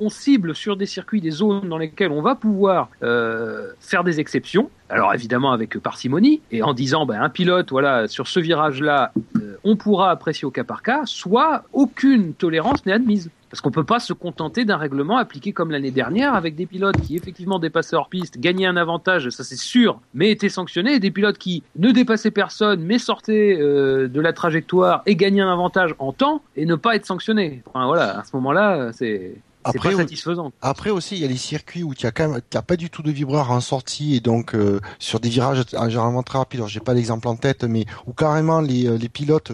on 0.00 0.08
sur 0.54 0.76
des 0.76 0.86
circuits, 0.86 1.20
des 1.20 1.30
zones 1.30 1.68
dans 1.68 1.78
lesquelles 1.78 2.10
on 2.10 2.22
va 2.22 2.34
pouvoir 2.34 2.88
euh, 3.02 3.68
faire 3.80 4.04
des 4.04 4.20
exceptions. 4.20 4.70
Alors 4.88 5.14
évidemment 5.14 5.52
avec 5.52 5.78
parcimonie 5.78 6.42
et 6.50 6.62
en 6.62 6.74
disant 6.74 7.06
ben, 7.06 7.20
un 7.20 7.30
pilote, 7.30 7.70
voilà, 7.70 8.08
sur 8.08 8.28
ce 8.28 8.40
virage-là, 8.40 9.12
euh, 9.36 9.56
on 9.64 9.76
pourra 9.76 10.10
apprécier 10.10 10.44
au 10.44 10.50
cas 10.50 10.64
par 10.64 10.82
cas, 10.82 11.02
soit 11.06 11.64
aucune 11.72 12.34
tolérance 12.34 12.84
n'est 12.84 12.92
admise. 12.92 13.30
Parce 13.52 13.60
qu'on 13.60 13.70
peut 13.70 13.84
pas 13.84 14.00
se 14.00 14.14
contenter 14.14 14.64
d'un 14.64 14.78
règlement 14.78 15.18
appliqué 15.18 15.52
comme 15.52 15.70
l'année 15.70 15.90
dernière 15.90 16.34
avec 16.34 16.56
des 16.56 16.64
pilotes 16.64 16.98
qui 17.02 17.16
effectivement 17.16 17.58
dépassaient 17.58 17.96
hors 17.96 18.08
piste, 18.08 18.38
gagnaient 18.38 18.64
un 18.64 18.78
avantage, 18.78 19.28
ça 19.28 19.44
c'est 19.44 19.58
sûr, 19.58 20.00
mais 20.14 20.30
étaient 20.30 20.48
sanctionnés, 20.48 20.94
et 20.94 21.00
des 21.00 21.10
pilotes 21.10 21.36
qui 21.36 21.62
ne 21.76 21.90
dépassaient 21.90 22.30
personne, 22.30 22.82
mais 22.82 22.98
sortaient 22.98 23.58
euh, 23.60 24.08
de 24.08 24.20
la 24.22 24.32
trajectoire 24.32 25.02
et 25.04 25.16
gagnaient 25.16 25.42
un 25.42 25.52
avantage 25.52 25.94
en 25.98 26.14
temps 26.14 26.40
et 26.56 26.64
ne 26.64 26.76
pas 26.76 26.96
être 26.96 27.04
sanctionnés. 27.04 27.62
Enfin 27.66 27.86
voilà, 27.86 28.20
à 28.20 28.24
ce 28.24 28.34
moment-là, 28.36 28.90
c'est 28.92 29.34
après, 29.64 29.90
pas 29.90 29.96
satisfaisant. 29.98 30.52
Après 30.60 30.90
aussi, 30.90 31.16
il 31.16 31.22
y 31.22 31.24
a 31.24 31.28
les 31.28 31.36
circuits 31.36 31.82
où 31.82 31.94
tu 31.94 32.06
as 32.06 32.12
quand 32.12 32.28
même, 32.28 32.40
as 32.54 32.62
pas 32.62 32.76
du 32.76 32.90
tout 32.90 33.02
de 33.02 33.10
vibreur 33.10 33.50
en 33.50 33.60
sortie 33.60 34.16
et 34.16 34.20
donc 34.20 34.54
euh, 34.54 34.80
sur 34.98 35.20
des 35.20 35.28
virages 35.28 35.64
généralement 35.88 36.22
très 36.22 36.38
rapides. 36.38 36.62
J'ai 36.66 36.80
pas 36.80 36.94
l'exemple 36.94 37.28
en 37.28 37.36
tête, 37.36 37.64
mais 37.64 37.84
où 38.06 38.12
carrément 38.12 38.60
les, 38.60 38.86
euh, 38.86 38.96
les 38.96 39.08
pilotes 39.08 39.52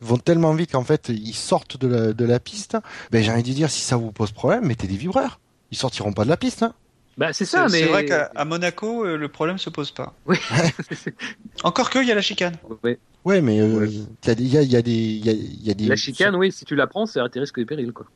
vont 0.00 0.18
tellement 0.18 0.54
vite 0.54 0.72
qu'en 0.72 0.84
fait 0.84 1.08
ils 1.08 1.34
sortent 1.34 1.76
de 1.76 1.88
la, 1.88 2.12
de 2.12 2.24
la 2.24 2.40
piste. 2.40 2.76
Ben 3.10 3.22
j'ai 3.22 3.30
envie 3.30 3.42
de 3.42 3.52
dire 3.52 3.70
si 3.70 3.80
ça 3.80 3.96
vous 3.96 4.12
pose 4.12 4.32
problème, 4.32 4.66
mettez 4.66 4.86
des 4.86 4.96
vibreurs. 4.96 5.40
Ils 5.70 5.76
sortiront 5.76 6.12
pas 6.12 6.24
de 6.24 6.28
la 6.28 6.36
piste. 6.36 6.62
Hein. 6.62 6.74
Bah 7.16 7.32
c'est 7.32 7.46
ça, 7.46 7.64
mais 7.64 7.80
c'est 7.80 7.86
vrai 7.86 8.04
qu'à 8.04 8.30
Monaco 8.44 9.04
euh, 9.04 9.16
le 9.16 9.28
problème 9.28 9.58
se 9.58 9.70
pose 9.70 9.90
pas. 9.90 10.14
Oui. 10.26 10.36
Encore 11.64 11.88
que 11.88 11.98
il 11.98 12.06
y 12.06 12.12
a 12.12 12.14
la 12.14 12.20
chicane. 12.20 12.56
Oui. 12.84 12.98
Ouais, 13.26 13.40
mais 13.40 13.56
il 13.56 14.06
y, 14.24 14.30
a, 14.30 14.32
y, 14.34 14.56
a, 14.56 14.62
y 14.62 14.76
a 14.76 14.82
des, 14.82 14.92
il 14.92 15.66
y 15.66 15.70
a, 15.70 15.74
des. 15.74 15.86
La 15.86 15.96
chicane, 15.96 16.36
oui, 16.36 16.52
si 16.52 16.64
tu 16.64 16.76
la 16.76 16.86
prends, 16.86 17.06
c'est 17.06 17.18
à 17.18 17.28
tes 17.28 17.40
risques 17.40 17.58
et 17.58 17.64
périls, 17.64 17.92
quoi. 17.92 18.06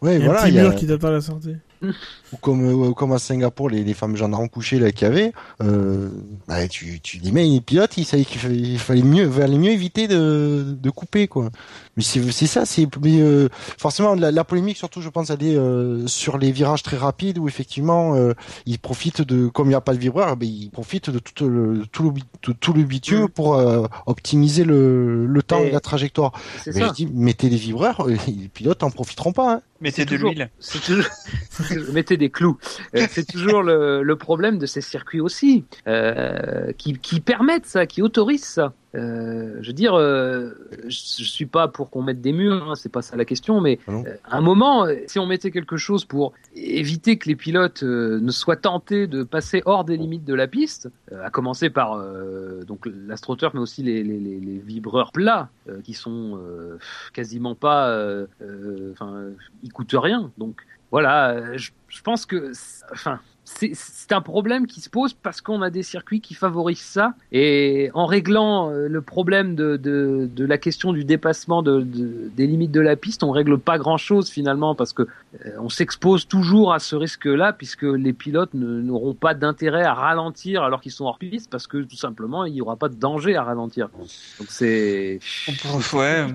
Ouais, 0.00 0.16
il 0.16 0.24
voilà. 0.24 0.42
Un 0.42 0.44
petit 0.44 0.56
mur 0.56 0.74
qui 0.74 0.86
t'attend 0.86 1.08
à 1.08 1.12
la 1.12 1.20
sortie. 1.20 1.56
Ou 1.82 2.36
comme, 2.40 2.94
comme 2.94 3.12
à 3.12 3.18
Singapour, 3.18 3.70
les, 3.70 3.84
les 3.84 3.94
femmes 3.94 4.16
gendarmes 4.16 4.48
couchées 4.48 4.78
là 4.78 4.92
qu'il 4.92 5.06
y 5.06 5.10
avait, 5.10 5.32
euh, 5.62 6.10
bah, 6.46 6.66
tu, 6.68 7.00
tu 7.00 7.18
dis 7.18 7.32
mais 7.32 7.44
les 7.44 7.60
pilotes, 7.60 7.96
il 7.96 8.04
savait 8.04 8.24
qu'il 8.24 8.40
fallait, 8.40 8.56
il 8.56 8.78
fallait 8.78 9.02
mieux, 9.02 9.30
fallait 9.30 9.58
mieux 9.58 9.70
éviter 9.70 10.08
de, 10.08 10.76
de 10.80 10.90
couper 10.90 11.28
quoi. 11.28 11.50
Mais 11.96 12.02
c'est 12.04 12.46
ça, 12.46 12.64
c'est 12.64 12.86
mais 13.02 13.20
euh, 13.20 13.48
forcément 13.76 14.14
la, 14.14 14.30
la, 14.30 14.44
polémique 14.44 14.76
surtout, 14.76 15.00
je 15.00 15.08
pense, 15.08 15.30
elle 15.30 15.42
est 15.42 15.56
euh, 15.56 16.06
sur 16.06 16.38
les 16.38 16.52
virages 16.52 16.84
très 16.84 16.96
rapides 16.96 17.38
où 17.38 17.48
effectivement 17.48 18.14
euh, 18.14 18.34
ils 18.66 18.78
profitent 18.78 19.22
de, 19.22 19.48
comme 19.48 19.66
il 19.66 19.70
n'y 19.70 19.74
a 19.74 19.80
pas 19.80 19.94
de 19.94 19.98
vibreur, 19.98 20.36
ben 20.36 20.48
ils 20.48 20.70
profitent 20.70 21.10
de 21.10 21.18
tout 21.18 21.48
le 21.48 21.84
tout 21.90 22.14
le, 22.42 22.54
tout 22.54 22.72
le 22.72 22.82
bitume 22.84 23.24
mm. 23.24 23.28
pour 23.30 23.56
euh, 23.56 23.86
optimiser 24.06 24.64
le, 24.64 25.26
le 25.26 25.42
temps 25.42 25.60
et, 25.60 25.70
la 25.70 25.80
trajectoire. 25.80 26.32
Mais 26.66 26.72
ça. 26.72 26.86
je 26.88 26.92
dis 26.92 27.06
mettez 27.06 27.48
des 27.48 27.56
vibreurs, 27.56 28.06
les 28.06 28.48
pilotes 28.48 28.82
en 28.82 28.90
profiteront 28.90 29.32
pas. 29.32 29.54
Hein. 29.54 29.62
Mettez 29.80 30.04
de 30.04 30.16
l'huile. 30.16 30.50
mettez 31.92 32.16
des 32.16 32.30
clous. 32.30 32.58
Euh, 32.94 33.06
c'est 33.10 33.26
toujours 33.26 33.62
le, 33.62 34.02
le, 34.02 34.16
problème 34.16 34.58
de 34.58 34.66
ces 34.66 34.80
circuits 34.80 35.20
aussi, 35.20 35.64
euh, 35.86 36.72
qui, 36.76 36.98
qui, 36.98 37.20
permettent 37.20 37.66
ça, 37.66 37.86
qui 37.86 38.02
autorisent 38.02 38.44
ça. 38.44 38.72
euh, 38.94 39.58
je 39.60 39.66
veux 39.68 39.72
dire, 39.74 39.94
euh, 39.94 40.50
je, 40.84 40.88
je 41.18 41.24
suis 41.24 41.46
pas 41.46 41.68
pour 41.68 41.90
qu'on 41.90 42.02
mette 42.02 42.20
des 42.20 42.32
murs, 42.32 42.70
hein, 42.70 42.74
c'est 42.74 42.90
pas 42.90 43.02
ça 43.02 43.16
la 43.16 43.24
question, 43.24 43.60
mais 43.60 43.78
Ah 43.86 43.92
euh, 43.92 44.14
à 44.24 44.38
un 44.38 44.40
moment, 44.40 44.86
si 45.06 45.18
on 45.18 45.26
mettait 45.26 45.50
quelque 45.50 45.76
chose 45.76 46.04
pour 46.04 46.32
éviter 46.56 47.18
que 47.18 47.28
les 47.28 47.36
pilotes 47.36 47.82
ne 47.82 48.30
soient 48.30 48.56
tentés 48.56 49.06
de 49.06 49.22
passer 49.22 49.62
hors 49.66 49.84
des 49.84 49.96
limites 49.96 50.24
de 50.24 50.34
la 50.34 50.46
piste, 50.46 50.88
à 51.22 51.30
commencer 51.30 51.70
par 51.70 52.02
donc 52.66 52.86
l'astroturf, 52.86 53.54
mais 53.54 53.60
aussi 53.60 53.82
les, 53.82 54.02
les, 54.02 54.18
les, 54.18 54.40
les 54.40 54.58
vibreurs 54.58 55.12
plats 55.12 55.48
qui 55.84 55.94
sont 55.94 56.38
quasiment 57.12 57.54
pas, 57.54 57.94
enfin, 58.92 59.24
ils 59.62 59.72
coûtent 59.72 59.94
rien, 59.96 60.30
donc 60.38 60.62
voilà, 60.90 61.30
euh, 61.30 61.58
je, 61.58 61.70
je 61.88 62.02
pense 62.02 62.26
que, 62.26 62.52
enfin, 62.92 63.20
c'est- 63.56 64.12
un 64.12 64.20
problème 64.22 64.66
qui 64.66 64.80
se 64.80 64.88
pose 64.88 65.12
parce 65.12 65.42
qu'on 65.42 65.60
a 65.60 65.68
des 65.68 65.82
circuits 65.82 66.20
qui 66.22 66.32
favorisent 66.34 66.78
ça. 66.80 67.12
Et 67.30 67.90
en 67.92 68.06
réglant 68.06 68.70
euh, 68.70 68.88
le 68.88 69.02
problème 69.02 69.54
de, 69.54 69.78
la 70.44 70.56
question 70.58 70.92
du 70.94 71.04
dépassement 71.04 71.62
de, 71.62 71.80
de- 71.82 72.30
des 72.34 72.46
limites 72.46 72.70
de 72.72 72.80
la 72.80 72.96
piste, 72.96 73.22
on 73.22 73.30
règle 73.30 73.58
pas 73.58 73.76
grand-chose 73.76 74.30
finalement 74.30 74.74
parce 74.74 74.94
que 74.94 75.02
euh, 75.02 75.50
on 75.60 75.68
s'expose 75.68 76.26
toujours 76.26 76.72
à 76.72 76.78
ce 76.78 76.96
risque-là 76.96 77.52
puisque 77.52 77.82
les 77.82 78.14
pilotes 78.14 78.54
n'auront 78.54 79.12
pas 79.14 79.34
d'intérêt 79.34 79.84
à 79.84 79.92
ralentir 79.92 80.62
alors 80.62 80.80
qu'ils 80.80 80.92
sont 80.92 81.04
hors 81.04 81.18
piste 81.18 81.50
parce 81.50 81.66
que 81.66 81.78
tout 81.78 81.96
simplement 81.96 82.44
il 82.46 82.54
n'y 82.54 82.62
aura 82.62 82.76
pas 82.76 82.88
de 82.88 82.94
danger 82.94 83.36
à 83.36 83.42
ralentir. 83.42 83.90
Donc 84.38 84.48
c'est 84.48 85.20
Ouais, 85.92 86.26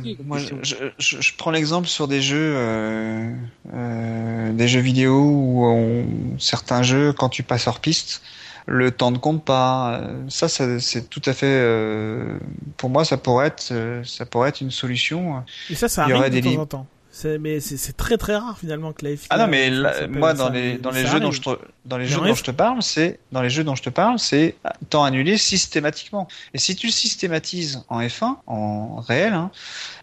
je, 1.00 1.32
prends 1.38 1.52
l'exemple 1.52 1.88
sur 1.88 2.08
des 2.08 2.22
jeux, 2.22 2.54
euh, 2.56 4.52
des 4.52 4.68
jeux 4.68 4.80
vidéo 4.80 5.14
où 5.22 6.06
certains 6.38 6.84
jeux, 6.84 7.03
quand 7.12 7.30
tu 7.30 7.44
passes 7.44 7.68
hors 7.68 7.80
piste, 7.80 8.22
le 8.66 8.92
temps 8.92 9.12
ne 9.12 9.18
compte 9.18 9.44
pas. 9.44 10.00
Euh, 10.02 10.14
Ça, 10.30 10.48
ça 10.48 10.80
c'est 10.80 11.10
tout 11.10 11.22
à 11.26 11.34
fait, 11.34 11.46
euh, 11.48 12.38
pour 12.78 12.90
moi, 12.90 13.04
ça 13.06 13.18
pourrait 13.18 13.48
être, 13.48 13.70
euh, 13.72 14.04
ça 14.06 14.26
pourrait 14.26 14.50
être 14.50 14.62
une 14.62 14.72
solution. 14.72 15.44
Et 15.70 15.76
ça, 15.76 15.90
ça 15.90 16.06
Il 16.08 16.12
y 16.12 16.14
aurait 16.14 16.28
arrive 16.28 16.36
de 16.44 16.50
des 16.50 16.56
temps 16.56 16.62
en 16.62 16.66
temps. 16.66 16.88
Mais 17.40 17.60
c'est, 17.60 17.96
très 17.96 18.18
très 18.18 18.36
rare 18.36 18.58
finalement 18.58 18.92
que 18.92 19.06
la 19.06 19.16
FIA. 19.16 19.28
Ah 19.30 19.38
non, 19.38 19.48
mais 19.48 19.70
moi, 20.10 20.34
dans 20.34 20.50
les, 20.50 20.80
dans 20.80 20.90
les 20.90 21.06
jeux 21.06 21.20
dont 21.20 21.30
je 21.30 21.42
te, 21.42 21.50
dans 21.86 21.98
les 22.00 22.08
jeux 22.08 22.20
dont 22.20 22.34
je 22.34 22.44
te 22.44 22.50
parle, 22.50 22.82
c'est, 22.82 23.20
dans 23.32 23.44
les 23.44 23.52
jeux 23.52 23.64
dont 23.64 23.76
je 23.76 23.84
te 23.84 23.92
parle, 23.92 24.18
c'est 24.18 24.56
temps 24.90 25.04
annulé 25.04 25.38
systématiquement. 25.38 26.28
Et 26.56 26.58
si 26.58 26.76
tu 26.76 26.88
le 26.88 26.92
systématises 26.92 27.84
en 27.88 28.02
F1, 28.02 28.38
en 28.48 28.96
réel, 29.02 29.34
hein, 29.34 29.52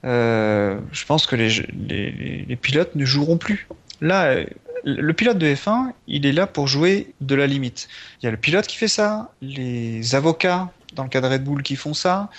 euh, 0.04 0.78
je 0.92 1.04
pense 1.04 1.26
que 1.26 1.34
les, 1.34 1.50
jeux- 1.50 1.66
les, 1.88 2.12
les, 2.12 2.44
les 2.48 2.56
pilotes 2.56 2.94
ne 2.94 3.04
joueront 3.04 3.38
plus. 3.38 3.66
Là, 4.00 4.36
le 4.84 5.12
pilote 5.12 5.38
de 5.38 5.46
F1, 5.46 5.92
il 6.06 6.26
est 6.26 6.32
là 6.32 6.46
pour 6.46 6.66
jouer 6.66 7.14
de 7.20 7.34
la 7.34 7.46
limite. 7.46 7.88
Il 8.20 8.26
y 8.26 8.28
a 8.28 8.30
le 8.30 8.36
pilote 8.36 8.66
qui 8.66 8.76
fait 8.76 8.88
ça, 8.88 9.32
les 9.42 10.14
avocats 10.14 10.70
dans 10.94 11.04
le 11.04 11.08
cas 11.08 11.20
de 11.20 11.26
Red 11.26 11.44
Bull 11.44 11.62
qui 11.62 11.76
font 11.76 11.94
ça, 11.94 12.30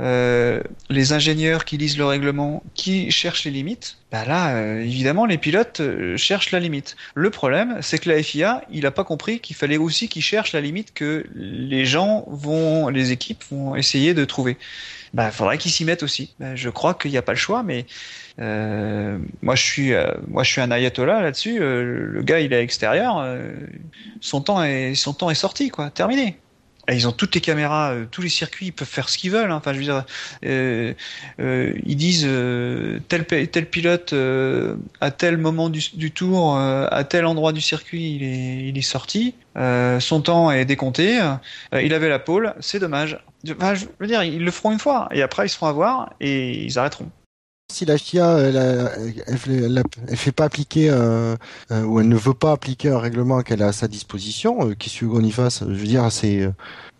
euh, 0.00 0.62
les 0.90 1.12
ingénieurs 1.12 1.64
qui 1.64 1.76
lisent 1.76 1.98
le 1.98 2.04
règlement, 2.04 2.62
qui 2.74 3.10
cherchent 3.10 3.44
les 3.44 3.50
limites. 3.50 3.96
Bah 4.12 4.24
là, 4.24 4.54
euh, 4.54 4.80
évidemment, 4.80 5.26
les 5.26 5.38
pilotes 5.38 5.80
euh, 5.80 6.16
cherchent 6.16 6.52
la 6.52 6.60
limite. 6.60 6.96
Le 7.14 7.30
problème, 7.30 7.78
c'est 7.82 7.98
que 7.98 8.08
la 8.08 8.22
FIA, 8.22 8.62
il 8.70 8.86
a 8.86 8.92
pas 8.92 9.02
compris 9.02 9.40
qu'il 9.40 9.56
fallait 9.56 9.76
aussi 9.76 10.08
qu'ils 10.08 10.22
cherchent 10.22 10.52
la 10.52 10.60
limite 10.60 10.94
que 10.94 11.26
les 11.34 11.84
gens 11.84 12.24
vont, 12.28 12.88
les 12.88 13.10
équipes 13.10 13.42
vont 13.50 13.74
essayer 13.74 14.14
de 14.14 14.24
trouver. 14.24 14.56
Bah, 15.14 15.32
faudrait 15.32 15.58
qu'ils 15.58 15.72
s'y 15.72 15.84
mettent 15.84 16.04
aussi. 16.04 16.32
Bah, 16.38 16.54
je 16.54 16.70
crois 16.70 16.94
qu'il 16.94 17.10
n'y 17.10 17.16
a 17.16 17.22
pas 17.22 17.32
le 17.32 17.38
choix, 17.38 17.64
mais 17.64 17.84
euh, 18.38 19.18
moi 19.42 19.56
je 19.56 19.62
suis, 19.62 19.92
moi 20.28 20.44
je 20.44 20.50
suis 20.52 20.60
un 20.60 20.70
ayatollah 20.70 21.22
là-dessus. 21.22 21.58
Le 21.58 22.22
gars, 22.22 22.38
il 22.38 22.52
est 22.52 22.56
à 22.56 22.60
l'extérieur, 22.60 23.26
son 24.20 24.42
temps 24.42 24.62
est, 24.62 24.94
son 24.94 25.12
temps 25.12 25.30
est 25.30 25.34
sorti, 25.34 25.70
quoi, 25.70 25.90
terminé. 25.90 26.38
Et 26.90 26.94
ils 26.94 27.06
ont 27.06 27.12
toutes 27.12 27.34
les 27.34 27.40
caméras, 27.42 27.90
euh, 27.92 28.06
tous 28.10 28.22
les 28.22 28.30
circuits, 28.30 28.66
ils 28.66 28.72
peuvent 28.72 28.88
faire 28.88 29.08
ce 29.10 29.18
qu'ils 29.18 29.30
veulent. 29.30 29.50
hein. 29.50 29.56
Enfin, 29.56 29.72
je 29.74 29.78
veux 29.78 29.84
dire, 29.84 30.04
euh, 30.44 30.94
euh, 31.40 31.74
ils 31.84 31.96
disent 31.96 32.24
euh, 32.26 32.98
tel, 33.08 33.26
tel 33.26 33.68
pilote 33.68 34.12
euh, 34.14 34.76
à 35.00 35.10
tel 35.10 35.36
moment 35.36 35.68
du, 35.68 35.82
du 35.94 36.10
tour, 36.12 36.56
euh, 36.56 36.86
à 36.90 37.04
tel 37.04 37.26
endroit 37.26 37.52
du 37.52 37.60
circuit, 37.60 38.14
il 38.16 38.22
est, 38.22 38.68
il 38.70 38.78
est 38.78 38.82
sorti. 38.82 39.34
Son 40.00 40.22
temps 40.22 40.50
est 40.52 40.64
décompté. 40.64 41.20
Il 41.72 41.92
avait 41.92 42.08
la 42.08 42.18
pole. 42.20 42.54
C'est 42.60 42.78
dommage. 42.78 43.18
Je 43.44 43.54
veux 44.00 44.06
dire, 44.06 44.22
ils 44.22 44.44
le 44.44 44.50
feront 44.52 44.72
une 44.72 44.78
fois 44.78 45.08
et 45.12 45.22
après 45.22 45.46
ils 45.46 45.48
se 45.48 45.56
feront 45.56 45.66
avoir 45.68 46.14
et 46.20 46.64
ils 46.64 46.78
arrêteront. 46.78 47.10
Si 47.70 47.84
la 47.84 47.98
FIA, 47.98 48.38
elle, 48.38 48.56
elle, 49.26 49.82
elle, 50.08 50.16
fait 50.16 50.32
pas 50.32 50.44
appliquer, 50.44 50.88
euh, 50.88 51.36
euh, 51.70 51.82
ou 51.84 52.00
elle 52.00 52.08
ne 52.08 52.16
veut 52.16 52.32
pas 52.32 52.52
appliquer 52.52 52.88
un 52.88 52.98
règlement 52.98 53.42
qu'elle 53.42 53.62
a 53.62 53.66
à 53.68 53.72
sa 53.72 53.88
disposition, 53.88 54.70
euh, 54.70 54.74
qu'est-ce 54.74 55.00
que 55.00 55.04
qu'on 55.04 55.22
y 55.22 55.30
fasse 55.30 55.60
Je 55.68 55.74
veux 55.74 55.86
dire, 55.86 56.10
c'est 56.10 56.48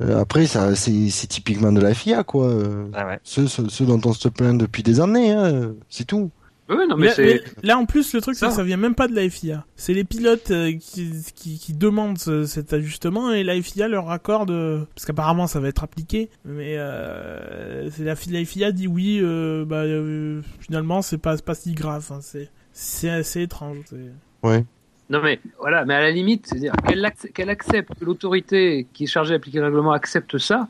euh, 0.03 0.20
après 0.20 0.47
ça, 0.47 0.77
c'est 0.77 1.09
c'est 1.09 1.27
typiquement 1.27 1.73
de 1.73 1.81
la 1.81 1.95
FIA, 1.95 2.23
quoi. 2.23 2.49
euh, 2.49 2.86
Ah 2.93 3.07
ouais. 3.07 3.19
Ceux, 3.24 3.47
ceux, 3.49 3.70
ceux 3.70 3.86
dont 3.86 4.01
on 4.05 4.12
se 4.12 4.28
plaint 4.28 4.59
depuis 4.61 4.82
des 4.82 5.01
années, 5.01 5.32
hein, 5.32 5.73
c'est 5.89 6.05
tout. 6.07 6.31
Oui, 6.70 6.77
non, 6.89 6.97
Mais, 6.99 7.09
mais 7.19 7.40
là, 7.62 7.78
en 7.78 7.86
plus, 7.86 8.12
le 8.12 8.20
truc, 8.20 8.35
c'est 8.35 8.40
Ça. 8.45 8.49
que 8.49 8.55
ça 8.57 8.62
vient 8.62 8.77
même 8.77 8.95
pas 8.95 9.09
de 9.09 9.15
la 9.15 9.28
FIA. 9.31 9.65
C'est 9.77 9.95
les 9.95 10.05
pilotes 10.05 10.51
euh, 10.51 10.73
qui, 10.78 11.11
qui, 11.35 11.59
qui 11.59 11.73
demandent 11.73 12.19
ce- 12.19 12.45
cet 12.45 12.73
ajustement 12.74 13.32
et 13.32 13.43
la 13.43 13.61
FIA 13.61 13.89
leur 13.89 14.11
accorde, 14.11 14.51
euh, 14.51 14.85
parce 14.95 15.07
qu'apparemment 15.07 15.47
ça 15.47 15.61
va 15.61 15.69
être 15.69 15.82
appliqué, 15.82 16.28
mais 16.45 16.77
euh, 16.77 17.89
c'est 17.90 18.05
la, 18.05 18.15
la 18.31 18.45
FIA 18.45 18.73
dit 18.73 18.86
oui, 18.86 19.19
euh, 19.23 19.65
bah, 19.65 19.77
euh, 19.85 20.43
finalement 20.61 21.01
c'est 21.03 21.19
pas, 21.19 21.36
c'est 21.36 21.45
pas 21.45 21.55
si 21.55 21.73
grave. 21.73 22.07
hein, 22.11 22.19
c'est, 22.20 22.51
c'est 22.73 23.11
assez 23.11 23.43
étrange. 23.43 23.78
c'est- 23.89 24.12
Ouais. 24.47 24.65
Non 25.10 25.22
mais 25.22 25.40
voilà, 25.59 25.86
mais 25.86 25.94
à 25.94 26.01
la 26.01 26.10
limite, 26.10 26.47
c'est-à-dire 26.47 26.72
qu'elle 26.86 27.02
acc- 27.05 27.32
qu'elle 27.32 27.48
accepte, 27.48 27.98
que 27.98 28.05
l'autorité 28.05 28.86
qui 28.93 29.05
est 29.05 29.06
chargée 29.06 29.32
d'appliquer 29.32 29.59
le 29.59 29.64
règlement 29.64 29.93
accepte 29.93 30.36
ça, 30.36 30.68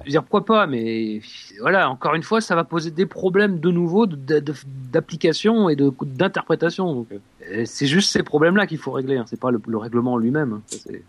je 0.00 0.04
veux 0.04 0.10
dire 0.10 0.22
pourquoi 0.22 0.44
pas, 0.44 0.66
mais 0.68 1.20
voilà, 1.60 1.90
encore 1.90 2.14
une 2.14 2.22
fois, 2.22 2.40
ça 2.40 2.54
va 2.54 2.62
poser 2.62 2.92
des 2.92 3.06
problèmes 3.06 3.58
de 3.58 3.70
nouveau 3.72 4.06
de- 4.06 4.38
de- 4.38 4.54
d'application 4.92 5.68
et 5.68 5.74
de 5.74 5.92
d'interprétation. 6.02 6.94
Donc 6.94 7.08
euh, 7.50 7.64
c'est 7.66 7.86
juste 7.88 8.12
ces 8.12 8.22
problèmes-là 8.22 8.68
qu'il 8.68 8.78
faut 8.78 8.92
régler, 8.92 9.16
hein, 9.16 9.24
c'est 9.26 9.40
pas 9.40 9.50
le, 9.50 9.60
le 9.66 9.76
règlement 9.78 10.12
en 10.12 10.18
lui-même. 10.18 10.52
hein, 10.52 10.62
c'est- 10.68 11.02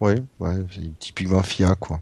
Ouais, 0.00 0.16
ouais, 0.40 0.54
c'est 0.72 0.98
typiquement 0.98 1.42
FIA, 1.42 1.74
quoi. 1.76 2.00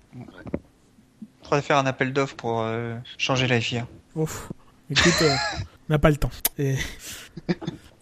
Faudrait 1.43 1.63
faire 1.63 1.79
un 1.79 1.87
appel 1.87 2.13
d'offres 2.15 2.37
pour 2.37 2.61
euh, 2.63 2.97
changer 3.19 3.47
la 3.47 3.61
FIA. 3.61 3.87
Ouf. 4.15 4.51
Écoute, 4.91 5.13
euh, 5.23 5.35
on 5.89 5.93
n'a 5.93 5.99
pas 5.99 6.11
le 6.11 6.17
temps. 6.17 6.31
Et, 6.59 6.77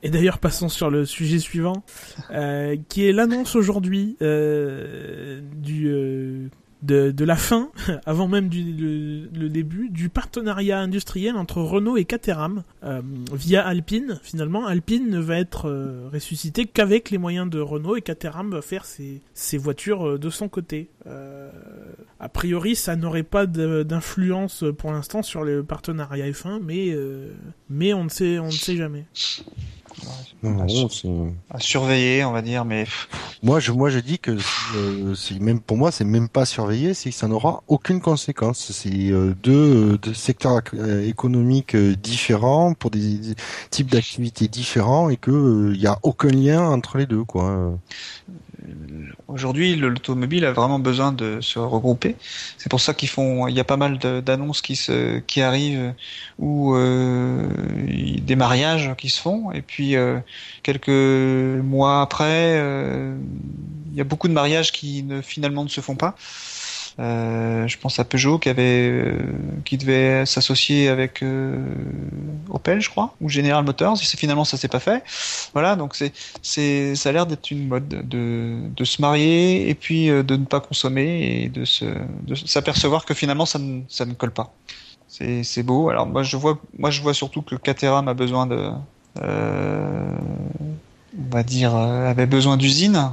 et 0.05 0.10
d'ailleurs, 0.10 0.39
passons 0.39 0.68
sur 0.68 0.90
le 0.90 1.06
sujet 1.06 1.39
suivant, 1.39 1.82
euh, 2.31 2.76
qui 2.90 3.06
est 3.06 3.12
l'annonce 3.12 3.56
aujourd'hui 3.56 4.18
euh, 4.20 5.40
euh, 5.66 6.48
de, 6.82 7.10
de 7.10 7.24
la 7.24 7.36
fin, 7.36 7.70
avant 8.05 8.28
même 8.28 8.51
du, 8.51 9.31
le, 9.32 9.48
début, 9.48 9.89
du 9.89 10.10
partenariat 10.10 10.78
industriel 10.78 11.36
entre 11.36 11.62
Renault 11.62 11.97
et 11.97 12.05
Caterham 12.05 12.64
via 13.32 13.66
Alpine. 13.66 14.20
Finalement, 14.22 14.66
Alpine 14.66 15.09
ne 15.09 15.18
va 15.18 15.39
être 15.39 15.70
ressuscité 16.12 16.66
qu'avec 16.66 17.10
les 17.10 17.16
moyens 17.16 17.48
de 17.48 17.59
Renault 17.59 17.97
et 17.97 18.02
Caterham 18.02 18.51
va 18.51 18.60
faire 18.60 18.85
ses, 18.85 19.22
ses 19.32 19.56
voitures 19.56 20.18
de 20.18 20.28
son 20.28 20.51
côté. 20.51 20.90
A 22.20 22.28
priori, 22.28 22.76
ça 22.76 22.94
n'aurait 22.94 23.22
pas 23.22 23.47
d'influence 23.47 24.64
pour 24.76 24.93
l'instant 24.93 25.22
sur 25.22 25.44
le 25.44 25.64
partenariat 25.64 26.28
F1, 26.28 26.60
mais 26.62 26.94
mais 27.70 27.94
on 27.94 28.05
ne 28.05 28.10
sait 28.10 28.39
on 28.39 28.47
ne 28.47 28.51
sait 28.51 28.76
jamais. 28.76 29.06
Non, 30.43 30.57
Ah, 30.61 30.66
non, 31.05 31.35
À 31.51 31.61
surveiller, 31.61 32.25
on 32.25 32.33
va 32.33 32.43
dire, 32.43 32.65
mais 32.65 32.85
Moi, 33.43 33.61
je, 33.61 33.73
moi, 33.73 33.91
je 33.91 33.99
dis 33.99 34.19
que 34.19 34.37
euh, 34.77 35.15
c'est 35.15 35.39
même 35.39 35.61
pour 35.61 35.77
moi, 35.77 35.91
c'est 35.93 36.05
même 36.05 36.29
pas 36.29 36.45
surveillé, 36.45 36.95
c'est 36.95 37.11
que 37.11 37.16
ça 37.16 37.29
n'aura 37.29 37.62
aucune 37.69 38.01
conséquence. 38.01 38.73
C'est 38.73 39.11
euh, 39.11 39.35
deux, 39.43 39.93
euh, 39.95 39.99
deux 39.99 40.15
secteurs 40.15 40.61
euh, 40.75 41.07
économiques 41.07 41.75
euh, 41.75 41.95
différents 41.97 42.75
pour 42.75 42.91
des, 42.91 43.19
des 43.19 43.35
types 43.71 43.91
d'activités 43.91 44.49
différents 44.49 45.09
et 45.11 45.16
que 45.16 45.73
il 45.75 45.81
y 45.81 45.87
a 45.87 45.99
aucun 46.03 46.29
lien 46.29 46.62
entre 46.69 46.99
les 46.99 47.07
deux, 47.07 47.25
quoi. 47.25 47.79
Aujourd'hui, 49.26 49.74
le- 49.74 49.88
l'automobile 49.88 50.44
a 50.44 50.52
vraiment 50.52 50.78
besoin 50.78 51.10
de 51.12 51.40
se 51.40 51.59
regrouper. 51.59 52.18
C'est 52.59 52.68
pour 52.68 52.80
ça 52.80 52.92
qu'ils 52.92 53.09
font. 53.09 53.48
Il 53.48 53.55
y 53.56 53.60
a 53.60 53.64
pas 53.64 53.78
mal 53.78 53.98
d'annonces 53.98 54.60
qui 54.60 54.76
se 54.76 55.18
qui 55.20 55.40
arrivent 55.40 55.94
ou 56.38 56.74
euh, 56.74 57.48
des 58.20 58.36
mariages 58.36 58.94
qui 58.98 59.09
se 59.09 59.18
font. 59.20 59.51
Et 59.52 59.62
puis 59.62 59.96
euh, 59.96 60.20
quelques 60.62 60.88
mois 61.64 62.02
après, 62.02 62.59
euh, 62.60 63.16
il 63.86 63.94
y 63.94 64.01
a 64.02 64.05
beaucoup 64.05 64.28
de 64.28 64.34
mariages 64.34 64.72
qui 64.72 65.02
ne 65.05 65.22
finalement 65.22 65.64
ne 65.64 65.68
se 65.70 65.80
font 65.80 65.96
pas. 65.96 66.16
Euh, 67.01 67.66
je 67.66 67.77
pense 67.77 67.99
à 67.99 68.05
Peugeot 68.05 68.39
qui 68.39 68.49
avait 68.49 68.89
euh, 68.89 69.19
qui 69.65 69.77
devait 69.79 70.25
s'associer 70.27 70.89
avec 70.89 71.23
euh, 71.23 71.57
Opel, 72.51 72.81
je 72.81 72.89
crois, 72.89 73.15
ou 73.21 73.29
General 73.29 73.65
Motors. 73.65 73.99
Et 74.01 74.16
finalement 74.16 74.45
ça 74.45 74.57
s'est 74.57 74.69
pas 74.69 74.79
fait. 74.81 75.03
Voilà, 75.55 75.75
donc 75.77 75.97
c'est 75.97 76.12
c'est 76.43 76.95
ça 76.95 77.09
a 77.09 77.12
l'air 77.12 77.27
d'être 77.27 77.51
une 77.51 77.66
mode 77.66 77.89
de 77.89 78.59
de 78.75 78.85
se 78.85 79.01
marier 79.01 79.69
et 79.69 79.75
puis 79.75 80.07
de 80.09 80.37
ne 80.37 80.45
pas 80.45 80.61
consommer 80.61 81.43
et 81.43 81.49
de 81.49 81.65
se 81.65 81.85
de 81.85 82.35
s'apercevoir 82.35 83.05
que 83.05 83.15
finalement 83.15 83.47
ça 83.47 83.59
ne 83.59 83.83
ça 83.89 84.05
ne 84.05 84.15
colle 84.15 84.33
pas. 84.33 84.55
C'est 85.09 85.43
c'est 85.43 85.62
beau. 85.65 85.89
Alors 85.91 86.07
moi 86.07 86.23
je 86.23 86.37
vois 86.37 86.61
moi 86.79 86.91
je 86.91 87.03
vois 87.03 87.15
surtout 87.15 87.43
que 87.43 87.57
Caterham 87.57 88.07
a 88.09 88.15
besoin 88.15 88.47
de 88.47 88.71
euh, 89.21 90.16
on 91.19 91.35
va 91.35 91.43
dire 91.43 91.75
avait 91.75 92.27
besoin 92.27 92.57
d'usines 92.57 93.11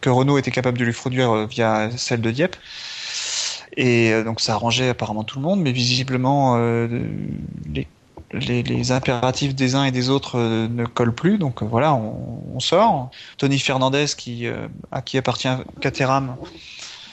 que 0.00 0.08
Renault 0.08 0.38
était 0.38 0.50
capable 0.50 0.78
de 0.78 0.84
lui 0.84 0.92
produire 0.92 1.46
via 1.46 1.90
celle 1.96 2.20
de 2.20 2.30
Dieppe. 2.30 2.56
Et 3.76 4.12
euh, 4.12 4.24
donc 4.24 4.40
ça 4.40 4.54
arrangeait 4.54 4.88
apparemment 4.88 5.24
tout 5.24 5.38
le 5.38 5.44
monde, 5.44 5.60
mais 5.60 5.72
visiblement 5.72 6.56
euh, 6.56 6.88
les, 7.72 7.86
les, 8.32 8.62
les 8.62 8.92
impératifs 8.92 9.54
des 9.54 9.74
uns 9.74 9.84
et 9.84 9.92
des 9.92 10.08
autres 10.08 10.38
euh, 10.38 10.66
ne 10.68 10.86
collent 10.86 11.14
plus. 11.14 11.38
Donc 11.38 11.62
voilà, 11.62 11.94
on, 11.94 12.42
on 12.54 12.60
sort. 12.60 13.10
Tony 13.36 13.58
Fernandez, 13.58 14.06
qui, 14.16 14.46
euh, 14.46 14.68
à 14.90 15.02
qui 15.02 15.18
appartient 15.18 15.48
Caterham, 15.80 16.36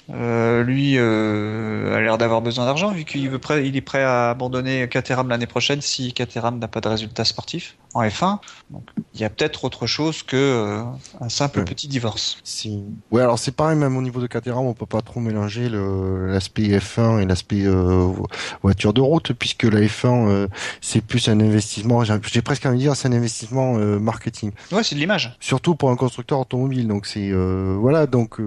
euh, 0.09 0.63
lui 0.63 0.95
euh, 0.97 1.95
a 1.95 2.01
l'air 2.01 2.17
d'avoir 2.17 2.41
besoin 2.41 2.65
d'argent 2.65 2.91
vu 2.91 3.05
qu'il 3.05 3.29
veut 3.29 3.39
prêt, 3.39 3.65
il 3.67 3.75
est 3.77 3.81
prêt 3.81 4.03
à 4.03 4.31
abandonner 4.31 4.87
Caterham 4.89 5.29
l'année 5.29 5.47
prochaine 5.47 5.79
si 5.81 6.11
Caterham 6.13 6.59
n'a 6.59 6.67
pas 6.67 6.81
de 6.81 6.89
résultats 6.89 7.23
sportifs 7.23 7.77
en 7.93 8.03
F1. 8.03 8.39
Donc 8.71 8.83
il 9.13 9.21
y 9.21 9.23
a 9.23 9.29
peut-être 9.29 9.63
autre 9.63 9.87
chose 9.87 10.23
que 10.23 10.35
euh, 10.35 10.81
un 11.21 11.29
simple 11.29 11.59
Ouais. 11.59 11.65
petit 11.65 11.87
divorce. 11.87 12.37
Si. 12.43 12.83
Ouais, 13.11 13.21
alors 13.21 13.39
c'est 13.39 13.55
pareil, 13.55 13.77
même 13.77 13.95
au 13.95 14.01
niveau 14.01 14.19
de 14.19 14.27
Caterham, 14.27 14.65
on 14.65 14.73
peut 14.73 14.85
pas 14.85 15.01
trop 15.01 15.19
mélanger 15.21 15.69
l'aspect 15.69 16.63
F1 16.77 17.21
et 17.21 17.25
l'aspect 17.25 17.61
vo- 17.65 18.27
voiture 18.61 18.93
de 18.93 18.99
route, 19.01 19.31
puisque 19.33 19.63
la 19.63 19.79
F1, 19.81 20.27
euh, 20.27 20.47
c'est 20.81 21.01
plus 21.01 21.29
un 21.29 21.39
investissement, 21.39 22.03
j'ai 22.03 22.41
presque 22.41 22.65
envie 22.65 22.77
de 22.77 22.81
dire, 22.81 22.95
c'est 22.95 23.07
un 23.07 23.13
investissement 23.13 23.73
marketing. 23.75 24.51
Ouais, 24.71 24.83
c'est 24.83 24.95
de 24.95 24.99
l'image. 24.99 25.37
Surtout 25.39 25.75
pour 25.75 25.91
un 25.91 25.95
constructeur 25.95 26.39
automobile. 26.39 26.87
Donc 26.87 27.05
c'est 27.05 27.31
voilà, 27.31 28.07
donc 28.07 28.37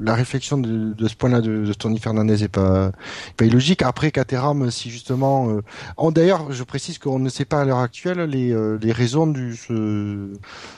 la 0.00 0.14
réflexion 0.14 0.57
de, 0.58 0.92
de 0.92 1.08
ce 1.08 1.14
point-là 1.16 1.40
de, 1.40 1.64
de 1.64 1.72
Tony 1.72 1.98
Fernandez 1.98 2.44
est 2.44 2.48
pas 2.48 2.92
pas 3.36 3.44
illogique. 3.44 3.82
Après 3.82 4.10
Caterham, 4.10 4.70
si 4.70 4.90
justement, 4.90 5.50
euh, 5.50 6.10
d'ailleurs, 6.10 6.52
je 6.52 6.62
précise 6.64 6.98
qu'on 6.98 7.18
ne 7.18 7.28
sait 7.28 7.44
pas 7.44 7.60
à 7.60 7.64
l'heure 7.64 7.78
actuelle 7.78 8.20
les 8.22 8.52
euh, 8.52 8.78
les 8.80 8.92
raisons 8.92 9.26
du 9.26 9.56
ce, 9.56 9.72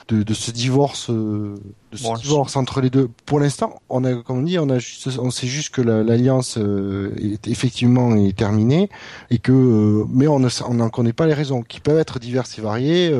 de, 0.08 0.22
de 0.22 0.34
ce 0.34 0.50
divorce 0.50 1.10
euh, 1.10 1.54
de 1.92 1.96
ce 1.96 2.02
Bon, 2.04 2.14
je- 2.16 2.22
divorce 2.22 2.56
entre 2.56 2.80
les 2.80 2.90
deux. 2.90 3.08
Pour 3.26 3.40
l'instant, 3.40 3.80
on 3.88 4.04
a 4.04 4.14
comme 4.14 4.38
on 4.38 4.42
dit, 4.42 4.58
on 4.58 4.68
a 4.70 4.78
juste, 4.78 5.08
on 5.18 5.30
sait 5.30 5.46
juste 5.46 5.74
que 5.74 5.82
la- 5.82 6.02
l'alliance 6.02 6.56
euh, 6.58 7.12
est 7.20 7.48
effectivement 7.48 8.14
est 8.16 8.36
terminée 8.36 8.88
et 9.30 9.38
que 9.38 10.04
mais 10.08 10.26
on 10.28 10.40
n'en 10.40 10.88
connaît 10.90 11.12
pas 11.12 11.26
les 11.26 11.34
raisons 11.34 11.62
qui 11.62 11.80
peuvent 11.80 11.98
être 11.98 12.18
diverses 12.18 12.58
et 12.58 12.62
variées. 12.62 13.10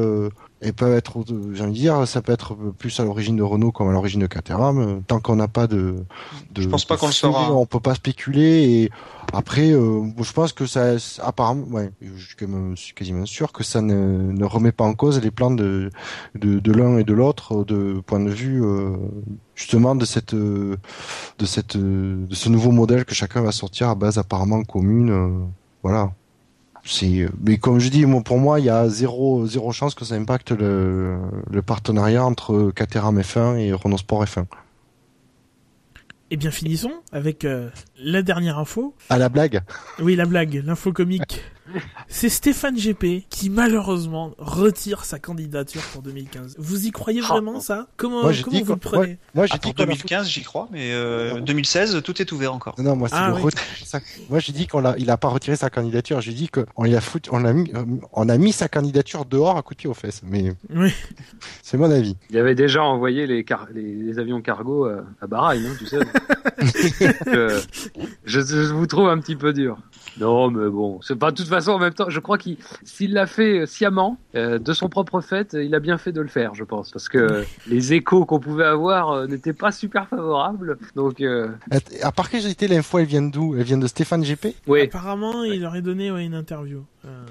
Et 0.62 0.72
peuvent 0.72 0.92
être, 0.94 1.18
euh, 1.20 1.52
j'ai 1.54 1.62
envie 1.62 1.72
de 1.72 1.78
dire, 1.78 2.06
ça 2.06 2.20
peut 2.20 2.32
être 2.32 2.54
plus 2.76 3.00
à 3.00 3.04
l'origine 3.04 3.34
de 3.34 3.42
Renault 3.42 3.72
comme 3.72 3.88
à 3.88 3.92
l'origine 3.92 4.20
de 4.20 4.26
Caterham. 4.26 4.78
Euh, 4.78 5.00
Tant 5.06 5.18
qu'on 5.18 5.36
n'a 5.36 5.48
pas 5.48 5.66
de, 5.66 6.04
de, 6.52 6.60
Je 6.62 6.68
pense 6.68 6.84
pas 6.84 6.98
qu'on 6.98 7.06
le 7.06 7.12
saura. 7.12 7.52
On 7.54 7.64
peut 7.64 7.80
pas 7.80 7.94
spéculer. 7.94 8.62
Et 8.82 8.90
après, 9.32 9.70
euh, 9.70 10.02
je 10.20 10.32
pense 10.32 10.52
que 10.52 10.66
ça, 10.66 10.96
apparemment, 11.22 11.64
ouais, 11.70 11.90
je 12.02 12.26
suis 12.26 12.36
quand 12.36 12.46
même- 12.46 12.76
je 12.76 12.82
suis 12.82 12.94
quasiment 12.94 13.24
sûr 13.24 13.52
que 13.52 13.64
ça 13.64 13.80
ne, 13.80 13.94
ne 14.32 14.44
remet 14.44 14.70
pas 14.72 14.84
en 14.84 14.92
cause 14.92 15.18
les 15.22 15.30
plans 15.30 15.50
de, 15.50 15.90
de, 16.34 16.58
de 16.58 16.72
l'un 16.72 16.98
et 16.98 17.04
de 17.04 17.14
l'autre, 17.14 17.64
de 17.64 18.02
point 18.06 18.20
de 18.20 18.28
vue 18.30 18.62
euh, 18.62 18.96
justement 19.54 19.94
de 19.94 20.04
cette, 20.04 20.34
de 20.34 20.76
cette, 21.44 21.76
de 21.78 22.34
ce 22.34 22.48
nouveau 22.50 22.70
modèle 22.70 23.06
que 23.06 23.14
chacun 23.14 23.40
va 23.40 23.52
sortir 23.52 23.88
à 23.88 23.94
base 23.94 24.18
apparemment 24.18 24.62
commune. 24.64 25.10
euh, 25.10 25.30
voilà. 25.82 26.12
C'est, 26.84 27.28
mais 27.44 27.58
comme 27.58 27.78
je 27.78 27.88
dis, 27.88 28.06
moi, 28.06 28.22
pour 28.22 28.38
moi, 28.38 28.58
il 28.60 28.66
y 28.66 28.70
a 28.70 28.88
zéro, 28.88 29.46
zéro 29.46 29.72
chance 29.72 29.94
que 29.94 30.04
ça 30.04 30.14
impacte 30.14 30.50
le, 30.52 31.18
le 31.50 31.62
partenariat 31.62 32.24
entre 32.24 32.70
Caterham 32.74 33.20
F1 33.20 33.58
et 33.58 33.72
Renault 33.72 33.98
Sport 33.98 34.24
F1. 34.24 34.46
Eh 36.32 36.36
bien, 36.36 36.52
finissons 36.52 36.92
avec 37.10 37.44
euh, 37.44 37.70
la 37.98 38.22
dernière 38.22 38.58
info. 38.58 38.94
À 39.08 39.18
la 39.18 39.28
blague. 39.28 39.62
Oui, 40.00 40.14
la 40.14 40.26
blague, 40.26 40.62
l'info 40.64 40.92
comique. 40.92 41.42
C'est 42.08 42.28
Stéphane 42.28 42.76
GP 42.76 43.26
qui 43.28 43.50
malheureusement 43.50 44.32
retire 44.38 45.04
sa 45.04 45.18
candidature 45.18 45.82
pour 45.92 46.02
2015. 46.02 46.56
Vous 46.58 46.86
y 46.86 46.90
croyez 46.90 47.20
vraiment 47.20 47.60
ça? 47.60 47.86
Comment, 47.96 48.22
Moi, 48.22 48.32
j'ai 48.32 48.42
comment 48.42 48.56
dit 48.56 48.62
vous 48.62 48.72
le 48.74 48.78
prenez? 48.78 49.18
Moi, 49.34 49.46
j'ai 49.46 49.52
Ah, 49.54 49.58
dit 49.58 49.60
pour 49.68 49.74
qu'on 49.74 49.82
la 49.82 49.86
2015, 49.86 50.28
j'y 50.28 50.42
crois, 50.42 50.68
mais 50.72 50.90
euh, 50.92 51.40
2016, 51.40 52.02
tout 52.02 52.20
est 52.20 52.30
ouvert 52.32 52.52
encore. 52.54 52.74
Non, 52.78 52.84
non, 52.84 52.96
moi, 52.96 53.08
c'est 53.08 53.14
Ah 53.16 53.28
le 53.36 53.42
oui. 53.44 53.52
Moi, 54.30 54.38
j'ai 54.38 54.52
dit 54.52 54.66
qu'on 54.66 54.80
l'a, 54.80 54.94
il 54.98 55.10
a 55.10 55.16
pas 55.16 55.28
retiré 55.28 55.56
sa 55.56 55.70
candidature. 55.70 56.20
J'ai 56.20 56.32
dit 56.32 56.48
qu'on 56.48 56.64
a 56.92 57.00
foutu, 57.00 57.30
on 57.32 57.44
a 57.44 57.52
mis, 57.52 57.70
euh, 57.74 57.84
on 58.12 58.28
a 58.28 58.38
mis 58.38 58.52
sa 58.52 58.68
candidature 58.68 59.24
dehors 59.24 59.56
à 59.56 59.62
coup 59.62 59.74
de 59.74 59.78
pied 59.78 59.88
aux 59.90 59.94
fesses. 59.94 60.22
Mais 60.24 60.54
Oui. 60.74 60.92
c'est 61.62 61.76
mon 61.76 61.90
avis. 61.90 62.16
Il 62.30 62.38
avait 62.38 62.54
déjà 62.54 62.82
envoyé 62.82 63.26
les, 63.26 63.44
car- 63.44 63.68
les, 63.74 63.94
les 63.94 64.18
avions 64.18 64.40
cargo 64.42 64.84
à, 64.86 65.04
à 65.20 65.26
Bahreïn, 65.26 65.66
hein, 65.66 65.74
tu 65.78 65.86
sais. 65.86 65.98
Euh, 67.28 67.58
je, 68.24 68.40
je 68.40 68.72
vous 68.72 68.86
trouve 68.86 69.08
un 69.08 69.18
petit 69.18 69.36
peu 69.36 69.52
dur. 69.52 69.78
Non, 70.18 70.50
mais 70.50 70.68
bon, 70.68 71.00
c'est 71.02 71.16
pas 71.16 71.30
de 71.30 71.36
toute 71.36 71.48
façon 71.48 71.59
en 71.68 71.78
même 71.78 71.92
temps. 71.94 72.08
Je 72.08 72.20
crois 72.20 72.38
qu'il, 72.38 72.56
s'il 72.84 73.12
l'a 73.12 73.26
fait 73.26 73.66
sciemment, 73.66 74.18
euh, 74.34 74.58
de 74.58 74.72
son 74.72 74.88
propre 74.88 75.20
fait, 75.20 75.54
il 75.60 75.74
a 75.74 75.80
bien 75.80 75.98
fait 75.98 76.12
de 76.12 76.20
le 76.20 76.28
faire, 76.28 76.54
je 76.54 76.64
pense, 76.64 76.90
parce 76.90 77.08
que 77.08 77.44
les 77.68 77.92
échos 77.92 78.24
qu'on 78.24 78.40
pouvait 78.40 78.64
avoir 78.64 79.10
euh, 79.10 79.26
n'étaient 79.26 79.52
pas 79.52 79.72
super 79.72 80.08
favorables. 80.08 80.78
Donc, 80.96 81.20
euh, 81.20 81.48
À 82.02 82.12
part 82.12 82.30
que 82.30 82.38
j'ai 82.38 82.50
été 82.50 82.68
l'info, 82.68 82.98
elle 82.98 83.06
vient 83.06 83.22
d'où? 83.22 83.54
Elle 83.56 83.64
vient 83.64 83.78
de 83.78 83.86
Stéphane 83.86 84.22
GP 84.22 84.54
oui. 84.66 84.82
Apparemment, 84.82 85.44
il 85.44 85.64
aurait 85.66 85.82
donné 85.82 86.10
ouais, 86.10 86.24
une 86.24 86.34
interview. 86.34 86.84
Euh, 87.04 87.24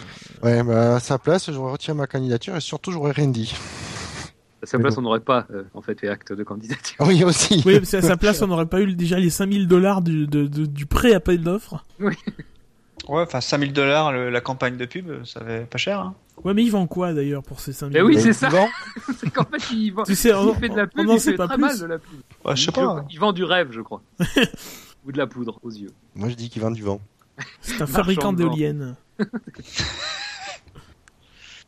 Ouais, 0.44 0.64
bah, 0.64 0.96
à 0.96 1.00
sa 1.00 1.18
place, 1.18 1.52
j'aurais 1.52 1.72
retiré 1.74 1.96
ma 1.98 2.08
candidature 2.08 2.56
et 2.56 2.62
surtout, 2.62 2.92
j'aurais 2.92 3.12
rien 3.12 3.28
dit. 3.28 3.54
À 4.62 4.66
sa 4.66 4.78
place, 4.78 4.98
on 4.98 5.02
n'aurait 5.04 5.22
pas 5.22 5.48
euh, 5.52 5.64
en 5.74 5.82
fait 5.82 5.98
fait 5.98 6.10
acte 6.10 6.34
de 6.34 6.44
candidature. 6.44 6.96
Oui, 7.08 7.24
aussi. 7.24 7.64
Oui, 7.66 7.80
parce 7.80 7.92
qu'à 7.92 8.02
sa 8.02 8.18
place, 8.18 8.42
on 8.42 8.48
n'aurait 8.48 8.66
pas 8.66 8.82
eu 8.82 8.94
déjà 8.94 9.18
les 9.18 9.30
5000 9.30 9.68
dollars 9.70 10.02
du, 10.02 10.28
de- 10.28 10.48
de- 10.48 10.66
du 10.66 10.86
pré-appel 10.86 11.42
d'offres. 11.42 11.86
Ouais, 13.08 13.22
enfin 13.24 13.42
5000 13.42 13.74
dollars 13.74 14.12
la 14.12 14.42
campagne 14.42 14.78
de 14.78 14.86
pub, 14.86 15.24
ça 15.26 15.40
va 15.42 15.62
pas 15.62 15.78
cher. 15.78 16.00
Hein. 16.02 16.16
Ouais, 16.44 16.54
mais 16.54 16.64
ils 16.64 16.70
vendent 16.70 16.90
quoi 16.90 17.14
d'ailleurs 17.14 17.42
pour 17.44 17.60
ces 17.60 17.74
5000 17.74 17.94
Mais 17.98 18.02
oui, 18.04 18.20
c'est 18.22 18.34
ça. 18.34 18.50
C'est 19.20 19.30
qu'en 19.32 19.44
fait, 19.46 19.74
il, 19.74 19.92
vend- 19.92 20.04
Tu 20.04 20.16
sais, 20.16 20.34
on, 20.34 20.54
il 20.54 20.60
fait 20.60 20.70
de 20.70 20.76
la 20.76 20.88
pub, 20.88 21.08
on 21.10 21.14
il 21.16 21.20
sait 21.20 21.32
fait 21.32 21.38
pas 21.38 21.48
très 21.48 21.56
plus. 21.56 21.62
mal 21.66 21.80
de 21.80 21.86
la 21.86 21.98
pub. 21.98 22.20
Ouais, 22.46 22.56
je 22.56 22.62
sais 22.66 22.72
Il- 22.72 22.74
pas. 22.74 23.06
Il 23.10 23.20
vend 23.20 23.34
du 23.34 23.44
rêve, 23.44 23.70
je 23.72 23.82
crois. 23.82 24.02
Ou 25.06 25.12
de 25.12 25.18
la 25.18 25.28
poudre 25.28 25.60
aux 25.64 25.72
yeux. 25.72 25.92
Moi, 26.16 26.30
je 26.30 26.36
dis 26.36 26.50
qu'il 26.50 26.62
vend 26.62 26.72
du 26.72 26.84
vent. 26.84 27.00
C'est 27.62 27.82
un 27.82 27.88
fabricant 27.88 28.34
d'éoliennes. 28.34 28.96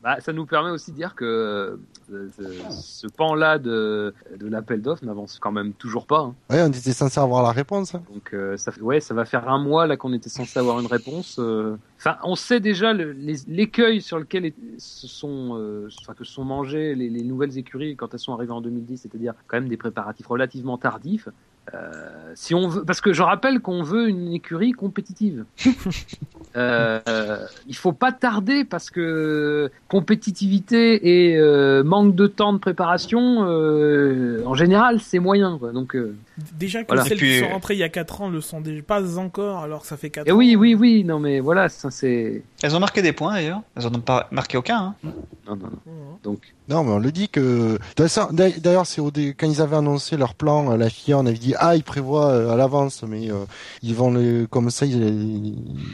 Bah, 0.03 0.19
ça 0.19 0.33
nous 0.33 0.47
permet 0.47 0.71
aussi 0.71 0.91
de 0.91 0.95
dire 0.95 1.13
que 1.13 1.79
euh, 2.11 2.27
ce, 2.71 3.05
pan-là 3.07 3.59
de, 3.59 4.15
de 4.35 4.47
l'appel 4.47 4.81
d'offres 4.81 5.05
n'avance 5.05 5.37
quand 5.39 5.51
même 5.51 5.73
toujours 5.73 6.07
pas. 6.07 6.21
hein. 6.21 6.35
Ouais, 6.49 6.61
on 6.63 6.69
était 6.69 6.91
censé 6.91 7.19
avoir 7.19 7.43
la 7.43 7.51
réponse. 7.51 7.93
hein. 7.93 8.01
Donc, 8.11 8.33
euh, 8.33 8.57
ça, 8.57 8.71
ouais, 8.81 8.99
ça 8.99 9.13
va 9.13 9.25
faire 9.25 9.47
un 9.47 9.59
mois 9.59 9.85
là 9.85 9.97
qu'on 9.97 10.11
était 10.13 10.29
censé 10.29 10.57
avoir 10.57 10.79
une 10.79 10.87
réponse. 10.87 11.37
euh. 11.37 11.77
Enfin, 11.99 12.17
on 12.23 12.33
sait 12.35 12.59
déjà 12.59 12.93
le- 12.93 13.11
l'écueil 13.11 14.01
sur 14.01 14.17
lequel 14.17 14.45
est- 14.45 14.55
se 14.79 15.05
sont, 15.07 15.55
euh, 15.59 15.87
enfin, 16.01 16.15
que 16.15 16.23
se 16.23 16.33
sont 16.33 16.45
mangées 16.45 16.95
les, 16.95 17.09
les 17.09 17.23
nouvelles 17.23 17.59
écuries 17.59 17.95
quand 17.95 18.11
elles 18.13 18.19
sont 18.19 18.33
arrivées 18.33 18.53
en 18.53 18.61
2010, 18.61 18.97
c'est-à-dire 19.03 19.35
quand 19.47 19.57
même 19.57 19.69
des 19.69 19.77
préparatifs 19.77 20.25
relativement 20.25 20.79
tardifs. 20.79 21.29
Euh, 21.73 21.89
si 22.35 22.53
on 22.53 22.68
veut, 22.68 22.84
parce 22.84 22.99
que 23.02 23.14
je 23.14 23.22
rappelle 23.22 23.61
qu'on 23.61 23.81
veut 23.84 24.10
une 24.10 24.34
écurie 24.34 24.72
compétitive. 24.73 25.45
Euh, 26.57 27.38
il 27.68 27.77
faut 27.77 27.93
pas 27.93 28.11
tarder 28.11 28.65
parce 28.65 28.89
que 28.89 29.72
compétitivité 29.88 31.30
et 31.31 31.38
euh, 31.38 31.81
manque 31.81 32.14
de 32.14 32.27
temps 32.27 32.52
de 32.52 32.57
préparation, 32.57 33.45
euh, 33.48 34.43
en 34.45 34.53
général, 34.53 34.99
c'est 34.99 35.19
moyen. 35.19 35.57
Quoi. 35.57 35.72
Donc, 35.72 35.95
euh, 35.95 36.14
Déjà 36.60 36.81
que 36.81 36.88
Voilà. 36.88 37.06
celles 37.06 37.18
puis- 37.19 37.35
qui 37.35 37.39
sont 37.39 37.48
rentrées 37.49 37.76
il 37.76 37.80
y 37.80 37.84
a 37.84 37.89
4 37.89 38.22
ans 38.22 38.30
le 38.30 38.41
sont 38.41 38.60
déjà 38.60 38.81
pas 38.81 39.18
encore, 39.18 39.60
alors 39.60 39.84
que 39.84 39.88
ça 39.88 39.95
fait 39.95 40.10
4 40.10 40.27
et 40.27 40.31
ans. 40.31 40.35
oui, 40.35 40.57
oui, 40.57 40.76
oui, 40.76 41.03
non, 41.06 41.19
mais 41.19 41.39
voilà, 41.39 41.69
ça 41.69 41.89
c'est. 41.89 42.43
Elles 42.64 42.76
ont 42.76 42.80
marqué 42.81 43.02
des 43.02 43.14
points 43.14 43.34
d'ailleurs. 43.34 43.61
Elles 43.77 43.88
en 43.88 43.93
ont 43.95 44.02
pas 44.02 44.27
marqué 44.31 44.57
aucun. 44.57 44.77
Hein. 44.77 44.95
Non, 45.06 45.14
non, 45.48 45.56
non. 45.56 45.69
Mhm. 45.85 45.93
Donc, 46.23 46.39
Non, 46.69 46.83
mais 46.83 46.91
on 46.91 46.99
le 46.99 47.11
dit 47.11 47.27
que. 47.27 47.77
D'ailleurs, 47.97 48.85
c'est 48.85 49.01
au 49.01 49.11
dé- 49.11 49.33
quand 49.38 49.49
ils 49.49 49.61
avaient 49.61 49.75
annoncé 49.75 50.15
leur 50.15 50.35
plan, 50.35 50.71
euh, 50.71 50.77
la 50.77 50.89
FIA, 50.89 51.17
on 51.17 51.25
avait 51.25 51.38
dit 51.38 51.53
ah, 51.57 51.75
ils 51.75 51.83
prévoient 51.83 52.29
euh, 52.29 52.51
à 52.51 52.55
l'avance, 52.55 53.03
mais 53.07 53.29
euh, 53.31 53.43
ils 53.81 53.93
vont 53.95 54.11
le 54.11 54.45
comme 54.47 54.69
ça, 54.69 54.85
ils, 54.85 54.99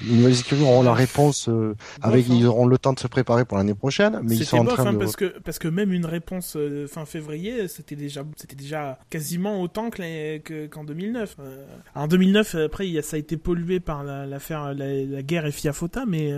les 0.08 0.16
nouvelles 0.16 0.40
écuries 0.40 0.62
auront 0.64 0.84
la 0.84 0.94
réponse 0.94 1.48
euh, 1.50 1.74
avec, 2.02 2.26
hein. 2.30 2.34
ils 2.38 2.46
auront 2.46 2.68
le 2.68 2.78
temps 2.78 2.94
de 2.94 3.00
se 3.00 3.08
préparer 3.08 3.46
pour 3.46 3.58
l'année 3.58 3.74
prochaine, 3.74 4.20
mais 4.24 4.36
ils 4.36 4.46
sont 4.46 4.58
en 4.58 4.66
train 4.66 4.86
hein, 4.88 4.94
de. 4.94 4.98
parce 5.00 5.16
que 5.16 5.34
parce 5.44 5.58
que 5.58 5.68
même 5.68 5.94
une 5.94 6.06
réponse 6.06 6.54
euh, 6.58 6.86
fin 6.88 7.06
février, 7.06 7.68
c'était 7.68 7.96
déjà 7.96 8.24
c'était 8.36 8.56
déjà 8.56 9.00
quasiment 9.10 9.62
autant 9.62 9.90
que 9.90 10.02
les- 10.02 10.44
qu'en 10.70 10.84
2009. 10.84 11.38
Euh, 11.40 11.64
en 11.96 12.08
2009, 12.08 12.56
après, 12.56 12.88
ça 13.02 13.16
a 13.16 13.20
été 13.20 13.38
pollué 13.38 13.80
par 13.80 14.04
la- 14.04 14.26
l'affaire 14.26 14.74
la, 14.74 14.94
la 14.94 15.22
guerre 15.24 15.48
FIA 15.52 15.74
Fota, 15.74 16.04
mais 16.08 16.34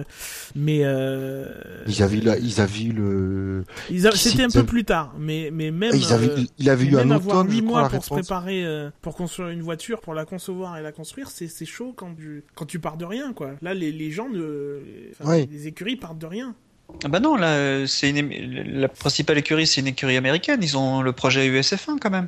mais 0.56 0.82
euh, 0.84 1.46
Ils 1.88 2.04
avaient 2.04 2.22
la- 2.22 2.38
ils 2.38 2.62
avaient 2.62 2.94
le. 2.96 3.64
ils 3.90 4.08
a- 4.08 4.12
qui 4.12 4.19
c'était 4.20 4.44
un 4.44 4.50
peu 4.50 4.64
plus 4.66 4.86
tard, 4.86 5.14
mais 5.18 5.50
mais 5.52 5.72
même 5.72 5.92
ils 5.96 6.14
avaient, 6.14 6.30
euh, 6.30 6.44
il 6.58 6.70
avait 6.70 6.86
eu 6.86 6.98
un 6.98 7.10
avoir 7.12 7.38
automne, 7.40 7.52
je 7.52 7.56
8 7.58 7.66
crois, 7.66 7.80
mois 7.82 7.90
pour 7.90 8.04
se 8.04 8.10
préparer, 8.10 8.64
euh, 8.66 8.90
pour 9.02 9.16
construire 9.16 9.50
une 9.50 9.62
voiture, 9.62 10.02
pour 10.02 10.14
la 10.14 10.26
concevoir 10.26 10.78
et 10.78 10.82
la 10.82 10.92
construire, 10.92 11.30
c'est 11.30 11.48
c'est 11.48 11.66
chaud 11.66 11.94
quand 11.96 12.16
tu 12.16 12.44
quand 12.56 12.66
tu 12.66 12.80
pars 12.80 12.98
de 12.98 13.06
rien, 13.06 13.34
quoi. 13.34 13.52
Là, 13.62 13.74
les, 13.74 13.92
les 13.92 14.12
gens, 14.12 14.30
ne, 14.30 14.80
enfin, 15.20 15.30
Ouais. 15.30 15.48
les 15.52 15.68
écuries 15.68 15.96
partent 15.96 16.20
de 16.20 16.26
rien. 16.28 16.56
Ah 17.04 17.08
bah 17.08 17.20
non, 17.20 17.36
là, 17.36 17.50
euh, 17.54 17.86
c'est 17.86 18.10
une 18.10 18.80
la 18.80 18.88
principale 18.90 19.38
écurie, 19.38 19.68
c'est 19.68 19.82
une 19.82 19.88
écurie 19.88 20.18
américaine. 20.18 20.60
Ils 20.64 20.76
ont 20.78 21.02
le 21.02 21.12
projet 21.14 21.48
USF1 21.50 21.98
quand 22.00 22.10
même. 22.10 22.28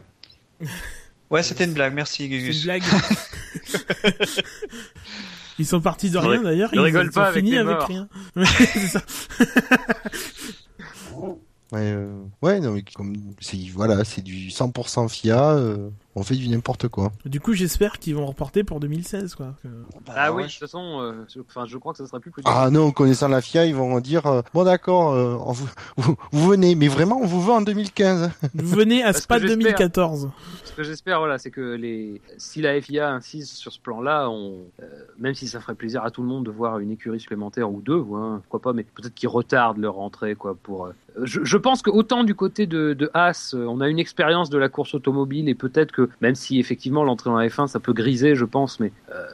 Ouais, 1.32 1.44
c'était 1.44 1.64
une 1.64 1.72
blague. 1.74 1.94
Merci, 1.94 2.18
C'est 2.18 2.26
une 2.26 2.42
Gugus. 2.42 2.64
blague. 2.66 2.84
Ils 5.60 5.66
sont 5.66 5.80
partis 5.80 6.10
de 6.10 6.18
rien 6.18 6.40
ri- 6.40 6.44
d'ailleurs. 6.44 6.70
Ils 6.74 6.80
rigole 6.82 7.08
ont 7.08 7.12
pas 7.12 7.28
avec 7.28 7.38
fini 7.46 7.52
les 7.52 7.58
avec 7.60 7.82
rien. 7.84 8.10
Ouais, 8.36 8.46
c'est 8.46 8.88
ça. 8.88 9.02
Ouais, 11.72 11.80
euh, 11.94 12.12
ouais, 12.42 12.60
non, 12.60 12.74
mais 12.74 12.84
comme 12.96 13.16
c'est 13.40 13.58
voilà, 13.74 14.04
c'est 14.04 14.22
du 14.22 14.50
100% 14.50 15.08
FIA. 15.08 15.52
euh, 15.54 15.90
on 16.16 16.24
fait 16.24 16.36
du 16.36 16.50
n'importe 16.50 16.90
quoi. 16.90 17.14
Du 17.24 17.40
coup, 17.40 17.54
j'espère 17.54 17.98
qu'ils 17.98 18.14
vont 18.16 18.26
reporter 18.26 18.66
pour 18.66 18.82
2016, 18.82 19.36
quoi. 19.36 19.56
Que- 19.64 19.70
Ah 20.14 20.34
oui, 20.34 20.42
ouais, 20.42 20.48
de 20.48 20.52
toute 20.52 20.60
façon, 20.60 21.00
euh, 21.00 21.14
je, 21.34 21.40
enfin, 21.40 21.66
je 21.66 21.78
crois 21.78 21.94
que 21.94 22.00
ça 22.00 22.06
sera 22.08 22.20
plus 22.20 22.34
Ah 22.44 22.70
non, 22.70 22.92
connaissant 22.92 23.30
la 23.30 23.40
FIA, 23.42 23.66
ils 23.66 23.74
vont 23.76 23.98
dire 24.02 24.28
euh, 24.28 24.42
bon 24.54 24.66
d'accord, 24.66 25.14
euh, 25.14 25.36
vous, 25.36 25.70
vous, 25.96 26.16
vous 26.34 26.48
venez, 26.50 26.76
mais 26.76 26.90
vraiment 26.90 27.18
on 27.22 27.26
vous 27.26 27.42
veut 27.42 27.54
en 27.54 27.62
2015. 27.62 28.30
Vous 28.54 28.76
venez 28.76 29.02
à 29.04 29.14
Spa 29.14 29.40
j'espère. 29.40 29.58
2014. 29.58 30.30
Ce 30.66 30.74
que 30.74 30.84
j'espère, 30.84 31.20
voilà, 31.20 31.38
c'est 31.38 31.52
que 31.52 31.76
les, 31.76 32.20
si 32.38 32.62
la 32.62 32.82
FIA 32.82 33.10
insiste 33.14 33.54
sur 33.56 33.72
ce 33.72 33.80
plan-là, 33.80 34.30
on, 34.30 34.58
euh, 34.82 34.86
même 35.18 35.34
si 35.36 35.48
ça 35.48 35.62
ferait 35.62 35.76
plaisir 35.76 36.04
à 36.04 36.12
tout 36.12 36.22
le 36.22 36.28
monde 36.28 36.46
de 36.46 36.52
voir 36.52 36.80
une 36.80 36.92
écurie 36.92 37.22
supplémentaire 37.22 37.72
ou 37.72 37.80
deux, 37.82 37.96
ou 37.96 38.18
un, 38.18 38.40
pourquoi 38.50 38.60
pas, 38.62 38.74
mais 38.74 38.84
peut-être 38.84 39.14
qu'ils 39.14 39.30
retardent 39.30 39.78
leur 39.78 40.00
entrée, 40.00 40.36
quoi, 40.36 40.56
pour. 40.62 40.90
Je, 41.24 41.44
je 41.44 41.58
pense 41.58 41.82
que 41.82 41.90
autant 41.90 42.24
du 42.24 42.36
côté 42.36 42.68
de, 42.68 42.94
de 42.94 43.10
Haas, 43.14 43.54
euh, 43.54 43.66
on 43.66 43.82
a 43.82 43.90
une 43.90 44.00
expérience 44.00 44.50
de 44.50 44.58
la 44.58 44.70
course 44.70 44.94
automobile 44.94 45.50
et 45.50 45.56
peut-être 45.56 45.92
que 45.92 46.10
même 46.22 46.36
si 46.36 46.60
effectivement 46.60 47.04
l'entrée 47.04 47.30
en 47.30 47.40
F1 47.40 47.68
ça 47.68 47.80
peut 47.80 47.94
griser, 47.94 48.36
je 48.36 48.46
pense, 48.46 48.80
mais 48.80 48.92
euh, 49.14 49.26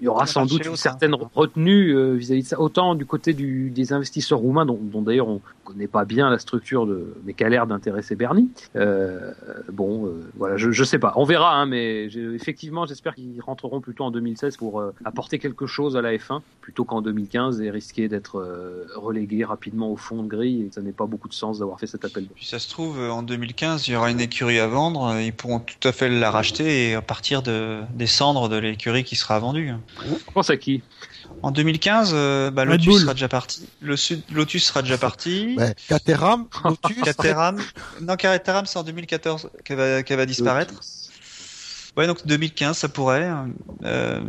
il 0.00 0.04
y 0.04 0.08
aura 0.08 0.26
sans 0.26 0.46
doute 0.46 0.64
une 0.66 0.76
certaine 0.76 1.14
retenue 1.14 1.96
euh, 1.96 2.14
vis-à-vis 2.14 2.42
de 2.42 2.48
ça. 2.48 2.60
Autant 2.60 2.94
du 2.94 3.06
côté 3.06 3.32
du, 3.32 3.70
des 3.70 3.92
investisseurs 3.92 4.38
roumains, 4.38 4.66
dont, 4.66 4.78
dont 4.80 5.02
d'ailleurs 5.02 5.28
on 5.28 5.40
connaît 5.66 5.88
pas 5.88 6.04
bien 6.04 6.30
la 6.30 6.38
structure 6.38 6.86
de, 6.86 7.14
mais 7.24 7.34
qui 7.34 7.44
a 7.44 7.48
l'air 7.48 7.66
d'intéresser 7.66 8.14
Bernie. 8.14 8.48
Euh, 8.76 9.32
bon, 9.72 10.06
euh, 10.06 10.30
voilà, 10.36 10.56
je, 10.56 10.70
je 10.70 10.84
sais 10.84 10.98
pas, 10.98 11.12
on 11.16 11.24
verra, 11.24 11.54
hein, 11.54 11.66
mais 11.66 12.06
effectivement, 12.06 12.86
j'espère 12.86 13.14
qu'ils 13.14 13.40
rentreront 13.40 13.80
plutôt 13.80 14.04
en 14.04 14.10
2016 14.10 14.56
pour 14.56 14.80
euh, 14.80 14.94
apporter 15.04 15.38
quelque 15.38 15.66
chose 15.66 15.96
à 15.96 16.02
la 16.02 16.14
F1 16.14 16.40
plutôt 16.60 16.84
qu'en 16.84 17.02
2015 17.02 17.60
et 17.60 17.70
risquer 17.70 18.08
d'être 18.08 18.44
relégué 18.94 19.44
rapidement 19.44 19.90
au 19.90 19.96
fond 19.96 20.22
de 20.22 20.28
grille. 20.28 20.62
Et 20.62 20.70
ça 20.72 20.80
n'est 20.80 20.92
pas 20.92 21.06
beaucoup 21.06 21.28
de 21.28 21.34
sens 21.34 21.58
d'avoir 21.58 21.78
fait 21.78 21.86
cet 21.86 22.04
appel. 22.04 22.26
Puis 22.34 22.46
ça 22.46 22.58
se 22.58 22.68
trouve, 22.68 22.98
en 22.98 23.22
2015, 23.22 23.86
il 23.88 23.92
y 23.92 23.96
aura 23.96 24.10
une 24.10 24.20
écurie 24.20 24.58
à 24.58 24.66
vendre, 24.66 25.18
ils 25.20 25.32
pourront 25.32 25.60
tout 25.60 25.88
à 25.88 25.92
fait 25.92 26.08
la 26.08 26.30
racheter 26.30 26.90
et 26.90 27.00
partir 27.00 27.42
de, 27.42 27.80
des 27.94 28.06
cendres 28.06 28.48
de 28.48 28.56
l'écurie 28.56 29.04
qui 29.04 29.16
sera 29.16 29.38
vendue. 29.38 29.72
Je 30.04 30.32
pense 30.32 30.50
à 30.50 30.56
qui? 30.56 30.82
En 31.42 31.50
2015, 31.50 32.10
euh, 32.12 32.50
bah, 32.50 32.64
Lotus 32.64 32.86
Bull. 32.86 33.00
sera 33.00 33.14
déjà 33.14 33.28
parti. 33.28 33.68
Le 33.80 33.96
Sud, 33.96 34.22
Lotus 34.32 34.64
sera 34.64 34.82
déjà 34.82 34.98
parti. 34.98 35.54
Ouais, 35.58 35.74
Caterham, 35.88 36.46
Lotus, 36.64 37.02
Caterham, 37.02 37.60
non 38.00 38.16
Caterham 38.16 38.66
c'est 38.66 38.78
en 38.78 38.82
2014 38.82 39.50
qu'elle 39.64 40.04
va, 40.16 40.26
disparaître. 40.26 40.74
Ouais 41.96 42.06
donc 42.06 42.26
2015 42.26 42.76
ça 42.76 42.88
pourrait. 42.88 43.30
Euh, 43.84 44.20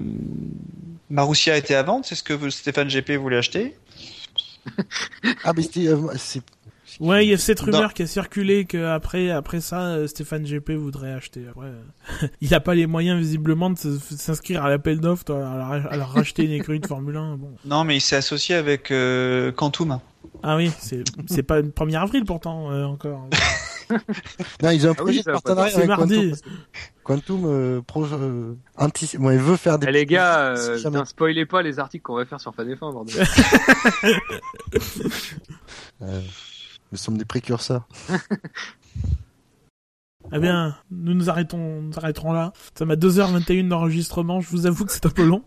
Marussia 1.10 1.58
était 1.58 1.76
à 1.76 1.84
vendre, 1.84 2.06
c'est 2.06 2.16
ce 2.16 2.24
que 2.24 2.50
Stéphane 2.50 2.90
GP 2.90 3.12
voulait 3.12 3.38
acheter. 3.38 3.76
ah 5.44 5.54
mais 5.56 5.64
euh, 5.78 6.10
c'est 6.18 6.42
Ouais, 7.00 7.26
il 7.26 7.30
y 7.30 7.34
a 7.34 7.38
cette 7.38 7.62
Non. 7.66 7.72
rumeur 7.78 7.94
qui 7.94 8.02
a 8.04 8.08
circulé 8.08 8.66
que 8.66 8.86
après, 8.86 9.30
après 9.30 9.62
ça, 9.62 9.82
euh, 9.90 10.08
Stéphane 10.08 10.44
GP 10.46 10.72
voudrait 10.72 11.14
acheter. 11.14 11.42
Ouais. 11.56 11.68
il 12.42 12.54
a 12.56 12.60
pas 12.60 12.74
les 12.74 12.88
moyens 12.88 13.20
visiblement 13.20 13.70
de 13.70 13.78
s'inscrire 13.78 14.64
à 14.66 14.70
l'appel 14.70 15.00
d'offres, 15.00 15.32
à, 15.32 15.58
leur- 15.58 15.92
à 15.94 15.98
leur 15.98 16.12
racheter 16.12 16.44
une 16.46 16.52
écurie 16.52 16.80
de 16.80 16.88
Formule 16.88 17.18
1. 17.18 17.36
Bon. 17.38 17.52
Non 17.66 17.84
mais 17.84 17.98
il 17.98 18.02
s'est 18.02 18.16
associé 18.16 18.56
avec 18.56 18.90
euh, 18.92 19.52
Quantum. 19.52 20.00
Ah 20.44 20.56
oui, 20.56 20.72
c'est 21.28 21.44
pas 21.44 21.62
le 21.62 21.70
1er 21.70 22.02
avril 22.02 22.24
pourtant 22.26 22.72
euh, 22.72 22.84
encore. 22.86 23.28
non, 24.62 24.70
ils 24.72 24.86
ont 24.86 24.92
un 24.92 24.94
Ah 24.98 25.04
oui, 25.04 25.22
projet 25.22 25.22
ça 25.24 25.32
de 25.32 25.34
partenariat 25.36 25.70
C'est 25.72 25.78
avec 25.78 25.88
mardi. 25.90 26.32
Quantum. 26.32 26.58
Quantum 27.04 27.44
euh, 27.46 27.82
pro, 27.82 28.06
euh, 28.06 28.54
antici- 28.78 29.18
bon, 29.18 29.32
il 29.32 29.38
veut 29.40 29.56
faire 29.56 29.80
des. 29.80 29.88
Eh, 29.88 29.92
les 29.92 30.06
gars, 30.06 30.54
Si 30.56 30.70
euh, 30.72 30.78
jamais- 30.78 30.96
putain, 30.98 31.06
spoilez 31.06 31.46
pas 31.46 31.62
les 31.62 31.80
articles 31.80 32.02
qu'on 32.04 32.16
va 32.16 32.26
faire 32.26 32.42
sur 32.42 32.54
Fan 32.54 32.68
F1, 32.68 32.92
bordel. 32.92 33.16
Nous 36.92 36.98
sommes 36.98 37.18
des 37.18 37.26
précurseurs. 37.26 37.88
Eh 40.34 40.40
bien, 40.40 40.76
nous 40.92 41.14
nous 41.14 41.30
arrêtons, 41.30 41.82
nous 41.82 41.98
arrêterons 41.98 42.34
là. 42.34 42.52
Ça 42.78 42.84
m'a 42.84 42.96
2h21 42.96 43.70
d'enregistrement, 43.70 44.42
je 44.42 44.50
vous 44.50 44.66
avoue 44.66 44.84
que 44.84 44.92
c'est 44.92 45.06
un 45.06 45.10
peu 45.10 45.24
long. 45.24 45.42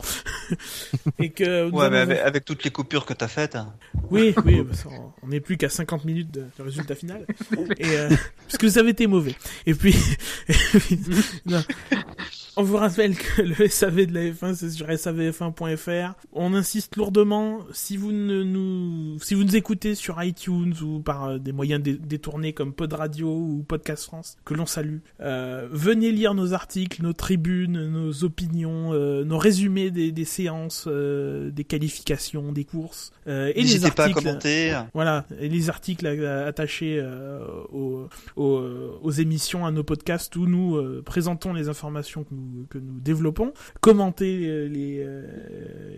Et 1.19 1.29
que 1.31 1.69
Ouais 1.71 1.91
mais 1.91 1.99
avec, 1.99 2.19
avec 2.21 2.45
toutes 2.47 2.65
les 2.65 2.71
coupures 2.71 3.05
que 3.05 3.12
t'as 3.12 3.29
faites. 3.29 3.57
hein. 3.57 3.75
Oui, 4.11 4.35
oui, 4.47 4.65
parce 4.67 4.87
on 5.23 5.29
n'est 5.29 5.41
plus 5.41 5.59
qu'à 5.59 5.69
50 5.69 6.07
minutes 6.07 6.31
de, 6.31 6.47
du 6.57 6.62
résultat 6.62 6.95
final. 6.95 7.27
Et, 7.79 7.85
euh, 7.91 8.09
parce 8.47 8.57
que 8.57 8.71
ça 8.71 8.81
avait 8.81 8.93
été 8.93 9.07
mauvais. 9.07 9.35
Et 9.67 9.75
puis, 9.75 9.95
et 10.49 10.55
puis, 10.97 10.99
non. 11.45 11.62
On 12.57 12.63
vous 12.63 12.77
rappelle 12.77 13.17
que 13.17 13.43
le 13.43 13.69
SAV 13.69 14.07
de 14.07 14.15
la 14.15 14.21
F1, 14.31 14.55
c'est 14.55 14.71
sur 14.71 14.87
savf1.fr. 14.89 16.15
On 16.33 16.55
insiste 16.55 16.97
lourdement, 16.97 17.61
si 17.73 17.97
vous 17.97 18.13
ne 18.13 18.43
nous, 18.43 19.19
si 19.21 19.35
vous 19.35 19.45
nous 19.45 19.57
écoutez 19.57 19.95
sur 19.95 20.23
iTunes 20.23 20.75
ou 20.83 21.01
par 21.01 21.25
euh, 21.25 21.39
des 21.39 21.53
moyens 21.53 21.83
dé- 21.83 21.95
détournés 21.99 22.53
comme 22.53 22.73
Pod 22.73 22.93
Radio 22.93 23.29
ou 23.29 23.65
Podcast 23.67 24.05
France, 24.05 24.37
que 24.45 24.55
l'on 24.55 24.67
salue, 24.67 24.99
euh, 25.21 25.69
venez 25.71 26.13
lire 26.13 26.35
nos 26.35 26.53
articles, 26.53 27.03
nos 27.03 27.13
tribunes, 27.13 27.87
nos 27.89 28.25
opinions, 28.25 28.93
euh, 28.93 29.25
nos 29.25 29.39
résumés 29.39 29.91
des, 29.91 30.13
des 30.13 30.25
séances, 30.25 30.85
euh, 30.89 31.51
des 31.51 31.65
qualifications, 31.65 32.53
des 32.53 32.65
courses, 32.65 33.13
euh, 33.27 33.49
et 33.55 33.63
les 33.63 33.63
N'hésitez 33.63 33.91
pas 33.91 34.03
à 34.05 34.07
articles. 34.07 34.23
commenter. 34.27 34.79
Voilà, 34.95 35.27
et 35.41 35.49
les 35.49 35.71
articles 35.71 36.07
attachés 36.07 36.99
euh, 37.01 37.41
aux, 37.73 38.09
aux, 38.37 38.61
aux 39.03 39.11
émissions, 39.11 39.65
à 39.67 39.71
nos 39.71 39.85
podcasts 39.85 40.35
où 40.37 40.47
nous 40.47 40.81
présentons 41.05 41.53
les 41.53 41.69
informations 41.69 42.25
que 42.25 42.35
nous, 42.35 42.40
que 42.71 42.79
nous 42.79 43.01
développons. 43.01 43.53
Commentez 43.81 44.47
euh, 44.47 44.67
les, 44.69 45.03
euh, 45.05 45.27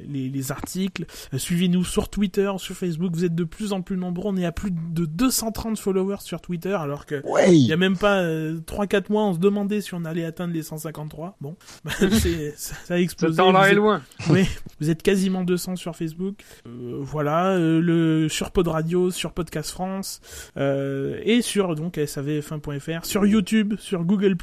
les, 0.08 0.28
les 0.28 0.52
articles. 0.52 1.04
Euh, 1.34 1.38
Suivez-nous 1.38 1.84
sur 1.84 2.08
Twitter, 2.08 2.50
sur 2.58 2.74
Facebook. 2.76 3.12
Vous 3.14 3.24
êtes 3.24 3.34
de 3.34 3.44
plus 3.44 3.72
en 3.72 3.82
plus 3.82 3.96
nombreux. 3.96 4.30
On 4.32 4.36
est 4.36 4.44
à 4.44 4.52
plus 4.52 4.70
de 4.70 5.04
230 5.06 5.78
followers 5.78 6.16
sur 6.20 6.40
Twitter, 6.40 6.72
alors 6.74 7.06
que 7.06 7.24
Ouais. 7.26 7.56
il 7.56 7.66
y 7.66 7.72
a 7.72 7.76
même 7.76 7.96
pas 7.96 8.20
euh, 8.20 8.60
3-4 8.66 9.10
mois, 9.10 9.24
on 9.24 9.34
se 9.34 9.38
demandait 9.38 9.80
si 9.80 9.94
on 9.94 10.04
allait 10.04 10.24
atteindre 10.24 10.54
les 10.54 10.62
153. 10.62 11.36
Bon, 11.40 11.56
bah, 11.84 11.92
c'est- 11.98 12.54
ça, 12.56 12.74
ça 12.84 12.94
a 12.94 12.98
Ce 12.98 13.02
explosé. 13.02 13.36
temps-là 13.36 13.60
Vous 13.60 13.66
est 13.66 13.70
êtes- 13.70 13.76
loin. 13.76 14.02
oui, 14.30 14.44
vous 14.80 14.90
êtes 14.90 15.02
quasiment 15.02 15.42
200 15.44 15.76
sur 15.76 15.96
Facebook. 15.96 16.36
Euh, 16.66 16.98
voilà, 17.00 17.52
euh, 17.56 17.80
le 17.80 18.28
sur 18.28 18.50
Pod 18.50 18.68
Radio, 18.68 19.10
sur 19.10 19.32
Podcast 19.32 19.70
France 19.70 20.20
euh, 20.56 21.20
et 21.24 21.42
sur 21.42 21.74
donc 21.74 21.96
savf1.fr, 21.96 23.04
sur 23.04 23.26
YouTube, 23.26 23.74
sur 23.78 24.04
Google 24.04 24.36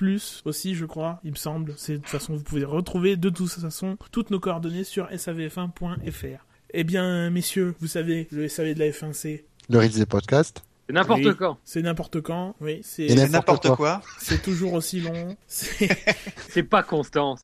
aussi, 0.45 0.75
je 0.75 0.85
crois, 0.85 1.19
il 1.23 1.31
me 1.31 1.35
semble. 1.35 1.73
C'est 1.89 1.95
de 1.95 2.01
toute 2.01 2.09
façon 2.09 2.35
vous 2.35 2.43
pouvez 2.43 2.63
retrouver 2.65 3.17
de 3.17 3.31
toute 3.31 3.49
façon 3.49 3.97
toutes 4.11 4.29
nos 4.29 4.39
coordonnées 4.39 4.83
sur 4.83 5.07
savf1.fr. 5.09 6.37
Eh 6.71 6.83
bien, 6.83 7.31
messieurs, 7.31 7.73
vous 7.79 7.87
savez, 7.87 8.27
le 8.29 8.47
SAV 8.47 8.75
de 8.75 8.79
la 8.79 8.91
F1 8.91 9.13
c'est 9.13 9.45
Le 9.69 9.79
Ritz 9.79 9.95
des 9.95 10.05
podcasts. 10.05 10.61
C'est 10.85 10.93
n'importe 10.93 11.21
Oui. 11.25 11.35
quand. 11.35 11.57
c'est 11.63 11.81
n'importe 11.81 12.21
quand, 12.21 12.55
oui, 12.61 12.81
c'est 12.83 13.07
n'importe 13.27 13.69
quoi. 13.69 13.75
quoi. 13.75 14.01
c'est 14.19 14.39
toujours 14.43 14.73
aussi 14.73 15.01
long. 15.01 15.35
C'est 15.47 15.89
C'est 16.49 16.61
pas 16.61 16.83
constant. 16.83 17.37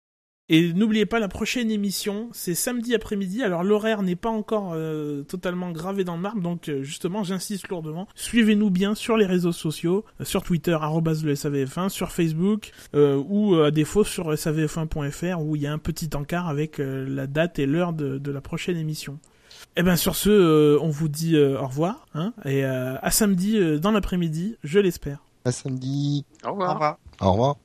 Et 0.47 0.73
n'oubliez 0.73 1.07
pas, 1.07 1.19
la 1.19 1.27
prochaine 1.27 1.71
émission, 1.71 2.29
c'est 2.31 2.53
samedi 2.53 2.93
après-midi. 2.93 3.41
Alors 3.41 3.63
l'horaire 3.63 4.03
n'est 4.03 4.15
pas 4.15 4.29
encore 4.29 4.73
euh, 4.75 5.23
totalement 5.23 5.71
gravé 5.71 6.03
dans 6.03 6.15
le 6.15 6.21
marbre, 6.21 6.41
donc 6.41 6.69
euh, 6.69 6.83
justement, 6.83 7.23
j'insiste 7.23 7.67
lourdement. 7.69 8.07
Suivez-nous 8.13 8.69
bien 8.69 8.93
sur 8.93 9.17
les 9.17 9.25
réseaux 9.25 9.51
sociaux, 9.51 10.05
euh, 10.21 10.23
sur 10.23 10.43
Twitter, 10.43 10.77
arrobas 10.79 11.23
le 11.23 11.33
SAVF1, 11.33 11.89
sur 11.89 12.11
Facebook, 12.11 12.71
euh, 12.93 13.21
ou 13.27 13.55
euh, 13.55 13.67
à 13.67 13.71
défaut 13.71 14.03
sur 14.03 14.31
savf1.fr, 14.33 15.41
où 15.41 15.55
il 15.55 15.63
y 15.63 15.67
a 15.67 15.73
un 15.73 15.79
petit 15.79 16.09
encart 16.13 16.47
avec 16.47 16.79
euh, 16.79 17.07
la 17.09 17.25
date 17.25 17.57
et 17.57 17.65
l'heure 17.65 17.93
de, 17.93 18.19
de 18.19 18.31
la 18.31 18.41
prochaine 18.41 18.77
émission. 18.77 19.19
Et 19.77 19.83
ben 19.83 19.95
sur 19.95 20.15
ce, 20.15 20.29
euh, 20.29 20.79
on 20.81 20.89
vous 20.89 21.09
dit 21.09 21.35
euh, 21.35 21.59
au 21.59 21.67
revoir, 21.67 22.05
hein, 22.13 22.33
et 22.45 22.63
euh, 22.65 22.95
à 23.01 23.09
samedi 23.09 23.57
euh, 23.57 23.79
dans 23.79 23.91
l'après-midi, 23.91 24.57
je 24.63 24.79
l'espère. 24.79 25.23
À 25.43 25.51
samedi. 25.51 26.23
Au 26.45 26.51
revoir. 26.51 26.97
Au 27.19 27.31
revoir. 27.31 27.57